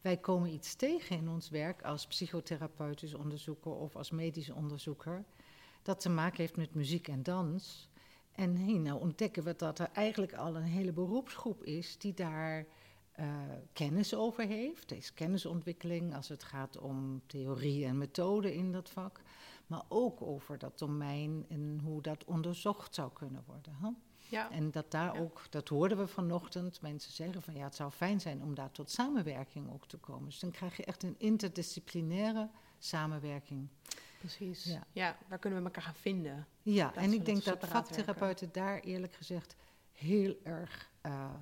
wij 0.02 0.18
komen 0.18 0.54
iets 0.54 0.76
tegen 0.76 1.18
in 1.18 1.30
ons 1.30 1.50
werk 1.50 1.82
als 1.82 2.08
psychotherapeutisch 2.08 3.14
onderzoeker 3.14 3.72
of 3.72 3.96
als 3.96 4.12
medisch 4.12 4.50
onderzoeker, 4.50 5.24
dat 5.82 6.00
te 6.00 6.10
maken 6.10 6.38
heeft 6.38 6.58
met 6.58 6.76
muziek 6.76 7.08
en 7.08 7.24
dans. 7.24 7.90
En 8.32 8.58
hey, 8.58 8.78
nou 8.78 9.00
ontdekken 9.00 9.44
we 9.44 9.56
dat 9.56 9.80
er 9.80 9.90
eigenlijk 9.94 10.34
al 10.34 10.56
een 10.56 10.64
hele 10.64 10.92
beroepsgroep 10.92 11.64
is 11.64 11.98
die 11.98 12.14
daar 12.14 12.66
uh, 13.20 13.26
kennis 13.74 14.16
over 14.16 14.46
heeft. 14.46 14.92
Er 14.92 14.98
is 14.98 15.14
kennisontwikkeling 15.14 16.16
als 16.16 16.28
het 16.28 16.44
gaat 16.44 16.78
om 16.78 17.22
theorie 17.26 17.86
en 17.86 17.98
methode 17.98 18.56
in 18.56 18.72
dat 18.72 18.90
vak, 18.90 19.22
maar 19.68 19.84
ook 19.88 20.22
over 20.22 20.58
dat 20.58 20.80
domein 20.80 21.46
en 21.50 21.80
hoe 21.84 22.02
dat 22.02 22.26
onderzocht 22.26 22.96
zou 22.96 23.12
kunnen 23.14 23.44
worden. 23.46 23.98
Ja. 24.32 24.52
En 24.52 24.72
dat 24.72 24.92
daar 24.92 25.20
ook, 25.20 25.42
dat 25.50 25.68
hoorden 25.68 25.98
we 25.98 26.08
vanochtend, 26.08 26.82
mensen 26.82 27.12
zeggen 27.12 27.42
van 27.42 27.54
ja, 27.54 27.64
het 27.64 27.76
zou 27.76 27.92
fijn 27.92 28.22
zijn 28.22 28.44
om 28.44 28.56
daar 28.56 28.72
tot 28.72 28.92
samenwerking 28.92 29.74
ook 29.74 29.88
te 29.88 29.98
komen. 29.98 30.26
Dus 30.26 30.40
dan 30.40 30.52
krijg 30.52 30.78
je 30.78 30.86
echt 30.86 31.04
een 31.04 31.16
interdisciplinaire 31.18 32.50
samenwerking. 32.80 33.68
Precies. 34.22 34.64
Ja, 34.64 34.84
ja 34.92 35.18
waar 35.28 35.40
kunnen 35.40 35.60
we 35.60 35.66
elkaar 35.66 35.84
gaan 35.84 35.96
vinden? 35.96 36.48
Ja, 36.62 36.96
en 36.96 37.14
ik 37.14 37.26
denk 37.26 37.44
dat 37.44 37.68
vaktherapeuten 37.68 38.50
daar 38.52 38.80
eerlijk 38.80 39.14
gezegd 39.14 39.56
heel 39.92 40.36
erg 40.44 40.92
uh, 41.06 41.34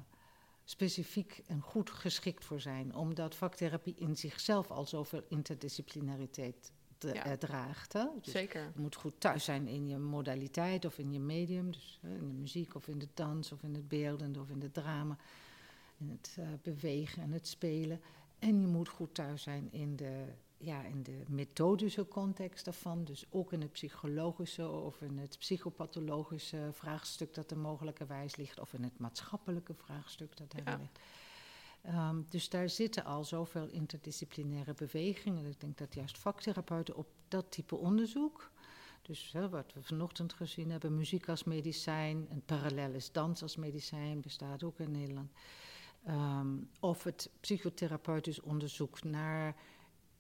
specifiek 0.64 1.42
en 1.48 1.62
goed 1.62 1.90
geschikt 1.90 2.46
voor 2.46 2.60
zijn. 2.60 2.96
Omdat 2.96 3.36
vaktherapie 3.36 3.96
in 3.98 4.16
zichzelf 4.16 4.72
al 4.72 4.86
zoveel 4.86 5.24
interdisciplinariteit 5.28 6.72
ja. 7.00 7.28
uh, 7.28 7.34
draagt. 7.34 7.94
Hè? 7.94 8.06
Dus 8.22 8.32
Zeker. 8.32 8.72
Je 8.76 8.82
moet 8.82 8.96
goed 8.96 9.20
thuis 9.20 9.44
zijn 9.44 9.68
in 9.68 9.88
je 9.88 9.98
modaliteit 9.98 10.86
of 10.86 10.98
in 10.98 11.12
je 11.12 11.20
medium. 11.20 11.72
Dus 11.72 12.00
uh, 12.04 12.12
in 12.12 12.28
de 12.28 12.34
muziek 12.34 12.76
of 12.76 12.88
in 12.88 13.00
de 13.00 13.08
dans 13.14 13.52
of 13.52 13.64
in 13.64 13.74
het 13.74 13.88
beeldende 13.88 14.40
of 14.40 14.50
in 14.50 14.62
het 14.62 14.74
drama. 14.74 15.18
In 15.98 16.10
het 16.10 16.36
uh, 16.40 16.48
bewegen 16.62 17.24
en 17.24 17.32
het 17.32 17.48
spelen. 17.48 18.02
En 18.40 18.62
je 18.62 18.68
moet 18.68 18.90
goed 18.90 19.14
thuis 19.14 19.42
zijn 19.42 19.72
in 19.72 19.96
de, 19.96 20.26
ja, 20.60 20.84
in 20.84 21.04
de 21.04 21.24
methodische 21.28 22.08
context 22.08 22.66
daarvan. 22.66 23.04
Dus 23.04 23.26
ook 23.30 23.54
in 23.54 23.62
het 23.62 23.72
psychologische 23.72 24.70
of 24.70 25.02
in 25.02 25.18
het 25.18 25.38
psychopathologische 25.40 26.70
vraagstuk 26.72 27.34
dat 27.34 27.52
er 27.52 27.58
mogelijkerwijs 27.58 28.36
ligt. 28.36 28.60
Of 28.60 28.74
in 28.74 28.84
het 28.84 29.00
maatschappelijke 29.00 29.74
vraagstuk 29.74 30.38
dat 30.38 30.54
er 30.54 30.64
ja. 30.66 30.78
ligt. 30.78 31.00
Um, 31.86 32.26
dus 32.30 32.50
daar 32.50 32.70
zitten 32.70 33.06
al 33.06 33.24
zoveel 33.24 33.68
interdisciplinaire 33.68 34.74
bewegingen. 34.74 35.46
Ik 35.46 35.60
denk 35.60 35.78
dat 35.78 35.94
juist 35.94 36.18
vaktherapeuten 36.18 36.96
op 36.96 37.08
dat 37.28 37.52
type 37.52 37.76
onderzoek, 37.76 38.52
dus 39.02 39.32
hè, 39.32 39.50
wat 39.50 39.74
we 39.74 39.84
vanochtend 39.84 40.34
gezien 40.34 40.72
hebben, 40.72 40.96
muziek 40.96 41.30
als 41.30 41.44
medicijn, 41.44 42.28
een 42.30 42.46
parallel 42.46 42.94
is 42.94 43.12
dans 43.12 43.42
als 43.42 43.56
medicijn, 43.56 44.22
bestaat 44.22 44.64
ook 44.64 44.80
in 44.80 44.92
Nederland. 44.92 45.32
Um, 46.08 46.70
of 46.80 47.04
het 47.04 47.30
psychotherapeutisch 47.40 48.42
onderzoek 48.42 49.04
naar 49.04 49.56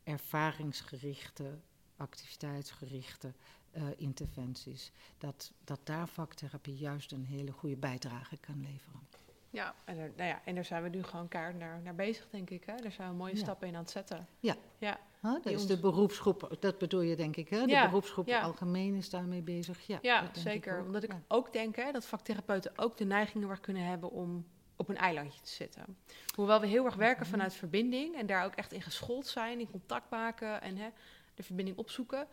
ervaringsgerichte, 0.10 1.60
activiteitsgerichte 1.98 3.34
uh, 3.78 3.84
interventies. 3.98 4.92
Dat, 5.18 5.52
dat 5.64 5.80
daar 5.84 6.08
vaktherapie 6.08 6.78
juist 6.78 7.12
een 7.12 7.26
hele 7.26 7.52
goede 7.52 7.78
bijdrage 7.78 8.38
kan 8.38 8.62
leveren. 8.62 9.08
Ja, 9.52 9.76
en, 9.86 9.98
er, 9.98 10.12
nou 10.16 10.30
ja, 10.30 10.42
en 10.46 10.56
daar 10.56 10.66
zijn 10.66 10.84
we 10.84 10.90
nu 10.90 11.04
gewoon 11.04 11.28
kaart 11.28 11.58
naar, 11.58 11.82
naar 11.84 11.96
bezig, 11.96 12.28
denk 12.30 12.50
ik. 12.50 12.64
Hè? 12.66 12.76
Daar 12.76 12.92
zijn 12.92 13.10
we 13.10 13.16
mooie 13.16 13.34
ja. 13.34 13.40
stappen 13.40 13.68
in 13.68 13.76
aan 13.76 13.82
het 13.82 13.92
zetten. 13.92 14.28
Ja, 14.40 14.56
ja. 14.78 15.00
Huh, 15.22 15.34
dat 15.44 15.54
is 15.54 15.68
de 15.68 15.80
beroepsgroep, 15.80 16.58
dat 16.60 16.78
bedoel 16.78 17.02
je 17.02 17.16
denk 17.16 17.36
ik, 17.36 17.50
hè? 17.50 17.66
De 17.66 17.72
ja. 17.72 17.86
beroepsgroep 17.86 18.28
ja. 18.28 18.42
algemeen 18.42 18.96
is 18.96 19.10
daarmee 19.10 19.42
bezig. 19.42 19.82
Ja, 19.82 20.00
ja 20.02 20.30
zeker. 20.34 20.80
Ik 20.80 20.86
Omdat 20.86 21.04
ik 21.04 21.16
ook 21.28 21.54
denk 21.54 21.76
hè, 21.76 21.92
dat 21.92 22.06
vaktherapeuten 22.06 22.72
ook 22.76 22.98
de 22.98 23.06
neigingen 23.06 23.48
waar 23.48 23.60
kunnen 23.60 23.84
hebben 23.84 24.12
om 24.12 24.46
op 24.80 24.90
een 24.90 24.98
eilandje 24.98 25.42
te 25.42 25.52
zitten. 25.52 25.98
Hoewel 26.36 26.60
we 26.60 26.68
heel 26.68 26.86
erg 26.86 26.96
werken 26.96 27.26
vanuit 27.26 27.54
verbinding 27.54 28.16
en 28.16 28.26
daar 28.26 28.46
ook 28.46 28.56
echt 28.56 28.72
in 28.72 28.82
geschoold 28.82 29.28
zijn, 29.28 29.60
in 29.60 29.72
contact 29.72 30.10
maken 30.10 30.62
en 30.62 30.78
hè, 30.78 30.90
de 31.34 31.44
verbinding 31.44 31.78
opzoeken, 31.78 32.28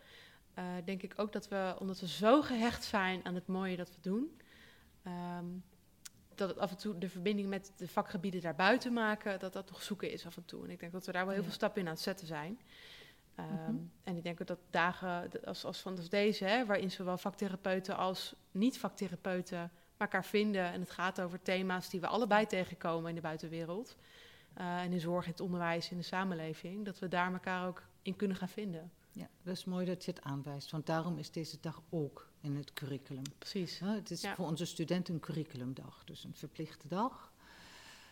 uh, 0.59 0.64
denk 0.85 1.02
ik 1.02 1.12
ook 1.16 1.32
dat 1.32 1.48
we, 1.48 1.77
omdat 1.78 2.01
we 2.01 2.09
zo 2.09 2.43
gehecht 2.43 2.85
zijn 2.85 3.24
aan 3.24 3.35
het 3.35 3.47
mooie 3.47 3.77
dat 3.77 3.89
we 3.89 4.01
doen, 4.01 4.40
ehm, 5.02 5.44
dat 6.35 6.48
het 6.48 6.59
af 6.59 6.70
en 6.70 6.77
toe 6.77 6.98
de 6.98 7.09
verbinding 7.09 7.48
met 7.48 7.73
de 7.77 7.89
vakgebieden 7.89 8.40
daarbuiten 8.40 8.93
maken, 8.93 9.39
dat 9.39 9.52
dat 9.52 9.66
toch 9.66 9.82
zoeken 9.82 10.10
is 10.10 10.27
af 10.27 10.36
en 10.36 10.44
toe. 10.44 10.64
En 10.64 10.70
ik 10.70 10.81
denk 10.81 10.93
dat 10.93 11.06
we 11.06 11.12
daar 11.12 11.24
wel 11.24 11.35
heel 11.35 11.43
veel 11.43 11.52
stappen 11.52 11.81
in 11.81 11.86
aan 11.86 11.94
het 11.94 12.02
zetten 12.02 12.27
zijn. 12.27 12.60
Um, 13.39 13.44
mm 13.44 13.90
En 14.05 14.16
ik 14.16 14.23
denk 14.23 14.47
dat 14.47 14.59
dagen 14.70 15.31
als, 15.44 15.64
als 15.64 15.81
van 15.81 15.98
deze, 16.09 16.44
hè, 16.44 16.66
waarin 16.66 16.90
zowel 16.90 17.18
vaktherapeuten 17.18 17.97
als 17.97 18.35
niet-vaktherapeuten 18.51 19.70
elkaar 19.97 20.24
vinden. 20.24 20.73
En 20.73 20.81
het 20.81 20.90
gaat 20.90 21.20
over 21.20 21.43
thema's 21.43 21.90
die 21.90 22.01
we 22.01 22.06
allebei 22.06 22.47
tegenkomen 22.47 23.09
in 23.09 23.14
de 23.14 23.20
buitenwereld. 23.20 23.97
Uh, 24.59 24.81
en 24.81 24.93
in 24.93 25.01
zorg, 25.01 25.24
in 25.24 25.31
het 25.31 25.40
onderwijs, 25.40 25.90
in 25.90 25.97
de 25.97 26.02
samenleving. 26.02 26.85
Dat 26.85 26.98
we 26.98 27.09
daar 27.09 27.32
elkaar 27.32 27.66
ook 27.66 27.82
in 28.02 28.16
kunnen 28.16 28.36
gaan 28.36 28.48
vinden. 28.48 28.90
Ja, 29.12 29.28
dat 29.43 29.56
is 29.56 29.64
mooi 29.64 29.86
dat 29.86 30.05
je 30.05 30.10
het 30.10 30.23
aanwijst. 30.23 30.70
Want 30.70 30.86
daarom 30.86 31.18
is 31.18 31.31
deze 31.31 31.56
dag 31.60 31.82
ook 31.90 32.28
in 32.40 32.56
het 32.56 32.73
curriculum. 32.73 33.23
Precies. 33.39 33.78
Ja, 33.78 33.94
het 33.94 34.10
is 34.10 34.28
voor 34.28 34.47
onze 34.47 34.64
studenten 34.64 35.14
een 35.14 35.20
curriculumdag. 35.20 36.05
Dus 36.05 36.24
een 36.24 36.35
verplichte 36.35 36.89
dag. 36.89 37.32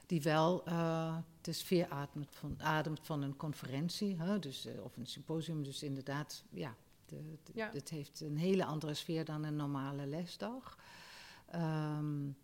Die 0.07 0.23
wel 0.23 0.69
uh, 0.69 1.17
de 1.41 1.53
sfeer 1.53 1.89
ademt 1.89 2.35
van, 2.35 2.63
ademt 2.63 3.01
van 3.03 3.23
een 3.23 3.37
conferentie. 3.37 4.17
Hè, 4.19 4.39
dus, 4.39 4.67
uh, 4.67 4.85
of 4.85 4.97
een 4.97 5.07
symposium. 5.07 5.63
Dus 5.63 5.83
inderdaad, 5.83 6.45
ja, 6.51 6.75
de, 7.07 7.39
de, 7.45 7.53
ja. 7.55 7.71
Het 7.73 7.89
heeft 7.89 8.21
een 8.21 8.37
hele 8.37 8.65
andere 8.65 8.95
sfeer 8.95 9.25
dan 9.25 9.45
een 9.45 9.57
normale 9.57 10.07
lesdag. 10.07 10.79
Um, 11.55 12.37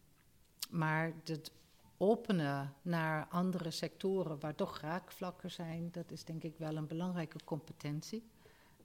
maar 0.71 1.13
het 1.25 1.53
openen 1.97 2.75
naar 2.83 3.27
andere 3.27 3.71
sectoren 3.71 4.41
waar 4.41 4.55
toch 4.55 4.79
raakvlakken 4.79 5.51
zijn, 5.51 5.89
dat 5.93 6.11
is 6.11 6.25
denk 6.25 6.43
ik 6.43 6.55
wel 6.57 6.77
een 6.77 6.87
belangrijke 6.87 7.39
competentie. 7.45 8.23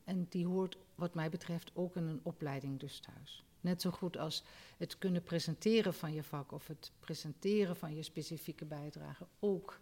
En 0.03 0.25
die 0.29 0.47
hoort 0.47 0.77
wat 0.95 1.13
mij 1.13 1.29
betreft 1.29 1.71
ook 1.73 1.95
in 1.95 2.07
een 2.07 2.19
opleiding 2.23 2.79
dus 2.79 2.99
thuis. 2.99 3.43
Net 3.61 3.81
zo 3.81 3.91
goed 3.91 4.17
als 4.17 4.43
het 4.77 4.97
kunnen 4.97 5.23
presenteren 5.23 5.93
van 5.93 6.13
je 6.13 6.23
vak 6.23 6.51
of 6.51 6.67
het 6.67 6.91
presenteren 6.99 7.75
van 7.75 7.95
je 7.95 8.03
specifieke 8.03 8.65
bijdrage 8.65 9.27
ook 9.39 9.79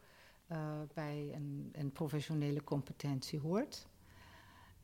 uh, 0.52 0.82
bij 0.94 1.32
een, 1.34 1.70
een, 1.72 1.92
professionele 1.92 2.64
competentie 2.64 3.40
hoort. 3.40 3.88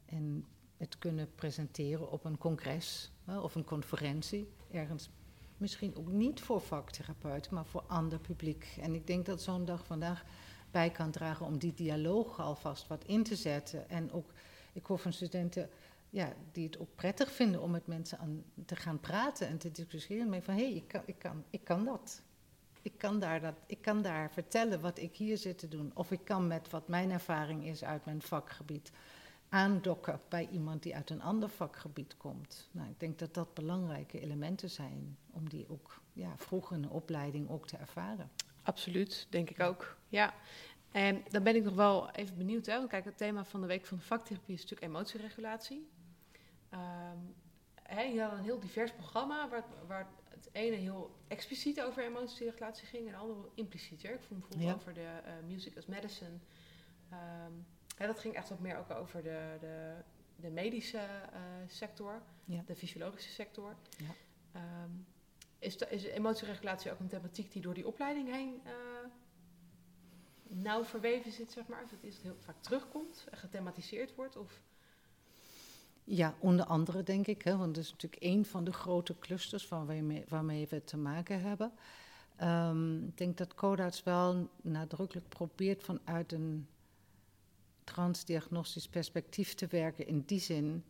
En 0.05 0.45
het 0.77 0.97
kunnen 0.97 1.35
presenteren 1.35 2.11
op 2.11 2.25
een 2.25 2.37
congres 2.37 3.11
uh, 3.29 3.43
of 3.43 3.55
een 3.55 3.63
conferentie 3.63 4.49
ergens 4.71 5.09
misschien 5.59 5.95
ook 5.95 6.11
niet 6.11 6.41
voor 6.41 6.61
vaktherapeuten, 6.61 7.53
maar 7.53 7.65
voor 7.65 7.83
ander 7.87 8.19
publiek. 8.19 8.77
En 8.81 8.95
ik 8.95 9.07
denk 9.07 9.25
dat 9.25 9.41
zo'n 9.41 9.65
dag 9.65 9.85
vandaag 9.85 10.23
bij 10.71 10.89
kan 10.89 11.11
dragen 11.11 11.45
om 11.45 11.57
die 11.57 11.73
dialoog 11.73 12.39
alvast 12.39 12.87
wat 12.87 13.03
in 13.03 13.23
te 13.23 13.35
zetten. 13.35 13.89
En 13.89 14.11
ook, 14.11 14.31
ik 14.73 14.85
hoor 14.85 14.99
van 14.99 15.13
studenten 15.13 15.69
ja, 16.09 16.33
die 16.51 16.65
het 16.65 16.79
ook 16.79 16.95
prettig 16.95 17.31
vinden 17.31 17.61
om 17.61 17.71
met 17.71 17.87
mensen 17.87 18.19
aan 18.19 18.43
te 18.65 18.75
gaan 18.75 18.99
praten 18.99 19.47
en 19.47 19.57
te 19.57 19.71
discussiëren. 19.71 20.29
Met 20.29 20.43
van 20.43 20.53
hé, 20.53 20.63
hey, 20.65 20.73
ik, 20.73 20.87
kan, 20.87 21.01
ik, 21.05 21.19
kan, 21.19 21.43
ik 21.49 21.63
kan 21.63 21.85
dat. 21.85 22.21
Ik 22.81 22.97
kan, 22.97 23.19
daar 23.19 23.41
dat. 23.41 23.55
ik 23.65 23.81
kan 23.81 24.01
daar 24.01 24.31
vertellen 24.31 24.81
wat 24.81 24.97
ik 24.97 25.15
hier 25.15 25.37
zit 25.37 25.57
te 25.57 25.67
doen. 25.67 25.91
Of 25.93 26.11
ik 26.11 26.23
kan 26.23 26.47
met 26.47 26.69
wat 26.69 26.87
mijn 26.87 27.11
ervaring 27.11 27.65
is 27.65 27.83
uit 27.83 28.05
mijn 28.05 28.21
vakgebied 28.21 28.91
aandokken 29.49 30.21
bij 30.27 30.47
iemand 30.51 30.83
die 30.83 30.95
uit 30.95 31.09
een 31.09 31.21
ander 31.21 31.49
vakgebied 31.49 32.17
komt. 32.17 32.69
Nou, 32.71 32.89
ik 32.89 32.99
denk 32.99 33.19
dat 33.19 33.33
dat 33.33 33.53
belangrijke 33.53 34.19
elementen 34.19 34.69
zijn 34.69 35.17
om 35.31 35.49
die 35.49 35.69
ook 35.69 36.01
ja, 36.13 36.37
vroeg 36.37 36.71
in 36.71 36.81
de 36.81 36.89
opleiding 36.89 37.49
ook 37.49 37.67
te 37.67 37.77
ervaren. 37.77 38.31
Absoluut, 38.63 39.27
denk 39.29 39.49
ik 39.49 39.59
ook. 39.59 39.97
Ja. 40.07 40.33
En 40.91 41.23
dan 41.29 41.43
ben 41.43 41.55
ik 41.55 41.63
nog 41.63 41.75
wel 41.75 42.11
even 42.11 42.37
benieuwd. 42.37 42.65
Hè? 42.65 42.77
Want 42.77 42.89
kijk, 42.89 43.05
het 43.05 43.17
thema 43.17 43.45
van 43.45 43.61
de 43.61 43.67
week 43.67 43.85
van 43.85 43.97
de 43.97 44.03
vaktherapie 44.03 44.53
is 44.53 44.61
natuurlijk 44.61 44.91
emotieregulatie. 44.91 45.89
Um, 46.73 47.35
hè, 47.83 48.01
je 48.01 48.21
had 48.21 48.31
een 48.31 48.43
heel 48.43 48.59
divers 48.59 48.91
programma 48.91 49.49
waar, 49.49 49.65
waar 49.87 50.07
het 50.29 50.49
ene 50.51 50.75
heel 50.75 51.15
expliciet 51.27 51.81
over 51.81 52.03
emotieregulatie 52.03 52.87
ging 52.87 53.07
en 53.07 53.13
het 53.13 53.21
andere 53.21 53.49
implicieter. 53.53 54.13
Ik 54.13 54.21
vond 54.27 54.39
bijvoorbeeld 54.39 54.75
over 54.75 54.93
de 54.93 55.21
uh, 55.25 55.31
music 55.47 55.77
as 55.77 55.85
medicine. 55.85 56.37
Um, 57.11 57.65
ja, 57.99 58.05
dat 58.05 58.19
ging 58.19 58.35
echt 58.35 58.49
wat 58.49 58.59
meer 58.59 58.77
ook 58.77 58.89
over 58.89 59.23
de, 59.23 59.57
de, 59.59 59.93
de 60.35 60.49
medische 60.49 60.97
uh, 60.97 61.39
sector, 61.67 62.21
ja. 62.45 62.63
de 62.65 62.75
fysiologische 62.75 63.31
sector. 63.31 63.75
Ja. 63.97 64.13
Um, 64.83 65.05
is, 65.59 65.77
de, 65.77 65.89
is 65.89 66.03
emotieregulatie 66.03 66.91
ook 66.91 66.99
een 66.99 67.07
thematiek 67.07 67.51
die 67.51 67.61
door 67.61 67.73
die 67.73 67.87
opleiding 67.87 68.31
heen 68.31 68.61
uh, 68.65 68.71
nauw 70.47 70.83
verweven 70.83 71.31
zit, 71.31 71.51
zeg 71.51 71.67
maar? 71.67 71.83
Of 71.83 71.91
het 71.91 72.03
is 72.03 72.13
het 72.13 72.23
heel 72.23 72.35
vaak 72.39 72.61
terugkomt 72.61 73.27
en 73.31 73.37
gethematiseerd 73.37 74.15
wordt? 74.15 74.35
Of? 74.35 74.61
Ja, 76.03 76.33
onder 76.39 76.65
andere 76.65 77.03
denk 77.03 77.27
ik, 77.27 77.41
hè, 77.41 77.57
want 77.57 77.75
dat 77.75 77.83
is 77.83 77.91
natuurlijk 77.91 78.23
een 78.23 78.45
van 78.45 78.63
de 78.63 78.73
grote 78.73 79.19
clusters 79.19 79.67
waarmee, 79.67 80.25
waarmee 80.27 80.67
we 80.67 80.83
te 80.83 80.97
maken 80.97 81.41
hebben. 81.41 81.71
Um, 82.41 83.05
ik 83.07 83.17
denk 83.17 83.37
dat 83.37 83.55
Codarts 83.55 84.03
wel 84.03 84.49
nadrukkelijk 84.61 85.29
probeert 85.29 85.83
vanuit 85.83 86.31
een 86.31 86.67
transdiagnostisch 87.89 88.87
perspectief 88.87 89.53
te 89.53 89.67
werken. 89.67 90.07
In 90.07 90.23
die 90.25 90.39
zin 90.39 90.83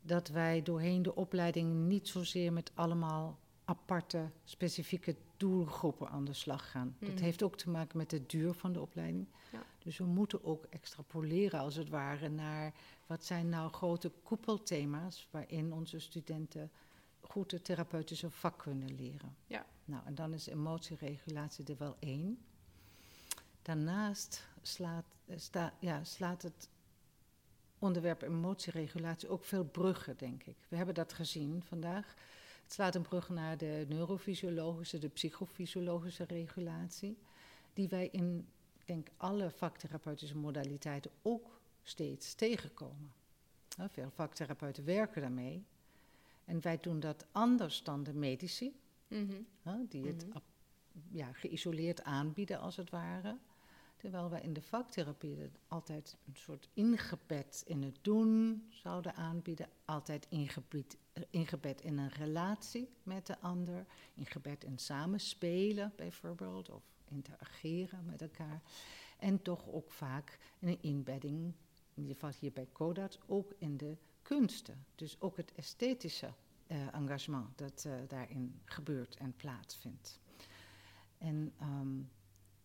dat 0.00 0.28
wij 0.28 0.62
doorheen 0.62 1.02
de 1.02 1.14
opleiding 1.14 1.74
niet 1.74 2.08
zozeer 2.08 2.52
met 2.52 2.70
allemaal 2.74 3.38
aparte, 3.64 4.30
specifieke 4.44 5.16
doelgroepen 5.36 6.08
aan 6.08 6.24
de 6.24 6.32
slag 6.32 6.70
gaan. 6.70 6.96
Dat 6.98 7.10
mm. 7.10 7.16
heeft 7.16 7.42
ook 7.42 7.56
te 7.56 7.70
maken 7.70 7.96
met 7.96 8.10
de 8.10 8.26
duur 8.26 8.54
van 8.54 8.72
de 8.72 8.80
opleiding. 8.80 9.26
Ja. 9.52 9.62
Dus 9.78 9.98
we 9.98 10.04
moeten 10.04 10.44
ook 10.44 10.64
extrapoleren, 10.64 11.60
als 11.60 11.74
het 11.74 11.88
ware, 11.88 12.28
naar 12.28 12.72
wat 13.06 13.24
zijn 13.24 13.48
nou 13.48 13.70
grote 13.72 14.12
koepelthema's 14.22 15.28
waarin 15.30 15.72
onze 15.72 15.98
studenten 15.98 16.70
goed 17.20 17.50
het 17.50 17.64
therapeutische 17.64 18.30
vak 18.30 18.58
kunnen 18.58 18.94
leren. 18.94 19.36
Ja. 19.46 19.66
Nou, 19.84 20.02
en 20.06 20.14
dan 20.14 20.34
is 20.34 20.46
emotieregulatie 20.46 21.64
er 21.64 21.76
wel 21.78 21.96
één. 21.98 22.38
Daarnaast 23.62 24.48
slaat, 24.66 25.04
eh, 25.26 25.38
sta, 25.38 25.74
ja, 25.78 26.04
slaat 26.04 26.42
het 26.42 26.68
onderwerp 27.78 28.22
emotieregulatie 28.22 29.28
ook 29.28 29.44
veel 29.44 29.64
bruggen, 29.64 30.16
denk 30.16 30.44
ik. 30.44 30.56
We 30.68 30.76
hebben 30.76 30.94
dat 30.94 31.12
gezien 31.12 31.62
vandaag. 31.62 32.14
Het 32.62 32.72
slaat 32.72 32.94
een 32.94 33.02
brug 33.02 33.28
naar 33.28 33.56
de 33.56 33.86
neurofysiologische, 33.88 34.98
de 34.98 35.08
psychofysiologische 35.08 36.24
regulatie, 36.24 37.18
die 37.72 37.88
wij 37.88 38.08
in, 38.12 38.48
denk 38.84 39.08
alle 39.16 39.50
vaktherapeutische 39.50 40.36
modaliteiten 40.36 41.10
ook 41.22 41.60
steeds 41.82 42.34
tegenkomen. 42.34 43.12
veel 43.90 44.10
vaktherapeuten 44.10 44.84
werken 44.84 45.20
daarmee. 45.20 45.64
En 46.44 46.60
wij 46.60 46.78
doen 46.80 47.00
dat 47.00 47.26
anders 47.32 47.82
dan 47.82 48.02
de 48.02 48.14
medici, 48.14 48.80
mm 49.08 49.46
die 49.88 50.06
het 50.06 50.26
mhm. 50.26 50.38
ja, 51.10 51.32
geïsoleerd 51.32 52.02
aanbieden 52.02 52.60
als 52.60 52.76
het 52.76 52.90
ware. 52.90 53.36
Terwijl 53.96 54.30
wij 54.30 54.40
in 54.40 54.52
de 54.52 54.62
vaktherapie 54.62 55.50
altijd 55.68 56.16
een 56.26 56.36
soort 56.36 56.68
ingebed 56.74 57.62
in 57.66 57.82
het 57.82 57.98
doen 58.00 58.66
zouden 58.68 59.14
aanbieden. 59.14 59.68
Altijd 59.84 60.26
ingebed, 60.28 60.96
eh, 61.12 61.22
ingebed 61.30 61.80
in 61.80 61.98
een 61.98 62.10
relatie 62.10 62.88
met 63.02 63.26
de 63.26 63.40
ander. 63.40 63.86
Ingebed 64.14 64.64
in 64.64 64.78
samenspelen 64.78 65.92
bijvoorbeeld. 65.96 66.70
Of 66.70 66.82
interageren 67.08 68.04
met 68.04 68.22
elkaar. 68.22 68.62
En 69.18 69.42
toch 69.42 69.68
ook 69.68 69.90
vaak 69.90 70.38
een 70.60 70.82
inbedding, 70.82 71.54
in 71.94 72.02
ieder 72.02 72.14
geval 72.14 72.30
hier 72.40 72.52
bij 72.52 72.68
Kodat, 72.72 73.18
ook 73.26 73.54
in 73.58 73.76
de 73.76 73.96
kunsten. 74.22 74.84
Dus 74.94 75.20
ook 75.20 75.36
het 75.36 75.52
esthetische 75.52 76.32
uh, 76.66 76.94
engagement 76.94 77.58
dat 77.58 77.84
uh, 77.86 77.94
daarin 78.08 78.60
gebeurt 78.64 79.16
en 79.16 79.36
plaatsvindt. 79.36 80.20
En 81.18 81.52
um, 81.62 82.10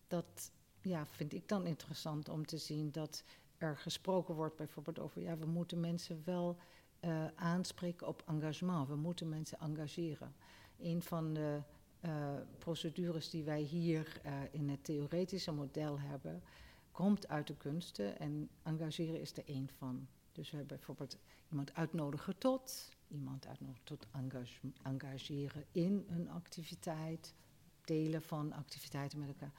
dat 0.06 0.50
ja, 0.82 1.06
vind 1.06 1.32
ik 1.32 1.48
dan 1.48 1.66
interessant 1.66 2.28
om 2.28 2.46
te 2.46 2.58
zien 2.58 2.92
dat 2.92 3.24
er 3.58 3.76
gesproken 3.76 4.34
wordt 4.34 4.56
bijvoorbeeld 4.56 4.98
over, 4.98 5.22
ja, 5.22 5.36
we 5.36 5.46
moeten 5.46 5.80
mensen 5.80 6.22
wel 6.24 6.56
uh, 7.04 7.26
aanspreken 7.34 8.06
op 8.06 8.22
engagement. 8.26 8.88
We 8.88 8.96
moeten 8.96 9.28
mensen 9.28 9.58
engageren. 9.58 10.34
Een 10.78 11.02
van 11.02 11.34
de 11.34 11.60
uh, 12.00 12.34
procedures 12.58 13.30
die 13.30 13.44
wij 13.44 13.60
hier 13.60 14.20
uh, 14.26 14.32
in 14.50 14.68
het 14.68 14.84
theoretische 14.84 15.52
model 15.52 16.00
hebben, 16.00 16.42
komt 16.92 17.28
uit 17.28 17.46
de 17.46 17.56
kunsten 17.56 18.18
en 18.18 18.48
engageren 18.62 19.20
is 19.20 19.36
er 19.36 19.44
één 19.46 19.68
van. 19.78 20.08
Dus 20.32 20.50
we 20.50 20.56
hebben 20.56 20.76
bijvoorbeeld 20.76 21.18
iemand 21.50 21.74
uitnodigen 21.74 22.38
tot, 22.38 22.90
iemand 23.08 23.46
uitnodigen 23.46 23.84
tot 23.84 24.06
engageren 24.82 25.64
in 25.72 26.06
een 26.08 26.30
activiteit, 26.30 27.34
delen 27.84 28.22
van 28.22 28.52
activiteiten 28.52 29.18
met 29.18 29.28
elkaar. 29.28 29.52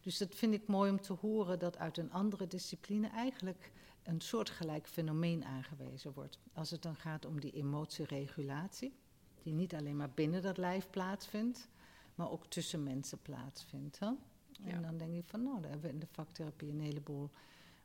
Dus 0.00 0.18
dat 0.18 0.34
vind 0.34 0.54
ik 0.54 0.66
mooi 0.66 0.90
om 0.90 1.00
te 1.00 1.12
horen 1.12 1.58
dat 1.58 1.78
uit 1.78 1.96
een 1.98 2.12
andere 2.12 2.46
discipline 2.46 3.08
eigenlijk 3.08 3.70
een 4.02 4.20
soortgelijk 4.20 4.86
fenomeen 4.86 5.44
aangewezen 5.44 6.12
wordt. 6.12 6.38
Als 6.52 6.70
het 6.70 6.82
dan 6.82 6.96
gaat 6.96 7.24
om 7.24 7.40
die 7.40 7.52
emotieregulatie, 7.52 8.94
die 9.42 9.52
niet 9.52 9.74
alleen 9.74 9.96
maar 9.96 10.10
binnen 10.10 10.42
dat 10.42 10.56
lijf 10.56 10.90
plaatsvindt, 10.90 11.68
maar 12.14 12.30
ook 12.30 12.46
tussen 12.46 12.82
mensen 12.82 13.22
plaatsvindt. 13.22 13.98
Hè? 13.98 14.06
En 14.06 14.18
Ja. 14.64 14.80
dan 14.80 14.96
denk 14.98 15.14
ik 15.14 15.26
van, 15.26 15.42
nou, 15.42 15.60
dan 15.60 15.70
hebben 15.70 15.88
we 15.88 15.94
in 15.94 16.00
de 16.00 16.06
vaktherapie 16.10 16.70
een 16.70 16.80
heleboel 16.80 17.30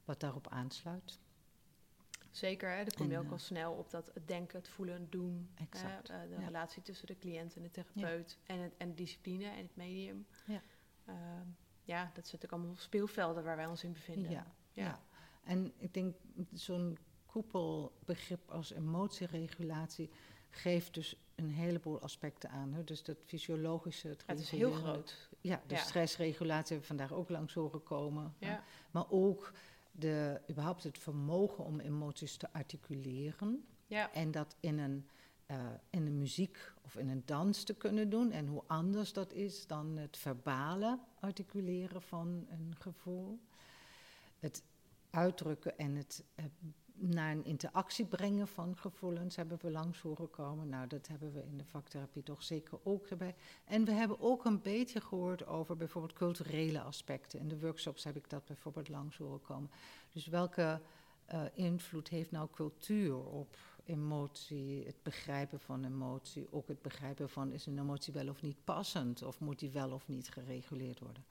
wat 0.06 0.20
daarop 0.20 0.48
aansluit. 0.48 1.20
Zeker, 2.32 2.70
hè? 2.70 2.84
dan 2.84 2.94
kom 2.98 3.08
je 3.08 3.14
En, 3.14 3.20
ook 3.20 3.26
eh, 3.26 3.32
al 3.32 3.38
snel 3.38 3.74
op 3.74 3.90
dat 3.90 4.12
het 4.14 4.28
denken, 4.28 4.58
het 4.60 4.68
voelen, 4.68 4.96
het 5.02 5.12
doen. 5.12 5.50
Exact, 5.56 6.10
eh, 6.10 6.22
de 6.22 6.28
ja. 6.30 6.46
relatie 6.46 6.82
tussen 6.82 7.08
de 7.08 7.18
cliënt 7.18 7.56
en 7.56 7.62
de 7.62 7.72
therapeut. 7.72 8.38
En, 8.44 8.60
het, 8.60 8.74
en 8.78 8.90
de 8.90 8.96
discipline 8.96 9.46
en 9.46 9.62
het 9.64 9.76
medium. 9.76 10.26
Ja. 10.46 10.62
Ehm, 11.06 11.48
ja, 11.86 12.04
dat 12.04 12.28
zijn 12.28 12.40
natuurlijk 12.42 12.52
allemaal 12.52 12.76
speelvelden 12.76 13.44
waar 13.44 13.56
wij 13.56 13.66
ons 13.66 13.84
in 13.84 13.94
bevinden. 13.94 14.32
Ja, 14.32 14.46
Ja. 14.72 14.84
ja. 14.84 15.00
En 15.44 15.74
ik 15.78 15.94
denk 15.94 16.16
zo'n 16.54 16.98
koepelbegrip 17.26 18.52
als 18.52 18.72
emotieregulatie 18.72 20.10
geeft 20.50 20.94
dus 20.94 21.16
een 21.36 21.50
heleboel 21.50 22.02
aspecten 22.02 22.50
aan. 22.50 22.74
Hè? 22.74 22.84
Dus 22.84 23.04
dat 23.04 23.18
fysiologische, 23.26 24.08
het 24.08 24.24
Het 24.26 24.40
is 24.40 24.50
heel 24.50 24.72
groot. 24.72 25.30
Ja, 25.42 25.62
de 25.68 25.74
Ja. 25.76 25.80
stressregulatie 25.82 26.76
hebben 26.76 26.80
we 26.90 26.96
vandaag 26.98 27.14
ook 27.14 27.30
langs 27.30 27.54
horen 27.54 27.84
komen. 27.84 28.34
Ja. 28.40 28.64
Maar 28.92 29.06
ook 29.10 29.52
de, 29.92 30.42
überhaupt 30.50 30.84
het 30.84 30.98
vermogen 30.98 31.64
om 31.66 31.80
emoties 31.80 32.38
te 32.38 32.54
articuleren. 32.54 33.66
Ja. 33.88 34.12
En 34.14 34.32
dat 34.32 34.56
in 34.60 34.80
een, 34.80 35.08
eh, 35.46 35.66
in 35.90 36.06
een 36.06 36.18
muziek 36.18 36.72
of 36.82 36.96
in 36.96 37.10
een 37.10 37.24
dans 37.26 37.64
te 37.64 37.74
kunnen 37.74 38.10
doen. 38.10 38.32
En 38.32 38.48
hoe 38.48 38.64
anders 38.68 39.14
dat 39.14 39.34
is 39.34 39.68
dan 39.68 39.98
het 39.98 40.18
verbale 40.18 41.00
articuleren 41.26 42.02
van 42.02 42.46
een 42.50 42.76
gevoel. 42.78 43.40
Het 44.40 44.64
uitdrukken 45.10 45.78
en 45.78 45.96
het 45.96 46.24
eh, 46.36 46.46
naar 46.98 47.32
een 47.32 47.46
interactie 47.46 48.06
brengen 48.06 48.48
van 48.48 48.78
gevoelens 48.78 49.36
hebben 49.36 49.58
we 49.62 49.72
langs 49.72 50.00
horen 50.02 50.30
komen. 50.30 50.70
Nou, 50.70 50.88
dat 50.88 51.08
hebben 51.08 51.34
we 51.34 51.44
in 51.46 51.58
de 51.58 51.66
vaktherapie 51.66 52.24
toch 52.24 52.44
zeker 52.44 52.78
ook 52.84 53.08
erbij. 53.08 53.36
En 53.66 53.86
we 53.86 53.92
hebben 53.92 54.20
ook 54.20 54.46
een 54.46 54.62
beetje 54.62 55.02
gehoord 55.02 55.46
over 55.46 55.78
bijvoorbeeld 55.78 56.14
culturele 56.14 56.82
aspecten. 56.82 57.40
In 57.40 57.48
de 57.48 57.60
workshops 57.60 58.04
heb 58.04 58.16
ik 58.16 58.30
dat 58.30 58.46
bijvoorbeeld 58.46 58.90
langs 58.90 59.18
horen 59.18 59.42
komen. 59.42 59.70
Dus 60.12 60.28
welke 60.28 60.82
eh, 61.26 61.44
invloed 61.54 62.08
heeft 62.08 62.32
nou 62.32 62.50
cultuur 62.52 63.16
op 63.16 63.58
emotie, 63.86 64.86
het 64.86 65.04
begrijpen 65.04 65.60
van 65.60 65.86
emotie, 65.86 66.48
ook 66.52 66.68
het 66.68 66.82
begrijpen 66.82 67.30
van 67.30 67.52
is 67.52 67.66
een 67.66 67.80
emotie 67.80 68.14
wel 68.14 68.30
of 68.30 68.42
niet 68.42 68.64
passend 68.64 69.22
of 69.22 69.40
moet 69.40 69.60
die 69.60 69.70
wel 69.70 69.92
of 69.92 70.08
niet 70.08 70.30
gereguleerd 70.30 71.00
worden. 71.00 71.26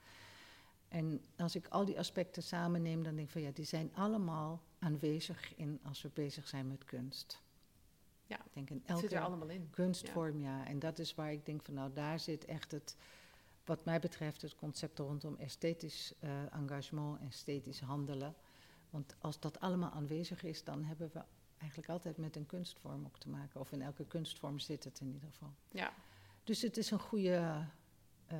En 0.88 1.24
als 1.36 1.56
ik 1.56 1.68
al 1.68 1.84
die 1.84 1.98
aspecten 1.98 2.42
samenneem, 2.42 3.02
dan 3.02 3.14
denk 3.14 3.26
ik 3.26 3.32
van 3.32 3.42
ja, 3.42 3.50
die 3.50 3.64
zijn 3.64 3.90
allemaal 3.94 4.62
aanwezig 4.78 5.54
in 5.56 5.80
als 5.82 6.02
we 6.02 6.10
bezig 6.14 6.48
zijn 6.48 6.66
met 6.66 6.84
kunst. 6.84 7.42
Ja, 8.26 8.36
ik 8.36 8.52
denk 8.52 8.70
in 8.70 8.82
Het 8.84 8.98
zit 8.98 9.12
er 9.12 9.16
elke 9.16 9.28
allemaal 9.28 9.48
in. 9.48 9.70
kunstvorm, 9.70 10.40
ja. 10.40 10.66
En 10.66 10.78
dat 10.78 10.98
is 10.98 11.14
waar 11.14 11.32
ik 11.32 11.46
denk 11.46 11.62
van 11.62 11.74
nou, 11.74 11.92
daar 11.92 12.20
zit 12.20 12.44
echt 12.44 12.72
het, 12.72 12.96
wat 13.64 13.84
mij 13.84 14.00
betreft, 14.00 14.42
het 14.42 14.54
concept 14.54 14.98
rondom 14.98 15.36
esthetisch 15.36 16.14
eh, 16.18 16.52
engagement, 16.52 17.20
esthetisch 17.20 17.80
handelen. 17.80 18.34
Want 18.90 19.14
als 19.18 19.40
dat 19.40 19.60
allemaal 19.60 19.90
aanwezig 19.90 20.42
is, 20.42 20.64
dan 20.64 20.84
hebben 20.84 21.10
we 21.12 21.22
eigenlijk 21.58 21.90
altijd 21.90 22.16
met 22.16 22.36
een 22.36 22.46
kunstvorm 22.46 23.04
ook 23.04 23.18
te 23.18 23.28
maken. 23.28 23.60
Of 23.60 23.72
in 23.72 23.82
elke 23.82 24.06
kunstvorm 24.06 24.58
zit 24.58 24.84
het 24.84 25.00
in 25.00 25.12
ieder 25.12 25.28
geval. 25.30 25.52
Ja. 25.70 25.92
Dus 26.44 26.62
het 26.62 26.76
is 26.76 26.90
een 26.90 26.98
goede 27.00 27.66
eh, 28.26 28.38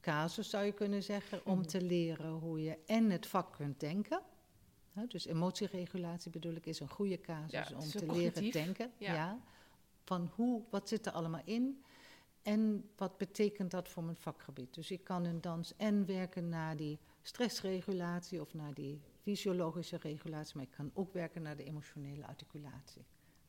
casus, 0.00 0.50
zou 0.50 0.64
je 0.64 0.72
kunnen 0.72 1.02
zeggen, 1.02 1.46
om 1.46 1.58
Mhm. 1.58 1.66
te 1.66 1.82
leren 1.82 2.30
hoe 2.30 2.62
je 2.62 2.78
en 2.86 3.10
het 3.10 3.26
vak 3.26 3.52
kunt 3.52 3.80
denken. 3.80 4.20
Hè, 4.92 5.06
dus 5.06 5.24
emotieregulatie 5.26 6.30
bedoel 6.30 6.54
ik 6.54 6.66
is 6.66 6.80
een 6.80 6.88
goede 6.88 7.20
casus 7.20 7.68
Ja, 7.68 7.76
om 7.76 7.80
te 7.88 7.98
leren 7.98 8.08
cognitief. 8.08 8.52
denken. 8.52 8.90
Ja. 8.98 9.12
Ja. 9.14 9.38
Van 10.04 10.30
hoe, 10.34 10.62
wat 10.70 10.88
zit 10.88 11.06
er 11.06 11.12
allemaal 11.12 11.42
in 11.44 11.82
en 12.42 12.90
wat 12.96 13.18
betekent 13.18 13.70
dat 13.70 13.88
voor 13.88 14.04
mijn 14.04 14.16
vakgebied. 14.16 14.74
Dus 14.74 14.90
ik 14.90 15.04
kan 15.04 15.26
in 15.26 15.40
dans 15.40 15.76
en 15.76 16.06
werken 16.06 16.48
naar 16.48 16.76
die 16.76 16.98
stressregulatie 17.22 18.40
of 18.40 18.54
naar 18.54 18.74
die 18.74 19.00
fysiologische 19.30 19.96
regulatie, 19.96 20.56
maar 20.56 20.64
ik 20.64 20.70
kan 20.70 20.90
ook 20.94 21.12
werken 21.12 21.42
naar 21.42 21.56
de 21.56 21.64
emotionele 21.64 22.26
articulatie. 22.26 23.04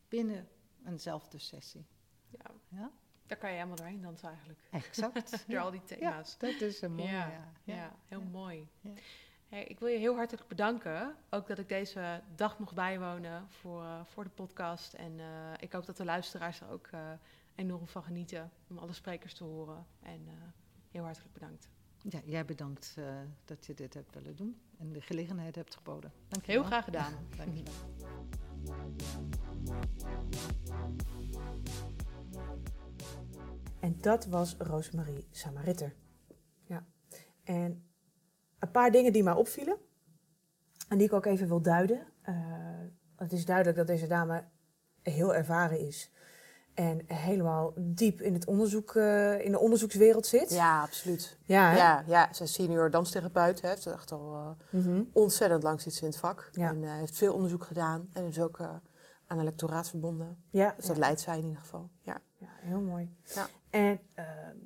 Binnen 0.08 0.48
eenzelfde 0.86 1.40
sessie. 1.40 1.86
Ja. 2.30 2.52
Ja? 2.68 2.92
Daar 3.26 3.38
kan 3.38 3.50
je 3.50 3.56
helemaal 3.56 3.76
doorheen 3.76 4.02
dansen 4.02 4.30
eigenlijk. 4.30 4.60
Exact. 4.72 5.44
Door 5.50 5.60
al 5.60 5.72
die 5.72 5.84
thema's. 5.84 6.38
Ja, 6.40 6.48
dat 6.48 6.62
is 6.62 6.82
een 6.82 6.94
mooie. 6.94 7.12
Ja, 7.12 7.54
Ja, 7.64 7.76
ja, 7.76 7.96
heel 8.08 8.22
mooi. 8.22 8.68
Hey, 9.48 9.64
ik 9.64 9.80
wil 9.80 9.88
je 9.88 9.98
heel 9.98 10.16
hartelijk 10.16 10.48
bedanken. 10.48 11.16
Ook 11.30 11.48
dat 11.48 11.58
ik 11.58 11.70
deze 11.70 12.22
dag 12.36 12.60
mocht 12.60 12.76
bijwonen 12.76 13.50
voor, 13.50 13.84
eh, 13.84 14.06
voor 14.06 14.24
de 14.24 14.30
podcast. 14.30 14.94
En 14.94 15.20
eh, 15.20 15.54
ik 15.60 15.72
hoop 15.72 15.86
dat 15.86 15.98
de 15.98 16.06
luisteraars 16.06 16.62
er 16.62 16.70
ook 16.70 16.88
eh, 16.88 17.12
enorm 17.56 17.88
van 17.88 18.04
genieten 18.04 18.52
om 18.70 18.78
alle 18.78 18.94
sprekers 18.94 19.34
te 19.34 19.44
horen. 19.44 19.86
En 20.00 20.28
heel 20.92 21.04
hartelijk 21.04 21.34
bedankt. 21.34 21.70
Ja, 22.10 22.20
jij 22.26 22.46
bedankt 22.46 22.98
dat 23.46 23.66
je 23.66 23.74
dit 23.74 23.94
hebt 23.94 24.14
willen 24.14 24.36
doen 24.36 24.62
en 24.82 24.92
de 24.94 25.02
gelegenheid 25.02 25.56
hebt 25.56 25.76
geboden. 25.76 26.12
Dank 26.28 26.46
je 26.46 26.52
Heel 26.52 26.64
graag 26.64 26.84
gedaan. 26.84 27.14
Dank 27.38 27.56
je. 27.56 27.64
En 33.80 33.98
dat 34.02 34.26
was 34.26 34.56
Rosemarie 34.58 35.28
Samaritter. 35.32 35.96
Ja. 36.64 36.86
En 37.44 37.84
een 38.60 38.72
paar 38.72 38.92
dingen 38.92 39.14
die 39.14 39.24
mij 39.24 39.34
opvielen. 39.34 39.78
En 40.90 40.98
die 40.98 41.08
ik 41.08 41.14
ook 41.14 41.26
even 41.26 41.48
wil 41.48 41.62
duiden. 41.62 42.08
Eh, 42.22 42.36
het 43.16 43.32
is 43.32 43.46
duidelijk 43.46 43.78
dat 43.78 43.88
deze 43.88 44.08
dame 44.08 44.44
heel 45.02 45.36
ervaren 45.36 45.80
is. 45.80 46.12
En 46.74 47.02
helemaal 47.08 47.74
diep 47.76 48.22
in, 48.22 48.34
het 48.34 48.46
onderzoek, 48.46 48.96
eh, 48.96 49.46
in 49.46 49.52
de 49.52 49.60
onderzoekswereld 49.60 50.26
zit. 50.26 50.50
Ja, 50.54 50.82
absoluut. 50.82 51.38
Ja, 51.44 51.70
hè? 51.70 51.78
Ja, 51.78 52.04
ja, 52.08 52.34
ze 52.34 52.44
is 52.44 52.54
senior 52.54 52.92
danstherapeut. 52.92 53.62
Hè. 53.62 53.68
Heeft 53.70 53.86
echt 53.86 54.12
al 54.12 54.34
eh, 54.36 54.80
Mhm. 54.80 55.04
ontzettend 55.14 55.64
lang 55.64 55.82
zit 55.82 55.94
ze 55.94 56.02
in 56.02 56.08
het 56.08 56.18
vak. 56.18 56.50
Ja. 56.52 56.70
En 56.70 56.84
eh, 56.84 56.94
heeft 56.94 57.18
veel 57.18 57.34
onderzoek 57.34 57.64
gedaan. 57.64 58.10
En 58.14 58.26
is 58.26 58.40
ook 58.40 58.60
aan 59.28 59.38
een 59.38 59.44
lectoraat 59.44 59.90
verbonden. 59.90 60.44
ja, 60.50 60.74
Dus 60.78 60.86
dat 60.86 60.96
ja. 60.96 61.02
leidt 61.02 61.20
zij 61.20 61.38
in 61.38 61.44
ieder 61.46 61.60
geval. 61.62 61.90
Ja. 62.02 62.22
Ja, 62.38 62.48
heel 62.60 62.82
mooi. 62.82 63.16
Ja. 63.36 63.48
En 63.70 64.00
ehm, 64.14 64.58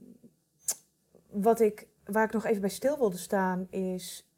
wat 1.30 1.60
ik, 1.60 1.88
waar 2.06 2.24
ik 2.26 2.34
nog 2.34 2.46
even 2.46 2.62
bij 2.62 2.70
stil 2.70 2.98
wilde 2.98 3.18
staan 3.18 3.68
is 3.70 4.30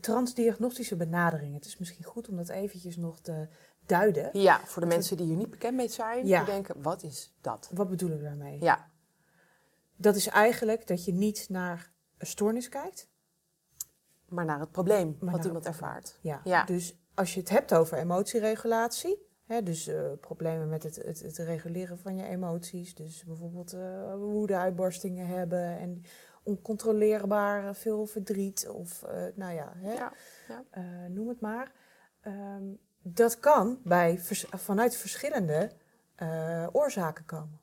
transdiagnostische 0.00 0.96
benadering. 0.96 1.54
Het 1.54 1.64
is 1.64 1.78
misschien 1.78 2.04
goed 2.04 2.28
om 2.28 2.36
dat 2.36 2.48
eventjes 2.48 2.96
nog 2.96 3.20
te 3.20 3.48
duiden. 3.86 4.28
ja, 4.32 4.60
voor 4.64 4.82
de 4.82 4.88
mensen 4.88 5.16
die 5.16 5.26
hier 5.26 5.36
niet 5.36 5.50
bekend 5.50 5.76
mee 5.76 5.88
zijn. 5.88 6.26
Ja. 6.26 6.44
Die 6.44 6.52
denken, 6.52 6.82
wat 6.82 7.02
is 7.02 7.34
dat? 7.40 7.70
Wat 7.72 7.88
bedoel 7.88 8.10
ik 8.10 8.22
daarmee? 8.22 8.60
Ja, 8.60 8.90
Dat 9.96 10.16
is 10.16 10.26
eigenlijk 10.26 10.86
dat 10.86 11.04
je 11.04 11.12
niet 11.12 11.46
naar 11.48 11.92
een 12.18 12.26
stoornis 12.26 12.68
kijkt. 12.68 13.08
maar 14.28 14.44
naar 14.44 14.60
het 14.60 14.70
probleem 14.70 15.16
wat 15.20 15.44
iemand 15.44 15.66
ervaart. 15.66 16.18
Ja. 16.20 16.40
Ja. 16.44 16.64
Dus 16.64 16.98
als 17.14 17.34
je 17.34 17.40
het 17.40 17.48
hebt 17.48 17.74
over 17.74 17.98
emotieregulatie, 17.98 19.26
hè, 19.46 19.62
dus 19.62 19.86
eh, 19.86 20.12
problemen 20.20 20.68
met 20.68 20.82
het, 20.82 20.96
het, 20.96 21.20
het 21.20 21.36
reguleren 21.38 21.98
van 21.98 22.16
je 22.16 22.24
emoties, 22.26 22.94
dus 22.94 23.24
bijvoorbeeld 23.24 23.72
eh 23.72 24.14
woedeuitbarstingen 24.14 25.26
hebben 25.26 25.78
en 25.78 26.02
oncontroleerbaar 26.42 27.74
veel 27.74 28.06
verdriet 28.06 28.68
of 28.68 29.02
eh, 29.02 29.24
nou 29.34 29.54
ja, 29.54 29.72
hè, 29.76 29.92
Ja, 29.92 30.12
ja. 30.48 30.64
noem 31.08 31.28
het 31.28 31.40
maar. 31.40 31.72
Ehm, 32.20 32.64
dat 33.08 33.40
kan 33.40 33.80
bij 33.84 34.20
vanuit 34.50 34.96
verschillende 34.96 35.70
eh, 36.14 36.66
oorzaken 36.72 37.24
komen. 37.24 37.60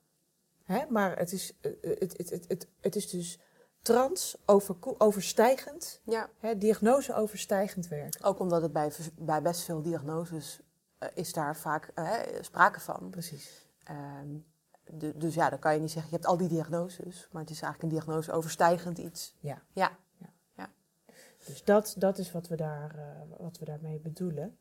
Hè? 0.64 0.84
Maar 0.88 1.18
het 1.18 1.32
is, 1.32 1.52
eh, 1.60 1.72
het, 1.80 2.16
het, 2.16 2.30
het, 2.30 2.44
het, 2.48 2.68
het 2.80 2.96
is 2.96 3.10
dus 3.10 3.38
trans, 3.82 4.36
overko- 4.46 4.94
overstijgend, 4.98 6.00
ja. 6.04 6.28
hè, 6.38 6.58
diagnose 6.58 7.14
overstijgend 7.14 7.88
werken. 7.88 8.24
Ook 8.24 8.38
omdat 8.38 8.62
het 8.62 8.72
bij, 8.72 8.92
bij 9.18 9.42
best 9.42 9.62
veel 9.62 9.82
diagnoses 9.82 10.60
eh, 10.98 11.08
is 11.14 11.32
daar 11.32 11.56
vaak 11.56 11.90
eh, 11.94 12.12
sprake 12.40 12.80
van. 12.80 13.10
Precies. 13.10 13.66
Ehm, 13.84 14.28
du- 14.90 15.16
dus 15.16 15.34
ja, 15.34 15.50
dan 15.50 15.58
kan 15.58 15.74
je 15.74 15.80
niet 15.80 15.90
zeggen, 15.90 16.10
je 16.10 16.16
hebt 16.16 16.28
al 16.28 16.36
die 16.36 16.48
diagnoses. 16.48 17.28
Maar 17.32 17.42
het 17.42 17.50
is 17.50 17.60
eigenlijk 17.60 17.82
een 17.82 17.98
diagnose 17.98 18.32
overstijgend 18.32 18.98
iets. 18.98 19.34
Ja. 19.40 19.62
Ja. 19.72 19.98
Dus 21.46 21.64
dat, 21.64 21.94
dat 21.98 22.18
is 22.18 22.32
wat 22.32 22.48
we, 22.48 22.56
daar, 22.56 22.98
eh, 22.98 23.38
wat 23.38 23.58
we 23.58 23.64
daarmee 23.64 23.98
bedoelen. 24.00 24.58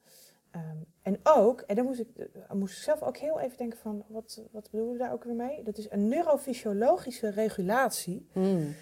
Ehm, 0.53 0.77
en 1.01 1.19
ook, 1.23 1.61
en 1.61 1.75
dan 1.75 1.85
moest 1.85 1.99
ik, 1.99 2.07
eh, 2.17 2.51
moest 2.51 2.77
ik 2.77 2.83
zelf 2.83 3.01
ook 3.01 3.17
heel 3.17 3.39
even 3.39 3.57
denken 3.57 3.79
van, 3.79 4.05
wat, 4.07 4.41
wat 4.51 4.69
bedoelen 4.71 4.93
we 4.93 4.99
daar 4.99 5.11
ook 5.13 5.23
weer 5.23 5.35
mee? 5.35 5.63
Dat 5.63 5.77
is 5.77 5.91
een 5.91 6.07
neurofysiologische 6.07 7.29
regulatie. 7.29 8.27
Hmm. 8.31 8.75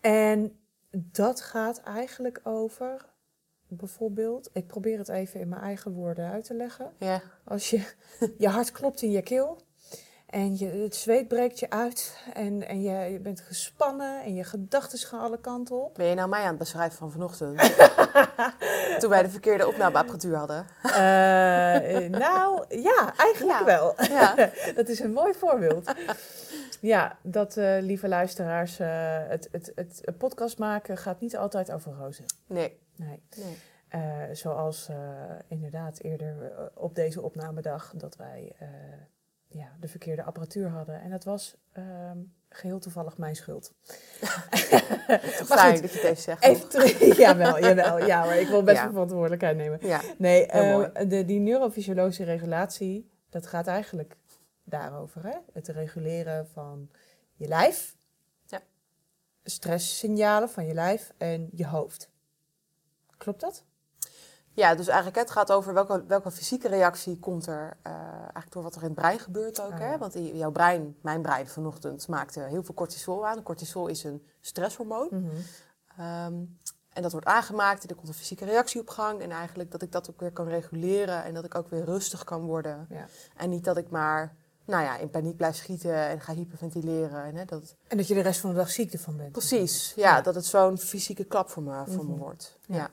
En 0.00 0.58
dat 0.90 1.40
gaat 1.40 1.80
eigenlijk 1.80 2.40
over, 2.42 3.08
bijvoorbeeld, 3.68 4.50
ik 4.52 4.66
probeer 4.66 4.98
het 4.98 5.08
even 5.08 5.40
in 5.40 5.48
mijn 5.48 5.62
eigen 5.62 5.92
woorden 5.92 6.30
uit 6.30 6.44
te 6.44 6.54
leggen. 6.54 6.92
Ja. 6.98 7.22
Als 7.44 7.70
je, 7.70 7.92
je 8.38 8.48
hart 8.48 8.72
klopt 8.72 9.02
in 9.02 9.10
je 9.10 9.22
keel 9.22 9.58
en 10.30 10.56
je, 10.56 10.66
het 10.66 10.94
zweet 10.94 11.28
breekt 11.28 11.58
je 11.58 11.70
uit 11.70 12.16
en, 12.34 12.68
en 12.68 12.82
je, 12.82 13.12
je 13.12 13.18
bent 13.18 13.40
gespannen 13.40 14.22
en 14.22 14.34
je 14.34 14.44
gedachten 14.44 14.98
gaan 14.98 15.20
alle 15.20 15.40
kanten 15.40 15.84
op. 15.84 15.94
Ben 15.94 16.06
je 16.06 16.14
nou 16.14 16.28
mij 16.28 16.40
aan 16.40 16.48
het 16.48 16.58
beschrijven 16.58 16.98
van 16.98 17.10
vanochtend? 17.10 17.58
Toen 19.00 19.10
wij 19.10 19.22
de 19.22 19.30
verkeerde 19.30 19.66
opnameapparatuur 19.66 20.36
hadden. 20.36 20.66
Eh, 20.82 22.04
eh, 22.04 22.10
nou, 22.10 22.64
ja, 22.68 23.14
eigenlijk 23.16 23.58
Ja. 23.58 23.64
wel. 23.64 23.94
Ja. 24.08 24.50
dat 24.74 24.88
is 24.88 25.00
een 25.00 25.12
mooi 25.12 25.34
voorbeeld. 25.34 25.92
Ja, 26.80 27.18
dat, 27.22 27.56
eh, 27.56 27.76
lieve 27.80 28.08
luisteraars, 28.08 28.78
het, 28.78 29.48
het, 29.52 29.72
het, 29.74 30.00
het 30.04 30.18
podcast 30.18 30.58
maken 30.58 30.96
gaat 30.96 31.20
niet 31.20 31.36
altijd 31.36 31.72
over 31.72 31.92
rozen. 31.92 32.24
Nee. 32.46 32.78
Nee. 32.96 33.22
nee. 33.36 34.34
Zoals 34.34 34.88
inderdaad 35.48 35.98
eerder 35.98 36.52
op 36.74 36.94
deze 36.94 37.22
opnamedag 37.22 37.92
dat 37.96 38.16
wij 38.16 38.56
ja, 39.52 39.68
de 39.80 39.88
verkeerde 39.88 40.22
apparatuur 40.22 40.68
hadden. 40.68 41.00
En 41.00 41.10
dat 41.10 41.24
was 41.24 41.56
ehm, 41.72 42.18
geheel 42.48 42.78
toevallig 42.78 43.18
mijn 43.18 43.36
schuld. 43.36 43.72
Fijn 45.44 45.72
goed, 45.78 45.82
dat 45.82 45.92
je 45.92 45.98
het 45.98 46.02
even 46.02 46.16
zegt. 46.16 46.42
Even 46.42 46.68
terug. 46.68 47.16
jawel, 47.16 47.60
jawel. 47.60 48.06
Ja, 48.06 48.24
maar 48.24 48.38
ik 48.38 48.48
wil 48.48 48.62
best 48.62 48.76
Ja. 48.82 48.90
verantwoordelijkheid 48.90 49.56
nemen. 49.56 49.78
Ja. 49.86 50.00
Nee, 50.18 50.46
Heel 50.48 50.92
eh, 50.92 51.08
de, 51.08 51.24
die 51.24 51.40
neurofysiologische 51.40 52.24
regulatie, 52.24 53.10
dat 53.30 53.46
gaat 53.46 53.66
eigenlijk 53.66 54.16
daarover. 54.64 55.22
Hè? 55.24 55.36
Het 55.52 55.68
reguleren 55.68 56.46
van 56.48 56.90
je 57.36 57.48
lijf, 57.48 57.96
Ja. 58.46 58.60
stresssignalen 59.44 60.50
van 60.50 60.66
je 60.66 60.74
lijf 60.74 61.12
en 61.18 61.48
je 61.52 61.66
hoofd. 61.66 62.10
Klopt 63.16 63.40
dat? 63.40 63.64
Ja, 64.60 64.74
dus 64.74 64.86
eigenlijk 64.86 65.18
het 65.18 65.30
gaat 65.30 65.52
over 65.52 65.74
welke, 65.74 66.04
welke 66.06 66.30
fysieke 66.30 66.68
reactie 66.68 67.18
komt 67.18 67.46
er 67.46 67.76
eh, 67.82 67.92
eigenlijk 68.12 68.52
door 68.52 68.62
wat 68.62 68.74
er 68.74 68.80
in 68.80 68.86
het 68.88 68.94
brein 68.96 69.18
gebeurt 69.18 69.60
ook. 69.60 69.72
Ah, 69.72 69.78
hè? 69.78 69.98
Want 69.98 70.14
jouw 70.14 70.50
brein, 70.50 70.96
mijn 71.02 71.22
brein 71.22 71.48
vanochtend, 71.48 72.08
maakte 72.08 72.40
heel 72.40 72.62
veel 72.62 72.74
cortisol 72.74 73.26
aan. 73.26 73.42
Cortisol 73.42 73.86
is 73.86 74.04
een 74.04 74.26
stresshormoon. 74.40 75.08
Ehm, 75.98 76.34
en 76.92 77.02
dat 77.02 77.12
wordt 77.12 77.26
aangemaakt 77.26 77.82
en 77.82 77.88
er 77.88 77.94
komt 77.94 78.08
een 78.08 78.14
fysieke 78.14 78.44
reactie 78.44 78.80
op 78.80 78.88
gang. 78.88 79.20
En 79.20 79.30
eigenlijk 79.30 79.70
dat 79.70 79.82
ik 79.82 79.92
dat 79.92 80.10
ook 80.10 80.20
weer 80.20 80.32
kan 80.32 80.48
reguleren 80.48 81.24
en 81.24 81.34
dat 81.34 81.44
ik 81.44 81.54
ook 81.54 81.68
weer 81.68 81.84
rustig 81.84 82.24
kan 82.24 82.40
worden. 82.42 82.86
Ja. 82.90 83.06
En 83.36 83.50
niet 83.50 83.64
dat 83.64 83.76
ik 83.76 83.90
maar 83.90 84.34
nou 84.64 84.82
ja, 84.84 84.96
in 84.96 85.10
paniek 85.10 85.36
blijf 85.36 85.56
schieten 85.56 85.94
en 85.94 86.20
ga 86.20 86.32
hyperventileren. 86.34 87.24
En, 87.24 87.34
hè, 87.34 87.44
dat, 87.44 87.74
En 87.88 87.96
dat 87.96 88.06
je 88.08 88.14
de 88.14 88.20
rest 88.20 88.40
van 88.40 88.50
de 88.50 88.56
dag 88.56 88.70
ziek 88.70 88.92
ervan 88.92 89.16
bent. 89.16 89.32
precies, 89.32 89.92
ja, 89.96 90.16
Ja. 90.16 90.20
dat 90.22 90.34
het 90.34 90.44
zo'n 90.46 90.78
fysieke 90.78 91.24
klap 91.24 91.48
voor 91.50 91.62
me, 91.62 91.82
voor 91.86 92.04
me 92.04 92.10
Mhm. 92.10 92.18
wordt. 92.20 92.58
Ja. 92.66 92.90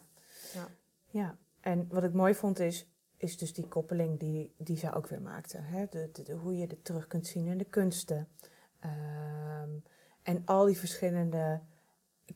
Ja. 1.10 1.36
En 1.68 1.88
wat 1.90 2.04
ik 2.04 2.14
mooi 2.14 2.34
vond 2.36 2.60
is, 2.60 2.88
is 3.18 3.38
dus 3.38 3.54
die 3.54 3.68
koppeling 3.68 4.20
die, 4.20 4.54
die 4.58 4.78
zij 4.78 4.94
ook 4.94 5.08
weer 5.08 5.22
maakte. 5.22 5.58
Hè? 5.58 5.86
De, 5.90 6.10
de, 6.12 6.34
hoe 6.34 6.58
je 6.58 6.68
het 6.68 6.86
terug 6.86 7.08
kunt 7.08 7.28
zien 7.28 7.48
in 7.48 7.58
de 7.58 7.66
kunsten. 7.66 8.28
Ehm, 8.80 9.70
en 10.24 10.42
al 10.46 10.66
die 10.66 10.78
verschillende 10.78 11.62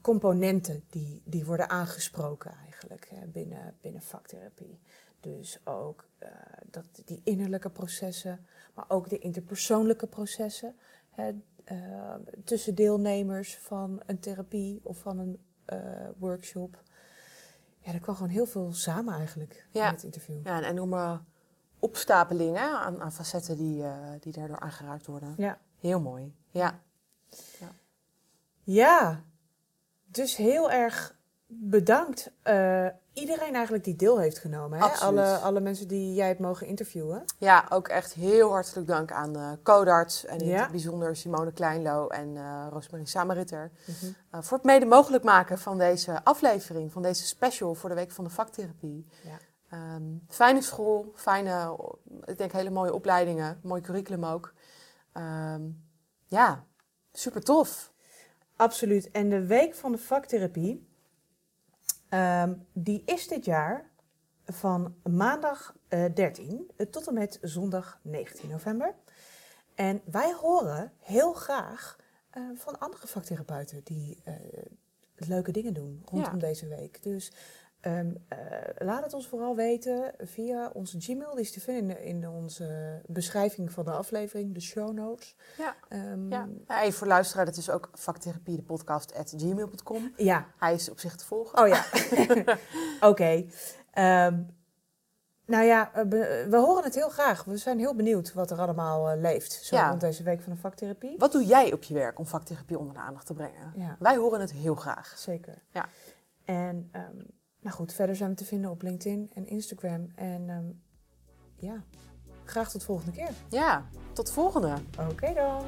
componenten 0.01 0.83
die, 0.89 1.21
die 1.25 1.45
worden 1.45 1.69
aangesproken 1.69 2.51
eigenlijk 2.51 3.09
hè, 3.09 3.27
binnen, 3.27 3.77
binnen 3.81 4.01
vaktherapie. 4.01 4.79
Dus 5.19 5.59
ook 5.63 6.09
eh, 6.17 6.29
dat, 6.65 7.01
die 7.05 7.21
innerlijke 7.23 7.69
processen, 7.69 8.45
maar 8.73 8.85
ook 8.87 9.09
de 9.09 9.19
interpersoonlijke 9.19 10.07
processen. 10.07 10.75
Hè, 11.09 11.31
eh, 11.63 12.15
tussen 12.43 12.75
deelnemers 12.75 13.57
van 13.57 14.01
een 14.05 14.19
therapie 14.19 14.79
of 14.83 14.97
van 14.97 15.19
een 15.19 15.39
eh, 15.65 16.09
workshop. 16.17 16.83
Ja, 17.83 17.93
er 17.93 17.99
kwam 17.99 18.15
gewoon 18.15 18.31
heel 18.31 18.45
veel 18.45 18.73
samen 18.73 19.13
eigenlijk 19.13 19.67
Ja. 19.71 19.87
in 19.87 19.93
het 19.93 20.03
interview. 20.03 20.45
Ja, 20.45 20.57
een 20.57 20.63
enorme 20.63 21.19
opstapeling 21.79 22.57
hè, 22.57 22.63
aan, 22.69 23.01
aan 23.01 23.11
facetten 23.11 23.57
die, 23.57 23.83
eh, 23.83 23.93
die 24.19 24.33
daardoor 24.33 24.59
aangeraakt 24.59 25.05
worden. 25.05 25.33
Ja. 25.37 25.57
Heel 25.79 25.99
mooi. 26.01 26.35
Ja. 26.51 26.79
Ja, 28.63 29.23
dus 30.05 30.35
heel 30.35 30.71
erg 30.71 31.15
bedankt. 31.47 32.31
eh, 32.41 32.87
iedereen 33.13 33.53
eigenlijk 33.53 33.83
die 33.83 33.95
deel 33.95 34.19
heeft 34.19 34.37
genomen. 34.39 34.79
Hè? 34.79 34.85
Alle, 34.85 35.35
alle 35.37 35.59
mensen 35.59 35.87
die 35.87 36.13
jij 36.13 36.27
hebt 36.27 36.39
mogen 36.39 36.67
interviewen. 36.67 37.23
ja, 37.37 37.65
ook 37.69 37.87
echt 37.87 38.13
heel 38.13 38.51
hartelijk 38.51 38.87
dank 38.87 39.11
aan 39.11 39.35
eh 39.35 39.51
Codarts 39.63 40.25
en 40.25 40.37
in 40.39 40.47
Ja. 40.47 40.61
het 40.61 40.71
bijzonder 40.71 41.15
Simone 41.15 41.51
Kleinlo 41.51 42.07
en 42.07 42.37
eh 42.37 42.67
Rosemarie 42.69 43.07
Samaritter. 43.07 43.71
Eh, 44.31 44.41
voor 44.41 44.57
het 44.57 44.65
mede 44.65 44.85
mogelijk 44.85 45.23
maken 45.23 45.57
van 45.59 45.77
deze 45.77 46.23
aflevering, 46.23 46.91
van 46.91 47.01
deze 47.01 47.25
special 47.27 47.73
voor 47.75 47.89
de 47.89 47.95
Week 47.95 48.11
van 48.11 48.23
de 48.23 48.29
Vaktherapie. 48.29 49.07
Ja. 49.23 49.37
Ehm, 49.69 50.03
fijne 50.27 50.61
school, 50.61 51.11
fijne, 51.15 51.77
ik 52.25 52.37
denk 52.37 52.51
hele 52.51 52.69
mooie 52.69 52.93
opleidingen, 52.93 53.59
mooi 53.63 53.81
curriculum 53.81 54.25
ook. 54.25 54.53
Ehm, 55.13 55.61
ja, 56.27 56.63
super 57.11 57.43
tof. 57.43 57.91
Absoluut. 58.55 59.11
En 59.11 59.29
de 59.29 59.45
week 59.45 59.75
van 59.75 59.91
de 59.91 59.97
vaktherapie, 59.97 60.89
ehm, 62.11 62.53
die 62.73 63.01
is 63.05 63.27
dit 63.27 63.45
jaar 63.45 63.89
van 64.45 64.95
maandag 65.03 65.75
eh, 65.87 66.05
13 66.13 66.71
tot 66.89 67.07
en 67.07 67.13
met 67.13 67.37
zondag 67.41 67.99
19 68.01 68.49
november. 68.49 68.95
En 69.75 70.01
wij 70.05 70.33
horen 70.33 70.91
heel 70.99 71.33
graag 71.33 71.97
eh, 72.29 72.43
van 72.55 72.79
andere 72.79 73.07
vaktherapeuten 73.07 73.81
die 73.83 74.21
eh, 74.23 74.33
leuke 75.15 75.51
dingen 75.51 75.73
doen 75.73 76.01
rondom 76.05 76.33
Ja. 76.33 76.39
deze 76.39 76.67
week. 76.67 77.03
Dus 77.03 77.31
ehm, 77.81 78.11
eh, 78.27 78.37
laat 78.77 79.03
het 79.03 79.13
ons 79.13 79.27
vooral 79.27 79.55
weten 79.55 80.13
via 80.19 80.69
onze 80.73 81.01
Gmail. 81.01 81.31
Die 81.35 81.43
is 81.43 81.51
te 81.51 81.59
vinden 81.59 82.03
in 82.03 82.27
onze 82.29 82.99
beschrijving 83.05 83.71
van 83.71 83.85
de 83.85 83.91
aflevering, 83.91 84.53
de 84.53 84.61
show 84.61 84.93
notes. 84.93 85.35
Ja. 85.57 85.75
Ehm, 85.89 86.29
Ja. 86.29 86.47
Voor 86.91 87.07
luisteraar, 87.07 87.45
dat 87.45 87.57
is 87.57 87.69
ook 87.69 87.89
vaktherapie, 87.93 88.55
de 88.55 88.63
podcast, 88.63 89.15
at 89.15 89.33
gmail.com. 89.37 90.13
ja, 90.17 90.45
Hij 90.57 90.73
is 90.73 90.89
op 90.89 90.99
zich 90.99 91.15
te 91.15 91.25
volgen. 91.25 91.59
Oh 91.59 91.67
ja, 91.67 91.85
oké. 93.09 93.45
Ehm, 93.93 94.41
nou 95.45 95.63
ja, 95.65 95.93
eh, 95.93 96.03
we 96.49 96.57
horen 96.57 96.83
het 96.83 96.95
heel 96.95 97.09
graag. 97.09 97.43
We 97.43 97.57
zijn 97.57 97.79
heel 97.79 97.95
benieuwd 97.95 98.33
wat 98.33 98.51
er 98.51 98.57
allemaal 98.59 99.09
eh, 99.09 99.19
leeft. 99.21 99.51
Zo 99.51 99.75
Ja. 99.75 99.89
rond 99.89 100.01
deze 100.01 100.23
week 100.23 100.41
van 100.41 100.53
de 100.53 100.59
vaktherapie. 100.59 101.15
Wat 101.17 101.31
doe 101.31 101.45
jij 101.45 101.73
op 101.73 101.83
je 101.83 101.93
werk 101.93 102.19
om 102.19 102.25
vaktherapie 102.25 102.77
onder 102.79 102.93
de 102.93 102.99
aandacht 102.99 103.25
te 103.25 103.33
brengen? 103.33 103.73
Ja, 103.75 103.95
Wij 103.99 104.17
horen 104.17 104.39
het 104.39 104.51
heel 104.51 104.75
graag. 104.75 105.13
zeker. 105.17 105.61
Ja. 105.71 105.85
En 106.45 106.91
nou 107.61 107.75
goed, 107.75 107.93
verder 107.93 108.15
zijn 108.15 108.29
we 108.29 108.35
te 108.35 108.45
vinden 108.45 108.71
op 108.71 108.81
LinkedIn 108.81 109.31
en 109.33 109.47
Instagram. 109.47 110.07
En 110.15 110.49
ehm, 110.49 110.65
ja, 111.55 111.83
graag 112.43 112.71
tot 112.71 112.83
volgende 112.83 113.11
keer. 113.11 113.31
Ja, 113.49 113.85
tot 114.13 114.31
volgende. 114.31 114.73
Oké 115.09 115.33
dan. 115.33 115.63